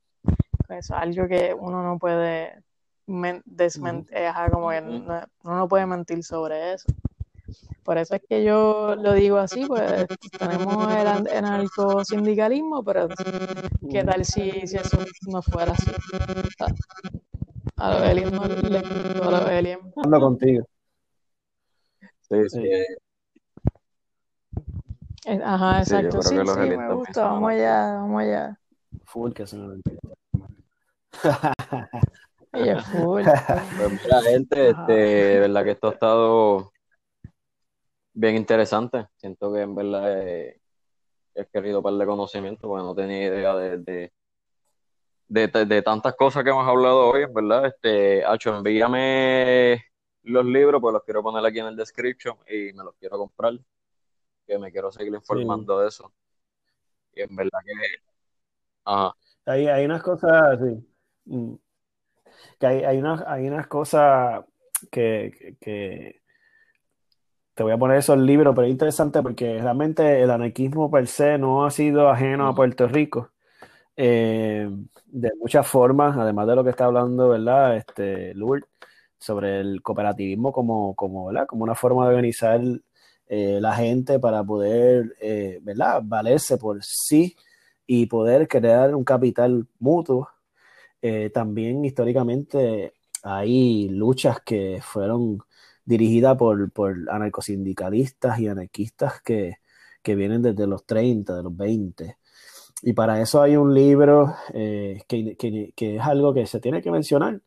Eso 0.73 0.95
es 0.95 1.01
algo 1.01 1.29
que 1.29 1.55
uno 1.55 1.83
no 1.83 1.99
puede 1.99 2.63
desmentir, 3.07 4.17
como 4.53 4.71
que 4.71 4.81
no, 4.81 5.23
uno 5.45 5.57
no 5.57 5.69
puede 5.69 5.87
mentir 5.87 6.23
sobre 6.25 6.75
eso. 6.75 6.87
Por 7.83 7.99
eso 7.99 8.15
es 8.15 8.23
que 8.29 8.45
yo 8.45 8.95
lo 8.95 9.13
digo 9.13 9.39
así, 9.39 9.67
pues 9.67 10.07
tenemos 10.39 10.95
el, 10.95 11.07
anarcosindicalismo, 11.07 12.85
pero 12.85 13.09
¿qué 13.91 14.05
tal 14.05 14.25
si, 14.25 14.67
si 14.67 14.77
eso 14.77 14.99
no 15.27 15.43
fuera 15.43 15.73
así? 15.73 15.91
A 17.77 17.91
lo 17.91 18.05
Elian 18.05 18.31
no 18.33 18.47
le 18.47 18.79
a. 19.75 19.81
Ando 20.05 20.21
contigo. 20.21 20.65
Sí, 22.21 22.49
sí. 22.49 22.69
Eh, 25.25 25.41
ajá, 25.45 25.81
exacto. 25.81 26.23
Sí, 26.23 26.37
sí, 26.47 26.61
me 26.61 26.95
gusta. 26.95 27.25
Vamos 27.25 27.51
allá, 27.51 27.95
vamos 27.95 28.23
allá. 28.23 28.59
Full 29.05 29.33
que 29.33 29.47
se 29.47 29.57
me 29.57 29.81
Ella 32.53 32.83
full. 32.83 33.23
Pues 33.77 34.03
mira, 34.03 34.23
gente, 34.23 34.71
este, 34.71 34.93
de 34.93 35.41
verdad 35.41 35.65
que 35.65 35.71
esto 35.71 35.89
ha 35.89 35.93
estado 35.93 36.73
bien 38.13 38.37
interesante. 38.37 39.09
Siento 39.17 39.53
que 39.53 39.63
en 39.63 39.75
verdad 39.75 40.21
he, 40.21 40.61
he 41.35 41.47
querido 41.47 41.83
par 41.83 41.95
de 41.95 42.07
conocimiento, 42.07 42.69
porque 42.69 42.85
no 42.85 42.95
tenía 42.95 43.27
idea 43.27 43.55
de, 43.55 43.79
de, 45.29 45.49
de, 45.49 45.83
tantas 45.83 46.15
cosas 46.15 46.45
que 46.45 46.51
hemos 46.51 46.67
hablado 46.67 47.09
hoy, 47.09 47.23
en 47.23 47.33
verdad. 47.33 47.67
Este, 47.67 48.25
Hacho, 48.25 48.57
envíame 48.57 49.83
los 50.25 50.45
libros, 50.45 50.81
pues 50.81 50.93
los 50.93 51.03
quiero 51.05 51.23
poner 51.23 51.45
aquí 51.45 51.59
en 51.59 51.67
el 51.67 51.77
description 51.77 52.37
y 52.47 52.73
me 52.75 52.85
los 52.85 52.95
quiero 52.97 53.19
comprar, 53.19 53.55
que 54.47 54.59
me 54.59 54.71
quiero 54.71 54.93
seguir 54.93 55.15
informando 55.15 55.81
de 55.81 55.89
eso. 55.89 56.13
Y 57.15 57.23
en 57.23 57.35
verdad 57.35 57.59
que... 57.65 57.73
Ajá. 58.85 59.15
Hay, 59.47 59.67
hay 59.67 59.85
unas 59.85 60.03
cosas, 60.03 60.59
sí. 60.61 60.92
Mm, 61.27 61.55
que 62.59 62.67
hay, 62.67 62.85
hay, 62.85 62.99
unas, 62.99 63.23
hay 63.27 63.49
unas 63.49 63.67
cosas 63.67 64.45
que, 64.91 65.57
que, 65.61 66.23
te 67.55 67.63
voy 67.63 67.73
a 67.73 67.79
poner 67.79 67.99
esos 67.99 68.19
libros, 68.19 68.55
pero 68.55 68.67
es 68.67 68.73
interesante 68.73 69.23
porque 69.23 69.61
realmente 69.61 70.23
el 70.23 70.31
anarquismo 70.31 70.91
per 70.91 71.07
se 71.07 71.39
no 71.39 71.65
ha 71.67 71.71
sido 71.71 72.09
ajeno 72.09 72.49
a 72.49 72.55
Puerto 72.55 72.89
Rico. 72.89 73.31
Eh, 73.97 74.69
de 75.07 75.31
muchas 75.39 75.67
formas, 75.67 76.17
además 76.17 76.47
de 76.49 76.57
lo 76.57 76.65
que 76.65 76.71
está 76.71 76.87
hablando, 76.87 77.29
¿verdad? 77.31 77.77
Este, 77.77 78.35
Lourdes, 78.35 78.69
sobre 79.19 79.61
el 79.61 79.83
cooperativismo 79.83 80.53
como, 80.53 80.95
como, 80.97 81.27
¿verdad? 81.27 81.47
como 81.47 81.65
una 81.65 81.75
forma 81.75 82.05
de 82.05 82.11
organizar 82.11 82.61
eh, 83.29 83.59
la 83.61 83.75
gente 83.75 84.19
para 84.19 84.43
poder, 84.45 85.15
eh, 85.21 85.61
¿verdad? 85.63 86.03
Valerse 86.05 86.59
por 86.59 86.83
sí 86.83 87.37
y 87.87 88.07
poder 88.07 88.49
crear 88.49 88.95
un 88.95 89.05
capital 89.05 89.67
mutuo 89.79 90.29
eh, 91.03 91.31
también 91.31 91.85
históricamente 91.85 92.95
hay 93.23 93.89
luchas 93.89 94.41
que 94.41 94.81
fueron 94.83 95.41
dirigidas 95.85 96.37
por, 96.37 96.71
por 96.73 96.97
anarcosindicalistas 97.11 98.39
y 98.39 98.49
anarquistas 98.49 99.21
que, 99.23 99.57
vienen 100.05 100.43
desde 100.43 100.67
los 100.67 100.85
30, 100.87 101.37
de 101.37 101.43
los 101.43 101.57
20. 101.57 102.17
Y 102.83 102.93
para 102.95 103.21
eso 103.21 103.43
hay 103.43 103.57
un 103.57 103.75
libro 103.75 104.35
eh, 104.55 105.03
que, 105.09 105.73
es 105.77 106.03
algo 106.03 106.35
que 106.35 106.47
se 106.47 106.61
tiene 106.61 106.83
que 106.83 106.91
mencionar, 106.91 107.41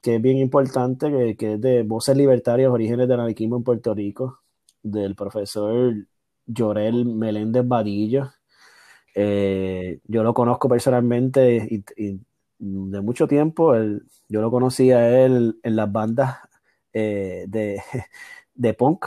que 0.00 0.16
es 0.16 0.22
bien 0.22 0.38
importante, 0.38 1.36
que, 1.36 1.54
es 1.54 1.60
de 1.60 1.82
Voces 1.84 2.16
Libertarias, 2.16 2.70
Orígenes 2.70 3.08
del 3.08 3.20
Anarquismo 3.20 3.56
en 3.56 3.64
Puerto 3.64 3.94
Rico, 3.94 4.40
del 4.82 5.14
profesor 5.14 5.94
Llorel 6.46 7.04
Meléndez 7.06 7.66
Vadillo. 7.66 8.32
Eh, 9.14 10.00
yo 10.04 10.22
lo 10.22 10.34
conozco 10.34 10.68
personalmente 10.68 11.84
y, 11.96 12.20
de 12.60 13.00
mucho 13.00 13.26
tiempo. 13.26 13.74
yo 14.28 14.40
lo 14.40 14.50
conocí 14.50 14.92
a 14.92 15.24
él 15.24 15.58
en 15.62 15.76
las 15.76 15.90
bandas 15.90 16.38
eh, 16.92 17.44
de, 17.48 17.82
de, 18.54 18.74
punk. 18.74 19.06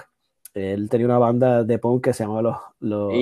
Él 0.53 0.89
tenía 0.89 1.07
una 1.07 1.19
banda 1.19 1.63
de 1.63 1.79
punk 1.79 2.03
que 2.03 2.13
se 2.13 2.23
llamaba 2.23 2.41
Los, 2.41 2.57
los, 2.79 3.13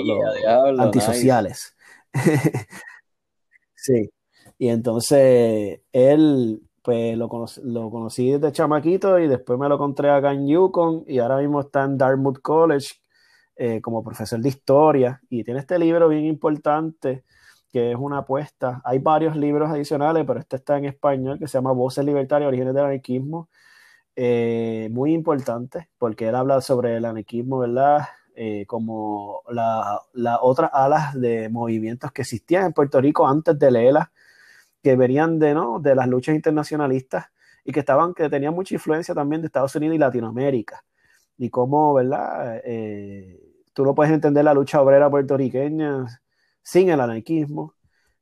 Antisociales. 0.79 1.75
sí. 3.75 4.09
Y 4.57 4.69
entonces 4.69 5.81
él, 5.91 6.61
pues 6.81 7.17
lo, 7.17 7.29
lo 7.63 7.91
conocí 7.91 8.31
desde 8.31 8.51
chamaquito 8.51 9.19
y 9.19 9.27
después 9.27 9.57
me 9.59 9.67
lo 9.67 9.75
encontré 9.75 10.09
acá 10.09 10.31
en 10.33 10.47
Yukon 10.47 11.03
y 11.07 11.19
ahora 11.19 11.37
mismo 11.37 11.61
está 11.61 11.83
en 11.83 11.97
Dartmouth 11.97 12.41
College 12.41 12.95
eh, 13.55 13.81
como 13.81 14.03
profesor 14.03 14.39
de 14.39 14.49
historia 14.49 15.21
y 15.29 15.43
tiene 15.43 15.59
este 15.59 15.77
libro 15.77 16.07
bien 16.09 16.25
importante 16.25 17.25
que 17.71 17.91
es 17.91 17.97
una 17.97 18.19
apuesta. 18.19 18.81
Hay 18.83 18.99
varios 18.99 19.35
libros 19.35 19.69
adicionales, 19.69 20.25
pero 20.27 20.39
este 20.39 20.57
está 20.57 20.77
en 20.77 20.85
español, 20.85 21.39
que 21.39 21.47
se 21.47 21.57
llama 21.57 21.71
Voces 21.71 22.05
Libertarias, 22.05 22.47
Orígenes 22.47 22.73
del 22.73 22.85
Anarquismo. 22.85 23.49
Eh, 24.15 24.89
muy 24.91 25.13
importante, 25.13 25.89
porque 25.97 26.27
él 26.27 26.35
habla 26.35 26.61
sobre 26.61 26.97
el 26.97 27.05
anarquismo, 27.05 27.59
¿verdad? 27.59 28.07
Eh, 28.35 28.65
como 28.67 29.41
las 29.49 29.99
la 30.13 30.41
otras 30.41 30.71
alas 30.73 31.19
de 31.19 31.49
movimientos 31.49 32.11
que 32.11 32.21
existían 32.23 32.65
en 32.65 32.73
Puerto 32.73 32.99
Rico 33.01 33.27
antes 33.27 33.57
de 33.57 33.71
Lela, 33.71 34.11
que 34.83 34.95
venían 34.95 35.39
de, 35.39 35.53
¿no? 35.53 35.79
de 35.79 35.95
las 35.95 36.07
luchas 36.07 36.35
internacionalistas 36.35 37.27
y 37.63 37.71
que 37.71 37.81
estaban, 37.81 38.13
que 38.13 38.29
tenían 38.29 38.53
mucha 38.53 38.75
influencia 38.75 39.13
también 39.15 39.41
de 39.41 39.47
Estados 39.47 39.75
Unidos 39.75 39.95
y 39.95 39.99
Latinoamérica. 39.99 40.83
Y 41.37 41.49
cómo, 41.49 41.93
¿verdad? 41.93 42.61
Eh, 42.65 43.39
tú 43.73 43.85
no 43.85 43.95
puedes 43.95 44.13
entender 44.13 44.45
la 44.45 44.53
lucha 44.53 44.81
obrera 44.81 45.09
puertorriqueña 45.09 46.05
sin 46.63 46.89
el 46.89 47.01
anarquismo 47.01 47.75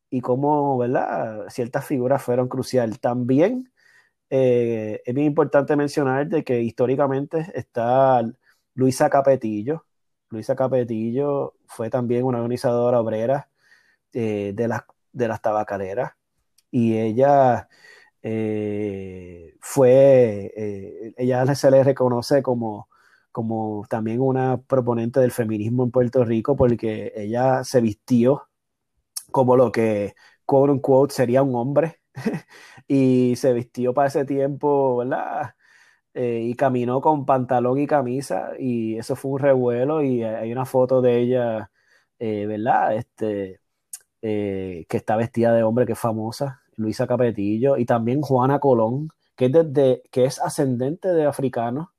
y 0.09 0.21
cómo, 0.21 0.77
¿verdad? 0.77 1.45
Ciertas 1.49 1.85
figuras 1.85 2.21
fueron 2.23 2.47
cruciales. 2.49 2.99
También 2.99 3.71
eh, 4.29 5.01
es 5.05 5.13
bien 5.15 5.27
importante 5.27 5.75
mencionar 5.75 6.27
de 6.27 6.43
que 6.43 6.61
históricamente 6.61 7.51
está 7.55 8.21
Luisa 8.75 9.09
Capetillo. 9.09 9.85
Luisa 10.29 10.55
Capetillo 10.55 11.55
fue 11.67 11.89
también 11.89 12.25
una 12.25 12.39
organizadora 12.39 12.99
obrera 13.01 13.49
eh, 14.13 14.53
de, 14.55 14.67
las, 14.67 14.83
de 15.13 15.27
las 15.27 15.41
tabacaleras 15.41 16.13
y 16.71 16.97
ella 16.97 17.69
eh, 18.23 19.55
fue, 19.61 21.13
ella 21.17 21.55
se 21.55 21.71
le 21.71 21.83
reconoce 21.83 22.43
como, 22.43 22.89
como 23.31 23.85
también 23.89 24.21
una 24.21 24.61
proponente 24.61 25.19
del 25.19 25.31
feminismo 25.31 25.83
en 25.83 25.91
Puerto 25.91 26.23
Rico, 26.25 26.55
porque 26.55 27.13
ella 27.15 27.63
se 27.63 27.81
vistió 27.81 28.49
como 29.31 29.55
lo 29.55 29.71
que, 29.71 30.15
quote 30.45 30.71
unquote, 30.73 31.13
sería 31.13 31.43
un 31.43 31.55
hombre, 31.55 32.01
y 32.87 33.35
se 33.35 33.53
vistió 33.53 33.93
para 33.93 34.07
ese 34.09 34.25
tiempo, 34.25 34.97
¿verdad? 34.97 35.55
Eh, 36.13 36.41
y 36.43 36.55
caminó 36.55 37.01
con 37.01 37.25
pantalón 37.25 37.79
y 37.79 37.87
camisa, 37.87 38.51
y 38.59 38.97
eso 38.97 39.15
fue 39.15 39.31
un 39.31 39.39
revuelo, 39.39 40.03
y 40.03 40.23
hay 40.23 40.51
una 40.51 40.65
foto 40.65 41.01
de 41.01 41.19
ella, 41.19 41.71
eh, 42.19 42.45
¿verdad? 42.47 42.95
Este, 42.95 43.61
eh, 44.21 44.85
que 44.89 44.97
está 44.97 45.15
vestida 45.17 45.53
de 45.53 45.63
hombre, 45.63 45.85
que 45.85 45.93
es 45.93 45.99
famosa, 45.99 46.61
Luisa 46.75 47.07
Capetillo, 47.07 47.77
y 47.77 47.85
también 47.85 48.21
Juana 48.21 48.59
Colón, 48.59 49.09
que 49.35 49.45
es, 49.45 49.51
desde, 49.53 50.03
que 50.11 50.25
es 50.25 50.39
ascendente 50.41 51.09
de 51.09 51.25
africanos, 51.25 51.89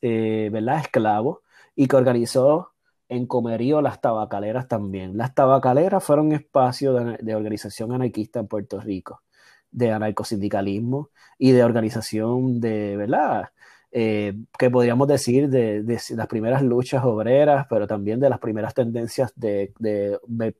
¿verdad? 0.00 0.80
Esclavos, 0.80 1.38
y 1.74 1.86
que 1.88 1.96
organizó 1.96 2.72
en 3.08 3.26
Comerío 3.26 3.80
las 3.82 4.00
tabacaleras 4.00 4.68
también. 4.68 5.16
Las 5.16 5.34
tabacaleras 5.34 6.02
fueron 6.02 6.32
espacios 6.32 7.18
de, 7.20 7.34
organización 7.34 7.92
anarquista 7.92 8.40
en 8.40 8.48
Puerto 8.48 8.80
Rico, 8.80 9.22
de 9.70 9.92
anarcosindicalismo 9.92 11.10
y 11.38 11.52
de 11.52 11.64
organización 11.64 12.60
de, 12.60 12.96
¿verdad? 12.96 13.50
Eh, 13.92 14.34
que 14.58 14.70
podríamos 14.70 15.06
decir 15.08 15.48
de, 15.48 15.82
las 16.10 16.26
primeras 16.26 16.62
luchas 16.62 17.04
obreras, 17.04 17.66
pero 17.70 17.86
también 17.86 18.20
de 18.20 18.28
las 18.28 18.40
primeras 18.40 18.74
tendencias 18.74 19.32
de, 19.36 19.72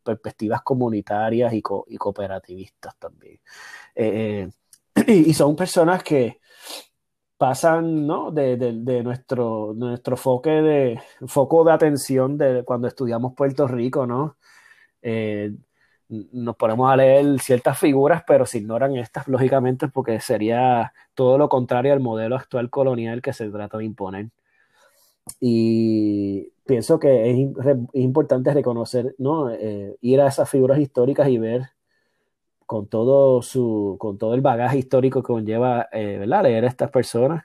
perspectivas 0.04 0.62
comunitarias 0.62 1.52
y, 1.52 1.62
cooperativistas 1.62 2.96
también. 2.98 3.40
Eh, 3.94 4.48
eh, 4.94 5.12
y 5.26 5.34
son 5.34 5.56
personas 5.56 6.02
que, 6.02 6.40
pasan 7.38 8.06
¿no? 8.06 8.30
de, 8.30 9.02
nuestro, 9.04 9.74
nuestro 9.74 10.16
foco 10.16 10.50
de, 10.50 11.00
foco 11.26 11.64
de 11.64 11.72
atención 11.72 12.38
de 12.38 12.64
cuando 12.64 12.88
estudiamos 12.88 13.34
Puerto 13.34 13.66
Rico, 13.68 14.06
¿no? 14.06 14.36
Eh, 15.02 15.52
nos 16.08 16.56
ponemos 16.56 16.90
a 16.90 16.96
leer 16.96 17.40
ciertas 17.40 17.78
figuras, 17.78 18.22
pero 18.26 18.46
se 18.46 18.58
ignoran 18.58 18.96
estas, 18.96 19.26
lógicamente, 19.28 19.88
porque 19.88 20.20
sería 20.20 20.92
todo 21.14 21.36
lo 21.38 21.48
contrario 21.48 21.92
al 21.92 22.00
modelo 22.00 22.36
actual 22.36 22.70
colonial 22.70 23.22
que 23.22 23.32
se 23.32 23.48
trata 23.50 23.78
de 23.78 23.84
imponer. 23.84 24.30
Y 25.40 26.52
pienso 26.64 26.98
que 26.98 27.30
es, 27.30 27.36
importante 27.94 28.54
reconocer, 28.54 29.14
¿no? 29.18 29.50
Eh, 29.50 29.96
ir 30.00 30.20
a 30.20 30.28
esas 30.28 30.48
figuras 30.48 30.78
históricas 30.78 31.28
y 31.28 31.38
ver 31.38 31.76
con 32.66 32.88
todo 32.88 33.43
su, 33.43 33.97
con 33.98 34.18
todo 34.18 34.34
el 34.34 34.40
bagaje 34.40 34.78
histórico 34.78 35.22
que 35.22 35.32
conlleva, 35.32 35.88
eh, 35.93 36.18
¿verdad? 36.18 36.43
Leer 36.43 36.64
a 36.64 36.68
estas 36.68 36.90
personas, 36.90 37.44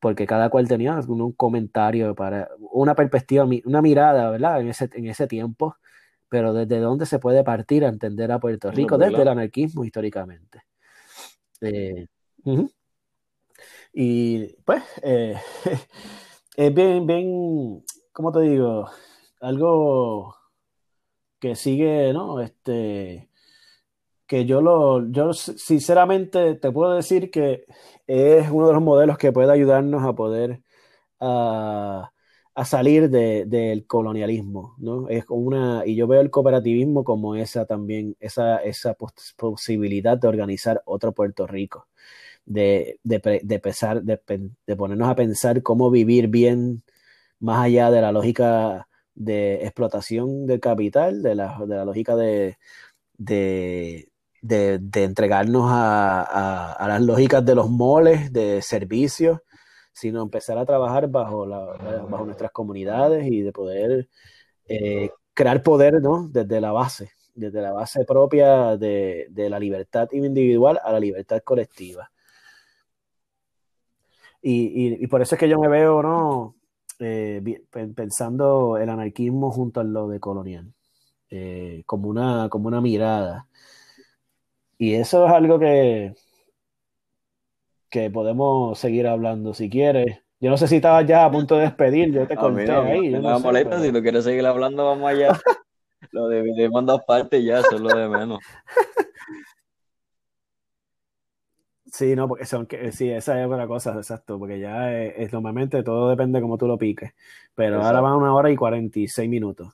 porque 0.00 0.26
cada 0.26 0.50
cual 0.50 0.68
tenía 0.68 1.00
un, 1.08 1.32
comentario 1.32 2.14
para, 2.14 2.50
una 2.58 2.94
perspectiva, 2.94 3.46
una 3.64 3.82
mirada, 3.82 4.30
¿verdad? 4.30 4.60
En 4.60 4.68
ese, 4.68 4.90
en 4.92 5.06
ese 5.08 5.26
tiempo, 5.26 5.76
pero 6.28 6.52
desde 6.52 6.78
dónde 6.78 7.06
se 7.06 7.18
puede 7.18 7.42
partir 7.42 7.84
a 7.84 7.88
entender 7.88 8.30
a 8.32 8.38
Puerto 8.38 8.70
Rico, 8.70 8.98
desde 8.98 9.22
el 9.22 9.28
anarquismo 9.28 9.84
históricamente. 9.84 10.62
Eh, 11.60 12.06
y 13.94 14.46
pues, 14.64 14.82
eh, 15.02 15.36
es 16.56 16.74
bien, 16.74 17.06
bien, 17.06 17.84
¿cómo 18.12 18.30
te 18.32 18.40
digo? 18.40 18.90
Algo 19.40 20.36
que 21.38 21.54
sigue, 21.54 22.12
¿no? 22.12 22.40
Este, 22.40 23.30
que 24.26 24.44
yo 24.46 24.60
lo, 24.62 25.10
yo 25.10 25.32
sinceramente 25.32 26.54
te 26.56 26.72
puedo 26.72 26.94
decir 26.94 27.30
que 27.30 27.64
es 28.06 28.50
uno 28.50 28.68
de 28.68 28.74
los 28.74 28.82
modelos 28.82 29.18
que 29.18 29.32
puede 29.32 29.52
ayudarnos 29.52 30.04
a 30.04 30.14
poder 30.14 30.62
a, 31.20 32.10
salir 32.64 33.10
del 33.10 33.86
colonialismo, 33.86 34.74
¿no? 34.78 35.08
Es 35.08 35.24
una, 35.28 35.82
y 35.86 35.96
yo 35.96 36.06
veo 36.06 36.20
el 36.20 36.30
cooperativismo 36.30 37.04
como 37.04 37.34
esa 37.36 37.66
también, 37.66 38.16
esa, 38.20 38.58
esa 38.58 38.96
posibilidad 39.36 40.16
de 40.18 40.28
organizar 40.28 40.82
otro 40.86 41.12
Puerto 41.12 41.46
Rico, 41.46 41.88
de, 42.44 43.00
de, 43.04 43.40
de, 43.44 43.58
pesar, 43.60 44.02
de, 44.02 44.18
ponernos 44.76 45.08
a 45.08 45.16
pensar 45.16 45.62
cómo 45.62 45.90
vivir 45.90 46.28
bien 46.28 46.84
más 47.40 47.64
allá 47.66 47.90
de 47.90 48.00
la 48.02 48.12
lógica 48.12 48.88
de 49.14 49.56
explotación 49.64 50.46
del 50.46 50.60
capital, 50.60 51.22
de 51.22 51.34
la, 51.36 51.58
de 51.66 51.76
la 51.76 51.84
lógica 51.84 52.16
de, 52.16 52.58
de, 53.18 54.08
de, 54.44 54.78
entregarnos 55.02 55.64
a, 55.70 56.84
las 56.86 57.00
lógicas 57.00 57.44
de 57.44 57.54
los 57.54 57.70
moles, 57.70 58.30
de 58.32 58.60
servicios, 58.60 59.40
sino 59.92 60.22
empezar 60.22 60.58
a 60.58 60.66
trabajar 60.66 61.08
bajo, 61.08 61.46
bajo 61.46 62.24
nuestras 62.26 62.50
comunidades 62.52 63.26
y 63.26 63.40
de 63.40 63.52
poder 63.52 64.08
eh, 64.66 65.10
crear 65.32 65.62
poder 65.62 66.02
¿no? 66.02 66.28
desde 66.28 66.60
la 66.60 66.72
base, 66.72 67.10
desde 67.34 67.62
la 67.62 67.72
base 67.72 68.04
propia 68.04 68.76
de, 68.76 69.28
la 69.34 69.58
libertad 69.58 70.08
individual 70.12 70.78
a 70.84 70.92
la 70.92 71.00
libertad 71.00 71.40
colectiva. 71.42 72.10
Y, 74.42 75.06
por 75.06 75.22
eso 75.22 75.36
es 75.36 75.38
que 75.38 75.48
yo 75.48 75.58
me 75.58 75.68
veo 75.68 76.02
¿no? 76.02 76.56
Eh, 76.98 77.42
pensando 77.94 78.76
el 78.76 78.90
anarquismo 78.90 79.50
junto 79.50 79.80
a 79.80 79.84
lo 79.84 80.06
de 80.08 80.20
colonial, 80.20 80.70
eh, 81.30 81.82
como, 81.86 82.10
una, 82.10 82.50
como 82.50 82.68
una 82.68 82.82
mirada 82.82 83.48
y 84.84 84.94
eso 84.94 85.24
es 85.24 85.32
algo 85.32 85.58
que, 85.58 86.14
que 87.88 88.10
podemos 88.10 88.78
seguir 88.78 89.06
hablando 89.06 89.54
si 89.54 89.70
quieres. 89.70 90.18
Yo 90.40 90.50
no 90.50 90.58
sé 90.58 90.68
si 90.68 90.76
estabas 90.76 91.06
ya 91.06 91.24
a 91.24 91.30
punto 91.30 91.56
de 91.56 91.62
despedir, 91.62 92.12
yo 92.12 92.26
te 92.26 92.36
conté 92.36 92.70
ahí. 92.70 93.08
No, 93.08 93.40
molesta, 93.40 93.80
si 93.80 93.90
tú 93.90 94.02
quieres 94.02 94.24
seguir 94.24 94.44
hablando, 94.44 94.84
vamos 94.84 95.10
allá. 95.10 95.28
lo 96.12 96.28
dividimos 96.28 96.80
en 96.80 96.86
dos 96.86 97.00
partes 97.06 97.42
ya, 97.42 97.60
eso 97.60 97.76
es 97.76 97.80
lo 97.80 97.96
de 97.96 98.08
menos. 98.08 98.40
Sí, 101.86 102.16
no, 102.16 102.26
porque 102.26 102.44
son 102.44 102.66
que 102.66 102.90
sí, 102.90 103.08
esa 103.08 103.40
es 103.40 103.46
otra 103.46 103.68
cosa, 103.68 103.94
exacto, 103.94 104.36
porque 104.36 104.58
ya 104.58 104.92
es, 104.92 105.32
normalmente 105.32 105.80
todo 105.84 106.08
depende 106.08 106.38
de 106.38 106.42
cómo 106.42 106.58
tú 106.58 106.66
lo 106.66 106.76
piques. 106.76 107.12
Pero 107.54 107.80
ahora 107.80 108.00
van 108.00 108.14
una 108.14 108.34
hora 108.34 108.50
y 108.50 108.56
46 108.56 109.30
minutos. 109.30 109.72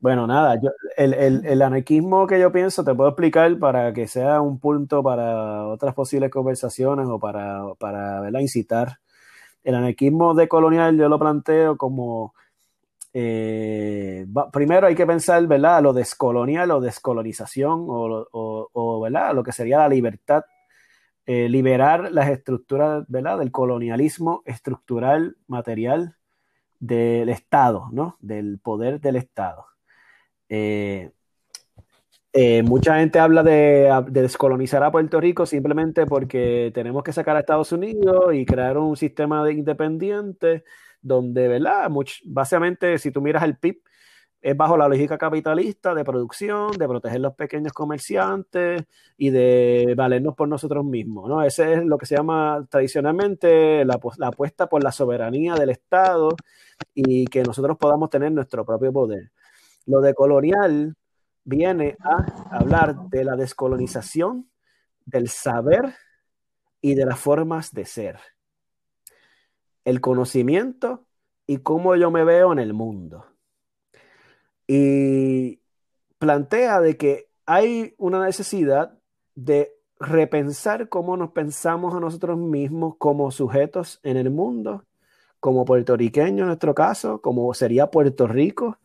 Bueno, 0.00 0.26
nada, 0.28 0.60
yo, 0.60 0.70
el, 0.96 1.12
el, 1.14 1.62
anarquismo 1.62 2.26
que 2.26 2.38
yo 2.38 2.52
pienso 2.52 2.84
te 2.84 2.94
puedo 2.94 3.10
explicar 3.10 3.58
para 3.58 3.92
que 3.92 4.06
sea 4.06 4.40
un 4.40 4.60
punto 4.60 5.02
para 5.02 5.66
otras 5.66 5.92
posibles 5.94 6.30
conversaciones 6.30 7.08
o 7.08 7.18
para, 7.18 7.62
para 7.78 8.40
incitar. 8.40 8.98
El 9.64 9.74
anarquismo 9.74 10.34
decolonial 10.34 10.96
yo 10.96 11.08
lo 11.08 11.18
planteo 11.18 11.76
como, 11.76 12.32
eh, 13.12 14.26
primero 14.52 14.86
hay 14.86 14.94
que 14.94 15.06
pensar, 15.06 15.46
¿verdad? 15.46 15.82
Lo 15.82 15.92
descolonial 15.92 16.70
o 16.70 16.80
descolonización 16.80 17.86
o, 17.88 18.28
o, 18.30 18.68
o 18.72 19.00
¿verdad? 19.00 19.34
Lo 19.34 19.42
que 19.42 19.52
sería 19.52 19.78
la 19.78 19.88
libertad, 19.88 20.44
eh, 21.26 21.48
liberar 21.48 22.12
las 22.12 22.28
estructuras, 22.30 23.04
¿verdad? 23.08 23.38
Del 23.38 23.50
colonialismo 23.50 24.42
estructural, 24.46 25.36
material 25.46 26.16
del 26.80 27.28
Estado, 27.28 27.88
¿no? 27.92 28.16
Del 28.20 28.60
poder 28.60 29.00
del 29.00 29.16
Estado. 29.16 29.66
Eh, 30.48 31.10
eh, 32.32 32.62
mucha 32.62 32.98
gente 32.98 33.18
habla 33.18 33.42
de, 33.42 33.90
descolonizar 34.10 34.82
a 34.84 34.92
Puerto 34.92 35.20
Rico 35.20 35.46
simplemente 35.46 36.06
porque 36.06 36.70
tenemos 36.74 37.02
que 37.02 37.12
sacar 37.12 37.36
a 37.36 37.40
Estados 37.40 37.72
Unidos 37.72 38.34
y 38.34 38.44
crear 38.46 38.76
un 38.78 38.96
sistema 38.96 39.44
de 39.44 39.54
independiente 39.54 40.64
donde, 41.00 41.48
¿verdad? 41.48 41.90
básicamente, 42.26 42.98
si 42.98 43.10
tú 43.10 43.22
miras 43.22 43.42
el 43.44 43.56
PIB, 43.56 43.82
es 44.40 44.56
bajo 44.56 44.76
la 44.76 44.88
lógica 44.88 45.18
capitalista 45.18 45.94
de 45.94 46.04
producción, 46.04 46.70
de 46.72 46.86
proteger 46.86 47.20
los 47.20 47.34
pequeños 47.34 47.72
comerciantes 47.72 48.84
y 49.16 49.30
de 49.30 49.94
valernos 49.96 50.34
por 50.36 50.48
nosotros 50.48 50.84
mismos, 50.84 51.28
¿no? 51.28 51.42
Ese 51.42 51.74
es 51.74 51.84
lo 51.84 51.98
que 51.98 52.06
se 52.06 52.16
llama 52.16 52.64
tradicionalmente 52.70 53.84
la, 53.84 53.98
la 54.18 54.28
apuesta 54.28 54.68
por 54.68 54.84
la 54.84 54.92
soberanía 54.92 55.54
del 55.54 55.70
Estado 55.70 56.30
y 56.94 57.26
que 57.26 57.42
nosotros 57.42 57.76
podamos 57.78 58.10
tener 58.10 58.30
nuestro 58.32 58.64
propio 58.64 58.92
poder. 58.92 59.32
Lo 59.88 60.02
de 60.02 60.12
colonial 60.12 60.96
viene 61.44 61.96
a 62.00 62.58
hablar 62.58 63.08
de 63.08 63.24
la 63.24 63.36
descolonización, 63.36 64.50
del 65.06 65.30
saber 65.30 65.94
y 66.82 66.94
de 66.94 67.06
las 67.06 67.18
formas 67.18 67.72
de 67.72 67.86
ser. 67.86 68.20
El 69.86 70.02
conocimiento 70.02 71.06
y 71.46 71.58
cómo 71.60 71.96
yo 71.96 72.10
me 72.10 72.22
veo 72.22 72.52
en 72.52 72.58
el 72.58 72.74
mundo. 72.74 73.24
Y 74.66 75.62
plantea 76.18 76.82
de 76.82 76.98
que 76.98 77.30
hay 77.46 77.94
una 77.96 78.22
necesidad 78.22 78.92
de 79.34 79.72
repensar 79.98 80.90
cómo 80.90 81.16
nos 81.16 81.30
pensamos 81.30 81.94
a 81.94 82.00
nosotros 82.00 82.36
mismos 82.36 82.96
como 82.98 83.30
sujetos 83.30 84.00
en 84.02 84.18
el 84.18 84.28
mundo, 84.28 84.84
como 85.40 85.64
puertorriqueños 85.64 86.40
en 86.40 86.48
nuestro 86.48 86.74
caso, 86.74 87.22
como 87.22 87.54
sería 87.54 87.90
Puerto 87.90 88.26
Rico, 88.26 88.76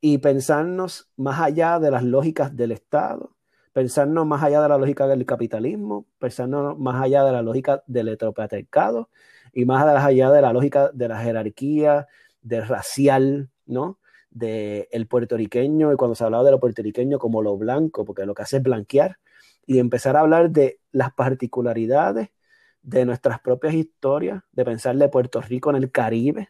y 0.00 0.18
pensarnos 0.18 1.10
más 1.16 1.40
allá 1.40 1.78
de 1.78 1.90
las 1.90 2.02
lógicas 2.02 2.56
del 2.56 2.72
Estado, 2.72 3.34
pensarnos 3.72 4.26
más 4.26 4.42
allá 4.42 4.62
de 4.62 4.68
la 4.68 4.78
lógica 4.78 5.06
del 5.06 5.26
capitalismo, 5.26 6.06
pensarnos 6.18 6.78
más 6.78 7.02
allá 7.02 7.24
de 7.24 7.32
la 7.32 7.42
lógica 7.42 7.82
del 7.86 8.08
heteropatriarcado 8.08 9.10
y 9.52 9.64
más 9.64 9.84
allá 9.84 10.30
de 10.30 10.42
la 10.42 10.52
lógica 10.52 10.90
de 10.92 11.08
la 11.08 11.20
jerarquía, 11.20 12.06
de 12.42 12.60
racial, 12.62 13.50
¿no? 13.66 13.98
De 14.30 14.88
el 14.92 15.06
puertorriqueño, 15.06 15.92
y 15.92 15.96
cuando 15.96 16.14
se 16.14 16.24
hablaba 16.24 16.44
de 16.44 16.52
lo 16.52 16.60
puertorriqueño 16.60 17.18
como 17.18 17.42
lo 17.42 17.56
blanco, 17.56 18.04
porque 18.04 18.24
lo 18.26 18.34
que 18.34 18.42
hace 18.42 18.58
es 18.58 18.62
blanquear, 18.62 19.18
y 19.66 19.78
empezar 19.78 20.16
a 20.16 20.20
hablar 20.20 20.50
de 20.50 20.80
las 20.92 21.12
particularidades 21.12 22.30
de 22.82 23.04
nuestras 23.04 23.40
propias 23.40 23.74
historias, 23.74 24.42
de 24.52 24.64
pensar 24.64 24.96
de 24.96 25.08
Puerto 25.08 25.40
Rico 25.40 25.70
en 25.70 25.76
el 25.76 25.90
Caribe 25.90 26.48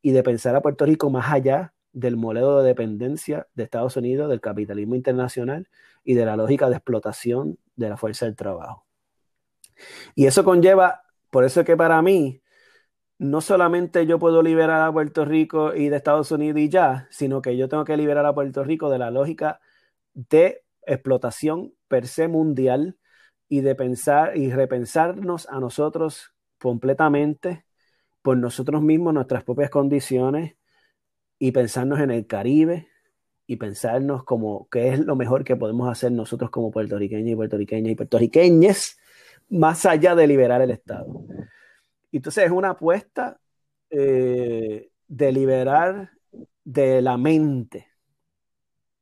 y 0.00 0.12
de 0.12 0.22
pensar 0.22 0.54
a 0.54 0.62
Puerto 0.62 0.86
Rico 0.86 1.10
más 1.10 1.32
allá 1.32 1.74
del 1.96 2.18
modelo 2.18 2.58
de 2.58 2.68
dependencia 2.68 3.48
de 3.54 3.64
Estados 3.64 3.96
Unidos, 3.96 4.28
del 4.28 4.42
capitalismo 4.42 4.96
internacional 4.96 5.66
y 6.04 6.12
de 6.12 6.26
la 6.26 6.36
lógica 6.36 6.68
de 6.68 6.76
explotación 6.76 7.58
de 7.74 7.88
la 7.88 7.96
fuerza 7.96 8.26
del 8.26 8.36
trabajo. 8.36 8.84
Y 10.14 10.26
eso 10.26 10.44
conlleva, 10.44 11.04
por 11.30 11.44
eso 11.44 11.64
que 11.64 11.74
para 11.74 12.02
mí, 12.02 12.42
no 13.16 13.40
solamente 13.40 14.04
yo 14.04 14.18
puedo 14.18 14.42
liberar 14.42 14.82
a 14.82 14.92
Puerto 14.92 15.24
Rico 15.24 15.74
y 15.74 15.88
de 15.88 15.96
Estados 15.96 16.30
Unidos 16.30 16.60
y 16.60 16.68
ya, 16.68 17.08
sino 17.10 17.40
que 17.40 17.56
yo 17.56 17.66
tengo 17.70 17.84
que 17.86 17.96
liberar 17.96 18.26
a 18.26 18.34
Puerto 18.34 18.62
Rico 18.62 18.90
de 18.90 18.98
la 18.98 19.10
lógica 19.10 19.60
de 20.12 20.64
explotación 20.82 21.72
per 21.88 22.06
se 22.06 22.28
mundial 22.28 22.98
y 23.48 23.62
de 23.62 23.74
pensar 23.74 24.36
y 24.36 24.52
repensarnos 24.52 25.48
a 25.48 25.60
nosotros 25.60 26.34
completamente 26.60 27.64
por 28.20 28.36
nosotros 28.36 28.82
mismos, 28.82 29.14
nuestras 29.14 29.44
propias 29.44 29.70
condiciones 29.70 30.56
y 31.38 31.52
pensarnos 31.52 32.00
en 32.00 32.10
el 32.10 32.26
Caribe 32.26 32.88
y 33.46 33.56
pensarnos 33.56 34.24
como 34.24 34.68
qué 34.70 34.88
es 34.88 35.00
lo 35.00 35.16
mejor 35.16 35.44
que 35.44 35.56
podemos 35.56 35.88
hacer 35.90 36.12
nosotros 36.12 36.50
como 36.50 36.70
puertorriqueños 36.70 37.30
y 37.30 37.36
puertorriqueñas 37.36 37.92
y 37.92 37.94
puertorriqueñas 37.94 38.98
más 39.48 39.86
allá 39.86 40.14
de 40.14 40.26
liberar 40.26 40.62
el 40.62 40.70
Estado. 40.70 41.24
Entonces 42.12 42.44
es 42.44 42.50
una 42.50 42.70
apuesta 42.70 43.38
eh, 43.90 44.90
de 45.06 45.32
liberar 45.32 46.10
de 46.64 47.02
la 47.02 47.16
mente, 47.16 47.88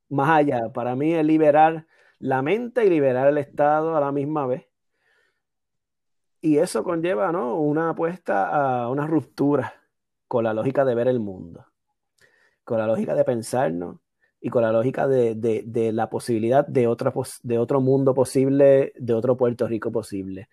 más 0.08 0.30
allá. 0.30 0.72
Para 0.72 0.94
mí 0.96 1.14
es 1.14 1.24
liberar 1.24 1.86
la 2.18 2.42
mente 2.42 2.84
y 2.84 2.90
liberar 2.90 3.28
el 3.28 3.38
Estado 3.38 3.96
a 3.96 4.00
la 4.00 4.12
misma 4.12 4.46
vez. 4.46 4.66
Y 6.40 6.58
eso 6.58 6.84
conlleva 6.84 7.32
¿no? 7.32 7.56
una 7.56 7.90
apuesta 7.90 8.82
a 8.82 8.90
una 8.90 9.06
ruptura 9.06 9.74
con 10.28 10.44
la 10.44 10.52
lógica 10.52 10.84
de 10.84 10.94
ver 10.94 11.08
el 11.08 11.20
mundo, 11.20 11.66
con 12.64 12.78
la 12.78 12.86
lógica 12.86 13.14
de 13.14 13.24
pensarnos 13.24 13.96
y 14.40 14.50
con 14.50 14.62
la 14.62 14.72
lógica 14.72 15.06
de, 15.06 15.90
la 15.92 16.10
posibilidad 16.10 16.66
de, 16.66 16.86
otra, 16.86 17.12
de 17.42 17.58
otro 17.58 17.80
mundo 17.80 18.14
posible, 18.14 18.92
de 18.96 19.14
otro 19.14 19.36
Puerto 19.36 19.66
Rico 19.66 19.90
posible. 19.90 20.48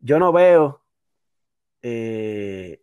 Yo 0.00 0.18
no 0.18 0.32
veo 0.32 0.80
eh, 1.82 2.82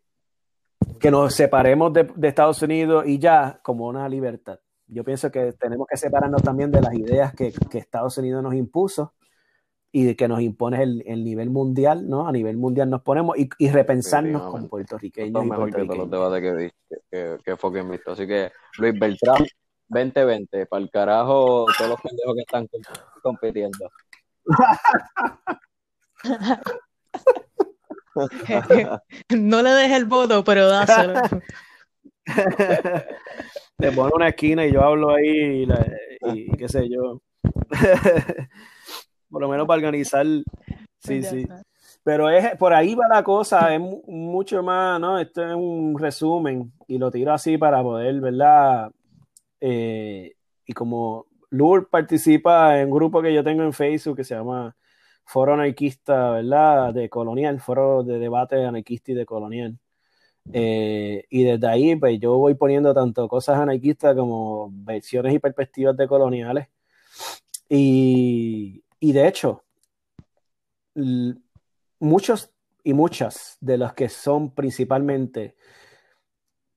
que 0.99 1.11
nos 1.11 1.33
separemos 1.33 1.93
de, 1.93 2.11
Estados 2.23 2.61
Unidos 2.61 3.05
y 3.07 3.17
ya 3.17 3.59
como 3.63 3.87
una 3.87 4.07
libertad 4.07 4.59
yo 4.89 5.03
pienso 5.03 5.31
que 5.31 5.53
tenemos 5.53 5.87
que 5.87 5.97
separarnos 5.97 6.41
también 6.41 6.71
de 6.71 6.81
las 6.81 6.93
ideas 6.93 7.33
que, 7.33 7.53
Estados 7.73 8.17
Unidos 8.17 8.41
nos 8.41 8.55
impuso 8.55 9.13
y 9.91 10.13
que 10.15 10.27
nos 10.27 10.41
impone 10.41 10.83
el, 10.83 11.23
nivel 11.23 11.49
mundial, 11.49 12.07
¿no? 12.07 12.27
A 12.27 12.31
nivel 12.31 12.57
mundial 12.57 12.87
nos 12.89 13.01
ponemos 13.01 13.35
y, 13.37 13.49
repensarnos 13.69 14.43
como 14.43 14.67
puertorriqueños. 14.67 15.43
y 15.43 15.49
mejor 15.49 15.73
que 15.73 15.83
todos 15.83 15.97
los 15.97 16.11
debates 16.11 16.73
que, 17.09 17.37
que, 17.43 17.57
fue 17.57 17.73
que 17.73 17.81
visto. 17.83 18.11
Así 18.11 18.27
que, 18.27 18.51
Luis 18.77 18.99
Beltrán, 18.99 19.45
2020, 19.87 20.67
para 20.67 20.83
el 20.83 20.91
carajo 20.91 21.65
todos 21.77 21.89
los 21.89 22.01
pendejos 22.01 22.35
que 22.35 22.41
están 22.41 22.67
compitiendo. 23.23 23.89
no 29.29 29.61
le 29.61 29.69
dejes 29.71 29.97
el 29.97 30.05
voto, 30.05 30.43
pero 30.43 30.67
dáselo. 30.67 31.13
Le 33.79 33.91
pone 33.91 34.11
una 34.13 34.29
esquina 34.29 34.65
y 34.65 34.71
yo 34.73 34.83
hablo 34.83 35.15
ahí 35.15 35.67
y, 36.33 36.51
qué 36.57 36.67
sé 36.67 36.89
yo. 36.89 37.21
por 39.29 39.41
lo 39.41 39.49
menos 39.49 39.67
para 39.67 39.77
organizar. 39.77 40.25
Sí, 40.99 41.23
sí. 41.23 41.47
Pero 42.03 42.29
es 42.29 42.55
por 42.57 42.73
ahí 42.73 42.95
va 42.95 43.07
la 43.07 43.23
cosa, 43.23 43.73
es 43.73 43.79
mucho 43.79 44.63
más, 44.63 44.99
¿no? 44.99 45.19
Esto 45.19 45.45
es 45.45 45.53
un 45.53 45.97
resumen 45.97 46.71
y 46.87 46.97
lo 46.97 47.11
tiro 47.11 47.33
así 47.33 47.57
para 47.57 47.81
poder, 47.83 48.19
¿verdad? 48.21 48.91
Eh, 49.59 50.33
y 50.65 50.73
como 50.73 51.25
Lourdes 51.51 51.89
participa 51.89 52.79
en 52.79 52.87
un 52.87 52.95
grupo 52.95 53.21
que 53.21 53.33
yo 53.33 53.43
tengo 53.43 53.63
en 53.63 53.73
Facebook 53.73 54.17
que 54.17 54.23
se 54.23 54.35
llama 54.35 54.75
Foro 55.25 55.53
Anarquista, 55.53 56.31
¿verdad? 56.31 56.93
De 56.93 57.09
Colonial, 57.09 57.59
Foro 57.59 58.03
de 58.03 58.19
Debate 58.19 58.65
Anarquista 58.65 59.11
y 59.11 59.15
de 59.15 59.25
Colonial. 59.25 59.77
Eh, 60.51 61.25
y 61.29 61.43
desde 61.43 61.67
ahí, 61.67 61.95
pues 61.95 62.19
yo 62.19 62.37
voy 62.37 62.55
poniendo 62.55 62.93
tanto 62.93 63.27
cosas 63.27 63.59
anarquistas 63.59 64.15
como 64.15 64.69
versiones 64.71 65.33
y 65.33 65.39
perspectivas 65.39 65.95
de 65.95 66.07
coloniales. 66.07 66.67
Y, 67.69 68.83
de 69.01 69.27
hecho, 69.27 69.63
muchos 71.99 72.51
y 72.83 72.93
muchas 72.93 73.57
de 73.61 73.77
los 73.77 73.93
que 73.93 74.09
son 74.09 74.51
principalmente 74.51 75.55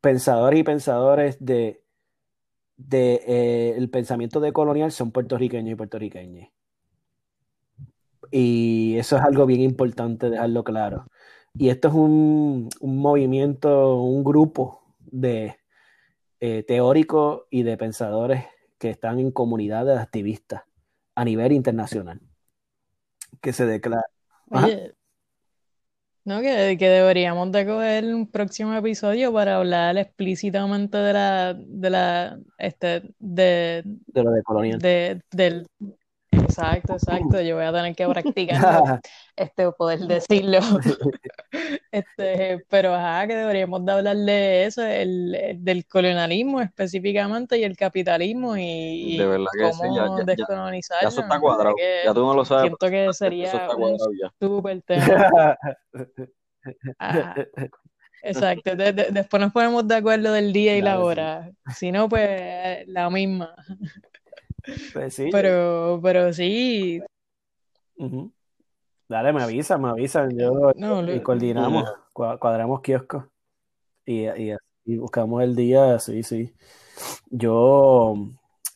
pensadores 0.01 0.61
y 0.61 0.63
pensadores 0.63 1.37
de, 1.45 1.83
de 2.77 3.23
eh, 3.27 3.75
el 3.77 3.89
pensamiento 3.91 4.41
de 4.41 4.53
colonial 4.53 4.93
son 4.93 5.13
puertorriqueños 5.13 5.73
y 5.73 5.77
puertorriqueñas. 5.77 6.51
Y 8.31 8.97
eso 8.99 9.17
es 9.17 9.23
algo 9.23 9.47
bien 9.47 9.61
importante 9.61 10.31
dejarlo 10.31 10.65
claro. 10.65 11.07
Y 11.55 11.69
esto 11.69 11.89
es 11.89 11.95
un, 11.95 12.69
movimiento, 12.81 14.03
un 14.03 14.25
grupo 14.25 14.83
de 15.01 15.57
eh, 16.41 16.63
teóricos 16.63 17.43
y 17.51 17.63
de 17.63 17.77
pensadores 17.77 18.45
que 18.79 18.91
están 18.91 19.19
en 19.19 19.31
comunidades 19.31 19.99
activistas 19.99 20.63
a 21.15 21.25
nivel 21.25 21.53
internacional, 21.53 22.21
que 23.41 23.53
se 23.53 23.67
declara. 23.67 24.03
no, 26.25 26.41
que, 26.41 26.77
que, 26.79 26.89
deberíamos 26.89 27.53
de 27.53 27.67
coger 27.67 28.05
un 28.15 28.31
próximo 28.31 28.75
episodio 28.75 29.33
para 29.33 29.57
hablar 29.57 29.97
explícitamente 29.99 30.99
de 30.99 31.13
la, 31.13 31.55
de 31.55 31.91
la, 31.91 32.39
este, 32.59 33.15
de, 33.19 33.83
de 33.85 34.23
lo 34.23 34.31
de 34.31 34.43
colonial. 34.43 34.79
De, 34.79 35.23
del, 35.33 35.67
Exacto, 36.53 36.93
exacto. 36.95 37.41
Yo 37.41 37.57
voy 37.57 37.65
a 37.65 37.73
tener 37.73 37.95
que 37.95 38.07
practicar 38.07 39.01
este 39.37 39.73
poder 39.73 40.01
decirlo. 40.01 40.59
este, 41.93 42.65
pero 42.69 42.95
ajá, 42.95 43.27
que 43.27 43.37
deberíamos 43.37 43.85
de 43.85 43.93
hablar 43.93 44.17
de 44.17 44.67
eso, 44.67 44.83
el, 44.83 45.57
del 45.59 45.87
colonialismo 45.87 46.61
específicamente 46.61 47.59
y 47.59 47.65
el 47.65 47.77
capitalismo 47.77 48.57
y, 48.57 49.17
de 49.19 49.27
verdad 49.27 49.47
que 49.53 49.71
cómo 49.71 50.19
sí, 50.19 50.25
ya, 50.25 50.25
descolonizarlo. 50.25 51.03
Ya, 51.03 51.09
eso 51.09 51.21
está 51.23 51.41
cuadrado. 51.41 51.75
ya 52.05 52.15
tú 52.15 52.21
no 52.21 52.35
lo 52.35 52.45
sabes. 52.45 52.65
Siento 52.65 52.91
que 52.91 53.13
sería 53.13 53.69
un 53.77 53.99
súper 54.39 54.83
tema. 54.83 55.57
Exacto, 58.25 58.77
después 58.77 59.41
nos 59.41 59.53
ponemos 59.53 59.89
de 59.89 59.97
acuerdo 59.97 60.33
del 60.33 60.53
día 60.53 60.77
y 60.77 60.83
la 60.83 61.01
hora. 61.01 61.51
Si 61.75 61.91
no, 61.91 62.09
pues 62.09 62.87
la 62.87 63.11
misma. 63.11 63.55
Pues 64.93 65.15
sí. 65.15 65.29
Pero, 65.33 66.01
pero 66.03 66.33
sí. 66.33 67.01
Dale, 69.09 69.33
me 69.33 69.43
avisa, 69.43 69.79
me 69.79 69.89
avisan. 69.89 70.37
Yo 70.37 70.73
y 71.15 71.21
coordinamos, 71.21 71.85
cuadramos 72.13 72.81
kioscos 72.81 73.25
y, 74.05 74.27
y, 74.85 74.97
buscamos 74.97 75.43
el 75.43 75.55
día, 75.55 75.99
sí, 75.99 76.23
sí. 76.23 76.55
Yo 77.31 78.15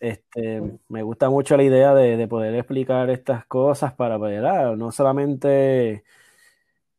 este, 0.01 0.79
me 0.89 1.03
gusta 1.03 1.31
mucho 1.31 1.57
la 1.57 1.63
idea 1.63 1.95
de, 1.95 2.29
poder 2.29 2.55
explicar 2.55 3.11
estas 3.11 3.47
cosas 3.47 3.95
para 3.95 4.19
poder, 4.19 4.45
ah, 4.47 4.77
no 4.77 4.93
solamente 4.93 6.05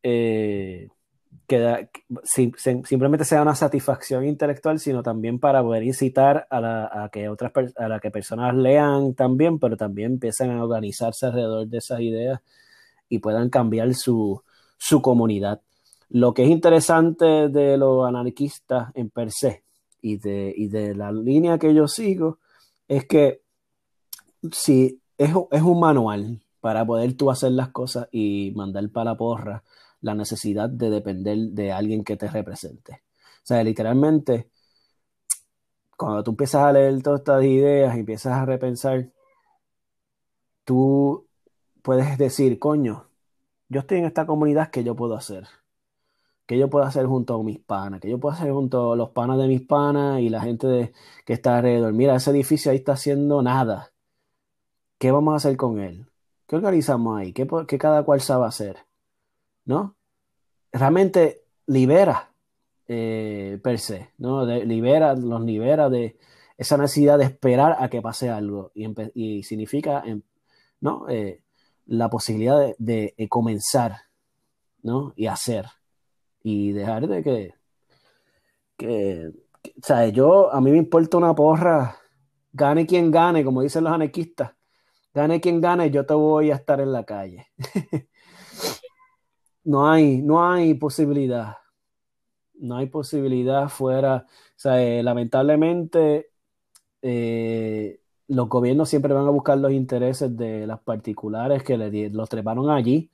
eh, 0.03 0.89
que, 1.47 1.89
simplemente 2.23 3.23
sea 3.23 3.41
una 3.41 3.55
satisfacción 3.55 4.25
intelectual, 4.25 4.79
sino 4.79 5.01
también 5.01 5.39
para 5.39 5.63
poder 5.63 5.83
incitar 5.83 6.45
a, 6.51 7.09
que 7.11 7.29
otras 7.29 7.53
a 7.77 7.99
que 7.99 8.11
personas 8.11 8.53
lean 8.53 9.13
también, 9.15 9.57
pero 9.57 9.77
también 9.77 10.13
empiecen 10.13 10.51
a 10.51 10.63
organizarse 10.63 11.25
alrededor 11.25 11.67
de 11.67 11.77
esas 11.77 12.01
ideas 12.01 12.41
y 13.07 13.19
puedan 13.19 13.49
cambiar 13.49 13.93
su, 13.95 14.43
su 14.77 15.01
comunidad. 15.01 15.61
Lo 16.09 16.33
que 16.33 16.43
es 16.43 16.49
interesante 16.49 17.47
de 17.47 17.77
los 17.77 18.05
anarquistas 18.05 18.89
en 18.93 19.09
per 19.09 19.31
se 19.31 19.63
y 20.01 20.17
de, 20.17 20.53
y 20.55 20.67
de 20.67 20.95
la 20.95 21.11
línea 21.11 21.57
que 21.57 21.73
yo 21.73 21.87
sigo 21.87 22.39
es 22.89 23.05
que 23.05 23.41
si 24.51 24.99
es, 25.17 25.31
es 25.51 25.61
un 25.61 25.79
manual 25.79 26.41
para 26.59 26.85
poder 26.85 27.13
tú 27.13 27.31
hacer 27.31 27.53
las 27.53 27.69
cosas 27.69 28.09
y 28.11 28.51
mandar 28.55 28.89
para 28.89 29.11
la 29.11 29.17
porra 29.17 29.63
la 30.01 30.15
necesidad 30.15 30.69
de 30.69 30.89
depender 30.89 31.37
de 31.37 31.71
alguien 31.71 32.03
que 32.03 32.17
te 32.17 32.27
represente. 32.27 33.03
O 33.43 33.47
sea, 33.47 33.63
literalmente, 33.63 34.49
cuando 35.97 36.23
tú 36.23 36.31
empiezas 36.31 36.63
a 36.63 36.71
leer 36.71 37.01
todas 37.01 37.19
estas 37.21 37.43
ideas 37.43 37.95
y 37.95 37.99
empiezas 37.99 38.33
a 38.33 38.45
repensar, 38.45 39.09
tú 40.63 41.27
puedes 41.81 42.17
decir, 42.17 42.59
coño, 42.59 43.09
yo 43.69 43.81
estoy 43.81 43.99
en 43.99 44.05
esta 44.05 44.25
comunidad, 44.25 44.71
que 44.71 44.83
yo 44.83 44.95
puedo 44.95 45.15
hacer? 45.15 45.47
¿Qué 46.45 46.57
yo 46.57 46.69
puedo 46.69 46.85
hacer 46.85 47.05
junto 47.07 47.35
a 47.35 47.43
mis 47.43 47.59
panas? 47.59 47.99
¿Qué 48.01 48.09
yo 48.09 48.19
puedo 48.19 48.33
hacer 48.35 48.51
junto 48.51 48.93
a 48.93 48.95
los 48.95 49.09
panas 49.11 49.37
de 49.37 49.47
mis 49.47 49.61
panas 49.61 50.21
y 50.21 50.29
la 50.29 50.41
gente 50.41 50.93
que 51.25 51.33
está 51.33 51.57
alrededor? 51.57 51.93
Mira, 51.93 52.15
ese 52.15 52.31
edificio 52.31 52.71
ahí 52.71 52.77
está 52.77 52.93
haciendo 52.93 53.41
nada. 53.41 53.91
¿Qué 54.99 55.11
vamos 55.11 55.33
a 55.33 55.37
hacer 55.37 55.57
con 55.57 55.79
él? 55.79 56.07
¿Qué 56.47 56.55
organizamos 56.55 57.19
ahí? 57.19 57.33
¿Qué, 57.33 57.47
qué 57.67 57.77
cada 57.77 58.03
cual 58.03 58.21
sabe 58.21 58.45
hacer? 58.45 58.86
¿No? 59.67 59.95
Realmente 60.71 61.43
libera 61.67 62.31
eh, 62.87 63.59
per 63.61 63.79
se, 63.79 64.11
¿no? 64.17 64.45
libera, 64.45 65.13
los 65.13 65.41
libera 65.41 65.89
de 65.89 66.17
esa 66.57 66.77
necesidad 66.77 67.17
de 67.17 67.25
esperar 67.25 67.75
a 67.79 67.89
que 67.89 68.01
pase 68.01 68.29
algo 68.29 68.71
y, 68.73 69.43
significa, 69.43 70.03
em, 70.05 70.21
¿no? 70.79 71.07
Eh, 71.09 71.41
la 71.85 72.09
posibilidad 72.09 72.73
de, 72.77 73.13
comenzar, 73.29 73.97
¿no? 74.83 75.13
Y 75.15 75.27
hacer 75.27 75.65
y 76.41 76.71
dejar 76.71 77.07
de 77.07 77.23
que, 77.23 77.53
que, 78.77 79.33
sea, 79.81 80.07
yo, 80.07 80.51
a 80.51 80.61
mí 80.61 80.71
me 80.71 80.77
importa 80.77 81.17
una 81.17 81.35
porra, 81.35 81.97
gane 82.53 82.85
quien 82.87 83.11
gane, 83.11 83.43
como 83.43 83.61
dicen 83.61 83.83
los 83.83 83.93
anarquistas, 83.93 84.53
gane 85.13 85.41
quien 85.41 85.59
gane, 85.59 85.91
yo 85.91 86.05
te 86.05 86.13
voy 86.13 86.51
a 86.51 86.55
estar 86.55 86.79
en 86.79 86.91
la 86.93 87.03
calle. 87.03 87.47
no 89.67 89.89
hay, 89.89 90.21
no 90.21 90.43
hay 90.43 90.73
posibilidad 90.73 91.57
no 92.59 92.77
hay 92.77 92.87
posibilidad 92.87 93.69
fuera, 93.69 94.25
o 94.27 94.59
sea, 94.59 94.81
eh, 94.81 95.03
lamentablemente 95.03 96.31
eh, 97.01 98.01
los 98.27 98.49
gobiernos 98.49 98.89
siempre 98.89 99.13
van 99.13 99.27
a 99.27 99.31
buscar 99.31 99.57
los 99.57 99.71
intereses 99.71 100.35
de 100.35 100.67
las 100.67 100.79
particulares 100.79 101.63
que 101.63 101.77
le, 101.77 102.09
los 102.09 102.29
treparon 102.29 102.69
allí 102.69 103.11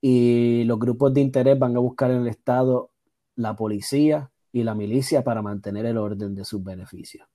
y 0.00 0.64
los 0.64 0.78
grupos 0.78 1.14
de 1.14 1.22
interés 1.22 1.58
van 1.58 1.76
a 1.76 1.80
buscar 1.80 2.10
en 2.10 2.22
el 2.22 2.28
Estado 2.28 2.90
la 3.36 3.56
policía 3.56 4.30
y 4.52 4.62
la 4.62 4.74
milicia 4.74 5.24
para 5.24 5.42
mantener 5.42 5.86
el 5.86 5.98
orden 5.98 6.34
de 6.34 6.44
sus 6.44 6.62
beneficios. 6.62 7.26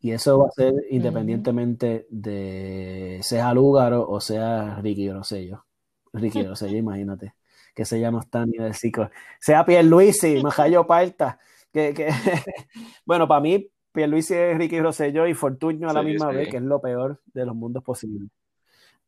Y 0.00 0.12
eso 0.12 0.38
va 0.38 0.46
a 0.46 0.52
ser 0.52 0.74
independientemente 0.90 2.06
de 2.08 3.18
sea 3.22 3.52
Lúgaro 3.52 4.08
o 4.08 4.20
sea 4.20 4.76
Ricky 4.80 5.10
Rosello. 5.10 5.67
Ricky 6.12 6.42
Rosello, 6.46 6.76
imagínate 6.76 7.34
que 7.78 7.84
se 7.84 8.00
llama 8.00 8.18
Stan 8.22 8.50
del 8.50 8.74
ciclo. 8.74 9.08
Sea 9.38 9.64
Pierluisi, 9.64 10.42
Majayo 10.42 10.84
Parta. 10.84 11.38
Que, 11.72 11.94
que 11.94 12.08
bueno, 13.06 13.28
para 13.28 13.40
mí, 13.40 13.70
Pierluisi 13.92 14.34
es 14.34 14.58
Ricky 14.58 14.80
Rosselló 14.80 15.28
y 15.28 15.34
Fortuño 15.34 15.88
a 15.88 15.92
la 15.92 16.02
misma 16.02 16.32
vez, 16.32 16.48
que 16.48 16.56
es 16.56 16.62
lo 16.64 16.80
peor 16.80 17.20
de 17.26 17.46
los 17.46 17.54
mundos 17.54 17.84
posibles. 17.84 18.30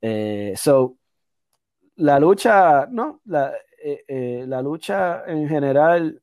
Eh, 0.00 0.54
so, 0.56 0.98
la 1.96 2.20
lucha, 2.20 2.86
¿no? 2.86 3.20
La, 3.24 3.52
eh, 3.82 4.04
eh, 4.06 4.44
la 4.46 4.62
lucha 4.62 5.24
en 5.26 5.48
general 5.48 6.22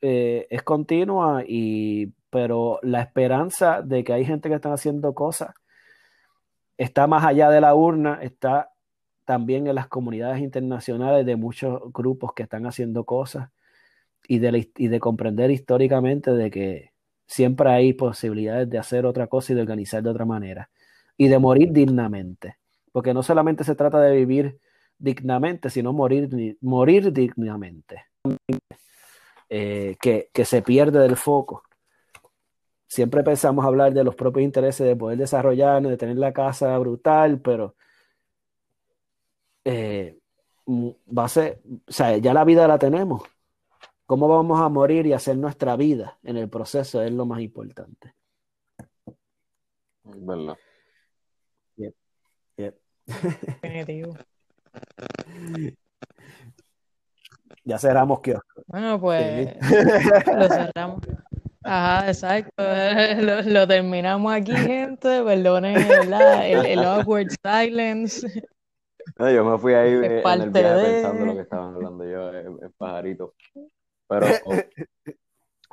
es 0.00 0.62
continua, 0.64 1.44
y, 1.46 2.06
pero 2.30 2.80
la 2.82 3.00
esperanza 3.00 3.80
de 3.80 4.02
que 4.02 4.12
hay 4.12 4.24
gente 4.24 4.48
que 4.48 4.56
está 4.56 4.72
haciendo 4.72 5.14
cosas 5.14 5.54
está 6.76 7.06
más 7.06 7.24
allá 7.24 7.48
de 7.50 7.60
la 7.60 7.76
urna, 7.76 8.18
está 8.22 8.69
también 9.30 9.68
en 9.68 9.76
las 9.76 9.86
comunidades 9.86 10.40
internacionales 10.40 11.24
de 11.24 11.36
muchos 11.36 11.80
grupos 11.92 12.32
que 12.34 12.42
están 12.42 12.66
haciendo 12.66 13.04
cosas 13.04 13.50
y 14.26 14.40
de, 14.40 14.68
y 14.76 14.88
de 14.88 14.98
comprender 14.98 15.52
históricamente 15.52 16.32
de 16.32 16.50
que 16.50 16.90
siempre 17.28 17.70
hay 17.70 17.92
posibilidades 17.92 18.68
de 18.68 18.78
hacer 18.78 19.06
otra 19.06 19.28
cosa 19.28 19.52
y 19.52 19.54
de 19.54 19.62
organizar 19.62 20.02
de 20.02 20.10
otra 20.10 20.24
manera 20.24 20.68
y 21.16 21.28
de 21.28 21.38
morir 21.38 21.70
dignamente, 21.70 22.56
porque 22.90 23.14
no 23.14 23.22
solamente 23.22 23.62
se 23.62 23.76
trata 23.76 24.00
de 24.00 24.16
vivir 24.16 24.58
dignamente, 24.98 25.70
sino 25.70 25.92
morir, 25.92 26.56
morir 26.60 27.12
dignamente, 27.12 28.06
eh, 29.48 29.96
que, 30.02 30.28
que 30.32 30.44
se 30.44 30.60
pierde 30.62 30.98
del 30.98 31.14
foco. 31.14 31.62
Siempre 32.88 33.22
pensamos 33.22 33.64
hablar 33.64 33.92
de 33.92 34.02
los 34.02 34.16
propios 34.16 34.42
intereses 34.42 34.84
de 34.84 34.96
poder 34.96 35.18
desarrollar, 35.18 35.82
de 35.82 35.96
tener 35.96 36.16
la 36.16 36.32
casa 36.32 36.76
brutal, 36.78 37.40
pero 37.40 37.76
eh, 39.64 40.18
va 40.66 41.24
a 41.24 41.28
ser, 41.28 41.60
o 41.86 41.92
sea, 41.92 42.16
ya 42.18 42.34
la 42.34 42.44
vida 42.44 42.68
la 42.68 42.78
tenemos. 42.78 43.22
¿Cómo 44.06 44.28
vamos 44.28 44.60
a 44.60 44.68
morir 44.68 45.06
y 45.06 45.12
hacer 45.12 45.36
nuestra 45.36 45.76
vida 45.76 46.18
en 46.22 46.36
el 46.36 46.48
proceso? 46.48 47.02
Es 47.02 47.12
lo 47.12 47.26
más 47.26 47.40
importante. 47.40 48.14
Verdad. 50.02 50.56
ya 57.64 57.78
cerramos 57.78 58.20
kiosco. 58.20 58.62
Bueno, 58.66 59.00
pues 59.00 59.56
lo 60.26 60.48
cerramos. 60.48 61.00
Ajá, 61.62 62.08
exacto. 62.08 62.62
Lo, 63.46 63.68
terminamos 63.68 64.32
aquí, 64.32 64.52
gente. 64.52 65.22
Perdonen 65.22 65.76
el, 65.76 66.66
el 66.66 66.78
awkward 66.80 67.28
silence. 67.44 68.26
No, 69.20 69.30
yo 69.30 69.44
me 69.44 69.58
fui 69.58 69.74
ahí 69.74 69.92
en 69.92 70.04
el 70.04 70.50
viaje 70.50 70.82
pensando 70.82 71.26
lo 71.26 71.34
que 71.34 71.42
estaban 71.42 71.74
hablando 71.74 72.04
yo, 72.04 72.30
el, 72.30 72.70
pajarito. 72.78 73.34
Pero, 74.08 74.26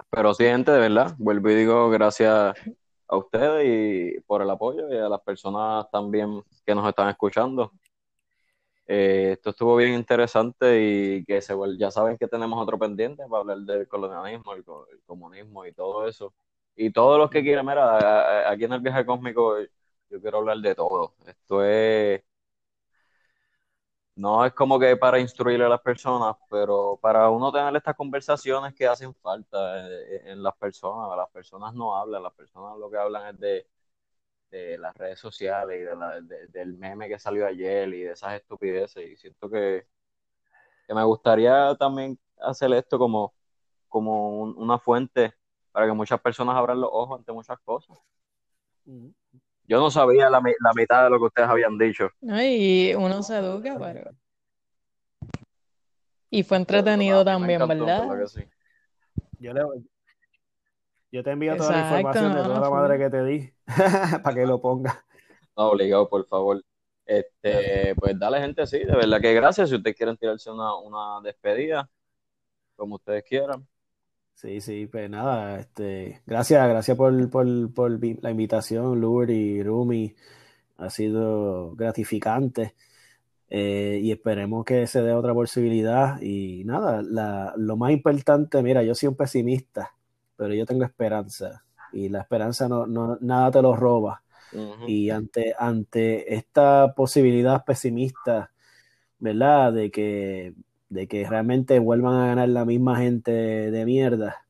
pero 0.10 0.34
sí, 0.34 0.44
gente, 0.44 0.70
de 0.70 0.80
verdad, 0.80 1.16
vuelvo 1.18 1.50
y 1.50 1.56
digo 1.56 1.90
gracias 1.90 2.54
a 3.08 3.16
ustedes 3.16 3.66
y 3.66 4.20
por 4.22 4.42
el 4.42 4.50
apoyo 4.50 4.92
y 4.92 4.98
a 4.98 5.08
las 5.08 5.22
personas 5.22 5.90
también 5.90 6.44
que 6.66 6.76
nos 6.76 6.86
están 6.90 7.08
escuchando. 7.08 7.72
Eh, 8.86 9.30
esto 9.38 9.52
estuvo 9.52 9.78
bien 9.78 9.94
interesante 9.94 10.82
y 10.82 11.24
que 11.24 11.42
se, 11.42 11.56
ya 11.78 11.90
saben 11.90 12.18
que 12.18 12.28
tenemos 12.28 12.62
otro 12.62 12.78
pendiente 12.78 13.24
para 13.30 13.44
hablar 13.44 13.60
del 13.60 13.88
colonialismo, 13.88 14.56
el, 14.56 14.66
comunismo 15.06 15.66
y 15.66 15.72
todo 15.72 16.06
eso. 16.06 16.34
Y 16.76 16.92
todos 16.92 17.18
los 17.18 17.30
que 17.30 17.42
quieran, 17.42 17.66
mira, 17.66 18.50
aquí 18.50 18.66
en 18.66 18.74
el 18.74 18.82
viaje 18.82 19.06
cósmico 19.06 19.56
yo 20.10 20.22
quiero 20.22 20.40
hablar 20.40 20.58
de 20.58 20.76
todo. 20.76 21.14
Esto 21.26 21.64
es 21.64 22.22
no 24.18 24.44
es 24.46 24.54
como 24.54 24.80
que 24.80 24.98
para 24.98 25.20
instruirle 25.20 25.66
a 25.66 25.70
las 25.70 25.82
personas, 25.82 26.36
pero 26.50 26.98
para 27.02 27.30
uno 27.30 27.52
tener 27.52 27.76
estas 27.76 27.96
conversaciones 27.96 28.74
que 28.74 28.88
hacen 28.88 29.14
falta 29.14 29.88
eh, 29.88 30.32
en, 30.32 30.42
las 30.42 30.56
personas. 30.56 31.16
Las 31.16 31.30
personas 31.30 31.74
no 31.76 31.96
hablan, 31.96 32.24
las 32.24 32.34
personas 32.34 32.78
lo 32.80 32.90
que 32.90 32.98
hablan 32.98 33.36
es 33.36 33.40
de, 33.40 34.78
las 34.80 34.96
redes 34.96 35.20
sociales 35.20 35.80
y 35.80 35.84
de 35.84 36.48
del 36.48 36.78
meme 36.78 37.08
que 37.08 37.20
salió 37.20 37.46
ayer 37.46 37.88
y 37.94 38.04
de 38.04 38.14
esas 38.14 38.34
estupideces. 38.34 39.08
Y 39.08 39.16
siento 39.18 39.50
que, 39.50 39.86
me 40.90 41.04
gustaría 41.04 41.76
también 41.76 42.18
hacer 42.40 42.74
esto 42.74 42.98
como, 42.98 43.34
como 43.88 44.42
una 44.42 44.80
fuente 44.80 45.34
para 45.72 45.86
que 45.86 45.94
muchas 45.94 46.20
personas 46.22 46.56
abran 46.56 46.82
los 46.82 46.90
ojos 46.92 47.20
ante 47.20 47.32
muchas 47.32 47.60
cosas. 47.60 47.98
Yo 49.68 49.80
no 49.80 49.92
sabía 49.92 50.30
la, 50.30 50.42
mitad 50.42 51.04
de 51.04 51.10
lo 51.10 51.20
que 51.20 51.26
ustedes 51.26 51.50
habían 51.50 51.78
dicho. 51.78 52.10
y 52.22 52.94
uno 52.96 53.22
se 53.22 53.38
educa, 53.38 53.78
pero... 53.78 54.12
Y 56.30 56.44
fue 56.44 56.58
entretenido 56.58 57.24
también, 57.26 57.68
¿verdad? 57.68 58.08
Yo, 59.40 59.54
le... 59.54 59.62
Yo 61.12 61.24
te 61.24 61.32
envío 61.32 61.56
toda 61.58 61.72
la 61.72 62.00
información 62.00 62.34
de 62.34 62.44
toda 62.44 62.60
la 62.60 62.70
madre 62.70 62.98
que 62.98 63.10
te 63.10 63.24
di 63.24 63.54
para 64.24 64.36
que 64.36 64.46
lo 64.46 64.62
pongas. 64.62 64.98
No, 65.56 65.70
obligado, 65.70 66.08
por 66.08 66.26
favor. 66.28 66.64
Este, 67.06 67.96
pues 67.96 68.20
dale 68.20 68.40
gente, 68.40 68.68
sí, 68.68 68.80
de 68.80 68.96
verdad 68.96 69.22
que 69.22 69.34
gracias. 69.34 69.70
Si 69.70 69.76
ustedes 69.76 69.96
quieren 69.96 70.18
tirarse 70.18 70.52
una, 70.52 70.76
una 70.76 71.22
despedida, 71.22 71.90
como 72.76 72.96
ustedes 72.96 73.24
quieran. 73.24 73.68
Sí, 74.38 74.62
sí, 74.62 74.86
pues 74.86 75.10
nada, 75.10 75.60
este, 75.60 76.22
gracias, 76.28 76.70
gracias 76.70 76.96
por, 76.96 77.28
por, 77.32 77.74
por 77.74 77.92
la 78.22 78.30
invitación, 78.30 79.02
Lourdes 79.02 79.36
y 79.36 79.64
Rumi. 79.64 80.14
Ha 80.78 80.92
sido 80.92 81.76
gratificante 81.76 82.76
eh, 83.50 84.00
y 84.04 84.12
esperemos 84.12 84.64
que 84.66 84.86
se 84.88 85.02
dé 85.02 85.14
otra 85.14 85.34
posibilidad. 85.34 86.22
Y 86.22 86.64
nada, 86.66 87.02
la, 87.02 87.56
lo 87.58 87.78
más 87.78 87.92
importante, 87.92 88.62
mira, 88.62 88.84
yo 88.84 88.94
soy 88.96 89.10
un 89.10 89.16
pesimista, 89.16 89.96
pero 90.36 90.54
yo 90.54 90.68
tengo 90.68 90.84
esperanza 90.86 91.66
y 91.92 92.10
la 92.10 92.22
esperanza 92.22 92.68
no, 92.70 92.86
no 92.88 93.18
nada 93.22 93.52
te 93.52 93.62
lo 93.64 93.76
roba. 93.76 94.24
Y 94.88 95.10
ante, 95.10 95.56
ante 95.58 96.36
esta 96.36 96.94
posibilidad 96.96 97.66
pesimista, 97.66 98.52
¿verdad? 99.20 99.74
De 99.74 99.92
que 99.92 100.54
de 100.90 101.08
que 101.08 101.28
realmente 101.28 101.80
vuelvan 101.80 102.16
a 102.16 102.28
ganar 102.28 102.50
la 102.50 102.66
misma 102.66 102.98
gente 102.98 103.32
de 103.32 103.86
mierda, 103.86 104.46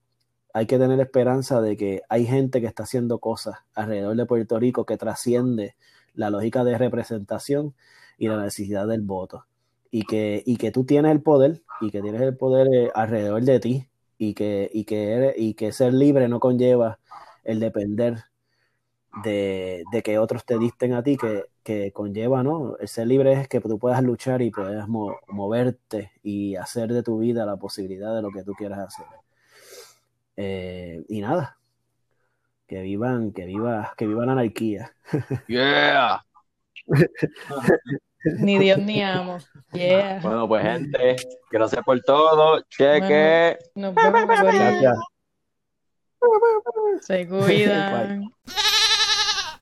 hay 0.53 0.65
que 0.65 0.79
tener 0.79 0.99
esperanza 0.99 1.61
de 1.61 1.77
que 1.77 2.01
hay 2.09 2.25
gente 2.25 2.61
que 2.61 2.67
está 2.67 2.83
haciendo 2.83 3.19
cosas 3.19 3.57
alrededor 3.75 4.15
de 4.15 4.25
Puerto 4.25 4.59
Rico 4.59 4.85
que 4.85 4.97
trasciende 4.97 5.75
la 6.13 6.29
lógica 6.29 6.63
de 6.63 6.77
representación 6.77 7.75
y 8.17 8.27
la 8.27 8.41
necesidad 8.41 8.87
del 8.87 9.01
voto. 9.01 9.45
Y 9.91 10.03
que, 10.03 10.43
y 10.45 10.57
que 10.57 10.71
tú 10.71 10.83
tienes 10.83 11.11
el 11.11 11.21
poder 11.21 11.61
y 11.79 11.91
que 11.91 12.01
tienes 12.01 12.21
el 12.21 12.35
poder 12.35 12.67
eh, 12.73 12.91
alrededor 12.93 13.43
de 13.43 13.59
ti 13.59 13.87
y 14.17 14.33
que, 14.33 14.69
y 14.73 14.83
que, 14.83 15.33
y 15.37 15.53
que 15.53 15.71
ser 15.71 15.93
libre 15.93 16.27
no 16.27 16.39
conlleva 16.39 16.99
el 17.43 17.59
depender 17.59 18.23
de, 19.23 19.83
que 20.03 20.19
otros 20.19 20.45
te 20.45 20.57
disten 20.57 20.93
a 20.93 21.03
ti, 21.03 21.17
que, 21.17 21.45
que 21.63 21.91
conlleva, 21.91 22.43
¿no? 22.43 22.77
El 22.77 22.87
ser 22.87 23.07
libre 23.07 23.33
es 23.33 23.47
que 23.47 23.59
tú 23.59 23.77
puedas 23.79 24.01
luchar 24.03 24.41
y 24.41 24.51
puedas 24.51 24.87
mo- 24.87 25.17
moverte 25.27 26.11
y 26.23 26.55
hacer 26.55 26.91
de 26.93 27.03
tu 27.03 27.19
vida 27.19 27.45
la 27.45 27.57
posibilidad 27.57 28.15
de 28.15 28.21
lo 28.21 28.29
que 28.31 28.43
tú 28.43 28.53
quieras 28.53 28.79
hacer. 28.79 29.05
Eh, 30.35 31.03
y 31.09 31.21
nada, 31.21 31.57
que 32.67 32.81
vivan, 32.81 33.31
que 33.31 33.45
viva, 33.45 33.93
que 33.97 34.05
viva 34.07 34.25
la 34.25 34.33
anarquía. 34.33 34.93
Yeah. 35.47 36.23
Ni 38.39 38.57
Dios 38.59 38.79
ni 38.79 39.01
amo. 39.01 39.37
Yeah. 39.73 40.19
Bueno, 40.21 40.47
pues 40.47 40.63
gente, 40.63 41.15
gracias 41.51 41.83
por 41.83 41.99
todo. 42.01 42.61
Cheque. 42.69 43.57
Nos 43.75 43.93
vemos. 43.93 44.27
Se 47.01 47.27
cuidan. 47.27 48.23